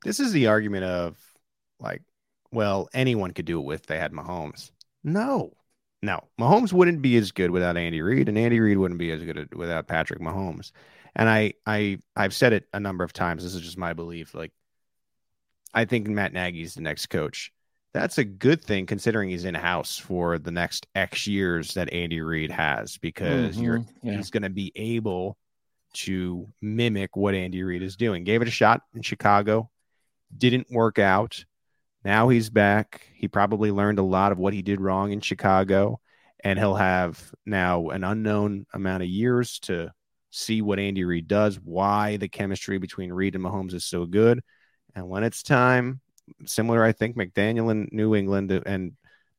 This 0.04 0.18
is 0.18 0.32
the 0.32 0.48
argument 0.48 0.84
of 0.84 1.16
like, 1.78 2.02
well, 2.50 2.88
anyone 2.92 3.32
could 3.32 3.44
do 3.44 3.60
it 3.60 3.64
with 3.64 3.86
they 3.86 3.98
had 3.98 4.12
Mahomes. 4.12 4.72
No, 5.04 5.52
no, 6.02 6.20
Mahomes 6.40 6.72
wouldn't 6.72 7.02
be 7.02 7.16
as 7.16 7.32
good 7.32 7.50
without 7.50 7.76
Andy 7.76 8.00
Reid, 8.02 8.28
and 8.28 8.38
Andy 8.38 8.60
Reid 8.60 8.78
wouldn't 8.78 8.98
be 8.98 9.10
as 9.10 9.22
good 9.22 9.54
without 9.54 9.88
Patrick 9.88 10.20
Mahomes. 10.20 10.70
And 11.16 11.28
I, 11.28 11.54
I, 11.66 11.98
I've 12.14 12.34
said 12.34 12.52
it 12.52 12.66
a 12.72 12.78
number 12.78 13.02
of 13.02 13.12
times. 13.12 13.42
This 13.42 13.54
is 13.54 13.62
just 13.62 13.78
my 13.78 13.92
belief. 13.94 14.34
Like, 14.34 14.52
I 15.74 15.84
think 15.84 16.06
Matt 16.06 16.32
Nagy's 16.32 16.74
the 16.74 16.82
next 16.82 17.06
coach. 17.06 17.52
That's 17.94 18.18
a 18.18 18.24
good 18.24 18.62
thing 18.62 18.86
considering 18.86 19.30
he's 19.30 19.44
in 19.44 19.54
house 19.54 19.96
for 19.98 20.38
the 20.38 20.50
next 20.50 20.86
X 20.94 21.26
years 21.26 21.74
that 21.74 21.92
Andy 21.92 22.20
Reid 22.20 22.50
has 22.50 22.98
because 22.98 23.58
you're 23.58 23.78
Mhm, 23.78 23.88
yeah. 24.02 24.16
he's 24.16 24.30
going 24.30 24.42
to 24.42 24.50
be 24.50 24.70
able 24.76 25.36
to 25.94 26.46
mimic 26.60 27.16
what 27.16 27.34
Andy 27.34 27.62
Reid 27.62 27.82
is 27.82 27.96
doing. 27.96 28.22
Gave 28.24 28.42
it 28.42 28.48
a 28.48 28.52
shot 28.52 28.82
in 28.94 29.02
Chicago, 29.02 29.70
didn't 30.36 30.70
work 30.70 30.98
out. 30.98 31.44
Now 32.08 32.30
he's 32.30 32.48
back. 32.48 33.02
He 33.12 33.28
probably 33.28 33.70
learned 33.70 33.98
a 33.98 34.02
lot 34.02 34.32
of 34.32 34.38
what 34.38 34.54
he 34.54 34.62
did 34.62 34.80
wrong 34.80 35.12
in 35.12 35.20
Chicago, 35.20 36.00
and 36.42 36.58
he'll 36.58 36.74
have 36.74 37.22
now 37.44 37.90
an 37.90 38.02
unknown 38.02 38.64
amount 38.72 39.02
of 39.02 39.10
years 39.10 39.58
to 39.64 39.92
see 40.30 40.62
what 40.62 40.78
Andy 40.78 41.04
Reid 41.04 41.28
does, 41.28 41.56
why 41.56 42.16
the 42.16 42.26
chemistry 42.26 42.78
between 42.78 43.12
Reid 43.12 43.34
and 43.34 43.44
Mahomes 43.44 43.74
is 43.74 43.84
so 43.84 44.06
good. 44.06 44.40
And 44.94 45.06
when 45.06 45.22
it's 45.22 45.42
time, 45.42 46.00
similar, 46.46 46.82
I 46.82 46.92
think, 46.92 47.14
McDaniel 47.14 47.70
in 47.70 47.90
New 47.92 48.14
England 48.14 48.52
and 48.52 48.92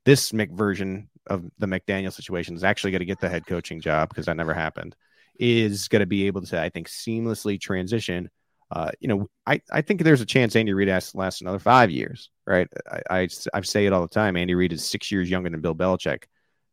this 0.06 0.32
Mc 0.32 0.52
version 0.52 1.10
of 1.26 1.46
the 1.58 1.66
McDaniel 1.66 2.14
situation 2.14 2.56
is 2.56 2.64
actually 2.64 2.92
going 2.92 3.00
to 3.00 3.06
get 3.06 3.20
the 3.20 3.30
head 3.30 3.48
coaching 3.48 3.82
job 3.82 4.10
because 4.10 4.28
that 4.28 4.38
never 4.38 4.54
happened, 4.54 4.96
is 5.40 5.88
going 5.88 6.02
to 6.02 6.06
be 6.06 6.28
able 6.28 6.44
to, 6.44 6.62
I 6.62 6.70
think, 6.70 6.88
seamlessly 6.88 7.60
transition. 7.60 8.30
Uh, 8.70 8.92
you 9.00 9.08
know, 9.08 9.28
I, 9.48 9.60
I 9.72 9.82
think 9.82 10.04
there's 10.04 10.22
a 10.22 10.26
chance 10.28 10.56
Andy 10.56 10.74
Reid 10.74 10.90
has 10.90 11.12
to 11.12 11.18
last 11.18 11.42
another 11.42 11.58
five 11.58 11.90
years, 11.90 12.30
right? 12.50 12.68
I, 12.92 13.22
I, 13.22 13.28
I 13.54 13.62
say 13.62 13.86
it 13.86 13.94
all 13.94 14.02
the 14.02 14.08
time. 14.08 14.36
Andy 14.36 14.56
Reid 14.56 14.74
is 14.74 14.86
six 14.86 15.12
years 15.12 15.30
younger 15.30 15.50
than 15.50 15.62
Bill 15.62 15.76
Belichick, 15.76 16.24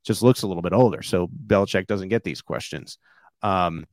just 0.05 0.23
looks 0.23 0.43
a 0.43 0.47
little 0.49 0.63
bit 0.63 0.73
older. 0.73 1.03
So 1.03 1.29
Belichick 1.47 1.87
doesn't 1.87 2.09
get 2.09 2.25
these 2.25 2.43
questions. 2.43 2.99
Um, 3.43 3.87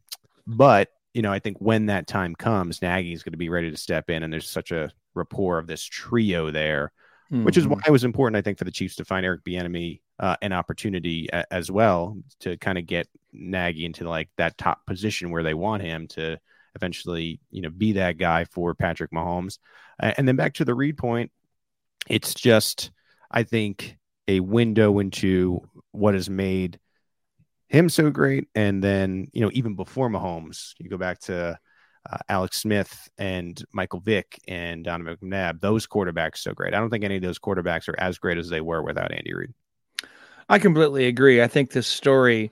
but 0.47 0.89
you 1.13 1.21
know, 1.21 1.31
I 1.31 1.39
think 1.39 1.57
when 1.59 1.87
that 1.87 2.07
time 2.07 2.33
comes, 2.33 2.81
Nagy 2.81 3.13
is 3.13 3.21
going 3.21 3.33
to 3.33 3.37
be 3.37 3.49
ready 3.49 3.69
to 3.69 3.77
step 3.77 4.09
in, 4.09 4.23
and 4.23 4.33
there's 4.33 4.49
such 4.49 4.71
a 4.71 4.91
rapport 5.13 5.59
of 5.59 5.67
this 5.67 5.83
trio 5.83 6.49
there, 6.49 6.91
which 7.43 7.57
is 7.57 7.67
why 7.67 7.79
it 7.87 7.91
was 7.91 8.03
important, 8.03 8.35
I 8.35 8.41
think, 8.41 8.57
for 8.57 8.63
the 8.63 8.71
Chiefs 8.71 8.95
to 8.95 9.05
find 9.05 9.25
Eric 9.25 9.43
Bieniemy 9.43 10.01
uh, 10.19 10.35
an 10.41 10.53
opportunity 10.53 11.27
a- 11.31 11.51
as 11.53 11.69
well 11.69 12.17
to 12.39 12.57
kind 12.57 12.77
of 12.77 12.85
get 12.87 13.07
Nagy 13.31 13.85
into 13.85 14.07
like 14.09 14.29
that 14.37 14.57
top 14.57 14.85
position 14.87 15.29
where 15.31 15.43
they 15.43 15.53
want 15.53 15.83
him 15.83 16.07
to 16.09 16.39
eventually, 16.75 17.39
you 17.51 17.61
know, 17.61 17.69
be 17.69 17.93
that 17.93 18.17
guy 18.17 18.45
for 18.45 18.73
Patrick 18.73 19.11
Mahomes. 19.11 19.59
Uh, 20.01 20.13
and 20.17 20.27
then 20.27 20.35
back 20.35 20.55
to 20.55 20.65
the 20.65 20.73
Reid 20.73 20.97
point, 20.97 21.31
it's 22.09 22.33
just, 22.33 22.91
I 23.31 23.43
think, 23.43 23.97
a 24.27 24.39
window 24.39 24.99
into 24.99 25.61
what 25.91 26.13
has 26.13 26.29
made 26.29 26.79
him 27.67 27.89
so 27.89 28.09
great. 28.09 28.47
And 28.55 28.83
then, 28.83 29.27
you 29.33 29.41
know, 29.41 29.49
even 29.53 29.75
before 29.75 30.09
Mahomes, 30.09 30.73
you 30.79 30.89
go 30.89 30.97
back 30.97 31.19
to 31.21 31.57
uh, 32.09 32.17
Alex 32.29 32.61
Smith 32.61 33.09
and 33.17 33.63
Michael 33.73 33.99
Vick 33.99 34.39
and 34.47 34.83
Donovan 34.83 35.17
McNabb, 35.21 35.61
those 35.61 35.87
quarterbacks 35.87 36.37
so 36.37 36.53
great. 36.53 36.73
I 36.73 36.79
don't 36.79 36.89
think 36.89 37.03
any 37.03 37.15
of 37.15 37.21
those 37.21 37.39
quarterbacks 37.39 37.87
are 37.87 37.99
as 37.99 38.17
great 38.17 38.37
as 38.37 38.49
they 38.49 38.61
were 38.61 38.83
without 38.83 39.13
Andy 39.13 39.33
Reid. 39.33 39.53
I 40.49 40.59
completely 40.59 41.07
agree. 41.07 41.41
I 41.41 41.47
think 41.47 41.71
this 41.71 41.87
story 41.87 42.51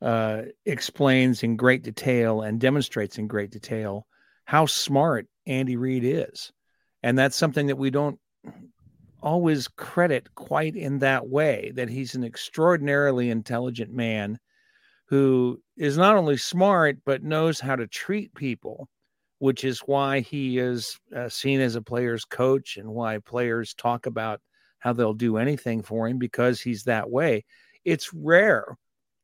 uh, 0.00 0.42
explains 0.64 1.42
in 1.42 1.56
great 1.56 1.82
detail 1.82 2.42
and 2.42 2.60
demonstrates 2.60 3.18
in 3.18 3.26
great 3.26 3.50
detail 3.50 4.06
how 4.44 4.66
smart 4.66 5.26
Andy 5.46 5.76
Reid 5.76 6.04
is. 6.04 6.52
And 7.02 7.18
that's 7.18 7.36
something 7.36 7.66
that 7.66 7.76
we 7.76 7.90
don't 7.90 8.18
always 9.26 9.66
credit 9.66 10.32
quite 10.36 10.76
in 10.76 11.00
that 11.00 11.28
way 11.28 11.72
that 11.74 11.88
he's 11.88 12.14
an 12.14 12.22
extraordinarily 12.22 13.28
intelligent 13.28 13.92
man 13.92 14.38
who 15.06 15.60
is 15.76 15.98
not 15.98 16.14
only 16.14 16.36
smart, 16.36 16.96
but 17.04 17.24
knows 17.24 17.58
how 17.58 17.74
to 17.74 17.88
treat 17.88 18.32
people, 18.36 18.88
which 19.40 19.64
is 19.64 19.80
why 19.80 20.20
he 20.20 20.58
is 20.58 20.96
uh, 21.14 21.28
seen 21.28 21.60
as 21.60 21.74
a 21.74 21.82
player's 21.82 22.24
coach 22.24 22.76
and 22.76 22.88
why 22.88 23.18
players 23.18 23.74
talk 23.74 24.06
about 24.06 24.40
how 24.78 24.92
they'll 24.92 25.12
do 25.12 25.38
anything 25.38 25.82
for 25.82 26.06
him 26.06 26.18
because 26.18 26.60
he's 26.60 26.84
that 26.84 27.10
way. 27.10 27.44
It's 27.84 28.14
rare 28.14 28.76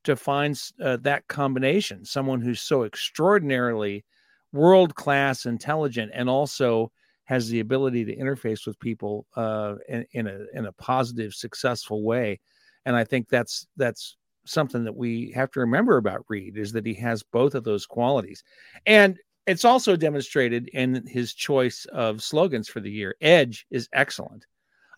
to 0.03 0.16
find 0.16 0.61
uh, 0.82 0.96
that 1.03 1.28
combination, 1.28 2.05
someone 2.05 2.40
who's 2.40 2.61
so 2.61 2.82
extraordinarily 2.82 4.05
world 4.53 4.96
class 4.96 5.46
intelligent 5.46 6.11
and 6.12 6.28
also 6.28 6.90
has 7.33 7.49
the 7.49 7.61
ability 7.61 8.05
to 8.05 8.14
interface 8.14 8.66
with 8.66 8.78
people 8.78 9.26
uh, 9.37 9.76
in, 9.89 10.05
in 10.12 10.26
a 10.26 10.39
in 10.53 10.66
a 10.66 10.72
positive, 10.72 11.33
successful 11.33 12.05
way. 12.05 12.39
And 12.85 12.95
I 12.95 13.05
think 13.05 13.30
that's 13.30 13.66
that's 13.78 14.18
something 14.45 14.85
that 14.85 14.95
we 14.95 15.33
have 15.35 15.51
to 15.53 15.61
remember 15.61 15.97
about 15.97 16.26
Reid 16.28 16.59
is 16.59 16.72
that 16.72 16.85
he 16.85 16.93
has 16.95 17.22
both 17.22 17.55
of 17.55 17.64
those 17.64 17.87
qualities, 17.87 18.45
and 18.85 19.18
it's 19.47 19.64
also 19.64 19.97
demonstrated 19.97 20.68
in 20.74 21.07
his 21.07 21.33
choice 21.33 21.87
of 21.87 22.22
slogans 22.22 22.68
for 22.68 22.80
the 22.80 22.91
year. 22.91 23.14
Edge 23.22 23.66
is 23.70 23.89
excellent. 23.95 24.45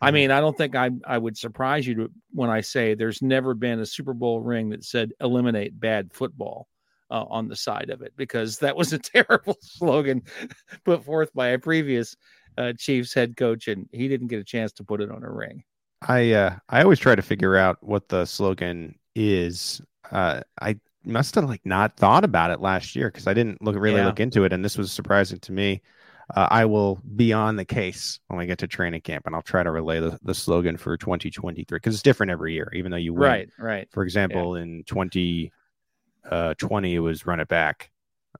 I 0.03 0.11
mean, 0.11 0.32
I 0.32 0.41
don't 0.41 0.59
think 0.59 0.74
I 0.74 0.91
I 1.07 1.18
would 1.18 1.39
surprise 1.39 1.87
you 1.87 1.95
to, 1.95 2.11
when 2.32 2.51
I 2.51 2.62
say 2.62 2.95
there's 2.95 3.22
never 3.22 3.55
been 3.55 3.78
a 3.78 3.87
Super 3.87 4.12
Bowl 4.12 4.41
ring 4.41 4.70
that 4.70 4.82
said 4.82 5.12
"eliminate 5.20 5.78
bad 5.78 6.12
football" 6.12 6.66
uh, 7.15 7.25
on 7.31 7.47
the 7.47 7.55
side 7.57 7.91
of 7.91 8.03
it 8.03 8.12
because 8.17 8.59
that 8.59 8.75
was 8.77 8.93
a 8.93 8.99
terrible 9.15 9.57
slogan 9.61 10.23
put 10.85 11.05
forth 11.05 11.33
by 11.33 11.49
a 11.49 11.59
previous 11.59 12.17
uh, 12.59 12.73
Chiefs 12.77 13.15
head 13.15 13.37
coach, 13.37 13.69
and 13.69 13.89
he 13.93 14.09
didn't 14.09 14.29
get 14.29 14.41
a 14.41 14.45
chance 14.45 14.73
to 14.73 14.85
put 14.85 15.01
it 15.01 15.11
on 15.11 15.23
a 15.23 15.31
ring. 15.31 15.62
I 16.07 16.33
uh, 16.33 16.57
I 16.69 16.83
always 16.83 16.99
try 16.99 17.15
to 17.15 17.23
figure 17.23 17.57
out 17.57 17.83
what 17.83 18.09
the 18.09 18.25
slogan 18.25 18.99
is. 19.15 19.81
Uh, 20.11 20.43
I 20.61 20.79
must 21.05 21.35
have 21.37 21.45
like 21.45 21.65
not 21.65 21.97
thought 21.97 22.25
about 22.25 22.51
it 22.51 22.61
last 22.61 22.97
year 22.97 23.09
because 23.11 23.27
I 23.27 23.35
didn't 23.35 23.62
look 23.62 23.77
really 23.77 24.01
Yeah. 24.01 24.07
look 24.07 24.21
into 24.21 24.45
it, 24.45 24.53
and 24.53 24.65
this 24.65 24.77
was 24.77 24.93
surprising 24.93 25.39
to 25.41 25.53
me. 25.53 25.83
Uh, 26.35 26.49
I 26.51 26.65
will 26.65 27.01
be 27.17 27.33
on 27.35 27.57
the 27.57 27.67
case 27.67 28.19
when 28.29 28.39
we 28.39 28.47
get 28.47 28.59
to 28.59 28.67
training 28.67 29.03
camp, 29.03 29.27
and 29.27 29.35
I'll 29.35 29.43
try 29.43 29.62
to 29.62 29.71
relay 29.71 30.01
the, 30.01 30.19
the 30.23 30.35
slogan 30.35 30.77
for 30.79 30.97
2023 30.97 31.77
because 31.77 31.95
it's 31.95 32.03
different 32.03 32.33
every 32.33 32.55
year, 32.55 32.71
even 32.75 32.91
though 32.91 32.97
you 32.97 33.12
win. 33.12 33.23
Right, 33.23 33.49
right. 33.59 33.89
For 33.93 34.03
example, 34.03 34.57
in 34.57 34.85
2020, 36.25 36.95
it 36.95 36.99
was 37.01 37.27
run 37.27 37.41
it 37.41 37.49
back. 37.49 37.91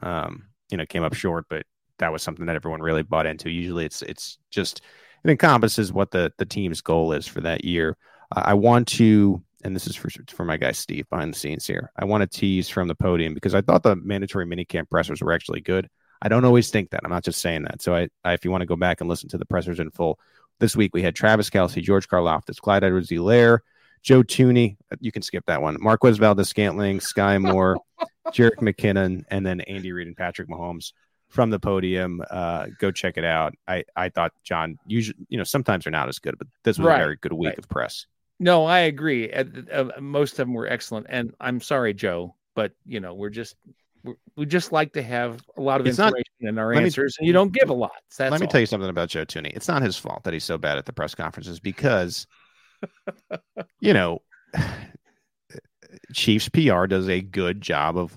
Um, 0.01 0.49
you 0.70 0.76
know, 0.76 0.87
came 0.87 1.05
up 1.05 1.14
short, 1.14 1.47
but 1.49 1.66
that 1.99 2.12
was 2.12 2.22
something 2.22 2.47
that 2.47 2.57
everyone 2.57 2.80
really 2.80 3.03
bought 3.03 3.26
into. 3.26 3.51
Usually, 3.51 3.85
it's 3.85 4.03
it's 4.03 4.39
just 4.51 4.80
it 5.24 5.30
encompasses 5.30 5.93
what 5.93 6.11
the 6.11 6.32
the 6.39 6.47
team's 6.47 6.80
goal 6.80 7.12
is 7.12 7.26
for 7.26 7.41
that 7.43 7.64
year. 7.64 7.97
Uh, 8.35 8.43
I 8.45 8.55
want 8.55 8.89
to, 8.89 9.43
and 9.62 9.74
this 9.74 9.87
is 9.87 9.97
for 9.97 10.09
for 10.30 10.45
my 10.45 10.57
guy 10.57 10.72
Steve 10.72 11.09
behind 11.11 11.32
the 11.32 11.39
scenes 11.39 11.66
here. 11.66 11.93
I 11.97 12.05
want 12.05 12.22
to 12.22 12.39
tease 12.39 12.68
from 12.68 12.89
the 12.89 12.95
podium 12.95 13.35
because 13.35 13.55
I 13.55 13.61
thought 13.61 13.82
the 13.82 13.97
mandatory 13.97 14.47
minicamp 14.47 14.91
pressers 14.91 15.22
were 15.22 15.32
actually 15.32 15.61
good. 15.61 15.89
I 16.22 16.28
don't 16.28 16.45
always 16.45 16.70
think 16.70 16.91
that. 16.91 17.01
I'm 17.05 17.11
not 17.11 17.24
just 17.24 17.41
saying 17.41 17.64
that. 17.64 17.82
So 17.82 17.95
I, 17.95 18.09
I 18.24 18.32
if 18.32 18.45
you 18.45 18.51
want 18.51 18.62
to 18.62 18.66
go 18.66 18.76
back 18.76 19.01
and 19.01 19.11
listen 19.11 19.28
to 19.30 19.39
the 19.39 19.47
pressers 19.47 19.78
in 19.78 19.91
full, 19.91 20.18
this 20.59 20.74
week 20.74 20.93
we 20.95 21.03
had 21.03 21.14
Travis 21.14 21.51
Kelce, 21.51 21.82
George 21.82 22.09
Karlaftis, 22.09 22.61
Clyde 22.61 22.85
Edwards-Helaire 22.85 23.59
Joe 24.05 24.22
Toney. 24.22 24.76
You 25.00 25.11
can 25.11 25.22
skip 25.22 25.44
that 25.46 25.61
one. 25.61 25.76
Marquez 25.80 26.18
Valdez 26.18 26.48
Scantling, 26.48 27.00
Skyy 27.00 27.40
Moore, 27.52 27.78
Jerick 28.28 28.59
McKinnon, 28.61 29.24
and 29.28 29.44
then 29.44 29.61
Andy 29.62 29.90
Reid 29.92 30.07
and 30.07 30.16
Patrick 30.16 30.48
Mahomes 30.48 30.92
from 31.30 31.50
the 31.50 31.59
podium. 31.59 32.22
Uh, 32.30 32.66
go 32.78 32.90
check 32.92 33.16
it 33.16 33.24
out. 33.24 33.55
I, 33.66 33.82
I 33.96 34.11
thought 34.11 34.32
John 34.44 34.78
usually 34.86 35.18
you 35.28 35.38
know 35.38 35.44
sometimes 35.44 35.84
they're 35.84 35.90
not 35.90 36.09
as 36.09 36.20
good, 36.20 36.38
but 36.38 36.46
this 36.62 36.78
was 36.78 36.86
Right, 36.86 37.00
a 37.00 37.05
very 37.05 37.16
good 37.16 37.32
week 37.32 37.48
right. 37.48 37.59
of 37.59 37.68
press. 37.68 38.07
No, 38.38 38.64
I 38.66 38.80
agree. 38.80 39.32
Uh, 39.32 39.44
uh, 39.72 39.88
most 40.00 40.32
of 40.32 40.36
them 40.38 40.52
were 40.55 40.68
excellent, 40.68 41.07
and 41.09 41.34
I'm 41.40 41.61
sorry, 41.61 41.94
Joe, 41.94 42.34
but 42.55 42.72
you 42.86 43.00
know 43.00 43.14
we're 43.14 43.30
just 43.30 43.57
we're, 44.36 44.44
just 44.44 44.70
like 44.70 44.92
to 44.92 45.02
have 45.02 45.40
a 45.57 45.62
lot 45.62 45.80
of 45.80 45.86
It's 45.86 45.96
not- 45.96 46.09
information 46.09 46.48
in 46.48 46.59
our 46.59 46.74
let 46.74 46.80
me- 46.80 46.84
answers, 46.84 47.16
and 47.18 47.26
you 47.26 47.32
don't 47.32 47.52
give 47.52 47.70
a 47.70 47.74
lot. 47.74 47.92
That's 48.18 48.30
Let 48.32 48.40
me 48.40 48.46
all. 48.46 48.50
tell 48.50 48.61
you 48.61 48.66
something 48.66 48.90
about 48.90 49.09
Joe 49.09 49.24
Toney. 49.24 49.50
It's 49.55 49.66
not 49.68 49.80
his 49.80 49.96
fault 49.96 50.24
that 50.24 50.34
he's 50.34 50.44
so 50.44 50.59
bad 50.59 50.76
at 50.76 50.84
the 50.84 50.92
press 50.92 51.14
conferences 51.14 51.59
because, 51.59 52.26
you 53.81 53.93
know, 53.93 54.22
Chiefs 56.12 56.49
PR 56.49 56.87
does 56.87 57.09
a 57.09 57.20
good 57.20 57.61
job 57.61 57.97
of 57.97 58.16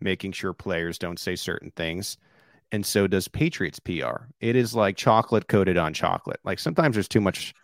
making 0.00 0.32
sure 0.32 0.52
players 0.52 0.98
don't 0.98 1.18
say 1.18 1.36
certain 1.36 1.72
things. 1.76 2.16
And 2.72 2.84
so 2.84 3.06
does 3.06 3.28
Patriots 3.28 3.78
PR. 3.78 4.26
It 4.40 4.56
is 4.56 4.74
like 4.74 4.96
chocolate 4.96 5.48
coated 5.48 5.76
on 5.76 5.94
chocolate. 5.94 6.40
Like 6.44 6.58
sometimes 6.58 6.94
there's 6.94 7.08
too 7.08 7.20
much 7.20 7.54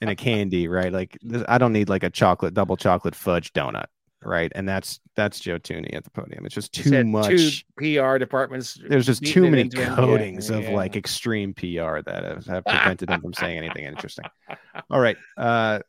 in 0.00 0.08
a 0.08 0.16
candy, 0.16 0.68
right? 0.68 0.92
Like 0.92 1.16
I 1.48 1.58
don't 1.58 1.72
need 1.72 1.88
like 1.88 2.02
a 2.02 2.10
chocolate 2.10 2.54
double 2.54 2.76
chocolate 2.76 3.14
fudge 3.14 3.52
donut, 3.52 3.86
right? 4.24 4.50
And 4.54 4.68
that's 4.68 5.00
that's 5.14 5.40
Joe 5.40 5.58
Toney 5.58 5.92
at 5.92 6.04
the 6.04 6.10
podium. 6.10 6.44
It's 6.46 6.54
just 6.54 6.72
too 6.72 7.04
much 7.04 7.64
Two 7.78 7.96
PR 7.98 8.18
departments. 8.18 8.78
there's 8.88 9.06
just 9.06 9.24
too 9.24 9.42
many 9.42 9.62
him. 9.62 9.70
Yeah, 9.74 9.94
coatings 9.94 10.50
of 10.50 10.64
yeah. 10.64 10.70
like 10.74 10.96
extreme 10.96 11.54
PR 11.54 12.00
that 12.00 12.24
have, 12.24 12.46
have 12.46 12.64
prevented 12.64 13.10
him 13.10 13.20
from 13.20 13.34
saying 13.34 13.58
anything 13.58 13.84
interesting. 13.84 14.24
All 14.90 15.00
right. 15.00 15.16
Uh, 15.36 15.80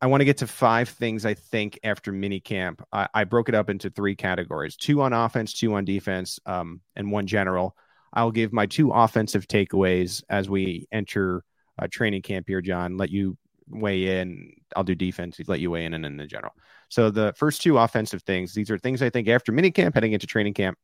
I 0.00 0.06
want 0.06 0.20
to 0.20 0.24
get 0.24 0.38
to 0.38 0.48
five 0.48 0.88
things 0.88 1.24
I 1.24 1.34
think 1.34 1.78
after 1.84 2.10
mini 2.10 2.40
camp. 2.40 2.82
I, 2.92 3.08
I 3.14 3.24
broke 3.24 3.48
it 3.48 3.54
up 3.54 3.70
into 3.70 3.88
three 3.88 4.16
categories 4.16 4.76
two 4.76 5.00
on 5.00 5.12
offense, 5.12 5.52
two 5.52 5.74
on 5.74 5.84
defense, 5.84 6.40
um, 6.46 6.80
and 6.96 7.12
one 7.12 7.26
general. 7.26 7.76
I'll 8.12 8.32
give 8.32 8.52
my 8.52 8.66
two 8.66 8.90
offensive 8.90 9.46
takeaways 9.46 10.22
as 10.28 10.50
we 10.50 10.86
enter 10.92 11.44
uh, 11.78 11.86
training 11.90 12.22
camp 12.22 12.46
here, 12.48 12.60
John. 12.60 12.96
Let 12.96 13.10
you 13.10 13.38
weigh 13.68 14.20
in. 14.20 14.52
I'll 14.76 14.84
do 14.84 14.94
defense, 14.94 15.40
let 15.46 15.60
you 15.60 15.70
weigh 15.70 15.84
in, 15.84 15.94
and 15.94 16.04
then 16.04 16.16
the 16.16 16.26
general. 16.26 16.52
So 16.92 17.08
the 17.08 17.32
first 17.38 17.62
two 17.62 17.78
offensive 17.78 18.22
things, 18.22 18.52
these 18.52 18.70
are 18.70 18.76
things 18.76 19.00
I 19.00 19.08
think 19.08 19.26
after 19.26 19.50
mini 19.50 19.70
camp, 19.70 19.94
heading 19.94 20.12
into 20.12 20.26
training 20.26 20.52
camp, 20.52 20.76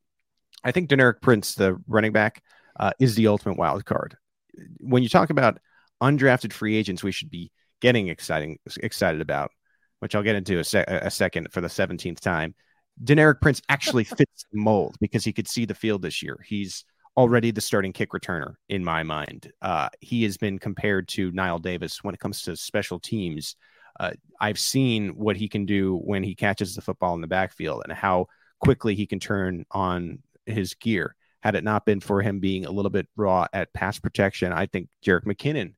I 0.65 0.73
think 0.73 0.89
Deneric 0.89 1.21
Prince, 1.21 1.55
the 1.55 1.77
running 1.87 2.13
back, 2.13 2.43
uh, 2.81 2.93
is 2.99 3.15
the 3.15 3.27
ultimate 3.27 3.59
wild 3.59 3.85
card. 3.85 4.17
When 4.79 5.03
you 5.03 5.11
talk 5.11 5.29
about 5.29 5.59
undrafted 6.03 6.55
free 6.55 6.77
agents, 6.77 7.03
we 7.03 7.13
should 7.13 7.29
be 7.29 7.53
getting 7.83 8.09
exciting 8.09 8.59
excited 8.81 9.21
about, 9.21 9.51
which 9.99 10.15
I'll 10.15 10.23
get 10.23 10.35
into 10.35 10.59
a, 10.61 10.65
sec- 10.65 10.89
a 10.89 11.11
second 11.11 11.53
for 11.53 11.61
the 11.61 11.69
17th 11.69 12.21
time. 12.21 12.55
Deneric 13.05 13.43
Prince 13.43 13.61
actually 13.69 14.05
fits 14.17 14.47
the 14.51 14.59
mold 14.59 14.97
because 15.03 15.27
he 15.27 15.35
could 15.35 15.47
see 15.47 15.67
the 15.67 15.75
field 15.75 16.01
this 16.01 16.23
year. 16.23 16.39
He's 16.43 16.87
already 17.19 17.51
the 17.51 17.61
starting 17.61 17.93
kick 17.93 18.13
returner 18.13 18.55
in 18.71 18.83
my 18.83 19.03
mind. 19.03 19.53
Uh, 19.61 19.91
he 20.01 20.23
has 20.23 20.39
been 20.39 20.59
compared 20.59 21.07
to 21.09 21.33
Knile 21.33 21.61
Davis 21.61 22.03
when 22.03 22.15
it 22.15 22.21
comes 22.21 22.41
to 22.45 22.57
special 22.57 22.99
teams. 22.99 23.57
Uh, 23.99 24.13
I've 24.41 24.59
seen 24.59 25.11
what 25.11 25.37
he 25.37 25.49
can 25.49 25.67
do 25.67 25.97
when 25.97 26.23
he 26.23 26.35
catches 26.35 26.75
the 26.75 26.83
football 26.83 27.15
in 27.15 27.21
the 27.21 27.27
backfield 27.27 27.83
and 27.85 27.93
how 27.93 28.27
quickly 28.61 28.95
he 28.95 29.07
can 29.07 29.21
turn 29.21 29.65
on 29.71 30.21
his 30.47 30.75
gear. 30.75 31.15
Had 31.43 31.55
it 31.55 31.65
not 31.65 31.87
been 31.87 32.01
for 32.01 32.21
him 32.21 32.41
being 32.41 32.65
a 32.65 32.71
little 32.71 32.91
bit 32.91 33.09
raw 33.17 33.47
at 33.53 33.73
pass 33.73 33.99
protection, 33.99 34.53
I 34.53 34.67
think 34.67 34.89
Jerick 35.05 35.25
McKinnon 35.25 35.75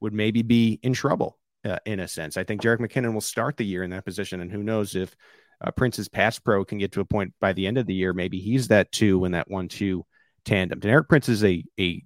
would 0.00 0.12
maybe 0.12 0.42
be 0.42 0.78
in 0.82 0.92
trouble 0.92 1.38
uh, 1.64 1.78
in 1.84 2.00
a 2.00 2.08
sense. 2.08 2.36
I 2.36 2.44
think 2.44 2.62
Jerick 2.62 2.80
McKinnon 2.80 3.12
will 3.12 3.20
start 3.20 3.56
the 3.56 3.66
year 3.66 3.82
in 3.82 3.90
that 3.90 4.04
position, 4.04 4.40
and 4.40 4.50
who 4.50 4.62
knows 4.62 4.94
if 4.94 5.14
uh, 5.60 5.70
Prince's 5.70 6.08
pass 6.08 6.38
pro 6.38 6.64
can 6.64 6.78
get 6.78 6.92
to 6.92 7.00
a 7.00 7.04
point 7.04 7.32
by 7.40 7.52
the 7.52 7.66
end 7.66 7.78
of 7.78 7.86
the 7.86 7.94
year, 7.94 8.12
maybe 8.12 8.38
he's 8.38 8.68
that 8.68 8.92
two 8.92 9.24
in 9.24 9.32
that 9.32 9.50
one-two 9.50 10.04
tandem. 10.44 10.80
Deneric 10.80 11.08
Prince 11.08 11.28
is 11.28 11.44
a 11.44 11.64
a 11.78 12.02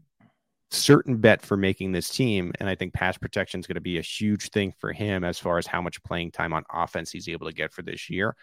certain 0.70 1.16
bet 1.16 1.42
for 1.42 1.56
making 1.56 1.92
this 1.92 2.08
team, 2.10 2.52
and 2.60 2.68
I 2.68 2.74
think 2.74 2.92
pass 2.92 3.16
protection 3.16 3.60
is 3.60 3.66
going 3.66 3.76
to 3.76 3.80
be 3.80 3.98
a 3.98 4.02
huge 4.02 4.50
thing 4.50 4.72
for 4.78 4.92
him 4.92 5.24
as 5.24 5.38
far 5.38 5.58
as 5.58 5.66
how 5.66 5.80
much 5.80 6.02
playing 6.04 6.32
time 6.32 6.52
on 6.52 6.64
offense 6.72 7.10
he's 7.10 7.28
able 7.28 7.46
to 7.46 7.54
get 7.54 7.72
for 7.72 7.82
this 7.82 8.10
year. 8.10 8.36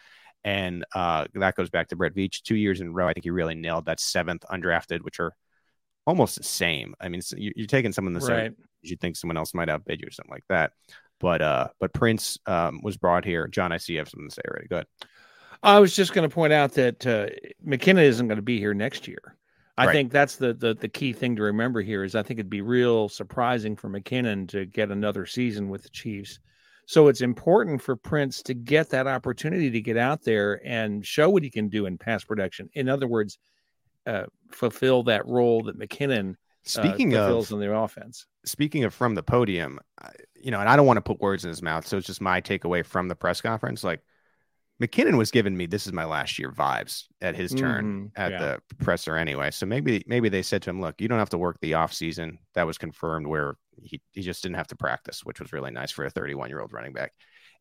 And 0.43 0.85
uh, 0.93 1.25
that 1.33 1.55
goes 1.55 1.69
back 1.69 1.87
to 1.89 1.95
Brett 1.95 2.15
Veach 2.15 2.41
two 2.41 2.55
years 2.55 2.81
in 2.81 2.87
a 2.87 2.91
row. 2.91 3.07
I 3.07 3.13
think 3.13 3.23
he 3.23 3.31
really 3.31 3.55
nailed 3.55 3.85
that 3.85 3.99
seventh 3.99 4.43
undrafted, 4.51 5.01
which 5.01 5.19
are 5.19 5.33
almost 6.05 6.37
the 6.37 6.43
same. 6.43 6.93
I 6.99 7.09
mean, 7.09 7.21
you- 7.35 7.53
you're 7.55 7.67
taking 7.67 7.91
someone 7.91 8.13
the 8.13 8.19
Right. 8.19 8.51
same. 8.51 8.55
You 8.83 8.95
think 8.95 9.15
someone 9.15 9.37
else 9.37 9.53
might 9.55 9.69
outbid 9.69 10.01
you 10.01 10.07
or 10.07 10.11
something 10.11 10.33
like 10.33 10.45
that. 10.49 10.73
But 11.19 11.41
uh, 11.41 11.69
but 11.79 11.93
Prince 11.93 12.37
um, 12.45 12.81
was 12.83 12.97
brought 12.97 13.25
here. 13.25 13.47
John, 13.47 13.71
I 13.71 13.77
see 13.77 13.93
you 13.93 13.99
have 13.99 14.09
something 14.09 14.29
to 14.29 14.35
say 14.35 14.41
already. 14.47 14.67
Go 14.67 14.75
ahead. 14.77 14.87
I 15.63 15.79
was 15.79 15.95
just 15.95 16.13
going 16.13 16.29
to 16.29 16.33
point 16.33 16.53
out 16.53 16.73
that 16.73 17.07
uh, 17.07 17.27
McKinnon 17.65 18.03
isn't 18.03 18.27
going 18.27 18.35
to 18.35 18.43
be 18.43 18.59
here 18.59 18.73
next 18.75 19.07
year. 19.07 19.35
I 19.77 19.87
Right. 19.87 19.91
think 19.91 20.11
that's 20.11 20.37
the, 20.37 20.53
the 20.53 20.73
the 20.73 20.87
key 20.87 21.11
thing 21.13 21.35
to 21.35 21.43
remember 21.43 21.81
here 21.81 22.03
is 22.03 22.15
I 22.15 22.23
think 22.23 22.39
it'd 22.39 22.49
be 22.49 22.61
real 22.61 23.09
surprising 23.09 23.75
for 23.75 23.89
McKinnon 23.89 24.47
to 24.49 24.65
get 24.65 24.89
another 24.91 25.25
season 25.25 25.69
with 25.69 25.83
the 25.83 25.89
Chiefs. 25.89 26.39
So 26.87 27.07
it's 27.07 27.21
important 27.21 27.81
for 27.81 27.95
Prince 27.95 28.41
to 28.43 28.53
get 28.53 28.89
that 28.91 29.07
opportunity 29.07 29.69
to 29.71 29.81
get 29.81 29.97
out 29.97 30.23
there 30.23 30.61
and 30.65 31.05
show 31.05 31.29
what 31.29 31.43
he 31.43 31.49
can 31.49 31.67
do 31.67 31.87
in 31.87 31.97
pass 31.97 32.23
production. 32.23 32.69
In 32.73 32.87
other 32.89 33.07
words, 33.07 33.37
uh, 34.05 34.25
fulfill 34.51 35.03
that 35.03 35.25
role 35.25 35.63
that 35.63 35.79
McKinnon 35.79 36.31
uh, 36.31 36.35
Speaking 36.63 37.11
fulfills 37.11 37.51
of 37.51 37.59
in 37.61 37.67
the 37.67 37.75
offense. 37.75 38.27
speaking 38.45 38.83
of 38.85 38.93
from 38.93 39.15
the 39.15 39.23
podium, 39.23 39.79
you 40.35 40.51
know, 40.51 40.59
and 40.59 40.69
I 40.69 40.75
don't 40.75 40.85
want 40.87 40.97
to 40.97 41.01
put 41.01 41.19
words 41.21 41.43
in 41.43 41.49
his 41.49 41.61
mouth, 41.61 41.85
so 41.87 41.97
it's 41.97 42.07
just 42.07 42.21
my 42.21 42.39
takeaway 42.41 42.85
from 42.85 43.07
the 43.07 43.15
press 43.15 43.41
conference. 43.41 43.83
Like 43.83 44.01
McKinnon 44.81 45.17
was 45.17 45.31
giving 45.31 45.55
me 45.55 45.65
this 45.65 45.87
is 45.87 45.93
my 45.93 46.03
last 46.05 46.37
year 46.37 46.51
vibes 46.51 47.05
at 47.21 47.35
his 47.35 47.53
turn 47.53 48.11
Mhm, 48.15 48.19
at 48.19 48.31
yeah. 48.31 48.39
the 48.39 48.75
presser 48.83 49.15
anyway. 49.15 49.49
So 49.51 49.65
maybe 49.65 50.03
maybe 50.05 50.27
they 50.27 50.41
said 50.41 50.61
to 50.63 50.69
him, 50.69 50.81
look, 50.81 50.99
you 50.99 51.07
don't 51.07 51.19
have 51.19 51.29
to 51.29 51.37
work 51.37 51.57
the 51.61 51.75
off 51.75 51.93
season. 51.93 52.39
That 52.55 52.67
was 52.67 52.77
confirmed 52.77 53.25
where 53.27 53.55
he, 53.81 54.01
he 54.11 54.21
just 54.21 54.43
didn't 54.43 54.57
have 54.57 54.67
to 54.67 54.75
practice, 54.75 55.23
which 55.23 55.39
was 55.39 55.53
really 55.53 55.71
nice 55.71 55.91
for 55.91 56.03
a 56.05 56.09
31 56.09 56.49
year 56.49 56.59
old 56.59 56.73
running 56.73 56.91
back. 56.93 57.13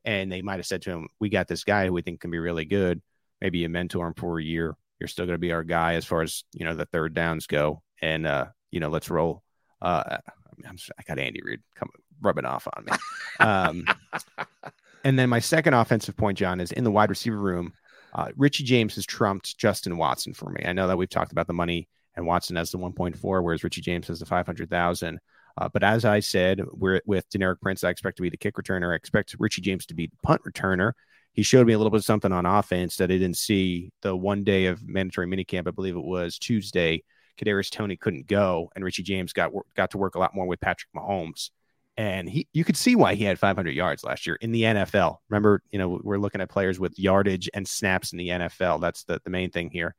And 0.04 0.30
they 0.30 0.42
might 0.42 0.56
have 0.56 0.66
said 0.66 0.82
to 0.82 0.90
him, 0.90 1.08
we 1.20 1.28
got 1.28 1.46
this 1.48 1.64
guy 1.64 1.86
who 1.86 1.92
we 1.92 2.02
think 2.02 2.20
can 2.20 2.30
be 2.30 2.38
really 2.38 2.64
good. 2.64 3.00
Maybe 3.40 3.58
you 3.58 3.68
mentor 3.68 4.08
him 4.08 4.14
for 4.14 4.38
a 4.40 4.44
year. 4.44 4.76
You're 4.98 5.08
still 5.08 5.26
going 5.26 5.34
to 5.34 5.38
be 5.40 5.52
our 5.52 5.64
guy 5.64 5.94
as 5.94 6.04
far 6.04 6.22
as 6.22 6.44
you 6.52 6.64
know 6.64 6.74
the 6.74 6.86
third 6.86 7.14
downs 7.14 7.46
go, 7.46 7.82
and 8.02 8.26
uh, 8.26 8.46
you 8.70 8.80
know 8.80 8.88
let's 8.88 9.10
roll. 9.10 9.42
Uh, 9.80 10.18
I'm, 10.66 10.76
I 10.98 11.02
got 11.02 11.18
Andy 11.18 11.40
Reid 11.44 11.60
coming 11.74 11.92
rubbing 12.20 12.44
off 12.44 12.66
on 12.74 12.84
me. 12.84 12.92
Um, 13.40 13.84
and 15.04 15.18
then 15.18 15.28
my 15.28 15.38
second 15.38 15.74
offensive 15.74 16.16
point, 16.16 16.38
John, 16.38 16.60
is 16.60 16.72
in 16.72 16.84
the 16.84 16.90
wide 16.90 17.10
receiver 17.10 17.38
room. 17.38 17.72
Uh, 18.14 18.30
Richie 18.36 18.64
James 18.64 18.94
has 18.94 19.06
trumped 19.06 19.58
Justin 19.58 19.96
Watson 19.96 20.34
for 20.34 20.50
me. 20.50 20.62
I 20.64 20.72
know 20.72 20.88
that 20.88 20.96
we've 20.96 21.10
talked 21.10 21.32
about 21.32 21.46
the 21.46 21.52
money 21.52 21.88
and 22.16 22.26
Watson 22.26 22.56
has 22.56 22.70
the 22.70 22.78
1.4, 22.78 23.42
whereas 23.42 23.64
Richie 23.64 23.80
James 23.80 24.06
has 24.08 24.20
the 24.20 24.26
500,000. 24.26 25.18
Uh, 25.56 25.68
but 25.72 25.82
as 25.82 26.04
I 26.04 26.20
said, 26.20 26.62
we're 26.72 27.00
with 27.06 27.28
Deneric 27.30 27.60
Prince. 27.60 27.84
I 27.84 27.90
expect 27.90 28.16
to 28.16 28.22
be 28.22 28.30
the 28.30 28.36
kick 28.36 28.54
returner. 28.54 28.92
I 28.92 28.96
expect 28.96 29.36
Richie 29.38 29.62
James 29.62 29.86
to 29.86 29.94
be 29.94 30.06
the 30.06 30.16
punt 30.22 30.42
returner. 30.46 30.92
He 31.32 31.42
showed 31.42 31.66
me 31.66 31.72
a 31.72 31.78
little 31.78 31.90
bit 31.90 31.98
of 31.98 32.04
something 32.04 32.32
on 32.32 32.46
offense 32.46 32.96
that 32.96 33.10
I 33.10 33.18
didn't 33.18 33.36
see 33.36 33.90
the 34.02 34.16
one 34.16 34.44
day 34.44 34.66
of 34.66 34.86
mandatory 34.86 35.26
minicamp. 35.26 35.66
I 35.66 35.72
believe 35.72 35.96
it 35.96 36.04
was 36.04 36.38
Tuesday. 36.38 37.02
Kadarius 37.38 37.70
Toney 37.70 37.96
couldn't 37.96 38.28
go, 38.28 38.70
and 38.76 38.84
Richie 38.84 39.02
James 39.02 39.32
got 39.32 39.50
got 39.74 39.90
to 39.90 39.98
work 39.98 40.14
a 40.14 40.20
lot 40.20 40.36
more 40.36 40.46
with 40.46 40.60
Patrick 40.60 40.92
Mahomes 40.94 41.50
and 41.96 42.28
he 42.28 42.48
you 42.52 42.64
could 42.64 42.76
see 42.76 42.96
why 42.96 43.14
he 43.14 43.24
had 43.24 43.38
500 43.38 43.70
yards 43.70 44.04
last 44.04 44.26
year 44.26 44.36
in 44.36 44.52
the 44.52 44.62
NFL. 44.62 45.18
Remember, 45.28 45.62
you 45.70 45.78
know, 45.78 46.00
we're 46.02 46.18
looking 46.18 46.40
at 46.40 46.48
players 46.48 46.78
with 46.80 46.98
yardage 46.98 47.48
and 47.54 47.66
snaps 47.66 48.12
in 48.12 48.18
the 48.18 48.28
NFL. 48.28 48.80
That's 48.80 49.04
the, 49.04 49.20
the 49.24 49.30
main 49.30 49.50
thing 49.50 49.70
here. 49.70 49.94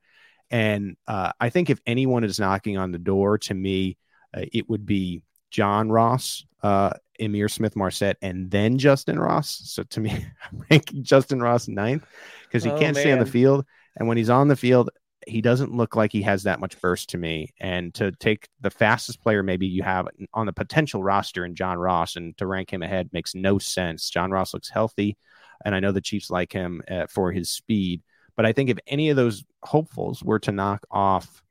And 0.50 0.96
uh, 1.08 1.32
I 1.40 1.50
think 1.50 1.70
if 1.70 1.80
anyone 1.86 2.22
is 2.24 2.38
knocking 2.38 2.76
on 2.78 2.92
the 2.92 2.98
door 2.98 3.38
to 3.38 3.54
me, 3.54 3.96
uh, 4.36 4.42
it 4.52 4.68
would 4.68 4.86
be 4.86 5.22
John 5.50 5.90
Ross, 5.90 6.44
uh, 6.62 6.90
Ihmir 7.20 7.50
Smith-Marsette, 7.50 8.18
and 8.22 8.50
then 8.50 8.78
Justin 8.78 9.18
Ross. 9.18 9.62
So 9.64 9.82
to 9.84 10.00
me, 10.00 10.10
I'm 10.52 10.64
ranking 10.70 11.02
Justin 11.02 11.40
Ross 11.40 11.66
ninth 11.66 12.04
because 12.44 12.62
he 12.62 12.70
Oh, 12.70 12.78
can't 12.78 12.96
stay 12.96 13.10
on 13.12 13.18
the 13.18 13.26
field. 13.26 13.64
And 13.96 14.06
when 14.06 14.18
he's 14.18 14.30
on 14.30 14.48
the 14.48 14.56
field, 14.56 14.90
he 15.26 15.40
doesn't 15.40 15.74
look 15.74 15.96
like 15.96 16.12
he 16.12 16.22
has 16.22 16.44
that 16.44 16.60
much 16.60 16.80
burst 16.80 17.10
to 17.10 17.18
me. 17.18 17.52
And 17.60 17.92
to 17.94 18.12
take 18.12 18.48
the 18.60 18.70
fastest 18.70 19.20
player 19.20 19.42
maybe 19.42 19.66
you 19.66 19.82
have 19.82 20.08
on 20.32 20.46
the 20.46 20.52
potential 20.52 21.02
roster 21.02 21.44
in 21.44 21.56
John 21.56 21.78
Ross 21.78 22.16
and 22.16 22.36
to 22.38 22.46
rank 22.46 22.72
him 22.72 22.82
ahead 22.82 23.10
makes 23.12 23.34
no 23.34 23.58
sense. 23.58 24.08
John 24.08 24.30
Ross 24.30 24.54
looks 24.54 24.70
healthy, 24.70 25.16
and 25.64 25.74
I 25.74 25.80
know 25.80 25.92
the 25.92 26.00
Chiefs 26.00 26.30
like 26.30 26.52
him 26.52 26.80
uh, 26.88 27.06
for 27.08 27.32
his 27.32 27.50
speed. 27.50 28.02
But 28.36 28.46
I 28.46 28.52
think 28.52 28.70
if 28.70 28.78
any 28.86 29.10
of 29.10 29.16
those 29.16 29.44
hopefuls 29.64 30.22
were 30.22 30.38
to 30.40 30.52
knock 30.52 30.86
off 30.90 31.42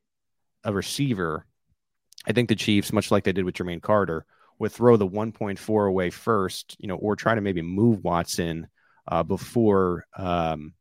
a 0.64 0.72
receiver, 0.72 1.44
I 2.26 2.32
think 2.32 2.48
the 2.48 2.56
Chiefs, 2.56 2.92
much 2.92 3.10
like 3.10 3.24
they 3.24 3.32
did 3.32 3.44
with 3.44 3.56
Jermaine 3.56 3.82
Carter, 3.82 4.24
would 4.58 4.72
throw 4.72 4.96
the 4.96 5.06
1.4 5.06 5.88
away 5.88 6.10
first, 6.10 6.76
you 6.78 6.88
know, 6.88 6.96
or 6.96 7.14
try 7.14 7.34
to 7.34 7.40
maybe 7.42 7.60
move 7.60 8.02
Watson 8.02 8.68
uh, 9.06 9.22
before 9.22 10.06
um, 10.16 10.72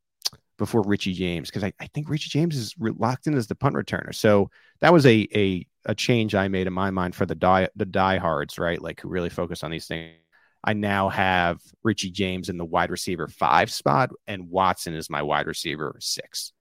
before 0.57 0.81
Richie 0.83 1.13
James 1.13 1.49
because 1.49 1.63
I, 1.63 1.73
I 1.79 1.87
think 1.87 2.09
Richie 2.09 2.29
James 2.29 2.55
is 2.55 2.75
re- 2.77 2.93
locked 2.97 3.27
in 3.27 3.35
as 3.35 3.47
the 3.47 3.55
punt 3.55 3.75
returner. 3.75 4.13
So 4.13 4.49
that 4.81 4.93
was 4.93 5.05
a 5.05 5.27
a 5.35 5.65
a 5.85 5.95
change 5.95 6.35
I 6.35 6.47
made 6.47 6.67
in 6.67 6.73
my 6.73 6.91
mind 6.91 7.15
for 7.15 7.25
the 7.25 7.35
die 7.35 7.69
the 7.75 7.85
diehards, 7.85 8.57
right? 8.57 8.81
Like 8.81 9.01
who 9.01 9.09
really 9.09 9.29
focus 9.29 9.63
on 9.63 9.71
these 9.71 9.87
things. 9.87 10.13
I 10.63 10.73
now 10.73 11.09
have 11.09 11.61
Richie 11.83 12.09
James 12.09 12.49
in 12.49 12.57
the 12.57 12.65
wide 12.65 12.89
receiver 12.89 13.27
five 13.27 13.71
spot, 13.71 14.09
and 14.27 14.49
Watson 14.49 14.95
is 14.95 15.09
my 15.09 15.21
wide 15.21 15.47
receiver 15.47 15.95
six. 15.99 16.53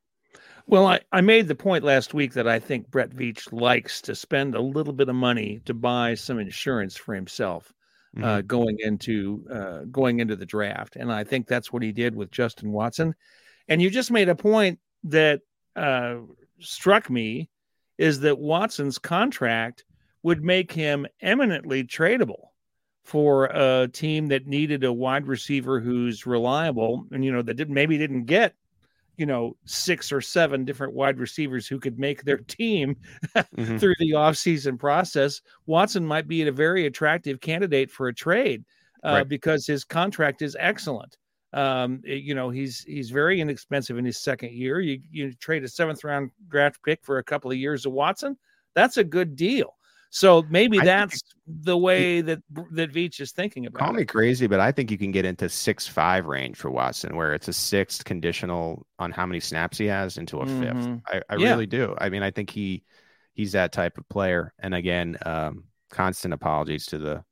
Well, 0.66 0.86
I, 0.86 1.00
I 1.12 1.20
made 1.20 1.48
the 1.48 1.54
point 1.54 1.84
last 1.84 2.14
week 2.14 2.32
that 2.34 2.48
I 2.48 2.58
think 2.58 2.90
Brett 2.90 3.10
Veach 3.10 3.52
likes 3.52 4.00
to 4.02 4.14
spend 4.14 4.54
a 4.54 4.60
little 4.60 4.94
bit 4.94 5.10
of 5.10 5.14
money 5.14 5.60
to 5.66 5.74
buy 5.74 6.14
some 6.14 6.38
insurance 6.38 6.96
for 6.96 7.14
himself 7.14 7.70
mm-hmm. 8.16 8.24
uh, 8.24 8.40
going 8.42 8.76
into 8.80 9.44
uh, 9.50 9.80
going 9.90 10.20
into 10.20 10.36
the 10.36 10.46
draft, 10.46 10.96
and 10.96 11.12
I 11.12 11.24
think 11.24 11.46
that's 11.46 11.72
what 11.72 11.82
he 11.82 11.92
did 11.92 12.14
with 12.14 12.30
Justin 12.30 12.72
Watson. 12.72 13.14
And 13.68 13.80
you 13.80 13.90
just 13.90 14.10
made 14.10 14.28
a 14.28 14.34
point 14.34 14.78
that 15.04 15.40
uh, 15.76 16.16
struck 16.60 17.10
me 17.10 17.48
is 17.98 18.20
that 18.20 18.38
Watson's 18.38 18.98
contract 18.98 19.84
would 20.22 20.42
make 20.42 20.72
him 20.72 21.06
eminently 21.20 21.84
tradable 21.84 22.48
for 23.04 23.46
a 23.46 23.88
team 23.92 24.28
that 24.28 24.46
needed 24.46 24.82
a 24.82 24.92
wide 24.92 25.26
receiver 25.26 25.78
who's 25.78 26.26
reliable 26.26 27.06
and 27.12 27.24
you 27.24 27.30
know 27.30 27.42
that 27.42 27.54
did, 27.54 27.70
maybe 27.70 27.98
didn't 27.98 28.24
get 28.24 28.54
you 29.18 29.26
know 29.26 29.54
six 29.66 30.10
or 30.10 30.22
seven 30.22 30.64
different 30.64 30.94
wide 30.94 31.18
receivers 31.18 31.66
who 31.66 31.78
could 31.78 31.98
make 31.98 32.24
their 32.24 32.38
team 32.38 32.96
mm-hmm. 33.36 33.76
through 33.78 33.94
the 33.98 34.12
offseason 34.12 34.78
process 34.78 35.42
watson 35.66 36.04
might 36.04 36.26
be 36.26 36.46
a 36.46 36.50
very 36.50 36.86
attractive 36.86 37.40
candidate 37.42 37.90
for 37.90 38.08
a 38.08 38.14
trade 38.14 38.64
uh, 39.04 39.12
right. 39.12 39.28
because 39.28 39.66
his 39.66 39.84
contract 39.84 40.40
is 40.40 40.56
excellent 40.58 41.18
um, 41.54 42.00
you 42.04 42.34
know 42.34 42.50
he's 42.50 42.84
he's 42.84 43.10
very 43.10 43.40
inexpensive 43.40 43.96
in 43.96 44.04
his 44.04 44.20
second 44.20 44.52
year 44.52 44.80
you 44.80 45.00
you 45.10 45.32
trade 45.34 45.64
a 45.64 45.68
seventh 45.68 46.04
round 46.04 46.30
draft 46.48 46.82
pick 46.84 47.00
for 47.02 47.18
a 47.18 47.24
couple 47.24 47.50
of 47.50 47.56
years 47.56 47.86
of 47.86 47.92
watson 47.92 48.36
that's 48.74 48.96
a 48.96 49.04
good 49.04 49.36
deal 49.36 49.74
so 50.14 50.44
maybe 50.48 50.78
I 50.78 50.84
that's 50.84 51.20
the 51.44 51.76
way 51.76 52.20
that 52.20 52.40
that 52.70 52.92
Veach 52.92 53.20
is 53.20 53.32
thinking 53.32 53.66
about. 53.66 53.80
It. 53.80 53.84
Call 53.84 53.94
it. 53.96 53.98
me 53.98 54.04
crazy, 54.04 54.46
but 54.46 54.60
I 54.60 54.70
think 54.70 54.92
you 54.92 54.96
can 54.96 55.10
get 55.10 55.24
into 55.24 55.48
six 55.48 55.88
five 55.88 56.26
range 56.26 56.56
for 56.56 56.70
Watson, 56.70 57.16
where 57.16 57.34
it's 57.34 57.48
a 57.48 57.52
sixth 57.52 58.04
conditional 58.04 58.86
on 59.00 59.10
how 59.10 59.26
many 59.26 59.40
snaps 59.40 59.76
he 59.76 59.86
has 59.86 60.16
into 60.16 60.38
a 60.38 60.46
5th 60.46 60.72
mm-hmm. 60.72 60.94
I, 61.08 61.20
I 61.28 61.36
yeah. 61.36 61.48
really 61.48 61.66
do. 61.66 61.96
I 61.98 62.10
mean, 62.10 62.22
I 62.22 62.30
think 62.30 62.50
he 62.50 62.84
he's 63.32 63.50
that 63.52 63.72
type 63.72 63.98
of 63.98 64.08
player. 64.08 64.54
And 64.60 64.72
again, 64.72 65.18
um, 65.26 65.64
constant 65.90 66.32
apologies 66.32 66.86
to 66.86 66.98
the 66.98 67.24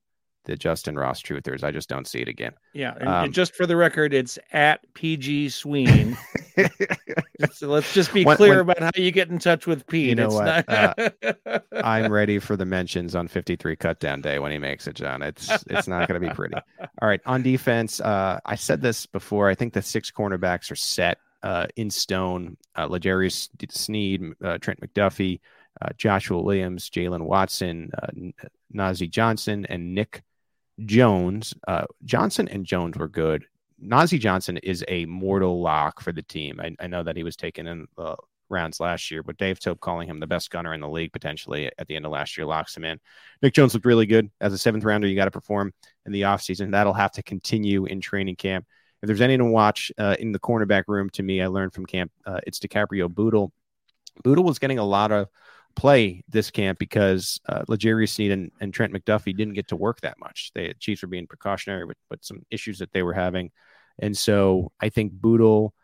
the 0.44 0.56
Justin 0.56 0.96
Ross 0.96 1.22
truthers. 1.22 1.62
I 1.62 1.70
just 1.70 1.88
don't 1.88 2.06
see 2.06 2.20
it 2.20 2.28
again. 2.28 2.52
Yeah, 2.72 2.94
and, 2.98 3.08
um, 3.08 3.24
and 3.24 3.34
just 3.34 3.54
for 3.54 3.66
the 3.66 3.76
record, 3.76 4.12
it's 4.12 4.38
at 4.52 4.80
PG 4.94 5.50
Sween. 5.50 6.16
so 7.52 7.68
let's 7.68 7.92
just 7.94 8.12
be 8.12 8.24
when, 8.24 8.36
clear 8.36 8.64
when, 8.64 8.76
about 8.76 8.82
how 8.82 8.90
you 9.02 9.10
get 9.10 9.28
in 9.28 9.38
touch 9.38 9.66
with 9.66 9.86
Pete. 9.86 10.08
You 10.08 10.14
know 10.14 10.26
it's 10.26 10.34
what? 10.34 10.68
Not... 10.68 10.98
uh, 11.46 11.58
I'm 11.84 12.12
ready 12.12 12.38
for 12.38 12.56
the 12.56 12.64
mentions 12.64 13.14
on 13.14 13.28
53 13.28 13.76
cutdown 13.76 14.22
day 14.22 14.38
when 14.38 14.52
he 14.52 14.58
makes 14.58 14.86
it, 14.86 14.94
John. 14.94 15.22
It's 15.22 15.48
it's 15.66 15.88
not 15.88 16.08
going 16.08 16.20
to 16.20 16.28
be 16.28 16.34
pretty. 16.34 16.54
All 16.80 17.08
right, 17.08 17.20
on 17.26 17.42
defense, 17.42 18.00
uh, 18.00 18.40
I 18.44 18.56
said 18.56 18.82
this 18.82 19.06
before. 19.06 19.48
I 19.48 19.54
think 19.54 19.72
the 19.72 19.82
six 19.82 20.10
cornerbacks 20.10 20.70
are 20.70 20.76
set 20.76 21.18
uh, 21.42 21.66
in 21.76 21.90
stone. 21.90 22.56
Uh, 22.76 22.86
L'Jarius 22.86 23.48
Sneed, 23.70 24.22
uh, 24.42 24.58
Trent 24.58 24.80
McDuffie. 24.80 25.40
Uh, 25.80 25.88
Joshua 25.96 26.40
Williams, 26.40 26.90
Jaylen 26.90 27.22
Watson, 27.22 27.90
uh, 28.00 28.08
Nazeeh 28.74 29.10
Johnson, 29.10 29.64
and 29.68 29.94
Nick 29.94 30.22
Jones. 30.84 31.54
Uh, 31.66 31.84
Johnson 32.04 32.48
and 32.48 32.64
Jones 32.64 32.96
were 32.96 33.08
good. 33.08 33.44
Nazeeh 33.82 34.20
Johnson 34.20 34.58
is 34.58 34.84
a 34.88 35.06
mortal 35.06 35.60
lock 35.60 36.00
for 36.00 36.12
the 36.12 36.22
team. 36.22 36.60
I, 36.60 36.74
I 36.80 36.86
know 36.86 37.02
that 37.02 37.16
he 37.16 37.24
was 37.24 37.36
taken 37.36 37.66
in 37.66 37.86
the 37.96 38.16
rounds 38.48 38.78
last 38.78 39.10
year, 39.10 39.22
but 39.22 39.38
Dave 39.38 39.58
Toub 39.58 39.80
calling 39.80 40.08
him 40.08 40.20
the 40.20 40.26
best 40.26 40.50
gunner 40.50 40.74
in 40.74 40.80
the 40.80 40.88
league 40.88 41.12
potentially 41.12 41.70
at 41.78 41.88
the 41.88 41.96
end 41.96 42.06
of 42.06 42.12
last 42.12 42.36
year 42.36 42.46
locks 42.46 42.76
him 42.76 42.84
in. 42.84 43.00
Nick 43.40 43.54
Jones 43.54 43.74
looked 43.74 43.86
really 43.86 44.06
good. 44.06 44.30
As 44.40 44.52
a 44.52 44.58
seventh 44.58 44.84
rounder, 44.84 45.08
you 45.08 45.16
got 45.16 45.24
to 45.24 45.30
perform 45.30 45.72
in 46.06 46.12
the 46.12 46.22
offseason. 46.22 46.70
That'll 46.70 46.92
have 46.92 47.12
to 47.12 47.22
continue 47.22 47.86
in 47.86 48.00
training 48.00 48.36
camp. 48.36 48.66
If 49.02 49.08
there's 49.08 49.20
anyone 49.20 49.48
to 49.48 49.52
watch 49.52 49.90
uh, 49.98 50.14
in 50.20 50.30
the 50.30 50.38
cornerback 50.38 50.84
room, 50.86 51.10
to 51.10 51.24
me, 51.24 51.42
I 51.42 51.48
learned 51.48 51.72
from 51.72 51.86
camp, 51.86 52.12
uh, 52.24 52.38
it's 52.46 52.60
DiCaprio 52.60 53.12
Bootle. 53.12 53.52
Bootle 54.22 54.44
was 54.44 54.60
getting 54.60 54.78
a 54.78 54.84
lot 54.84 55.10
of 55.10 55.28
play 55.74 56.22
this 56.28 56.50
camp 56.50 56.78
because 56.78 57.40
uh, 57.48 57.62
L'Jarius 57.68 58.10
Sneed 58.10 58.30
and, 58.30 58.50
and, 58.60 58.72
Trent 58.72 58.92
McDuffie 58.92 59.36
didn't 59.36 59.54
get 59.54 59.68
to 59.68 59.76
work 59.76 60.00
that 60.00 60.18
much. 60.18 60.50
The 60.54 60.74
Chiefs 60.78 61.02
were 61.02 61.08
being 61.08 61.26
precautionary 61.26 61.84
with, 61.84 61.96
with 62.10 62.24
some 62.24 62.44
issues 62.50 62.78
that 62.78 62.92
they 62.92 63.02
were 63.02 63.12
having. 63.12 63.50
And 63.98 64.16
so 64.16 64.72
I 64.80 64.88
think 64.88 65.12
Bootle 65.12 65.74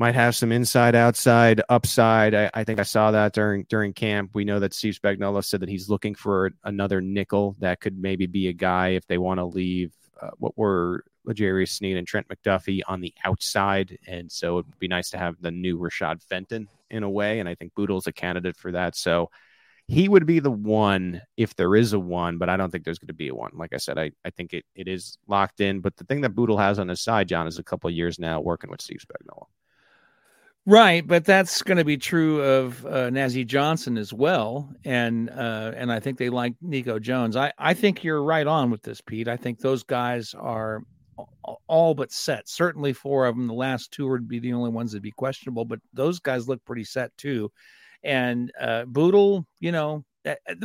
might 0.00 0.14
have 0.14 0.34
some 0.34 0.50
inside, 0.50 0.94
outside, 0.94 1.60
upside. 1.68 2.34
I, 2.34 2.50
I, 2.54 2.64
think 2.64 2.80
I 2.80 2.84
saw 2.84 3.10
that 3.10 3.34
during 3.34 3.66
during 3.68 3.92
camp. 3.92 4.30
We 4.32 4.46
know 4.46 4.58
that 4.58 4.72
Steve 4.72 4.98
Spagnuolo 5.00 5.44
said 5.44 5.60
that 5.60 5.68
he's 5.68 5.90
looking 5.90 6.14
for 6.14 6.52
another 6.64 7.02
nickel 7.02 7.54
that 7.58 7.80
could 7.80 7.98
maybe 7.98 8.26
be 8.26 8.48
a 8.48 8.52
guy 8.54 8.88
if 8.88 9.06
they 9.06 9.18
want 9.18 9.38
to 9.38 9.44
leave 9.44 9.92
uh, 10.20 10.30
what 10.38 10.56
were 10.56 11.04
L'Jarius 11.24 11.70
Sneed 11.70 11.96
and 11.96 12.06
Trent 12.06 12.28
McDuffie 12.28 12.80
on 12.86 13.00
the 13.00 13.14
outside. 13.24 13.98
And 14.06 14.30
so 14.30 14.58
it'd 14.58 14.78
be 14.78 14.88
nice 14.88 15.10
to 15.10 15.18
have 15.18 15.40
the 15.40 15.50
new 15.50 15.78
Rashad 15.78 16.22
Fenton 16.22 16.68
in 16.90 17.02
a 17.02 17.10
way. 17.10 17.40
And 17.40 17.48
I 17.48 17.54
think 17.54 17.74
Bootle's 17.74 18.06
a 18.06 18.12
candidate 18.12 18.56
for 18.56 18.72
that. 18.72 18.96
So 18.96 19.30
he 19.86 20.08
would 20.08 20.24
be 20.24 20.38
the 20.38 20.50
one 20.50 21.20
if 21.36 21.56
there 21.56 21.74
is 21.74 21.92
a 21.92 21.98
one, 21.98 22.38
but 22.38 22.48
I 22.48 22.56
don't 22.56 22.70
think 22.70 22.84
there's 22.84 22.98
going 22.98 23.08
to 23.08 23.12
be 23.14 23.28
a 23.28 23.34
one. 23.34 23.50
Like 23.54 23.72
I 23.72 23.78
said, 23.78 23.98
I, 23.98 24.12
I 24.24 24.30
think 24.30 24.54
it, 24.54 24.64
it 24.74 24.86
is 24.86 25.18
locked 25.26 25.60
in. 25.60 25.80
But 25.80 25.96
the 25.96 26.04
thing 26.04 26.20
that 26.20 26.34
Bootle 26.34 26.58
has 26.58 26.78
on 26.78 26.88
his 26.88 27.00
side, 27.00 27.28
John, 27.28 27.48
is 27.48 27.58
a 27.58 27.64
couple 27.64 27.90
years 27.90 28.18
now 28.18 28.40
working 28.40 28.70
with 28.70 28.80
Steve 28.80 29.00
Spagnuolo. 29.00 29.46
Right, 30.66 31.04
but 31.04 31.24
that's 31.24 31.62
going 31.62 31.78
to 31.78 31.84
be 31.84 31.96
true 31.96 32.42
of 32.42 32.84
uh, 32.84 33.08
Nazeeh 33.08 33.46
Johnson 33.46 33.96
as 33.96 34.12
well, 34.12 34.72
and 34.84 35.30
uh, 35.30 35.72
and 35.74 35.90
I 35.90 36.00
think 36.00 36.18
they 36.18 36.28
like 36.28 36.54
Nico 36.60 36.98
Jones. 36.98 37.34
I 37.34 37.52
I 37.58 37.72
think 37.72 38.04
you're 38.04 38.22
right 38.22 38.46
on 38.46 38.70
with 38.70 38.82
this, 38.82 39.00
Pete. 39.00 39.26
I 39.26 39.38
think 39.38 39.58
those 39.58 39.82
guys 39.82 40.34
are 40.34 40.84
all 41.66 41.94
but 41.94 42.12
set. 42.12 42.48
Certainly 42.48 42.92
four 42.94 43.26
of 43.26 43.36
them. 43.36 43.46
The 43.46 43.54
last 43.54 43.92
two 43.92 44.08
would 44.08 44.28
be 44.28 44.38
the 44.38 44.52
only 44.52 44.70
ones 44.70 44.92
that'd 44.92 45.02
be 45.02 45.10
questionable, 45.10 45.64
but 45.64 45.80
those 45.92 46.20
guys 46.20 46.48
look 46.48 46.64
pretty 46.64 46.84
set 46.84 47.16
too. 47.16 47.50
And 48.02 48.50
uh, 48.60 48.84
Bootle, 48.84 49.46
you 49.58 49.72
know, 49.72 50.04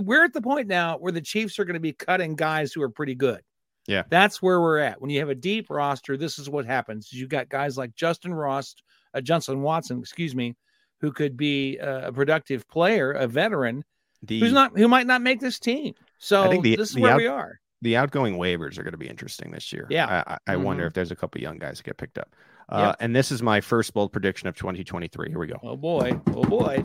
we're 0.01 0.23
at 0.23 0.33
the 0.33 0.41
point 0.41 0.67
now 0.67 0.97
where 0.97 1.11
the 1.11 1.21
Chiefs 1.21 1.59
are 1.59 1.65
going 1.65 1.75
to 1.75 1.79
be 1.79 1.93
cutting 1.93 2.35
guys 2.35 2.73
who 2.73 2.81
are 2.81 2.89
pretty 2.89 3.15
good. 3.15 3.41
Yeah, 3.87 4.03
that's 4.09 4.41
where 4.41 4.59
we're 4.59 4.79
at. 4.79 4.99
When 4.99 5.11
you 5.11 5.19
have 5.19 5.29
a 5.29 5.35
deep 5.35 5.67
roster, 5.69 6.17
this 6.17 6.39
is 6.39 6.49
what 6.49 6.65
happens. 6.65 7.13
You've 7.13 7.29
got 7.29 7.49
guys 7.49 7.77
like 7.77 7.93
Justin 7.95 8.33
Ross, 8.33 8.75
uh, 9.13 9.21
Johnson 9.21 9.61
Watson, 9.61 9.99
excuse 9.99 10.33
me, 10.33 10.55
who 11.01 11.11
could 11.11 11.37
be 11.37 11.77
uh, 11.79 12.07
a 12.07 12.11
productive 12.11 12.67
player, 12.67 13.11
a 13.11 13.27
veteran, 13.27 13.83
the, 14.23 14.39
who's 14.39 14.53
not 14.53 14.75
who 14.75 14.87
might 14.87 15.05
not 15.05 15.21
make 15.21 15.39
this 15.39 15.59
team. 15.59 15.93
So 16.17 16.43
I 16.43 16.49
think 16.49 16.63
the, 16.63 16.75
this 16.75 16.89
is 16.89 16.97
where 16.97 17.11
out, 17.11 17.17
we 17.17 17.27
are 17.27 17.59
the 17.85 17.95
outgoing 17.95 18.35
waivers 18.35 18.79
are 18.79 18.83
going 18.83 18.93
to 18.93 18.97
be 18.97 19.07
interesting 19.07 19.51
this 19.51 19.71
year. 19.71 19.85
Yeah. 19.91 20.23
I, 20.25 20.37
I 20.47 20.55
mm-hmm. 20.55 20.63
wonder 20.63 20.87
if 20.87 20.93
there's 20.93 21.11
a 21.11 21.15
couple 21.15 21.39
young 21.39 21.59
guys 21.59 21.77
that 21.77 21.83
get 21.83 21.97
picked 21.97 22.17
up. 22.17 22.35
Uh, 22.67 22.87
yep. 22.87 22.95
And 22.99 23.15
this 23.15 23.31
is 23.31 23.43
my 23.43 23.61
first 23.61 23.93
bold 23.93 24.11
prediction 24.11 24.47
of 24.47 24.55
2023. 24.55 25.29
Here 25.29 25.37
we 25.37 25.45
go. 25.45 25.59
Oh, 25.61 25.77
boy. 25.77 26.19
Oh, 26.33 26.43
boy. 26.43 26.81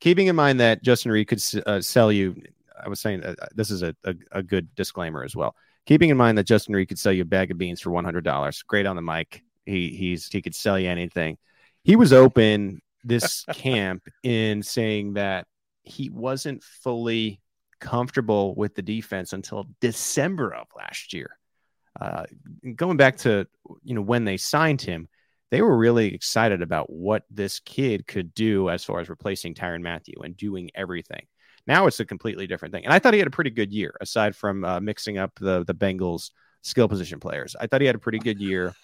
Keeping 0.00 0.28
in 0.28 0.34
mind 0.34 0.60
that 0.60 0.82
Justin 0.82 1.12
Reid 1.12 1.28
could 1.28 1.42
uh, 1.66 1.82
sell 1.82 2.10
you, 2.10 2.42
I 2.82 2.88
was 2.88 3.00
saying 3.00 3.22
uh, 3.22 3.34
this 3.54 3.70
is 3.70 3.82
a, 3.82 3.94
a, 4.04 4.14
a, 4.32 4.42
good 4.42 4.74
disclaimer 4.74 5.24
as 5.24 5.36
well. 5.36 5.54
Keeping 5.84 6.08
in 6.08 6.16
mind 6.16 6.38
that 6.38 6.44
Justin 6.44 6.74
Reid 6.74 6.88
could 6.88 6.98
sell 6.98 7.12
you 7.12 7.20
a 7.20 7.26
bag 7.26 7.50
of 7.50 7.58
beans 7.58 7.82
for 7.82 7.90
$100. 7.90 8.66
Great 8.66 8.86
on 8.86 8.96
the 8.96 9.02
mic. 9.02 9.42
He, 9.66 9.90
he's, 9.90 10.26
he 10.28 10.40
could 10.40 10.54
sell 10.54 10.78
you 10.78 10.88
anything. 10.88 11.36
He 11.82 11.96
was 11.96 12.14
open 12.14 12.80
this 13.04 13.44
camp 13.52 14.08
in 14.22 14.62
saying 14.62 15.14
that 15.14 15.46
he 15.82 16.08
wasn't 16.08 16.62
fully 16.62 17.42
comfortable 17.84 18.54
with 18.54 18.74
the 18.74 18.82
defense 18.82 19.34
until 19.34 19.66
December 19.80 20.54
of 20.54 20.66
last 20.74 21.12
year. 21.12 21.38
Uh, 22.00 22.24
going 22.74 22.96
back 22.96 23.18
to 23.18 23.46
you 23.84 23.94
know 23.94 24.00
when 24.00 24.24
they 24.24 24.38
signed 24.38 24.80
him, 24.80 25.06
they 25.50 25.60
were 25.62 25.76
really 25.76 26.12
excited 26.12 26.62
about 26.62 26.90
what 26.90 27.22
this 27.30 27.60
kid 27.60 28.06
could 28.06 28.34
do 28.34 28.70
as 28.70 28.82
far 28.82 29.00
as 29.00 29.10
replacing 29.10 29.54
Tyrann 29.54 29.82
Mathieu 29.82 30.22
and 30.24 30.36
doing 30.36 30.70
everything. 30.74 31.26
Now 31.66 31.86
it's 31.86 32.00
a 32.00 32.04
completely 32.04 32.46
different 32.46 32.72
thing, 32.74 32.84
and 32.84 32.92
I 32.92 32.98
thought 32.98 33.12
he 33.12 33.20
had 33.20 33.28
a 33.28 33.38
pretty 33.38 33.50
good 33.50 33.72
year 33.72 33.94
aside 34.00 34.34
from 34.34 34.64
uh, 34.64 34.80
mixing 34.80 35.18
up 35.18 35.32
the 35.38 35.62
the 35.64 35.74
Bengals 35.74 36.30
skill 36.64 36.88
position 36.88 37.20
players. 37.20 37.54
I 37.60 37.66
thought 37.66 37.82
he 37.82 37.86
had 37.86 37.94
a 37.94 38.00
pretty 38.00 38.18
good 38.18 38.40
year. 38.40 38.74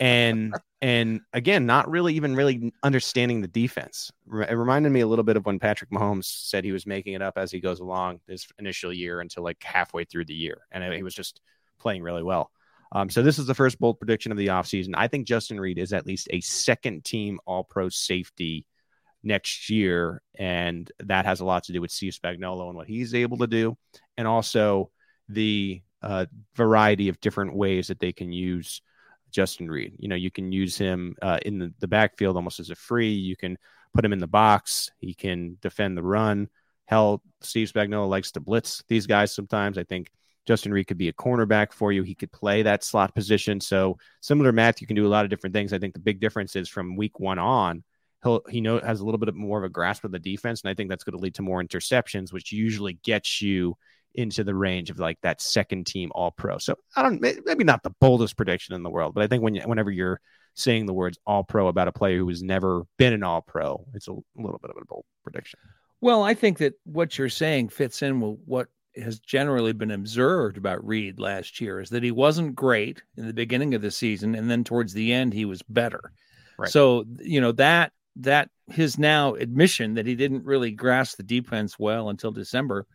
and 0.00 0.54
and 0.82 1.20
again, 1.32 1.64
not 1.64 1.88
really 1.88 2.14
even 2.14 2.34
really 2.34 2.72
understanding 2.82 3.40
the 3.40 3.48
defense. 3.48 4.10
It 4.26 4.54
reminded 4.54 4.90
me 4.90 5.00
a 5.00 5.06
little 5.06 5.22
bit 5.22 5.36
of 5.36 5.46
when 5.46 5.58
Patrick 5.58 5.90
Mahomes 5.90 6.24
said 6.24 6.64
he 6.64 6.72
was 6.72 6.86
making 6.86 7.14
it 7.14 7.22
up 7.22 7.38
as 7.38 7.50
he 7.52 7.60
goes 7.60 7.80
along 7.80 8.20
his 8.28 8.46
initial 8.58 8.92
year 8.92 9.20
until 9.20 9.44
like 9.44 9.62
halfway 9.62 10.04
through 10.04 10.24
the 10.24 10.34
year. 10.34 10.58
And 10.72 10.92
he 10.92 11.02
was 11.02 11.14
just 11.14 11.40
playing 11.78 12.02
really 12.02 12.24
well. 12.24 12.50
Um, 12.92 13.08
so 13.08 13.22
this 13.22 13.38
is 13.38 13.46
the 13.46 13.54
first 13.54 13.78
bold 13.78 14.00
prediction 14.00 14.32
of 14.32 14.38
the 14.38 14.48
offseason. 14.48 14.90
I 14.94 15.06
think 15.06 15.28
Justin 15.28 15.60
Reid 15.60 15.78
is 15.78 15.92
at 15.92 16.06
least 16.06 16.26
a 16.32 16.40
second 16.40 17.04
team 17.04 17.38
all 17.46 17.62
pro 17.62 17.88
safety 17.88 18.66
next 19.22 19.70
year. 19.70 20.22
And 20.36 20.90
that 20.98 21.24
has 21.24 21.38
a 21.38 21.44
lot 21.44 21.64
to 21.64 21.72
do 21.72 21.80
with 21.80 21.92
Steve 21.92 22.16
Spagnuolo 22.20 22.66
and 22.66 22.76
what 22.76 22.88
he's 22.88 23.14
able 23.14 23.38
to 23.38 23.46
do. 23.46 23.76
And 24.16 24.26
also 24.26 24.90
the 25.28 25.82
uh, 26.02 26.26
variety 26.54 27.08
of 27.08 27.20
different 27.20 27.54
ways 27.54 27.88
that 27.88 28.00
they 28.00 28.12
can 28.12 28.32
use 28.32 28.82
Justin 29.30 29.70
Reid. 29.70 29.94
You 29.98 30.08
know, 30.08 30.16
you 30.16 30.30
can 30.30 30.52
use 30.52 30.76
him 30.76 31.14
uh, 31.22 31.38
in 31.44 31.58
the, 31.58 31.72
the 31.78 31.88
backfield 31.88 32.36
almost 32.36 32.60
as 32.60 32.70
a 32.70 32.74
free. 32.74 33.12
You 33.12 33.36
can 33.36 33.58
put 33.94 34.04
him 34.04 34.12
in 34.12 34.18
the 34.18 34.26
box. 34.26 34.90
He 34.98 35.14
can 35.14 35.56
defend 35.60 35.96
the 35.96 36.02
run. 36.02 36.48
Hell, 36.86 37.22
Steve 37.40 37.70
Spagnuolo 37.72 38.08
likes 38.08 38.32
to 38.32 38.40
blitz 38.40 38.82
these 38.88 39.06
guys 39.06 39.32
sometimes. 39.32 39.78
I 39.78 39.84
think 39.84 40.10
Justin 40.46 40.72
Reid 40.72 40.88
could 40.88 40.98
be 40.98 41.08
a 41.08 41.12
cornerback 41.12 41.72
for 41.72 41.92
you. 41.92 42.02
He 42.02 42.14
could 42.14 42.32
play 42.32 42.62
that 42.62 42.82
slot 42.82 43.14
position. 43.14 43.60
So 43.60 43.98
similar 44.20 44.52
Matt, 44.52 44.80
you 44.80 44.86
can 44.86 44.96
do 44.96 45.06
a 45.06 45.08
lot 45.08 45.24
of 45.24 45.30
different 45.30 45.54
things. 45.54 45.72
I 45.72 45.78
think 45.78 45.94
the 45.94 46.00
big 46.00 46.20
difference 46.20 46.56
is 46.56 46.68
from 46.68 46.96
week 46.96 47.20
one 47.20 47.38
on, 47.38 47.84
he'll 48.22 48.42
he 48.48 48.60
know 48.60 48.78
has 48.80 49.00
a 49.00 49.04
little 49.04 49.18
bit 49.18 49.34
more 49.34 49.58
of 49.58 49.64
a 49.64 49.68
grasp 49.68 50.04
of 50.04 50.12
the 50.12 50.18
defense, 50.18 50.62
and 50.62 50.70
I 50.70 50.74
think 50.74 50.90
that's 50.90 51.04
going 51.04 51.16
to 51.16 51.22
lead 51.22 51.34
to 51.36 51.42
more 51.42 51.62
interceptions, 51.62 52.32
which 52.32 52.52
usually 52.52 52.94
gets 52.94 53.40
you 53.40 53.76
into 54.14 54.44
the 54.44 54.54
range 54.54 54.90
of 54.90 54.98
like 54.98 55.18
that 55.22 55.40
second 55.40 55.86
team 55.86 56.10
All 56.14 56.30
Pro. 56.30 56.58
So 56.58 56.76
I 56.96 57.02
don't 57.02 57.20
maybe 57.20 57.64
not 57.64 57.82
the 57.82 57.94
boldest 58.00 58.36
prediction 58.36 58.74
in 58.74 58.82
the 58.82 58.90
world, 58.90 59.14
but 59.14 59.22
I 59.22 59.26
think 59.26 59.42
when 59.42 59.54
you, 59.54 59.62
whenever 59.62 59.90
you're 59.90 60.20
saying 60.54 60.86
the 60.86 60.94
words 60.94 61.18
All 61.26 61.44
Pro 61.44 61.68
about 61.68 61.88
a 61.88 61.92
player 61.92 62.18
who 62.18 62.28
has 62.28 62.42
never 62.42 62.84
been 62.98 63.12
an 63.12 63.22
All 63.22 63.42
Pro, 63.42 63.86
it's 63.94 64.08
a 64.08 64.12
little 64.36 64.58
bit 64.60 64.70
of 64.70 64.76
a 64.80 64.84
bold 64.84 65.04
prediction. 65.22 65.58
Well, 66.00 66.22
I 66.22 66.34
think 66.34 66.58
that 66.58 66.74
what 66.84 67.18
you're 67.18 67.28
saying 67.28 67.68
fits 67.68 68.02
in 68.02 68.20
with 68.20 68.38
what 68.46 68.68
has 68.96 69.20
generally 69.20 69.72
been 69.72 69.90
observed 69.92 70.56
about 70.56 70.84
Reid 70.84 71.20
last 71.20 71.60
year 71.60 71.80
is 71.80 71.90
that 71.90 72.02
he 72.02 72.10
wasn't 72.10 72.56
great 72.56 73.02
in 73.16 73.26
the 73.26 73.32
beginning 73.32 73.74
of 73.74 73.82
the 73.82 73.90
season, 73.90 74.34
and 74.34 74.50
then 74.50 74.64
towards 74.64 74.92
the 74.92 75.12
end 75.12 75.32
he 75.32 75.44
was 75.44 75.62
better. 75.62 76.12
Right. 76.58 76.70
So 76.70 77.04
you 77.20 77.40
know 77.40 77.52
that 77.52 77.92
that 78.16 78.50
his 78.68 78.98
now 78.98 79.34
admission 79.34 79.94
that 79.94 80.06
he 80.06 80.14
didn't 80.14 80.44
really 80.44 80.70
grasp 80.72 81.16
the 81.16 81.22
defense 81.22 81.78
well 81.78 82.08
until 82.08 82.32
December 82.32 82.86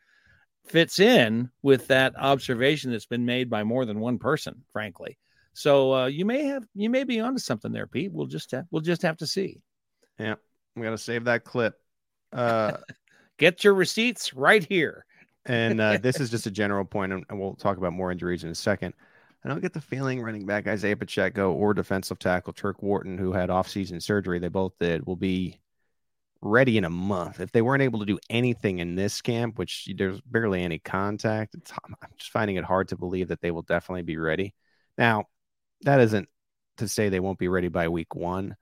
fits 0.66 1.00
in 1.00 1.50
with 1.62 1.88
that 1.88 2.14
observation 2.18 2.92
that's 2.92 3.06
been 3.06 3.26
made 3.26 3.50
by 3.50 3.64
more 3.64 3.86
than 3.86 4.00
one 4.00 4.18
person, 4.20 4.64
frankly. 4.72 5.18
So 5.54 5.94
uh, 5.94 6.06
you 6.08 6.26
may 6.26 6.46
have 6.46 6.66
you 6.74 6.90
may 6.90 7.04
be 7.04 7.20
onto 7.20 7.40
something 7.40 7.72
there, 7.72 7.88
Pete. 7.88 8.12
We'll 8.12 8.28
just 8.28 8.52
have, 8.52 8.66
we'll 8.72 8.82
just 8.82 9.04
have 9.04 9.18
to 9.18 9.28
see. 9.28 9.62
Yeah, 10.20 10.36
we 10.76 10.84
got 10.84 10.92
to 10.92 10.98
save 10.98 11.26
that 11.26 11.44
clip. 11.44 11.76
Uh, 12.34 12.74
Get 13.38 13.64
your 13.66 13.74
receipts 13.74 14.34
right 14.34 14.64
here. 14.64 15.06
and 15.46 15.82
uh, 15.82 15.98
this 15.98 16.22
is 16.22 16.30
just 16.32 16.48
a 16.48 16.52
general 16.52 16.86
point, 16.86 17.12
and 17.12 17.26
we'll 17.32 17.56
talk 17.56 17.78
about 17.78 17.92
more 17.92 18.12
injuries 18.12 18.46
in 18.46 18.50
a 18.50 18.56
second. 18.56 18.94
I 19.44 19.50
don't 19.50 19.62
get 19.62 19.74
the 19.74 19.82
feeling 19.82 20.24
running 20.24 20.46
back 20.46 20.68
Isaiah 20.68 20.96
Pacheco 20.96 21.52
or 21.52 21.76
defensive 21.76 22.18
tackle 22.18 22.54
Turk 22.54 22.82
Wharton, 22.82 23.18
who 23.18 23.32
had 23.32 23.50
offseason 23.50 24.02
surgery, 24.02 24.40
they 24.40 24.48
both 24.48 24.74
did, 24.80 25.06
will 25.06 25.18
be 25.18 25.60
ready 26.42 26.78
in 26.78 26.86
a 26.86 26.90
month. 26.90 27.40
If 27.40 27.52
they 27.52 27.62
weren't 27.62 27.84
able 27.84 28.00
to 28.00 28.06
do 28.06 28.20
anything 28.30 28.80
in 28.80 28.96
this 28.96 29.22
camp, 29.22 29.58
which 29.58 29.90
there's 29.98 30.22
barely 30.22 30.64
any 30.64 30.80
contact, 30.80 31.56
I'm 31.84 31.96
just 32.18 32.32
finding 32.32 32.58
it 32.58 32.64
hard 32.64 32.90
to 32.90 32.98
believe 32.98 33.30
that 33.30 33.42
they 33.42 33.52
will 33.52 33.64
definitely 33.64 34.04
be 34.04 34.18
ready. 34.18 34.54
Now, 34.98 35.26
that 35.82 36.00
isn't 36.00 36.30
to 36.78 36.88
say 36.88 37.10
they 37.10 37.20
won't 37.20 37.40
be 37.40 37.48
ready 37.48 37.68
by 37.68 37.88
week 37.88 38.16
one, 38.16 38.56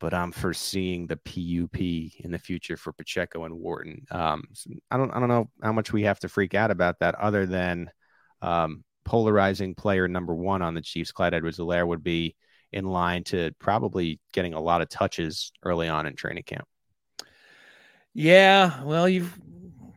but 0.00 0.14
I'm 0.14 0.32
foreseeing 0.32 1.06
the 1.06 1.16
PUP 1.16 1.80
in 2.24 2.30
the 2.30 2.38
future 2.38 2.76
for 2.76 2.92
Pacheco 2.92 3.44
and 3.44 3.54
Wharton. 3.54 4.04
Um, 4.10 4.44
I 4.90 4.96
don't, 4.96 5.10
I 5.10 5.20
don't 5.20 5.28
know 5.28 5.50
how 5.62 5.72
much 5.72 5.92
we 5.92 6.04
have 6.04 6.20
to 6.20 6.28
freak 6.28 6.54
out 6.54 6.70
about 6.70 7.00
that, 7.00 7.14
other 7.16 7.46
than 7.46 7.90
um, 8.42 8.84
polarizing 9.04 9.74
player 9.74 10.06
number 10.08 10.34
one 10.34 10.62
on 10.62 10.74
the 10.74 10.82
Chiefs, 10.82 11.12
Clyde 11.12 11.34
Edwards-Helaire, 11.34 11.86
would 11.86 12.02
be 12.02 12.36
in 12.72 12.84
line 12.84 13.24
to 13.24 13.52
probably 13.58 14.20
getting 14.32 14.54
a 14.54 14.60
lot 14.60 14.82
of 14.82 14.88
touches 14.88 15.52
early 15.62 15.88
on 15.88 16.06
in 16.06 16.14
training 16.14 16.42
camp. 16.44 16.66
Yeah, 18.18 18.82
well, 18.82 19.08
you've 19.08 19.38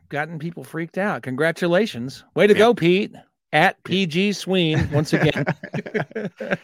gotten 0.08 0.38
people 0.38 0.62
freaked 0.62 0.96
out. 0.96 1.24
Congratulations. 1.24 2.22
Way 2.36 2.46
to 2.46 2.52
yeah. 2.52 2.58
go, 2.60 2.72
Pete. 2.72 3.12
At 3.52 3.82
PG 3.82 4.34
Sween 4.34 4.88
once 4.92 5.12
again. 5.12 5.44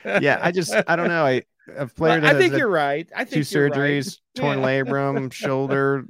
yeah, 0.05 0.39
I 0.41 0.53
just 0.53 0.73
I 0.87 0.95
don't 0.95 1.09
know. 1.09 1.27
I 1.27 1.43
a 1.77 1.89
player 1.89 2.25
I 2.25 2.35
think 2.35 2.57
you're 2.57 2.69
right. 2.69 3.11
I 3.15 3.25
think 3.25 3.35
two 3.47 3.59
surgeries, 3.59 4.07
right. 4.07 4.19
torn 4.37 4.61
yeah. 4.61 4.67
labrum, 4.67 5.33
shoulder, 5.45 6.07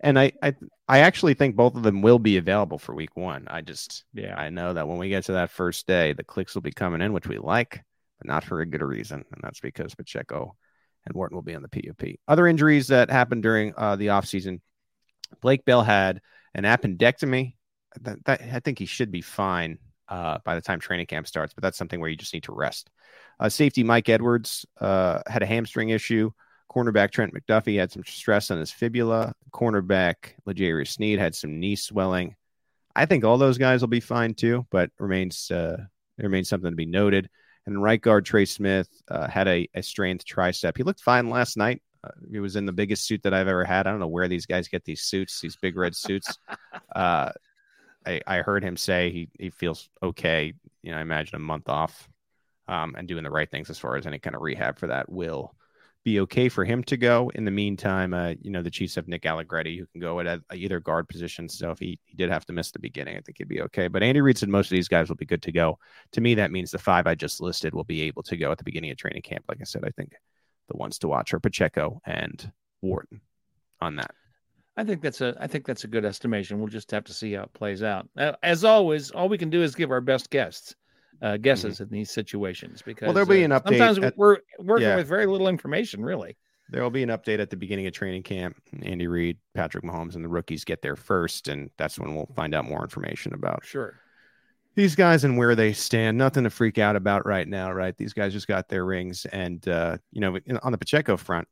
and 0.00 0.18
I, 0.18 0.32
I 0.42 0.52
I 0.88 0.98
actually 0.98 1.34
think 1.34 1.54
both 1.54 1.76
of 1.76 1.84
them 1.84 2.02
will 2.02 2.18
be 2.18 2.36
available 2.36 2.78
for 2.78 2.92
week 2.92 3.16
one. 3.16 3.46
I 3.48 3.60
just 3.60 4.04
yeah 4.12 4.34
I 4.36 4.50
know 4.50 4.74
that 4.74 4.88
when 4.88 4.98
we 4.98 5.08
get 5.08 5.26
to 5.26 5.32
that 5.32 5.50
first 5.50 5.86
day, 5.86 6.12
the 6.12 6.24
clicks 6.24 6.56
will 6.56 6.62
be 6.62 6.72
coming 6.72 7.02
in, 7.02 7.12
which 7.12 7.28
we 7.28 7.38
like, 7.38 7.82
but 8.18 8.26
not 8.26 8.42
for 8.42 8.60
a 8.60 8.66
good 8.66 8.82
reason, 8.82 9.24
and 9.32 9.40
that's 9.42 9.60
because 9.60 9.94
Pacheco 9.94 10.56
and 11.06 11.14
Wharton 11.14 11.36
will 11.36 11.42
be 11.42 11.54
on 11.54 11.62
the 11.62 11.68
PUP. 11.68 12.16
Other 12.28 12.46
injuries 12.46 12.88
that 12.88 13.10
happened 13.10 13.42
during 13.42 13.72
uh, 13.76 13.96
the 13.96 14.08
offseason, 14.08 14.60
Blake 15.40 15.64
Bell 15.64 15.82
had 15.82 16.20
an 16.54 16.64
appendectomy. 16.64 17.54
That, 18.00 18.24
that, 18.24 18.40
I 18.40 18.60
think 18.60 18.78
he 18.78 18.86
should 18.86 19.10
be 19.10 19.20
fine 19.20 19.78
uh, 20.08 20.38
by 20.44 20.54
the 20.54 20.60
time 20.60 20.80
training 20.80 21.06
camp 21.06 21.26
starts, 21.26 21.54
but 21.54 21.62
that's 21.62 21.78
something 21.78 22.00
where 22.00 22.10
you 22.10 22.16
just 22.16 22.34
need 22.34 22.44
to 22.44 22.52
rest. 22.52 22.90
Uh, 23.40 23.48
safety 23.48 23.82
Mike 23.82 24.08
Edwards 24.08 24.66
uh, 24.80 25.20
had 25.26 25.42
a 25.42 25.46
hamstring 25.46 25.90
issue. 25.90 26.30
Cornerback 26.70 27.10
Trent 27.10 27.34
McDuffie 27.34 27.78
had 27.78 27.92
some 27.92 28.04
stress 28.04 28.50
on 28.50 28.58
his 28.58 28.70
fibula. 28.70 29.34
Cornerback 29.52 30.34
L'Jarius 30.46 30.88
Sneed 30.88 31.18
had 31.18 31.34
some 31.34 31.60
knee 31.60 31.76
swelling. 31.76 32.34
I 32.94 33.06
think 33.06 33.24
all 33.24 33.38
those 33.38 33.58
guys 33.58 33.80
will 33.80 33.88
be 33.88 34.00
fine 34.00 34.34
too, 34.34 34.66
but 34.70 34.90
remains 34.98 35.50
uh, 35.50 35.78
remains 36.18 36.48
something 36.48 36.70
to 36.70 36.76
be 36.76 36.86
noted. 36.86 37.28
And 37.66 37.82
right 37.82 38.00
guard 38.00 38.24
Trey 38.24 38.44
Smith 38.44 38.88
uh, 39.08 39.28
had 39.28 39.48
a, 39.48 39.68
a 39.74 39.82
strained 39.82 40.24
tricep. 40.24 40.76
He 40.76 40.82
looked 40.82 41.00
fine 41.00 41.30
last 41.30 41.56
night. 41.56 41.82
He 42.30 42.40
was 42.40 42.56
in 42.56 42.66
the 42.66 42.72
biggest 42.72 43.06
suit 43.06 43.22
that 43.22 43.34
I've 43.34 43.48
ever 43.48 43.64
had. 43.64 43.86
I 43.86 43.90
don't 43.90 44.00
know 44.00 44.08
where 44.08 44.28
these 44.28 44.46
guys 44.46 44.68
get 44.68 44.84
these 44.84 45.02
suits, 45.02 45.40
these 45.40 45.56
big 45.56 45.76
red 45.76 45.94
suits. 45.94 46.38
Uh, 46.94 47.30
I, 48.04 48.20
I 48.26 48.36
heard 48.38 48.62
him 48.62 48.76
say 48.76 49.10
he, 49.10 49.28
he 49.38 49.48
feels 49.48 49.88
okay. 50.02 50.52
You 50.82 50.90
know, 50.90 50.98
I 50.98 51.00
imagine 51.00 51.36
a 51.36 51.38
month 51.38 51.70
off 51.70 52.06
um, 52.68 52.94
and 52.96 53.08
doing 53.08 53.24
the 53.24 53.30
right 53.30 53.50
things 53.50 53.70
as 53.70 53.78
far 53.78 53.96
as 53.96 54.06
any 54.06 54.18
kind 54.18 54.36
of 54.36 54.42
rehab 54.42 54.78
for 54.78 54.88
that 54.88 55.10
will 55.10 55.54
be 56.04 56.20
okay 56.20 56.48
for 56.48 56.64
him 56.64 56.82
to 56.84 56.96
go. 56.96 57.30
In 57.34 57.44
the 57.44 57.50
meantime, 57.50 58.12
uh, 58.12 58.34
you 58.40 58.50
know, 58.50 58.62
the 58.62 58.70
Chiefs 58.70 58.96
have 58.96 59.08
Nick 59.08 59.24
Allegretti 59.24 59.78
who 59.78 59.86
can 59.86 60.00
go 60.00 60.18
at 60.20 60.40
either 60.52 60.80
guard 60.80 61.08
position. 61.08 61.48
So 61.48 61.70
if 61.70 61.78
he, 61.78 61.98
he 62.04 62.16
did 62.16 62.30
have 62.30 62.44
to 62.46 62.52
miss 62.52 62.72
the 62.72 62.78
beginning, 62.78 63.16
I 63.16 63.20
think 63.20 63.38
he'd 63.38 63.48
be 63.48 63.62
okay. 63.62 63.88
But 63.88 64.02
Andy 64.02 64.20
Reid 64.20 64.38
said 64.38 64.48
most 64.48 64.66
of 64.66 64.70
these 64.70 64.88
guys 64.88 65.08
will 65.08 65.16
be 65.16 65.26
good 65.26 65.42
to 65.42 65.52
go. 65.52 65.78
To 66.12 66.20
me, 66.20 66.34
that 66.34 66.50
means 66.50 66.70
the 66.70 66.78
five 66.78 67.06
I 67.06 67.14
just 67.14 67.40
listed 67.40 67.74
will 67.74 67.84
be 67.84 68.02
able 68.02 68.24
to 68.24 68.36
go 68.36 68.50
at 68.50 68.58
the 68.58 68.64
beginning 68.64 68.90
of 68.90 68.96
training 68.96 69.22
camp. 69.22 69.44
Like 69.48 69.58
I 69.60 69.64
said, 69.64 69.84
I 69.84 69.90
think 69.90 70.12
the 70.72 70.78
ones 70.78 70.98
to 70.98 71.08
watch 71.08 71.34
are 71.34 71.40
Pacheco 71.40 72.00
and 72.04 72.50
Wharton 72.80 73.20
on 73.80 73.96
that. 73.96 74.12
I 74.76 74.84
think 74.84 75.02
that's 75.02 75.20
a 75.20 75.36
I 75.38 75.46
think 75.46 75.66
that's 75.66 75.84
a 75.84 75.88
good 75.88 76.04
estimation. 76.04 76.58
We'll 76.58 76.68
just 76.68 76.90
have 76.92 77.04
to 77.04 77.12
see 77.12 77.34
how 77.34 77.42
it 77.42 77.52
plays 77.52 77.82
out. 77.82 78.08
As 78.42 78.64
always, 78.64 79.10
all 79.10 79.28
we 79.28 79.38
can 79.38 79.50
do 79.50 79.62
is 79.62 79.74
give 79.74 79.90
our 79.90 80.00
best 80.00 80.30
guests 80.30 80.74
uh, 81.20 81.36
guesses 81.36 81.74
mm-hmm. 81.74 81.84
in 81.84 81.88
these 81.90 82.10
situations 82.10 82.82
because 82.82 83.06
well, 83.06 83.14
there'll 83.14 83.28
be 83.28 83.44
an 83.44 83.52
uh, 83.52 83.60
update. 83.60 83.78
Sometimes 83.78 83.98
at, 83.98 84.16
we're 84.16 84.38
working 84.58 84.88
yeah. 84.88 84.96
with 84.96 85.06
very 85.06 85.26
little 85.26 85.48
information, 85.48 86.02
really. 86.02 86.36
There 86.70 86.82
will 86.82 86.90
be 86.90 87.02
an 87.02 87.10
update 87.10 87.38
at 87.38 87.50
the 87.50 87.56
beginning 87.56 87.86
of 87.86 87.92
training 87.92 88.22
camp. 88.22 88.56
Andy 88.82 89.06
Reid, 89.06 89.36
Patrick 89.54 89.84
Mahomes, 89.84 90.14
and 90.14 90.24
the 90.24 90.28
rookies 90.28 90.64
get 90.64 90.80
there 90.80 90.96
first, 90.96 91.48
and 91.48 91.68
that's 91.76 91.98
when 91.98 92.14
we'll 92.14 92.30
find 92.34 92.54
out 92.54 92.64
more 92.64 92.82
information 92.82 93.34
about 93.34 93.62
sure 93.62 94.00
these 94.74 94.94
guys 94.94 95.24
and 95.24 95.36
where 95.36 95.54
they 95.54 95.72
stand. 95.72 96.18
Nothing 96.18 96.44
to 96.44 96.50
freak 96.50 96.78
out 96.78 96.96
about 96.96 97.26
right 97.26 97.46
now, 97.46 97.72
right? 97.72 97.96
These 97.96 98.12
guys 98.12 98.32
just 98.32 98.48
got 98.48 98.68
their 98.68 98.84
rings, 98.84 99.26
and 99.26 99.66
uh, 99.68 99.98
you 100.12 100.20
know, 100.20 100.38
on 100.62 100.72
the 100.72 100.78
Pacheco 100.78 101.16
front, 101.16 101.46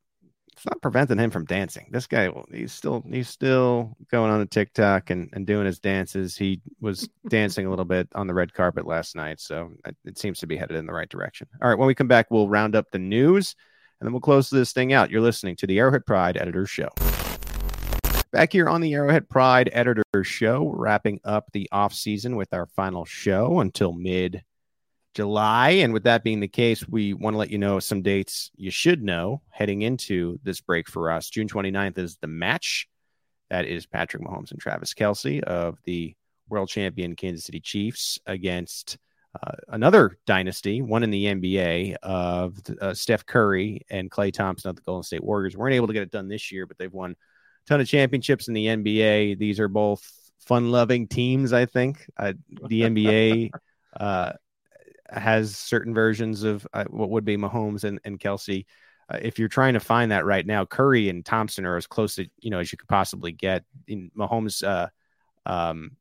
it's 0.53 0.67
not 0.67 0.81
preventing 0.83 1.19
him 1.19 1.31
from 1.31 1.45
dancing. 1.45 1.89
This 1.91 2.07
guy, 2.07 2.31
he's 2.53 2.73
still 2.73 3.05
he's 3.11 3.29
still 3.29 3.97
going 4.11 4.31
on 4.31 4.41
the 4.41 4.47
TikTok 4.47 5.11
and, 5.11 5.31
and 5.33 5.47
doing 5.47 5.67
his 5.67 5.79
dances. 5.79 6.37
He 6.37 6.61
was 6.81 7.09
dancing 7.29 7.67
a 7.67 7.71
little 7.71 7.85
bit 7.85 8.09
on 8.15 8.27
the 8.27 8.35
red 8.35 8.53
carpet 8.53 8.87
last 8.87 9.17
night, 9.17 9.41
so 9.41 9.73
it 10.05 10.19
seems 10.19 10.41
to 10.41 10.47
be 10.47 10.57
headed 10.57 10.77
in 10.77 10.87
the 10.87 10.93
right 10.93 11.09
direction. 11.09 11.47
All 11.63 11.69
right, 11.69 11.79
when 11.79 11.87
we 11.87 11.95
come 11.95 12.09
back, 12.09 12.31
we'll 12.31 12.49
round 12.49 12.77
up 12.77 12.91
the 12.91 12.99
news 12.99 13.55
and 14.01 14.07
then 14.07 14.13
we'll 14.13 14.21
close 14.21 14.51
this 14.51 14.73
thing 14.73 14.93
out. 14.93 15.11
You're 15.11 15.21
listening 15.21 15.57
to 15.57 15.67
the 15.67 15.79
Arrowhead 15.79 16.07
Pride 16.07 16.37
Editor 16.37 16.67
Show. 16.67 16.89
Back 18.33 18.53
here 18.53 18.69
on 18.69 18.81
the 18.81 18.95
Arrowhead 18.95 19.29
Pride 19.29 19.71
Editor 19.73 20.05
Show, 20.23 20.69
wrapping 20.69 21.21
up 21.25 21.51
the 21.53 21.69
off 21.73 21.93
season 21.93 22.37
with 22.37 22.55
our 22.55 22.67
final 22.67 23.05
show 23.05 23.59
until 23.59 23.93
mid 23.93 24.45
July. 25.15 25.71
And 25.71 25.93
with 25.93 26.05
that 26.05 26.23
being 26.23 26.39
the 26.39 26.47
case, 26.47 26.87
we 26.87 27.13
want 27.13 27.35
to 27.35 27.39
let 27.39 27.51
you 27.51 27.59
know 27.59 27.81
some 27.81 28.03
dates 28.03 28.53
you 28.55 28.71
should 28.71 29.03
know 29.03 29.43
heading 29.51 29.83
into 29.83 30.39
this 30.45 30.61
break 30.61 30.89
for 30.89 31.11
us. 31.11 31.29
June 31.29 31.49
29th 31.49 31.99
is 31.99 32.19
the 32.19 32.29
match. 32.29 32.89
That 33.49 33.67
is 33.67 33.87
Patrick 33.87 34.23
Mahomes 34.23 34.53
and 34.53 34.61
Travis 34.61 34.95
Kelce 34.95 35.43
of 35.43 35.79
the 35.85 36.15
world 36.49 36.69
champion 36.69 37.17
Kansas 37.17 37.47
City 37.47 37.59
Chiefs 37.59 38.21
against 38.27 38.97
uh, 39.43 39.57
another 39.67 40.19
dynasty, 40.25 40.83
one 40.83 41.03
in 41.03 41.11
the 41.11 41.25
NBA 41.25 41.97
of 42.05 42.59
uh, 42.81 42.95
Steph 42.95 43.27
Curry 43.27 43.85
and 43.91 44.09
Klay 44.09 44.33
Thompson 44.33 44.71
of 44.71 44.77
the 44.77 44.83
Golden 44.83 45.03
State 45.03 45.25
Warriors. 45.25 45.57
We 45.57 45.63
weren't 45.63 45.75
able 45.75 45.89
to 45.89 45.93
get 45.93 46.05
it 46.05 46.13
done 46.13 46.29
this 46.29 46.53
year, 46.53 46.67
but 46.67 46.79
they've 46.79 46.93
won 46.93 47.17
ton 47.67 47.81
of 47.81 47.89
championships 47.89 48.49
in 48.49 48.55
the 48.55 48.67
NBA. 48.67 49.39
These 49.39 49.61
are 49.61 49.69
both 49.69 50.09
fun-loving 50.41 51.09
teams, 51.09 51.53
I 51.53 51.67
think. 51.67 52.07
Uh, 52.17 52.33
the 52.69 52.83
NBA 52.83 53.51
uh, 54.01 54.33
has 55.09 55.57
certain 55.57 55.95
versions 55.95 56.43
of 56.43 56.67
uh, 56.73 56.85
what 56.89 57.11
would 57.11 57.25
be 57.25 57.37
Mahomes 57.37 57.85
and, 57.85 58.01
and 58.05 58.19
Kelce. 58.19 58.65
Uh, 59.09 59.19
if 59.23 59.39
you're 59.39 59.49
trying 59.49 59.75
to 59.75 59.81
find 59.81 60.13
that 60.13 60.25
right 60.25 60.47
now, 60.47 60.65
Curry 60.65 61.09
and 61.09 61.25
Thompson 61.25 61.67
are 61.67 61.77
as 61.77 61.87
close 61.87 62.15
to 62.17 62.29
you 62.41 62.51
know 62.51 62.61
as 62.61 62.71
you 62.71 62.79
could 62.79 62.89
possibly 62.89 63.33
get. 63.33 63.65
In 63.89 64.11
Mahomes, 64.17 64.63
um, 65.47 65.97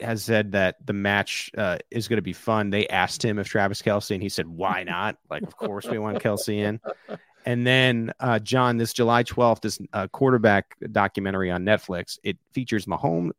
has 0.00 0.24
said 0.24 0.52
that 0.52 0.76
the 0.84 0.92
match 0.92 1.50
uh, 1.56 1.78
is 1.90 2.08
going 2.08 2.16
to 2.16 2.22
be 2.22 2.32
fun. 2.32 2.70
They 2.70 2.88
asked 2.88 3.24
him 3.24 3.38
if 3.38 3.48
Travis 3.48 3.82
Kelce, 3.82 4.12
and 4.12 4.22
he 4.22 4.28
said, 4.28 4.46
"Why 4.46 4.84
not? 4.84 5.16
Like, 5.30 5.42
of 5.42 5.56
course 5.56 5.86
we 5.86 5.98
want 5.98 6.22
Kelce 6.22 6.56
in." 6.58 6.80
And 7.46 7.64
then, 7.64 8.12
uh, 8.18 8.40
John, 8.40 8.76
this 8.76 8.92
July 8.92 9.22
12th, 9.22 9.60
this 9.60 9.78
uh, 9.92 10.08
quarterback 10.08 10.76
documentary 10.90 11.50
on 11.50 11.64
Netflix. 11.64 12.18
It 12.24 12.36
features 12.52 12.86
Mahomes. 12.86 13.30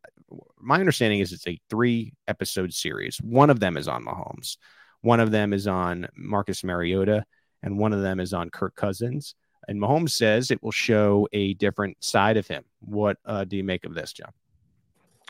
My 0.58 0.80
understanding 0.80 1.20
is 1.20 1.32
it's 1.32 1.46
a 1.46 1.60
three 1.68 2.14
episode 2.26 2.72
series. 2.72 3.18
One 3.18 3.50
of 3.50 3.60
them 3.60 3.76
is 3.76 3.86
on 3.86 4.04
Mahomes, 4.04 4.56
one 5.02 5.20
of 5.20 5.30
them 5.30 5.52
is 5.52 5.66
on 5.66 6.08
Marcus 6.16 6.64
Mariota, 6.64 7.24
and 7.62 7.78
one 7.78 7.92
of 7.92 8.00
them 8.00 8.18
is 8.18 8.32
on 8.32 8.50
Kirk 8.50 8.74
Cousins. 8.74 9.34
And 9.68 9.80
Mahomes 9.80 10.10
says 10.10 10.50
it 10.50 10.62
will 10.62 10.72
show 10.72 11.28
a 11.32 11.52
different 11.54 12.02
side 12.02 12.38
of 12.38 12.46
him. 12.46 12.64
What 12.80 13.18
uh, 13.26 13.44
do 13.44 13.56
you 13.56 13.64
make 13.64 13.84
of 13.84 13.94
this, 13.94 14.14
John? 14.14 14.32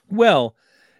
Well, 0.08 0.54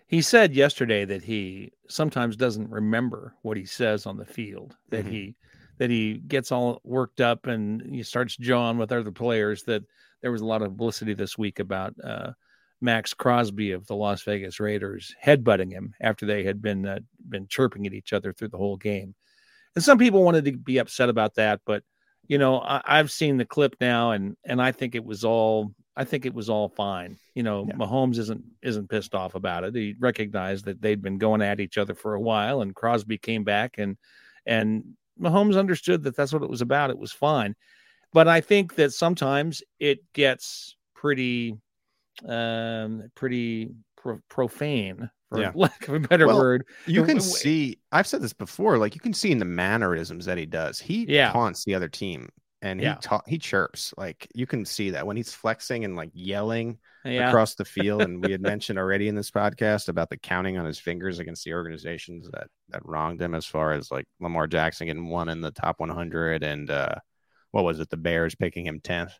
he 0.08 0.20
said 0.20 0.54
yesterday 0.54 1.04
that 1.04 1.22
he 1.22 1.72
sometimes 1.88 2.36
doesn't 2.36 2.70
remember 2.70 3.34
what 3.42 3.56
he 3.56 3.64
says 3.64 4.04
on 4.04 4.16
the 4.16 4.24
field, 4.24 4.76
that 4.90 5.04
mm-hmm. 5.04 5.12
he 5.12 5.36
that 5.78 5.90
he 5.90 6.14
gets 6.14 6.52
all 6.52 6.80
worked 6.84 7.20
up 7.20 7.46
and 7.46 7.82
he 7.82 8.02
starts 8.02 8.36
jawing 8.36 8.78
with 8.78 8.92
other 8.92 9.12
players. 9.12 9.62
That 9.64 9.82
there 10.22 10.32
was 10.32 10.40
a 10.40 10.46
lot 10.46 10.62
of 10.62 10.68
publicity 10.68 11.14
this 11.14 11.38
week 11.38 11.58
about 11.58 11.94
uh, 12.02 12.32
Maxx 12.80 13.14
Crosby 13.14 13.72
of 13.72 13.86
the 13.86 13.96
Las 13.96 14.22
Vegas 14.22 14.60
Raiders 14.60 15.14
headbutting 15.24 15.72
him 15.72 15.94
after 16.00 16.26
they 16.26 16.44
had 16.44 16.60
been 16.60 16.86
uh, 16.86 16.98
been 17.28 17.46
chirping 17.48 17.86
at 17.86 17.94
each 17.94 18.12
other 18.12 18.32
through 18.32 18.48
the 18.48 18.58
whole 18.58 18.76
game. 18.76 19.14
And 19.74 19.84
some 19.84 19.98
people 19.98 20.24
wanted 20.24 20.44
to 20.46 20.52
be 20.52 20.78
upset 20.78 21.08
about 21.08 21.34
that, 21.36 21.60
but 21.64 21.82
you 22.26 22.38
know 22.38 22.60
I, 22.60 22.82
I've 22.84 23.10
seen 23.10 23.36
the 23.36 23.44
clip 23.44 23.76
now, 23.80 24.12
and 24.12 24.36
and 24.44 24.60
I 24.60 24.72
think 24.72 24.94
it 24.94 25.04
was 25.04 25.24
all 25.24 25.72
I 25.98 26.04
think 26.04 26.24
it 26.24 26.34
was 26.34 26.48
all 26.48 26.68
fine. 26.68 27.18
You 27.34 27.42
know, 27.42 27.66
yeah. 27.66 27.74
Mahomes 27.74 28.18
isn't 28.18 28.44
isn't 28.62 28.88
pissed 28.88 29.16
off 29.16 29.34
about 29.34 29.64
it. 29.64 29.74
He 29.74 29.96
recognized 29.98 30.64
that 30.66 30.80
they'd 30.80 31.02
been 31.02 31.18
going 31.18 31.42
at 31.42 31.58
each 31.58 31.76
other 31.76 31.94
for 31.94 32.14
a 32.14 32.20
while, 32.20 32.62
and 32.62 32.74
Crosby 32.74 33.18
came 33.18 33.42
back 33.42 33.78
and 33.78 33.96
and 34.46 34.84
Mahomes 35.20 35.58
understood 35.58 36.02
that 36.04 36.16
that's 36.16 36.32
what 36.32 36.42
it 36.42 36.50
was 36.50 36.60
about. 36.60 36.90
It 36.90 36.98
was 36.98 37.12
fine, 37.12 37.54
but 38.12 38.28
I 38.28 38.40
think 38.40 38.74
that 38.76 38.92
sometimes 38.92 39.62
it 39.80 40.00
gets 40.12 40.76
pretty, 40.94 41.56
um, 42.26 43.10
pretty 43.14 43.70
pro- 43.96 44.20
profane, 44.28 45.10
for 45.30 45.40
yeah. 45.40 45.52
lack 45.54 45.88
of 45.88 45.94
a 45.94 46.00
better 46.00 46.26
well, 46.26 46.38
word. 46.38 46.64
You 46.86 47.04
can 47.04 47.20
see. 47.20 47.78
I've 47.92 48.06
said 48.06 48.22
this 48.22 48.32
before. 48.32 48.78
Like 48.78 48.94
you 48.94 49.00
can 49.00 49.12
see 49.12 49.30
in 49.30 49.38
the 49.38 49.44
mannerisms 49.44 50.24
that 50.24 50.38
he 50.38 50.46
does. 50.46 50.78
He 50.80 51.04
yeah. 51.08 51.32
taunts 51.32 51.64
the 51.64 51.74
other 51.74 51.88
team 51.88 52.28
and 52.62 52.80
yeah. 52.80 52.94
he 52.94 53.00
ta- 53.00 53.22
he 53.26 53.38
chirps 53.38 53.94
like 53.96 54.28
you 54.34 54.46
can 54.46 54.64
see 54.64 54.90
that 54.90 55.06
when 55.06 55.16
he's 55.16 55.32
flexing 55.32 55.84
and 55.84 55.96
like 55.96 56.10
yelling 56.12 56.78
yeah. 57.04 57.28
across 57.28 57.54
the 57.54 57.64
field 57.64 58.02
and 58.02 58.24
we 58.24 58.32
had 58.32 58.40
mentioned 58.40 58.78
already 58.78 59.08
in 59.08 59.14
this 59.14 59.30
podcast 59.30 59.88
about 59.88 60.10
the 60.10 60.16
counting 60.16 60.58
on 60.58 60.66
his 60.66 60.78
fingers 60.78 61.18
against 61.18 61.44
the 61.44 61.54
organizations 61.54 62.28
that 62.32 62.48
that 62.68 62.84
wronged 62.84 63.22
him 63.22 63.34
as 63.34 63.46
far 63.46 63.72
as 63.72 63.90
like 63.90 64.06
Lamar 64.20 64.46
Jackson 64.46 64.86
getting 64.86 65.08
one 65.08 65.28
in 65.28 65.40
the 65.40 65.52
top 65.52 65.78
100 65.80 66.42
and 66.42 66.70
uh 66.70 66.94
what 67.50 67.64
was 67.64 67.80
it 67.80 67.90
the 67.90 67.96
Bears 67.96 68.34
picking 68.34 68.66
him 68.66 68.80
10th 68.80 69.12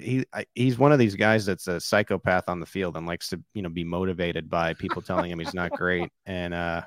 he 0.00 0.24
he's 0.54 0.78
one 0.78 0.92
of 0.92 0.98
these 0.98 1.16
guys 1.16 1.44
that's 1.46 1.66
a 1.66 1.80
psychopath 1.80 2.48
on 2.48 2.60
the 2.60 2.66
field 2.66 2.96
and 2.96 3.06
likes 3.06 3.28
to 3.28 3.42
you 3.54 3.62
know 3.62 3.68
be 3.68 3.84
motivated 3.84 4.48
by 4.48 4.74
people 4.74 5.02
telling 5.02 5.30
him 5.30 5.38
he's 5.38 5.54
not 5.54 5.70
great 5.72 6.10
and 6.26 6.54
uh 6.54 6.82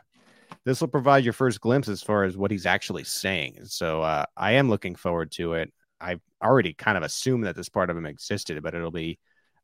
this 0.65 0.81
will 0.81 0.87
provide 0.87 1.23
your 1.23 1.33
first 1.33 1.61
glimpse 1.61 1.87
as 1.87 2.01
far 2.01 2.23
as 2.23 2.35
what 2.35 2.51
he's 2.51 2.65
actually 2.65 3.03
saying. 3.03 3.59
So 3.65 4.01
uh, 4.01 4.25
I 4.35 4.53
am 4.53 4.69
looking 4.69 4.95
forward 4.95 5.31
to 5.33 5.53
it. 5.53 5.71
I've 6.01 6.21
already 6.43 6.73
kind 6.73 6.97
of 6.97 7.03
assumed 7.03 7.45
that 7.45 7.55
this 7.55 7.69
part 7.69 7.89
of 7.89 7.97
him 7.97 8.05
existed, 8.05 8.61
but 8.63 8.73
it'll 8.73 8.91
be, 8.91 9.19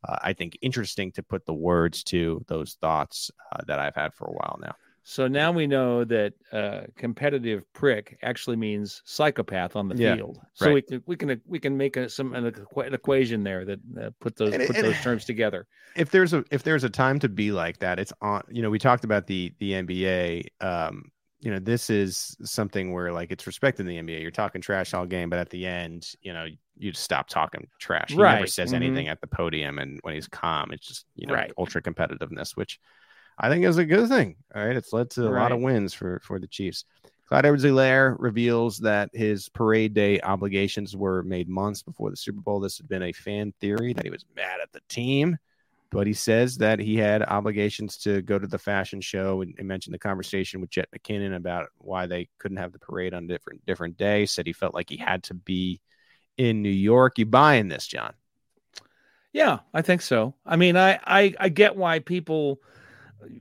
uh, 0.07 0.17
I 0.21 0.33
think, 0.33 0.57
interesting 0.61 1.11
to 1.13 1.23
put 1.23 1.45
the 1.45 1.53
words 1.53 2.03
to 2.05 2.45
those 2.47 2.77
thoughts 2.79 3.31
uh, 3.51 3.61
that 3.67 3.79
I've 3.79 3.95
had 3.95 4.13
for 4.13 4.27
a 4.27 4.31
while 4.31 4.59
now. 4.61 4.75
So 5.03 5.27
now 5.27 5.51
we 5.51 5.65
know 5.65 6.03
that 6.05 6.33
uh, 6.51 6.81
competitive 6.95 7.63
prick 7.73 8.19
actually 8.21 8.55
means 8.55 9.01
psychopath 9.05 9.75
on 9.75 9.87
the 9.87 9.95
yeah, 9.95 10.15
field. 10.15 10.39
So 10.53 10.67
right. 10.67 10.75
we 10.75 10.81
can 10.81 11.03
we 11.07 11.15
can 11.15 11.41
we 11.47 11.59
can 11.59 11.75
make 11.75 11.97
a, 11.97 12.07
some 12.07 12.35
an, 12.35 12.45
an 12.45 12.93
equation 12.93 13.43
there 13.43 13.65
that 13.65 13.79
uh, 13.99 14.09
put 14.19 14.35
those 14.35 14.53
and, 14.53 14.67
put 14.67 14.75
and, 14.75 14.85
those 14.85 15.01
terms 15.01 15.25
together. 15.25 15.65
If 15.95 16.11
there's 16.11 16.33
a 16.33 16.43
if 16.51 16.63
there's 16.63 16.83
a 16.83 16.89
time 16.89 17.17
to 17.19 17.29
be 17.29 17.51
like 17.51 17.79
that, 17.79 17.99
it's 17.99 18.13
on. 18.21 18.43
You 18.49 18.61
know, 18.61 18.69
we 18.69 18.77
talked 18.77 19.03
about 19.03 19.25
the 19.27 19.53
the 19.59 19.71
NBA. 19.71 20.45
Um, 20.61 21.11
you 21.39 21.49
know, 21.49 21.57
this 21.57 21.89
is 21.89 22.37
something 22.43 22.93
where 22.93 23.11
like 23.11 23.31
it's 23.31 23.47
respected 23.47 23.87
in 23.87 24.05
the 24.05 24.13
NBA. 24.13 24.21
You're 24.21 24.29
talking 24.29 24.61
trash 24.61 24.93
all 24.93 25.07
game, 25.07 25.31
but 25.31 25.39
at 25.39 25.49
the 25.49 25.65
end, 25.65 26.11
you 26.21 26.31
know, 26.31 26.45
you 26.77 26.91
just 26.91 27.03
stop 27.03 27.27
talking 27.27 27.67
trash. 27.79 28.09
He 28.09 28.17
right. 28.17 28.35
never 28.35 28.45
says 28.45 28.67
mm-hmm. 28.67 28.83
anything 28.83 29.07
at 29.07 29.19
the 29.19 29.27
podium, 29.27 29.79
and 29.79 29.99
when 30.03 30.13
he's 30.13 30.27
calm, 30.27 30.71
it's 30.71 30.87
just 30.87 31.05
you 31.15 31.25
know 31.25 31.33
right. 31.33 31.51
ultra 31.57 31.81
competitiveness, 31.81 32.55
which 32.55 32.79
I 33.41 33.49
think 33.49 33.65
is 33.65 33.79
a 33.79 33.85
good 33.85 34.07
thing. 34.07 34.35
All 34.53 34.63
right. 34.63 34.77
It's 34.77 34.93
led 34.93 35.09
to 35.11 35.25
a 35.25 35.31
right. 35.31 35.41
lot 35.41 35.51
of 35.51 35.59
wins 35.59 35.95
for, 35.95 36.21
for 36.23 36.37
the 36.37 36.47
Chiefs. 36.47 36.85
Clyde 37.27 37.45
Edwards 37.45 37.63
Helaire 37.63 38.15
reveals 38.19 38.77
that 38.79 39.09
his 39.13 39.49
parade 39.49 39.95
day 39.95 40.21
obligations 40.21 40.95
were 40.95 41.23
made 41.23 41.49
months 41.49 41.81
before 41.81 42.11
the 42.11 42.17
Super 42.17 42.39
Bowl. 42.39 42.59
This 42.59 42.77
had 42.77 42.87
been 42.87 43.01
a 43.01 43.13
fan 43.13 43.51
theory 43.59 43.93
that 43.93 44.03
he 44.03 44.11
was 44.11 44.25
mad 44.35 44.59
at 44.61 44.71
the 44.73 44.81
team, 44.89 45.37
but 45.89 46.05
he 46.05 46.13
says 46.13 46.57
that 46.57 46.77
he 46.77 46.97
had 46.97 47.23
obligations 47.23 47.97
to 47.99 48.21
go 48.21 48.37
to 48.37 48.47
the 48.47 48.59
fashion 48.59 49.01
show 49.01 49.41
and, 49.41 49.55
and 49.57 49.67
mentioned 49.67 49.93
the 49.93 49.99
conversation 49.99 50.61
with 50.61 50.69
Jet 50.69 50.89
McKinnon 50.95 51.35
about 51.35 51.69
why 51.79 52.05
they 52.05 52.27
couldn't 52.37 52.57
have 52.57 52.73
the 52.73 52.79
parade 52.79 53.13
on 53.13 53.25
different 53.27 53.65
different 53.65 53.97
day. 53.97 54.27
Said 54.27 54.45
he 54.45 54.53
felt 54.53 54.75
like 54.75 54.89
he 54.89 54.97
had 54.97 55.23
to 55.23 55.33
be 55.33 55.81
in 56.37 56.61
New 56.61 56.69
York. 56.69 57.17
You 57.17 57.25
buying 57.25 57.69
this, 57.69 57.87
John? 57.87 58.13
Yeah, 59.33 59.59
I 59.73 59.81
think 59.81 60.01
so. 60.01 60.35
I 60.45 60.57
mean, 60.57 60.75
I 60.75 60.99
I, 61.05 61.33
I 61.39 61.49
get 61.49 61.77
why 61.77 61.99
people 61.99 62.59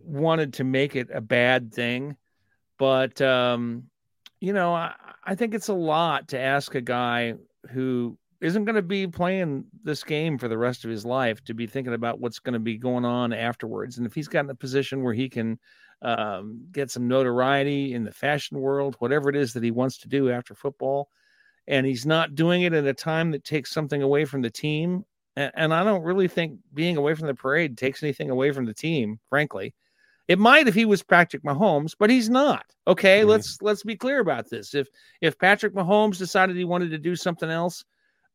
wanted 0.03 0.55
to 0.55 0.65
make 0.65 0.97
it 0.97 1.09
a 1.13 1.21
bad 1.21 1.73
thing, 1.73 2.17
but 2.79 3.21
um, 3.21 3.85
you 4.41 4.53
know, 4.53 4.75
I, 4.75 4.95
I 5.25 5.35
think 5.35 5.55
it's 5.55 5.69
a 5.69 5.75
lot 5.75 6.29
to 6.29 6.39
ask 6.39 6.75
a 6.75 6.81
guy 6.81 7.35
who 7.71 8.17
isn't 8.41 8.65
going 8.65 8.77
to 8.77 8.83
be 8.83 9.07
playing 9.07 9.65
this 9.85 10.03
game 10.03 10.39
for 10.39 10.49
the 10.49 10.57
rest 10.57 10.85
of 10.85 10.91
his 10.91 11.05
life 11.05 11.45
to 11.45 11.55
be 11.55 11.67
thinking 11.67 11.93
about 11.93 12.21
what's 12.21 12.39
going 12.39 12.55
to 12.55 12.59
be 12.59 12.79
going 12.79 13.05
on 13.05 13.33
afterwards. 13.33 13.99
And 13.99 14.07
if 14.07 14.15
he's 14.15 14.29
got 14.29 14.45
in 14.45 14.51
a 14.51 14.55
position 14.55 15.03
where 15.03 15.13
he 15.13 15.29
can 15.29 15.59
um, 16.01 16.65
get 16.73 16.91
some 16.91 17.07
notoriety 17.07 17.93
in 17.93 18.05
the 18.05 18.13
fashion 18.13 18.59
world, 18.59 18.97
whatever 18.99 19.29
it 19.29 19.37
is 19.37 19.53
that 19.53 19.63
he 19.63 19.71
wants 19.71 19.99
to 19.99 20.09
do 20.09 20.31
after 20.31 20.55
football, 20.55 21.11
and 21.67 21.87
he's 21.87 22.07
not 22.07 22.35
doing 22.35 22.63
it 22.63 22.73
at 22.73 22.87
a 22.87 22.95
time 22.95 23.31
that 23.33 23.45
takes 23.45 23.73
something 23.73 24.03
away 24.03 24.25
from 24.25 24.41
the 24.41 24.51
team, 24.51 25.05
and, 25.37 25.53
and 25.55 25.75
I 25.75 25.85
don't 25.85 26.03
really 26.03 26.29
think 26.29 26.59
being 26.75 26.97
away 26.97 27.15
from 27.15 27.27
the 27.27 27.35
parade 27.35 27.77
takes 27.77 28.03
anything 28.03 28.31
away 28.31 28.53
from 28.53 28.67
the 28.67 28.75
team, 28.75 29.19
frankly. 29.29 29.75
It 30.29 30.39
might 30.39 30.69
if 30.69 30.75
he 30.75 30.85
was 30.85 31.03
Patrick 31.03 31.43
Mahomes, 31.43 31.97
but 31.99 32.09
he's 32.09 32.31
not. 32.31 32.65
Okay, 32.87 33.21
mm-hmm. 33.21 33.31
let's 33.31 33.61
let's 33.63 33.83
be 33.83 33.97
clear 33.97 34.21
about 34.21 34.49
this. 34.49 34.75
If 34.75 34.89
if 35.21 35.39
Patrick 35.39 35.75
Mahomes 35.75 36.19
decided 36.19 36.57
he 36.57 36.65
wanted 36.65 36.91
to 36.91 36.99
do 36.99 37.17
something 37.17 37.51
else, 37.51 37.85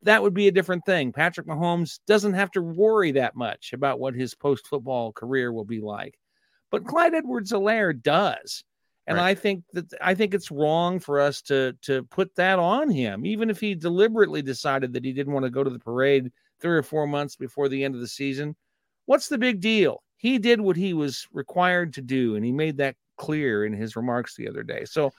that 0.01 0.21
would 0.21 0.33
be 0.33 0.47
a 0.47 0.51
different 0.51 0.85
thing. 0.85 1.13
Patrick 1.13 1.47
Mahomes 1.47 1.99
doesn't 2.05 2.33
have 2.33 2.51
to 2.51 2.61
worry 2.61 3.11
that 3.13 3.35
much 3.35 3.71
about 3.73 3.99
what 3.99 4.13
his 4.13 4.35
post 4.35 4.67
football 4.67 5.13
career 5.13 5.53
will 5.53 5.65
be 5.65 5.79
like. 5.79 6.19
But 6.69 6.85
Clyde 6.85 7.13
Edwards 7.13 7.53
Helaire 7.53 8.01
does. 8.01 8.63
And 9.07 9.17
right. 9.17 9.29
I 9.29 9.35
think 9.35 9.63
that 9.73 9.85
I 10.01 10.15
think 10.15 10.33
it's 10.33 10.51
wrong 10.51 10.99
for 10.99 11.19
us 11.19 11.41
to 11.43 11.73
to 11.83 12.03
put 12.03 12.35
that 12.35 12.59
on 12.59 12.89
him, 12.89 13.25
even 13.25 13.49
if 13.49 13.59
he 13.59 13.75
deliberately 13.75 14.41
decided 14.41 14.93
that 14.93 15.05
he 15.05 15.13
didn't 15.13 15.33
want 15.33 15.45
to 15.45 15.51
go 15.51 15.63
to 15.63 15.69
the 15.69 15.79
parade 15.79 16.31
three 16.61 16.77
or 16.77 16.83
four 16.83 17.07
months 17.07 17.35
before 17.35 17.69
the 17.69 17.83
end 17.83 17.95
of 17.95 18.01
the 18.01 18.07
season. 18.07 18.55
What's 19.05 19.27
the 19.27 19.37
big 19.37 19.61
deal? 19.61 20.01
He 20.17 20.39
did 20.39 20.61
what 20.61 20.77
he 20.77 20.93
was 20.93 21.27
required 21.31 21.93
to 21.93 22.01
do, 22.01 22.35
and 22.35 22.45
he 22.45 22.51
made 22.51 22.77
that 22.77 22.95
clear 23.17 23.65
in 23.65 23.73
his 23.73 23.95
remarks 23.95 24.35
the 24.35 24.47
other 24.47 24.63
day. 24.63 24.85
So, 24.85 25.11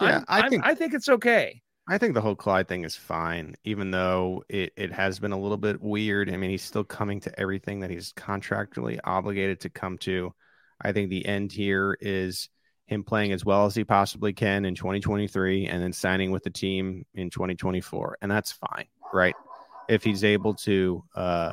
yeah, 0.00 0.24
i 0.28 0.48
think 0.48 0.66
I 0.66 0.74
think 0.74 0.94
it's 0.94 1.08
okay. 1.08 1.62
I 1.86 1.98
think 1.98 2.14
the 2.14 2.20
whole 2.20 2.34
Clyde 2.34 2.66
thing 2.66 2.84
is 2.84 2.96
fine, 2.96 3.56
even 3.64 3.90
though 3.90 4.42
it, 4.48 4.72
it 4.76 4.90
has 4.92 5.18
been 5.18 5.32
a 5.32 5.38
little 5.38 5.58
bit 5.58 5.82
weird. 5.82 6.32
I 6.32 6.36
mean, 6.38 6.50
he's 6.50 6.62
still 6.62 6.84
coming 6.84 7.20
to 7.20 7.40
everything 7.40 7.80
that 7.80 7.90
he's 7.90 8.12
contractually 8.14 8.98
obligated 9.04 9.60
to 9.60 9.68
come 9.68 9.98
to. 9.98 10.32
I 10.80 10.92
think 10.92 11.10
the 11.10 11.26
end 11.26 11.52
here 11.52 11.96
is 12.00 12.48
him 12.86 13.04
playing 13.04 13.32
as 13.32 13.44
well 13.44 13.66
as 13.66 13.74
he 13.74 13.84
possibly 13.84 14.32
can 14.32 14.64
in 14.64 14.74
2023 14.74 15.66
and 15.66 15.82
then 15.82 15.92
signing 15.92 16.30
with 16.30 16.42
the 16.42 16.50
team 16.50 17.04
in 17.14 17.28
2024. 17.28 18.18
And 18.22 18.30
that's 18.30 18.52
fine, 18.52 18.86
right? 19.12 19.34
If 19.88 20.02
he's 20.04 20.24
able 20.24 20.54
to 20.54 21.02
uh 21.14 21.52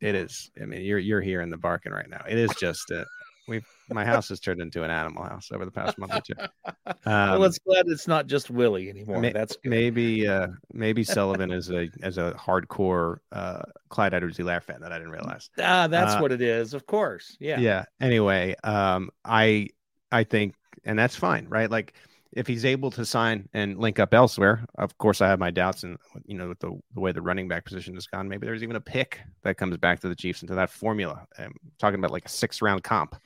it 0.00 0.14
is 0.14 0.50
i 0.60 0.64
mean 0.66 0.82
you're 0.82 0.98
you're 0.98 1.22
hearing 1.22 1.48
the 1.48 1.56
barking 1.56 1.90
right 1.92 2.08
now 2.10 2.22
it 2.28 2.36
is 2.36 2.50
just 2.60 2.90
a 2.90 3.06
we've 3.48 3.66
my 3.88 4.04
house 4.04 4.28
has 4.28 4.40
turned 4.40 4.60
into 4.60 4.82
an 4.82 4.90
animal 4.90 5.22
house 5.24 5.48
over 5.52 5.64
the 5.64 5.70
past 5.70 5.96
month 5.96 6.12
or 6.14 6.20
two. 6.20 6.34
well, 7.06 7.34
Um, 7.34 7.40
let's 7.40 7.58
glad 7.60 7.86
it's 7.86 8.08
not 8.08 8.26
just 8.26 8.50
Willie 8.50 8.88
anymore. 8.90 9.20
May- 9.20 9.32
That's 9.32 9.56
good. 9.56 9.70
maybe 9.70 10.26
uh 10.26 10.48
maybe 10.72 11.04
Sullivan 11.04 11.52
is 11.52 11.70
a 11.70 11.88
as 12.02 12.18
a 12.18 12.32
hardcore 12.32 13.18
uh 13.30 13.62
Clyde 13.88 14.12
Edwards 14.14 14.36
Helaire 14.38 14.62
fan 14.62 14.80
that 14.80 14.90
I 14.92 14.98
didn't 14.98 15.12
realize. 15.12 15.48
ah, 15.60 15.86
that's 15.86 16.14
uh, 16.14 16.18
what 16.18 16.32
it 16.32 16.42
is. 16.42 16.74
Of 16.74 16.86
course. 16.86 17.36
Yeah. 17.38 17.60
Yeah. 17.60 17.84
Anyway, 18.00 18.56
um 18.64 19.10
I 19.24 19.68
I 20.10 20.24
think 20.24 20.54
and 20.84 20.98
that's 20.98 21.14
fine, 21.16 21.46
right? 21.48 21.70
Like 21.70 21.94
if 22.36 22.46
he's 22.46 22.64
able 22.64 22.90
to 22.92 23.04
sign 23.06 23.48
and 23.54 23.78
link 23.78 23.98
up 23.98 24.14
elsewhere, 24.14 24.64
of 24.78 24.96
course 24.98 25.20
I 25.20 25.28
have 25.28 25.40
my 25.40 25.50
doubts 25.50 25.82
and 25.84 25.96
you 26.26 26.36
know 26.36 26.48
with 26.50 26.60
the, 26.60 26.78
the 26.94 27.00
way 27.00 27.12
the 27.12 27.22
running 27.22 27.48
back 27.48 27.64
position 27.64 27.94
has 27.94 28.06
gone, 28.06 28.28
maybe 28.28 28.46
there's 28.46 28.62
even 28.62 28.76
a 28.76 28.80
pick 28.80 29.20
that 29.42 29.56
comes 29.56 29.76
back 29.78 30.00
to 30.00 30.08
the 30.08 30.16
Chiefs 30.16 30.42
into 30.42 30.54
that 30.54 30.70
formula. 30.70 31.26
I'm 31.38 31.54
talking 31.78 31.98
about 31.98 32.12
like 32.12 32.26
a 32.26 32.28
six 32.30 32.62
round 32.62 32.84
comp 32.84 33.16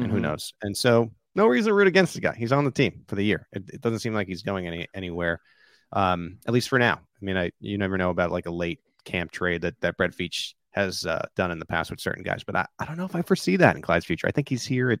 and 0.00 0.10
who 0.10 0.18
Mhm. 0.18 0.22
knows. 0.22 0.54
And 0.62 0.76
so 0.76 1.12
no 1.34 1.46
reason 1.46 1.70
to 1.70 1.74
root 1.74 1.86
against 1.86 2.14
the 2.14 2.20
guy. 2.20 2.34
He's 2.34 2.52
on 2.52 2.64
the 2.64 2.70
team 2.70 3.04
for 3.08 3.14
the 3.16 3.24
year. 3.24 3.46
It, 3.52 3.64
it 3.74 3.80
doesn't 3.82 4.00
seem 4.00 4.14
like 4.14 4.26
he's 4.28 4.42
going 4.42 4.66
any 4.66 4.88
anywhere, 4.94 5.40
um, 5.92 6.38
at 6.46 6.54
least 6.54 6.68
for 6.68 6.78
now. 6.78 6.94
I 6.94 7.24
mean, 7.24 7.36
I 7.36 7.50
you 7.60 7.78
never 7.78 7.98
know 7.98 8.10
about 8.10 8.32
like 8.32 8.46
a 8.46 8.50
late 8.50 8.80
camp 9.04 9.30
trade 9.32 9.62
that 9.62 9.80
that 9.82 9.96
Brett 9.96 10.12
Veach 10.12 10.54
has 10.72 11.06
uh, 11.06 11.26
done 11.36 11.50
in 11.50 11.58
the 11.58 11.66
past 11.66 11.90
with 11.90 12.00
certain 12.00 12.22
guys, 12.22 12.44
but 12.44 12.56
I, 12.56 12.66
I 12.78 12.84
don't 12.84 12.98
know 12.98 13.06
if 13.06 13.16
I 13.16 13.22
foresee 13.22 13.56
that 13.56 13.76
in 13.76 13.82
Clyde's 13.82 14.04
future. 14.04 14.26
I 14.26 14.30
think 14.30 14.48
he's 14.48 14.66
here. 14.66 14.90
It 14.90 15.00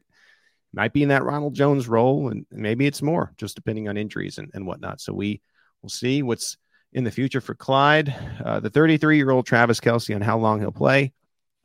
might 0.72 0.92
be 0.92 1.02
in 1.02 1.08
that 1.08 1.24
Ronald 1.24 1.54
Jones 1.54 1.88
role, 1.88 2.28
and 2.28 2.46
maybe 2.50 2.86
it's 2.86 3.02
more, 3.02 3.32
just 3.36 3.56
depending 3.56 3.88
on 3.88 3.96
injuries 3.96 4.38
and, 4.38 4.50
and 4.54 4.66
whatnot. 4.66 5.00
So 5.00 5.12
we 5.12 5.40
will 5.82 5.88
see 5.88 6.22
what's 6.22 6.56
in 6.92 7.04
the 7.04 7.10
future 7.10 7.40
for 7.40 7.54
Clyde, 7.54 8.14
uh, 8.44 8.60
the 8.60 8.70
33 8.70 9.16
year 9.16 9.30
old 9.30 9.46
Travis 9.46 9.80
Kelce, 9.80 10.14
on 10.14 10.22
how 10.22 10.38
long 10.38 10.60
he'll 10.60 10.72
play 10.72 11.12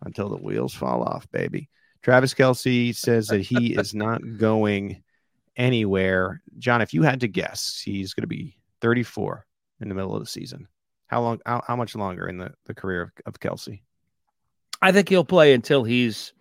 until 0.03 0.29
the 0.29 0.37
wheels 0.37 0.73
fall 0.73 1.03
off, 1.03 1.29
baby. 1.31 1.69
Travis 2.01 2.33
Kelce 2.33 2.95
says 2.95 3.27
that 3.27 3.41
he 3.41 3.75
is 3.75 3.93
not 3.93 4.21
going 4.37 5.03
anywhere. 5.55 6.41
John, 6.57 6.81
if 6.81 6.93
you 6.93 7.03
had 7.03 7.21
to 7.21 7.27
guess, 7.27 7.81
he's 7.83 8.13
going 8.13 8.23
to 8.23 8.27
be 8.27 8.57
34 8.81 9.45
in 9.79 9.89
the 9.89 9.95
middle 9.95 10.15
of 10.15 10.21
the 10.21 10.29
season. 10.29 10.67
How 11.07 11.21
long? 11.21 11.39
How, 11.45 11.61
how 11.67 11.75
much 11.75 11.95
longer 11.95 12.27
in 12.27 12.37
the, 12.37 12.53
the 12.65 12.73
career 12.73 13.01
of, 13.01 13.11
of 13.25 13.39
Kelce? 13.39 13.81
I 14.81 14.91
think 14.91 15.09
he'll 15.09 15.25
play 15.25 15.53
until 15.53 15.83
he's 15.83 16.33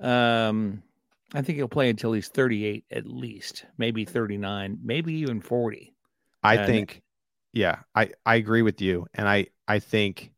um 0.00 0.82
I 1.34 1.42
think 1.42 1.56
he'll 1.56 1.68
play 1.68 1.88
until 1.90 2.12
he's 2.12 2.28
38 2.28 2.84
at 2.90 3.06
least, 3.06 3.64
maybe 3.78 4.04
39, 4.04 4.78
maybe 4.82 5.14
even 5.14 5.40
40. 5.40 5.94
I 6.42 6.56
And- 6.56 6.66
think, 6.66 7.02
yeah, 7.52 7.80
I, 7.94 8.10
I 8.26 8.34
agree 8.36 8.62
with 8.62 8.80
you, 8.80 9.06
and 9.14 9.28
I 9.28 9.46
I 9.68 9.78
think 9.78 10.32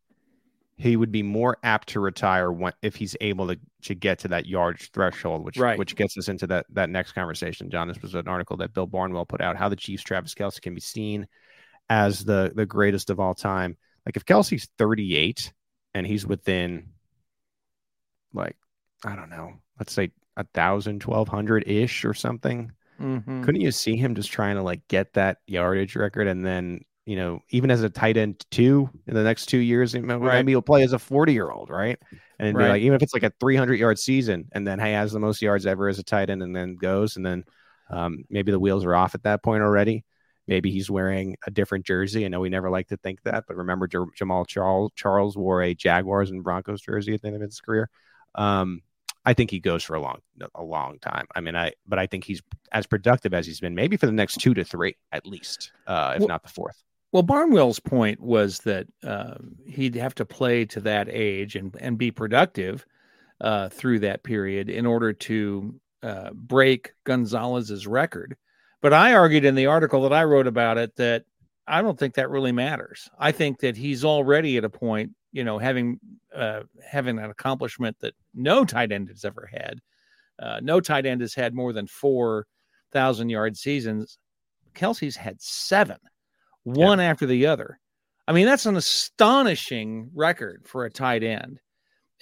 he 0.77 0.97
would 0.97 1.13
be 1.13 1.23
more 1.23 1.57
apt 1.63 1.91
to 1.91 2.01
retire 2.01 2.51
when, 2.51 2.73
if 2.83 2.97
he's 2.97 3.17
able 3.21 3.47
to, 3.47 3.59
to 3.83 3.95
get 3.95 4.19
to 4.21 4.29
that 4.29 4.45
yardage 4.47 4.91
threshold, 4.91 5.45
which 5.45 5.57
Right. 5.57 5.79
which 5.79 5.95
gets 5.97 6.19
us 6.19 6.29
into 6.29 6.47
that 6.49 6.67
that 6.71 6.91
next 6.91 7.13
conversation. 7.13 7.71
John, 7.71 7.89
this 7.89 8.03
was 8.03 8.15
an 8.15 8.27
article 8.29 8.57
that 8.59 8.75
Bill 8.75 8.87
Barnwell 8.87 9.25
put 9.27 9.41
out, 9.41 9.57
how 9.57 9.69
the 9.69 9.77
Chiefs 9.77 10.03
Travis 10.03 10.35
Kelce 10.35 10.61
can 10.61 10.75
be 10.75 10.81
seen 10.81 11.27
as 11.89 12.25
the 12.25 12.53
the 12.55 12.67
greatest 12.67 13.09
of 13.11 13.19
all 13.21 13.35
time. 13.35 13.77
Like 14.05 14.17
if 14.17 14.25
Kelce's 14.25 14.69
38 14.79 15.53
and 15.95 16.07
he's 16.07 16.27
within 16.27 16.89
like 18.33 18.57
I 19.05 19.15
don't 19.17 19.31
know, 19.31 19.53
let's 19.79 19.93
say 19.93 20.11
a 20.37 20.45
thousand, 20.55 21.01
twelve 21.01 21.29
hundred 21.29 21.65
ish 21.69 22.05
or 22.05 22.15
something. 22.15 22.73
Mhm. 23.01 23.43
Couldn't 23.45 23.61
you 23.61 23.73
see 23.73 23.97
him 23.97 24.15
just 24.15 24.31
trying 24.31 24.57
to 24.57 24.63
like 24.63 24.87
get 24.89 25.13
that 25.15 25.39
yardage 25.47 25.97
record 25.97 26.29
and 26.29 26.45
then 26.47 26.81
you 27.07 27.17
know 27.17 27.41
even 27.51 27.71
as 27.71 27.83
a 27.83 27.91
tight 27.91 28.17
end 28.17 28.45
two 28.51 28.89
in 29.07 29.15
the 29.15 29.23
next 29.23 29.47
two 29.47 29.59
years, 29.59 29.95
maybe 29.95 30.15
Right. 30.15 30.47
he'll 30.49 30.63
play 30.63 30.83
as 30.85 30.93
a 30.93 30.99
forty 30.99 31.33
year 31.33 31.51
old, 31.51 31.71
right? 31.71 31.99
And 32.39 32.57
be 32.57 32.63
Right. 32.65 32.71
like 32.71 32.83
even 32.83 32.97
if 32.97 33.03
it's 33.03 33.15
like 33.15 33.23
a 33.25 33.33
three 33.41 33.57
hundred 33.57 33.79
yard 33.81 33.99
season, 33.99 34.49
and 34.53 34.67
then 34.67 34.79
he 34.79 34.93
has 34.93 35.13
the 35.13 35.21
most 35.21 35.43
yards 35.43 35.67
ever 35.67 35.89
as 35.89 35.99
a 35.99 36.05
tight 36.05 36.31
end, 36.31 36.43
and 36.43 36.55
then 36.55 36.77
goes, 36.77 37.17
and 37.17 37.25
then 37.27 37.45
um, 37.91 38.25
maybe 38.31 38.51
the 38.53 38.59
wheels 38.59 38.85
are 38.85 38.95
off 38.95 39.15
at 39.15 39.25
that 39.25 39.43
point 39.43 39.63
already. 39.63 40.05
Maybe 40.47 40.71
he's 40.71 40.91
wearing 40.91 41.37
a 41.47 41.51
different 41.51 41.85
jersey. 41.87 42.25
I 42.25 42.29
know 42.29 42.41
we 42.41 42.49
never 42.51 42.71
like 42.71 42.89
to 42.89 42.97
think 42.99 43.23
that, 43.25 43.45
but 43.49 43.57
remember 43.57 43.87
J- 43.87 43.99
Jamaal 44.19 44.47
Charles 44.47 44.93
Charles 44.95 45.37
wore 45.37 45.63
a 45.63 45.75
Jaguars 45.75 46.31
and 46.31 46.43
Broncos 46.45 46.81
jersey 46.83 47.15
at 47.15 47.23
the 47.23 47.29
end 47.29 47.37
of 47.37 47.43
his 47.43 47.61
career. 47.61 47.89
Um, 48.35 48.81
I 49.25 49.33
think 49.35 49.51
he 49.51 49.61
goes 49.61 49.83
for 49.83 49.95
a 49.95 50.01
long, 50.01 50.21
a 50.55 50.63
long 50.63 50.99
time. 50.99 51.27
I 51.35 51.41
mean, 51.41 51.57
I, 51.57 51.73
but 51.87 51.99
I 51.99 52.07
think 52.07 52.25
he's 52.25 52.43
as 52.73 52.87
productive 52.87 53.33
as 53.33 53.47
he's 53.47 53.61
been, 53.61 53.75
maybe 53.75 53.97
for 53.97 54.07
the 54.07 54.13
next 54.13 54.37
two 54.41 54.55
to 54.55 54.65
three 54.65 54.97
at 55.13 55.27
least, 55.27 55.73
uh, 55.87 56.13
if 56.17 56.21
Well- 56.21 56.29
not 56.29 56.43
the 56.43 56.49
fourth. 56.49 56.83
Well, 57.13 57.23
Barnwell's 57.23 57.79
point 57.79 58.19
was 58.21 58.59
that 58.63 58.89
um, 59.05 59.55
he'd 59.69 59.95
have 59.95 60.17
to 60.17 60.25
play 60.25 60.65
to 60.65 60.81
that 60.81 61.09
age 61.09 61.55
and, 61.55 61.73
and 61.79 61.97
be 61.97 62.11
productive 62.11 62.85
uh, 63.41 63.69
through 63.69 64.01
that 64.01 64.25
period 64.25 64.69
in 64.69 64.85
order 64.85 65.13
to 65.13 65.79
uh, 66.03 66.31
break 66.33 66.93
Gonzalez's 67.05 67.87
record. 67.87 68.37
But 68.83 68.93
I 68.93 69.15
argued 69.15 69.45
in 69.45 69.55
the 69.55 69.67
article 69.67 70.03
that 70.03 70.13
I 70.13 70.25
wrote 70.25 70.49
about 70.49 70.77
it 70.77 70.97
that 70.97 71.25
I 71.69 71.83
don't 71.83 71.97
think 71.97 72.15
that 72.15 72.31
really 72.31 72.51
matters. 72.51 73.09
I 73.17 73.31
think 73.31 73.61
that 73.61 73.77
he's 73.77 74.05
already 74.05 74.57
at 74.57 74.65
a 74.65 74.69
point, 74.69 75.13
you 75.31 75.45
know, 75.45 75.59
having 75.59 76.01
uh, 76.35 76.63
having 76.85 77.21
an 77.21 77.31
accomplishment 77.31 77.97
that 78.01 78.15
no 78.35 78.65
tight 78.65 78.93
end 78.93 79.09
has 79.09 79.25
ever 79.25 79.49
had. 79.53 79.81
Uh, 80.39 80.61
no 80.63 80.81
tight 80.81 81.07
end 81.07 81.21
has 81.21 81.35
had 81.35 81.55
more 81.55 81.73
than 81.73 81.87
four 81.87 82.47
thousand 82.93 83.29
yard 83.29 83.57
seasons. 83.57 84.19
Kelce's 84.75 85.17
had 85.17 85.41
seven 85.41 85.99
one 86.65 87.01
after 87.01 87.27
the 87.27 87.47
other. 87.47 87.79
I 88.27 88.33
mean, 88.33 88.47
that's 88.47 88.67
an 88.67 88.77
astonishing 88.77 90.11
record 90.15 90.63
for 90.67 90.85
a 90.85 90.91
tight 90.91 91.23
end. 91.23 91.61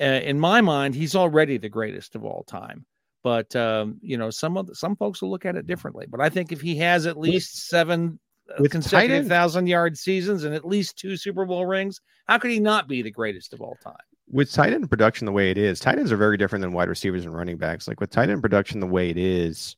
Uh, 0.00 0.04
in 0.04 0.38
my 0.38 0.60
mind, 0.60 0.94
he's 0.94 1.14
already 1.14 1.58
the 1.58 1.68
greatest 1.68 2.16
of 2.16 2.24
all 2.24 2.44
time. 2.44 2.84
But 3.22 3.54
um, 3.54 3.98
you 4.02 4.16
know, 4.16 4.30
some 4.30 4.56
of 4.56 4.66
the, 4.66 4.74
some 4.74 4.96
folks 4.96 5.22
will 5.22 5.30
look 5.30 5.46
at 5.46 5.56
it 5.56 5.66
differently. 5.66 6.06
But 6.08 6.20
I 6.20 6.28
think 6.28 6.50
if 6.50 6.60
he 6.60 6.76
has 6.78 7.06
at 7.06 7.16
least 7.16 7.68
seven 7.68 8.18
uh, 8.50 8.54
with 8.58 8.72
consecutive 8.72 9.28
thousand 9.28 9.68
yard 9.68 9.96
seasons 9.96 10.42
and 10.44 10.54
at 10.54 10.66
least 10.66 10.98
two 10.98 11.16
Super 11.16 11.44
Bowl 11.44 11.64
rings, 11.64 12.00
how 12.26 12.38
could 12.38 12.50
he 12.50 12.58
not 12.58 12.88
be 12.88 13.00
the 13.00 13.12
greatest 13.12 13.52
of 13.52 13.60
all 13.60 13.76
time? 13.82 13.94
With 14.33 14.53
tight 14.53 14.72
end 14.72 14.91
production 14.91 15.26
the 15.26 15.33
way 15.33 15.51
it 15.51 15.59
is, 15.59 15.80
tight 15.80 15.99
ends 15.99 16.12
are 16.12 16.16
very 16.16 16.37
different 16.37 16.62
than 16.62 16.72
wide 16.72 16.89
receivers 16.89 17.24
and 17.26 17.35
running 17.37 17.59
backs. 17.59 17.87
Like 17.87 18.01
with 18.01 18.11
tight 18.11 18.30
end 18.30 18.43
production 18.43 18.80
the 18.80 18.87
way 18.87 19.11
it 19.11 19.18
is, 19.18 19.76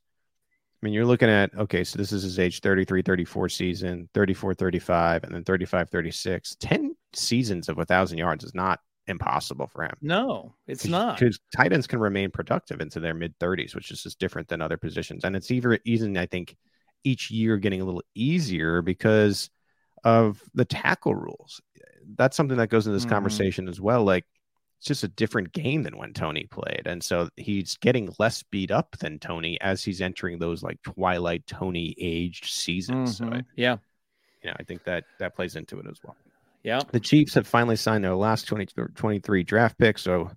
I 0.83 0.87
mean, 0.87 0.95
you're 0.95 1.07
looking 1.07 1.31
at, 1.31 1.55
okay, 1.57 1.83
so 1.85 1.99
this 1.99 2.13
is 2.13 2.23
his 2.23 2.39
age 2.39 2.61
33, 2.61 3.03
34 3.03 3.49
season, 3.49 4.09
34, 4.15 4.55
35, 4.55 5.25
and 5.25 5.35
then 5.35 5.45
35, 5.45 5.91
36. 5.91 6.57
10 6.61 6.95
seasons 7.15 7.69
of 7.69 7.79
a 7.79 7.81
1,000 7.81 8.19
yards 8.19 8.45
is 8.45 8.55
not 8.55 8.81
impossible 9.07 9.67
for 9.67 9.85
him. 9.85 9.97
No, 10.03 10.55
it's 10.67 10.87
not. 10.87 11.19
Because 11.19 11.39
tight 11.57 11.73
ends 11.73 11.87
can 11.87 12.01
remain 12.01 12.31
productive 12.31 12.81
into 12.81 13.01
their 13.01 13.15
mid 13.15 13.39
30s, 13.39 13.75
which 13.75 13.91
is 13.91 14.03
just 14.03 14.19
different 14.19 14.49
than 14.49 14.61
other 14.61 14.77
positions. 14.77 15.25
And 15.25 15.35
it's 15.35 15.51
even, 15.51 15.79
even, 15.85 16.17
I 16.19 16.27
think, 16.27 16.57
each 17.03 17.31
year 17.31 17.57
getting 17.57 17.81
a 17.81 17.85
little 17.85 18.03
easier 18.15 18.83
because 18.83 19.51
of 20.05 20.43
the 20.55 20.65
tackle 20.65 21.15
rules. 21.15 21.61
That's 22.17 22.37
something 22.37 22.59
that 22.59 22.69
goes 22.69 22.87
into 22.87 22.95
this 22.97 23.05
Mhm. 23.05 23.11
conversation 23.11 23.69
as 23.69 23.81
well. 23.81 24.05
Like, 24.05 24.27
it's 24.85 25.01
just 25.01 25.03
a 25.05 25.09
different 25.09 25.51
game 25.53 25.83
than 25.83 25.97
when 25.97 26.13
Tony 26.13 26.47
played. 26.51 26.83
And 26.85 27.03
so 27.03 27.31
he's 27.37 27.79
getting 27.79 28.11
less 28.19 28.43
beat 28.43 28.71
up 28.71 28.99
than 28.99 29.19
Tony 29.19 29.59
as 29.63 29.83
he's 29.83 30.03
entering 30.03 30.39
those 30.39 30.63
like 30.63 30.79
Twilight 30.83 31.47
Tony 31.47 31.95
aged 31.99 32.51
seasons. 32.51 33.17
So, 33.17 33.25
I, 33.25 33.29
Mhm. 33.29 33.45
yeah, 33.57 33.79
you 34.43 34.51
know, 34.51 34.57
I 34.61 34.63
think 34.63 34.85
that 34.85 35.05
that 35.19 35.35
plays 35.35 35.57
into 35.57 35.81
it 35.81 35.87
as 35.91 36.03
well. 36.05 36.17
yeah. 36.65 36.81
The 36.93 37.01
Chiefs 37.01 37.33
have 37.33 37.47
finally 37.47 37.77
signed 37.77 38.05
their 38.05 38.15
last 38.15 38.47
20, 38.47 38.67
23 38.95 39.43
draft 39.43 39.79
pick. 39.79 39.97
So, 39.97 40.31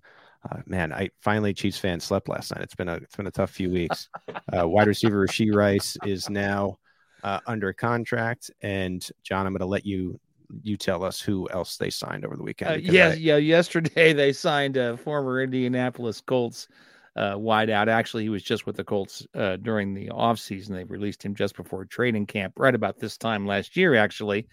uh, 0.50 0.60
man, 0.64 0.94
I 0.94 1.10
finally 1.20 1.52
Chiefs 1.52 1.78
fans 1.78 2.04
slept 2.04 2.26
last 2.30 2.50
night. 2.54 2.62
It's 2.62 2.74
been 2.74 2.88
a 2.88 2.94
it's 2.94 3.16
been 3.16 3.26
a 3.26 3.30
tough 3.30 3.50
few 3.50 3.70
weeks. 3.70 4.08
uh, 4.58 4.66
wide 4.66 4.86
receiver 4.86 5.26
Rashee 5.26 5.54
Rice 5.54 5.98
is 6.04 6.30
now 6.30 6.78
uh, 7.22 7.40
under 7.46 7.74
contract, 7.74 8.50
and 8.62 9.06
John, 9.24 9.46
I'm 9.46 9.52
going 9.52 9.60
to 9.60 9.66
let 9.66 9.84
you 9.84 10.18
you 10.62 10.76
tell 10.76 11.04
us 11.04 11.20
who 11.20 11.48
else 11.50 11.76
they 11.76 11.90
signed 11.90 12.24
over 12.24 12.36
the 12.36 12.42
weekend. 12.42 12.70
Uh, 12.72 12.92
yes, 12.92 13.14
I- 13.14 13.18
yeah. 13.18 13.36
Yesterday 13.36 14.12
they 14.14 14.32
signed 14.32 14.76
a 14.76 14.96
former 14.96 15.42
Indianapolis 15.42 16.20
Colts 16.20 16.68
uh, 17.16 17.34
wideout. 17.34 17.88
Actually, 17.88 18.22
he 18.22 18.28
was 18.28 18.42
just 18.42 18.66
with 18.66 18.76
the 18.76 18.84
Colts 18.84 19.26
uh, 19.34 19.56
during 19.56 19.94
the 19.94 20.08
offseason. 20.08 20.68
They 20.68 20.84
released 20.84 21.22
him 21.22 21.34
just 21.34 21.56
before 21.56 21.84
training 21.84 22.26
camp, 22.26 22.54
right 22.56 22.74
about 22.74 22.98
this 22.98 23.16
time 23.18 23.46
last 23.46 23.76
year. 23.76 23.94
Actually, 23.94 24.46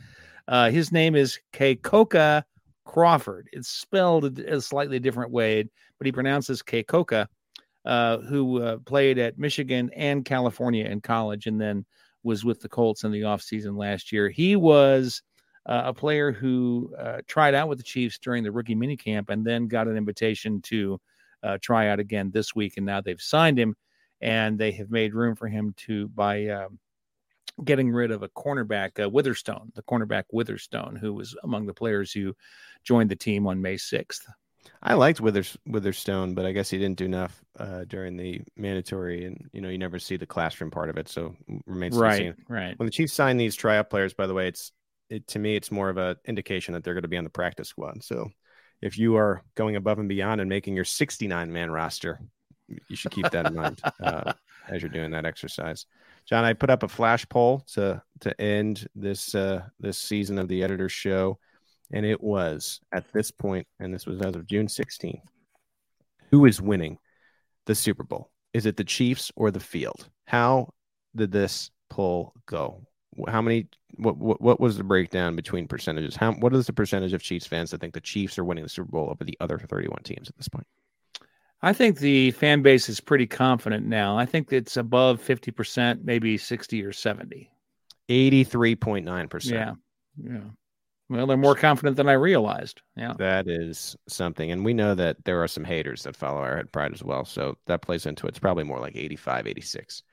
uh, 0.48 0.70
his 0.72 0.92
name 0.92 1.16
is 1.16 1.40
Kekoa 1.54 2.44
Crawford. 2.86 3.50
It's 3.52 3.70
spelled 3.70 4.40
a 4.40 4.62
slightly 4.62 5.00
different 5.00 5.32
way, 5.32 5.64
but 5.98 6.06
he 6.06 6.12
pronounces 6.12 6.62
Kekoa, 6.62 7.28
uh, 7.86 8.18
who 8.20 8.62
uh, 8.62 8.78
played 8.86 9.18
at 9.20 9.38
Michigan 9.38 9.92
and 9.96 10.26
California 10.26 10.86
in 10.86 11.02
college, 11.02 11.48
and 11.48 11.60
then 11.60 11.86
was 12.24 12.44
with 12.44 12.60
the 12.60 12.70
Colts 12.70 13.04
in 13.04 13.12
the 13.12 13.22
offseason 13.22 13.78
last 13.78 14.12
year. 14.12 14.30
He 14.30 14.56
was 14.56 15.22
uh, 15.66 15.84
a 15.86 15.94
player 15.94 16.32
who 16.32 16.94
uh, 16.98 17.22
tried 17.28 17.56
out 17.56 17.68
with 17.68 17.78
the 17.78 17.84
Chiefs 17.84 18.20
during 18.20 18.44
the 18.44 18.52
rookie 18.52 18.76
minicamp 18.76 19.30
and 19.30 19.46
then 19.46 19.68
got 19.68 19.88
an 19.88 19.98
invitation 19.98 20.62
to 20.62 21.00
uh, 21.44 21.58
try 21.62 21.90
out 21.90 22.00
again 22.00 22.32
this 22.32 22.56
week. 22.56 22.74
And 22.78 22.86
now 22.86 23.02
they've 23.02 23.22
signed 23.22 23.58
him 23.58 23.76
and 24.22 24.58
they 24.58 24.72
have 24.74 24.90
made 24.90 25.14
room 25.14 25.36
for 25.36 25.48
him 25.48 25.74
to 25.78 26.08
by 26.10 26.48
um, 26.48 26.80
getting 27.64 27.92
rid 27.92 28.12
of 28.12 28.24
a 28.24 28.30
cornerback, 28.30 29.00
uh, 29.00 29.10
Witherstone, 29.10 29.74
the 29.76 29.84
cornerback 29.84 30.24
Witherstone, 30.34 30.98
who 30.98 31.14
was 31.14 31.36
among 31.44 31.66
the 31.66 31.74
players 31.74 32.12
who 32.12 32.36
joined 32.84 33.10
the 33.10 33.16
team 33.16 33.48
on 33.48 33.62
May 33.62 33.76
6th. 33.76 34.22
I 34.82 34.96
liked 34.96 35.22
Withers, 35.22 35.58
Witherstone, 35.68 36.36
but 36.36 36.46
I 36.46 36.52
guess 36.52 36.70
he 36.70 36.78
didn't 36.78 36.98
do 36.98 37.06
enough 37.06 37.44
uh, 37.60 37.86
during 37.86 38.18
the 38.18 38.42
mandatory, 38.56 39.26
and 39.26 39.48
you 39.54 39.62
know 39.62 39.70
you 39.70 39.78
never 39.78 40.00
see 40.00 40.18
the 40.18 40.26
classroom 40.26 40.72
part 40.72 40.90
of 40.90 40.98
it, 40.98 41.08
so 41.08 41.36
remains 41.68 41.96
right, 41.96 42.18
to 42.18 42.24
be 42.24 42.30
seen. 42.30 42.46
right. 42.50 42.80
When 42.80 42.88
the 42.88 42.92
Chiefs 42.92 43.14
sign 43.14 43.38
these 43.38 43.56
tryout 43.56 43.92
players, 43.92 44.16
by 44.16 44.26
the 44.26 44.34
way, 44.34 44.48
it's 44.48 44.72
it 45.10 45.28
to 45.28 45.40
me 45.40 45.56
it's 45.56 45.72
more 45.72 45.90
of 45.90 45.98
an 45.98 46.16
indication 46.26 46.74
that 46.74 46.84
they're 46.84 46.94
going 46.94 47.04
to 47.04 47.08
be 47.08 47.18
on 47.18 47.24
the 47.24 47.30
practice 47.30 47.70
squad. 47.70 48.04
So 48.04 48.30
if 48.82 48.98
you 48.98 49.16
are 49.16 49.42
going 49.56 49.76
above 49.76 50.00
and 50.00 50.10
beyond 50.10 50.42
and 50.42 50.50
making 50.50 50.76
your 50.76 50.86
69 50.86 51.52
man 51.52 51.72
roster, 51.72 52.20
you 52.68 52.96
should 52.96 53.12
keep 53.12 53.30
that 53.32 53.48
in 53.48 53.56
mind 53.56 53.82
uh, 54.04 54.34
as 54.68 54.82
you're 54.82 54.90
doing 54.90 55.12
that 55.12 55.26
exercise. 55.26 55.86
John, 56.26 56.44
I 56.44 56.54
put 56.54 56.72
up 56.72 56.84
a 56.84 56.88
flash 56.88 57.28
poll 57.30 57.64
to 57.74 58.02
to 58.22 58.42
end 58.42 58.88
this 58.96 59.36
uh, 59.36 59.64
this 59.80 59.98
season 59.98 60.40
of 60.40 60.48
the 60.48 60.64
Editor's 60.64 60.92
Show 60.92 61.40
and 61.92 62.06
it 62.06 62.22
was 62.22 62.80
at 62.92 63.12
this 63.14 63.32
point, 63.32 63.68
and 63.80 63.94
this 63.94 64.06
was 64.06 64.22
as 64.22 64.36
of 64.36 64.48
June 64.48 64.68
16th. 64.68 65.22
Who 66.32 66.46
is 66.46 66.62
winning 66.62 66.98
the 67.66 67.76
Super 67.76 68.04
Bowl? 68.04 68.32
Is 68.54 68.66
it 68.66 68.78
the 68.78 68.84
Chiefs 68.84 69.32
or 69.36 69.52
the 69.52 69.60
field? 69.60 70.10
How 70.26 70.74
did 71.16 71.32
this 71.32 71.72
poll 71.90 72.34
go? 72.46 72.82
How 73.28 73.42
many? 73.42 73.68
What 73.98 74.18
what, 74.18 74.42
what 74.42 74.60
was 74.60 74.78
the 74.78 74.84
breakdown 74.84 75.36
between 75.36 75.68
percentages? 75.68 76.16
How 76.16 76.34
what 76.34 76.54
is 76.54 76.68
the 76.68 76.74
percentage 76.74 77.14
of 77.14 77.22
Chiefs 77.22 77.48
fans 77.48 77.72
that 77.72 77.82
think 77.82 77.94
the 77.94 78.02
Chiefs 78.02 78.38
are 78.38 78.44
winning 78.44 78.64
the 78.64 78.70
Super 78.70 78.92
Bowl 78.92 79.10
over 79.10 79.24
the 79.24 79.38
other 79.40 79.58
31 79.58 80.04
teams 80.04 80.30
at 80.30 80.36
this 80.38 80.48
point? 80.48 80.68
I 81.62 81.74
think 81.74 81.98
the 81.98 82.32
fan 82.32 82.62
base 82.62 82.90
is 82.90 83.00
pretty 83.00 83.26
confident 83.26 83.86
now. 83.86 84.18
I 84.18 84.26
think 84.26 84.52
it's 84.54 84.78
above 84.78 85.20
50%, 85.20 86.04
maybe 86.04 86.38
60 86.38 86.84
or 86.84 86.92
70. 86.92 87.50
83.9%. 88.08 89.52
Yeah. 89.52 89.74
Yeah. 90.22 90.40
Well, 91.10 91.28
they're 91.28 91.38
more 91.38 91.56
confident 91.56 91.98
than 91.98 92.10
I 92.10 92.14
realized. 92.14 92.82
Yeah. 92.96 93.14
That 93.18 93.48
is 93.48 93.96
something. 94.08 94.52
And 94.52 94.66
we 94.66 94.74
know 94.74 94.96
that 94.96 95.24
there 95.24 95.42
are 95.42 95.48
some 95.48 95.64
haters 95.64 96.04
that 96.04 96.16
follow 96.16 96.44
Arrowhead 96.44 96.72
Pride 96.72 96.94
as 96.94 97.04
well. 97.04 97.26
So 97.26 97.58
that 97.68 97.82
plays 97.82 98.06
into 98.06 98.26
it. 98.26 98.30
It's 98.30 98.40
probably 98.40 98.64
more 98.64 98.80
like 98.80 98.96
85, 98.96 99.48
86 99.48 100.04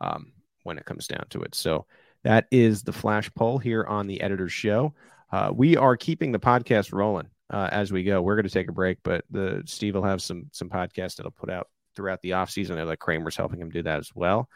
um, 0.00 0.32
when 0.64 0.78
it 0.78 0.86
comes 0.86 1.06
down 1.06 1.24
to 1.30 1.42
it. 1.42 1.54
So 1.54 1.86
that 2.24 2.46
is 2.50 2.82
the 2.82 2.92
flash 2.92 3.30
poll 3.34 3.58
here 3.58 3.84
on 3.84 4.06
the 4.06 4.20
editor's 4.20 4.52
show. 4.52 4.94
Uh, 5.30 5.50
we 5.54 5.76
are 5.76 5.96
keeping 5.96 6.32
the 6.32 6.38
podcast 6.38 6.92
rolling 6.92 7.28
uh, 7.50 7.68
as 7.70 7.92
we 7.92 8.02
go. 8.02 8.22
We're 8.22 8.36
going 8.36 8.46
to 8.46 8.52
take 8.52 8.68
a 8.68 8.72
break, 8.72 8.98
but 9.02 9.24
the 9.30 9.62
Steve 9.66 9.94
will 9.94 10.02
have 10.02 10.22
some 10.22 10.48
some 10.52 10.68
podcasts 10.68 11.16
that'll 11.16 11.32
put 11.32 11.50
out 11.50 11.68
throughout 11.94 12.20
the 12.22 12.34
off 12.34 12.50
season. 12.50 12.84
Like 12.86 12.98
Kramer's 12.98 13.36
helping 13.36 13.60
him 13.60 13.70
do 13.70 13.82
that 13.82 13.98
as 13.98 14.10
well. 14.14 14.48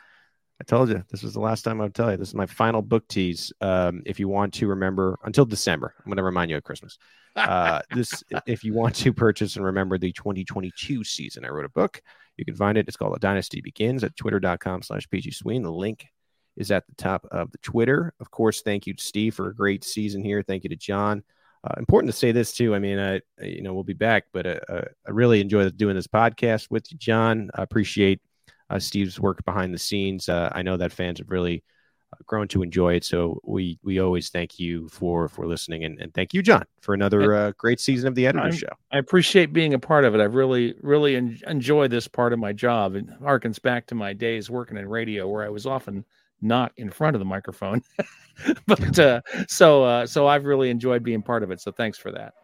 I 0.60 0.64
told 0.64 0.90
you 0.90 1.02
this 1.10 1.24
was 1.24 1.34
the 1.34 1.40
last 1.40 1.62
time 1.62 1.80
I 1.80 1.84
would 1.84 1.94
tell 1.94 2.10
you. 2.10 2.16
This 2.16 2.28
is 2.28 2.34
my 2.34 2.46
final 2.46 2.82
book 2.82 3.08
tease. 3.08 3.52
Um, 3.60 4.02
if 4.06 4.20
you 4.20 4.28
want 4.28 4.54
to 4.54 4.68
remember 4.68 5.18
until 5.24 5.44
December, 5.44 5.94
I'm 5.98 6.04
going 6.04 6.18
to 6.18 6.22
remind 6.22 6.50
you 6.50 6.56
of 6.56 6.64
Christmas. 6.64 6.98
Uh, 7.34 7.80
this, 7.94 8.22
if 8.44 8.62
you 8.62 8.74
want 8.74 8.94
to 8.94 9.10
purchase 9.10 9.56
and 9.56 9.64
remember 9.64 9.96
the 9.96 10.12
2022 10.12 11.02
season, 11.02 11.46
I 11.46 11.48
wrote 11.48 11.64
a 11.64 11.70
book. 11.70 12.02
You 12.36 12.44
can 12.44 12.54
find 12.54 12.76
it. 12.76 12.86
It's 12.86 12.96
called 12.98 13.16
A 13.16 13.18
Dynasty 13.18 13.62
Begins 13.62 14.04
at 14.04 14.14
twitter.com 14.16 14.82
slash 14.82 15.08
PG 15.08 15.32
The 15.42 15.70
link 15.70 16.08
is 16.57 16.70
at 16.70 16.86
the 16.86 16.94
top 16.94 17.26
of 17.30 17.50
the 17.53 17.59
Twitter. 17.59 18.12
Of 18.20 18.30
course, 18.30 18.62
thank 18.62 18.86
you 18.86 18.94
to 18.94 19.03
Steve 19.03 19.34
for 19.34 19.48
a 19.48 19.55
great 19.55 19.84
season 19.84 20.22
here. 20.22 20.42
Thank 20.42 20.64
you 20.64 20.70
to 20.70 20.76
John. 20.76 21.22
Uh, 21.64 21.74
important 21.78 22.12
to 22.12 22.18
say 22.18 22.32
this 22.32 22.53
too. 22.53 22.74
I 22.74 22.80
mean, 22.80 22.98
I 22.98 23.20
you 23.40 23.62
know 23.62 23.72
we'll 23.72 23.84
be 23.84 23.92
back, 23.92 24.24
but 24.32 24.46
uh, 24.46 24.61
uh 24.68 24.84
I 25.07 25.11
really 25.11 25.40
enjoy 25.40 25.68
doing 25.70 25.94
this 25.94 26.09
podcast 26.09 26.70
with 26.70 26.90
you, 26.90 26.98
John. 26.98 27.50
I 27.55 27.62
appreciate 27.62 28.20
uh, 28.68 28.78
Steve's 28.78 29.20
work 29.20 29.44
behind 29.44 29.72
the 29.72 29.78
scenes. 29.78 30.28
Uh, 30.28 30.50
I 30.53 30.62
know 30.62 30.76
that 30.78 30.92
fans 30.92 31.18
have 31.18 31.30
really 31.30 31.62
uh, 32.12 32.16
grown 32.26 32.48
to 32.48 32.62
enjoy 32.62 32.94
it. 32.94 33.05
So 33.05 33.38
we 33.44 33.78
we 33.84 34.00
always 34.00 34.30
thank 34.30 34.59
you 34.59 34.88
for 34.88 35.28
for 35.28 35.46
listening 35.46 35.84
and, 35.84 36.00
and 36.00 36.12
thank 36.12 36.34
you, 36.34 36.42
John, 36.42 36.64
for 36.80 36.94
another 36.94 37.32
uh, 37.32 37.53
great 37.57 37.78
season 37.78 38.09
of 38.09 38.16
the 38.16 38.26
Editor 38.26 38.46
I'm, 38.46 38.53
Show. 38.53 38.68
I 38.90 38.98
appreciate 38.98 39.53
being 39.53 39.74
a 39.74 39.78
part 39.78 40.05
of 40.05 40.16
it. 40.16 40.20
I 40.20 40.24
really 40.24 40.74
really 40.82 41.14
en- 41.14 41.38
enjoy 41.46 41.86
this 41.86 42.09
part 42.09 42.32
of 42.32 42.40
my 42.40 42.53
job. 42.53 42.96
It 42.96 43.07
harkens 43.20 43.62
back 43.62 43.86
to 43.86 43.94
my 43.94 44.14
days 44.14 44.50
working 44.50 44.78
in 44.78 44.88
radio, 44.88 45.28
where 45.28 45.44
I 45.44 45.48
was 45.48 45.64
often 45.64 46.05
not 46.43 46.72
in 46.76 46.90
front 46.90 47.16
of 47.16 47.20
the 47.20 47.26
microphone. 47.26 47.82
but 48.66 48.99
uh, 48.99 49.20
so 49.49 49.84
uh, 49.84 50.07
so 50.07 50.26
I've 50.26 50.45
really 50.45 50.70
enjoyed 50.70 51.03
being 51.03 51.22
part 51.22 51.43
of 51.43 51.51
it. 51.51 51.61
So 51.61 51.72
thanks 51.72 51.99
for 51.99 52.12
that. 52.12 52.34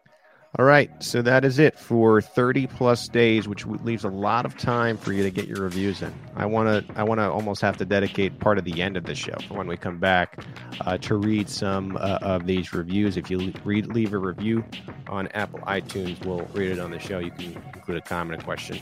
All 0.59 0.65
right, 0.65 0.91
so 0.99 1.21
that 1.21 1.45
is 1.45 1.59
it 1.59 1.79
for 1.79 2.23
30 2.23 2.69
plus 2.69 3.07
days, 3.07 3.47
which 3.47 3.67
leaves 3.67 4.05
a 4.05 4.09
lot 4.09 4.47
of 4.47 4.57
time 4.57 4.97
for 4.97 5.13
you 5.13 5.23
to 5.23 5.31
get 5.31 5.47
your 5.47 5.61
reviews 5.61 6.01
in. 6.01 6.13
I 6.37 6.47
want 6.47 6.89
to, 6.89 6.99
I 6.99 7.03
want 7.03 7.21
to 7.21 7.31
almost 7.31 7.61
have 7.61 7.77
to 7.77 7.85
dedicate 7.85 8.39
part 8.39 8.57
of 8.57 8.65
the 8.65 8.81
end 8.81 8.97
of 8.97 9.05
the 9.05 9.15
show 9.15 9.37
for 9.47 9.59
when 9.59 9.67
we 9.67 9.77
come 9.77 9.99
back 9.99 10.43
uh, 10.81 10.97
to 10.99 11.17
read 11.17 11.51
some 11.51 11.99
uh, 11.99 12.19
of 12.23 12.47
these 12.47 12.73
reviews. 12.73 13.19
If 13.19 13.31
you 13.31 13.53
read, 13.63 13.89
leave 13.89 14.15
a 14.15 14.19
review 14.19 14.65
on 15.07 15.29
Apple 15.29 15.59
iTunes, 15.61 16.25
we'll 16.25 16.49
read 16.55 16.71
it 16.71 16.79
on 16.79 16.93
the 16.93 16.99
show. 16.99 17.19
You 17.19 17.31
can 17.31 17.63
include 17.75 17.99
a 17.99 18.01
comment, 18.01 18.41
a 18.41 18.45
question, 18.45 18.79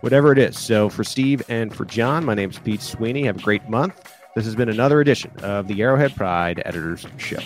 whatever 0.00 0.32
it 0.32 0.38
is. 0.38 0.58
So 0.58 0.88
for 0.88 1.04
Steve 1.04 1.44
and 1.48 1.72
for 1.72 1.84
John, 1.84 2.24
my 2.24 2.34
name 2.34 2.50
is 2.50 2.58
Pete 2.58 2.82
Sweeney. 2.82 3.26
Have 3.26 3.36
a 3.36 3.42
great 3.42 3.68
month. 3.68 4.12
This 4.34 4.46
has 4.46 4.56
been 4.56 4.68
another 4.68 5.00
edition 5.00 5.30
of 5.44 5.68
the 5.68 5.80
Arrowhead 5.80 6.16
Pride 6.16 6.60
Editors 6.64 7.06
Show. 7.18 7.38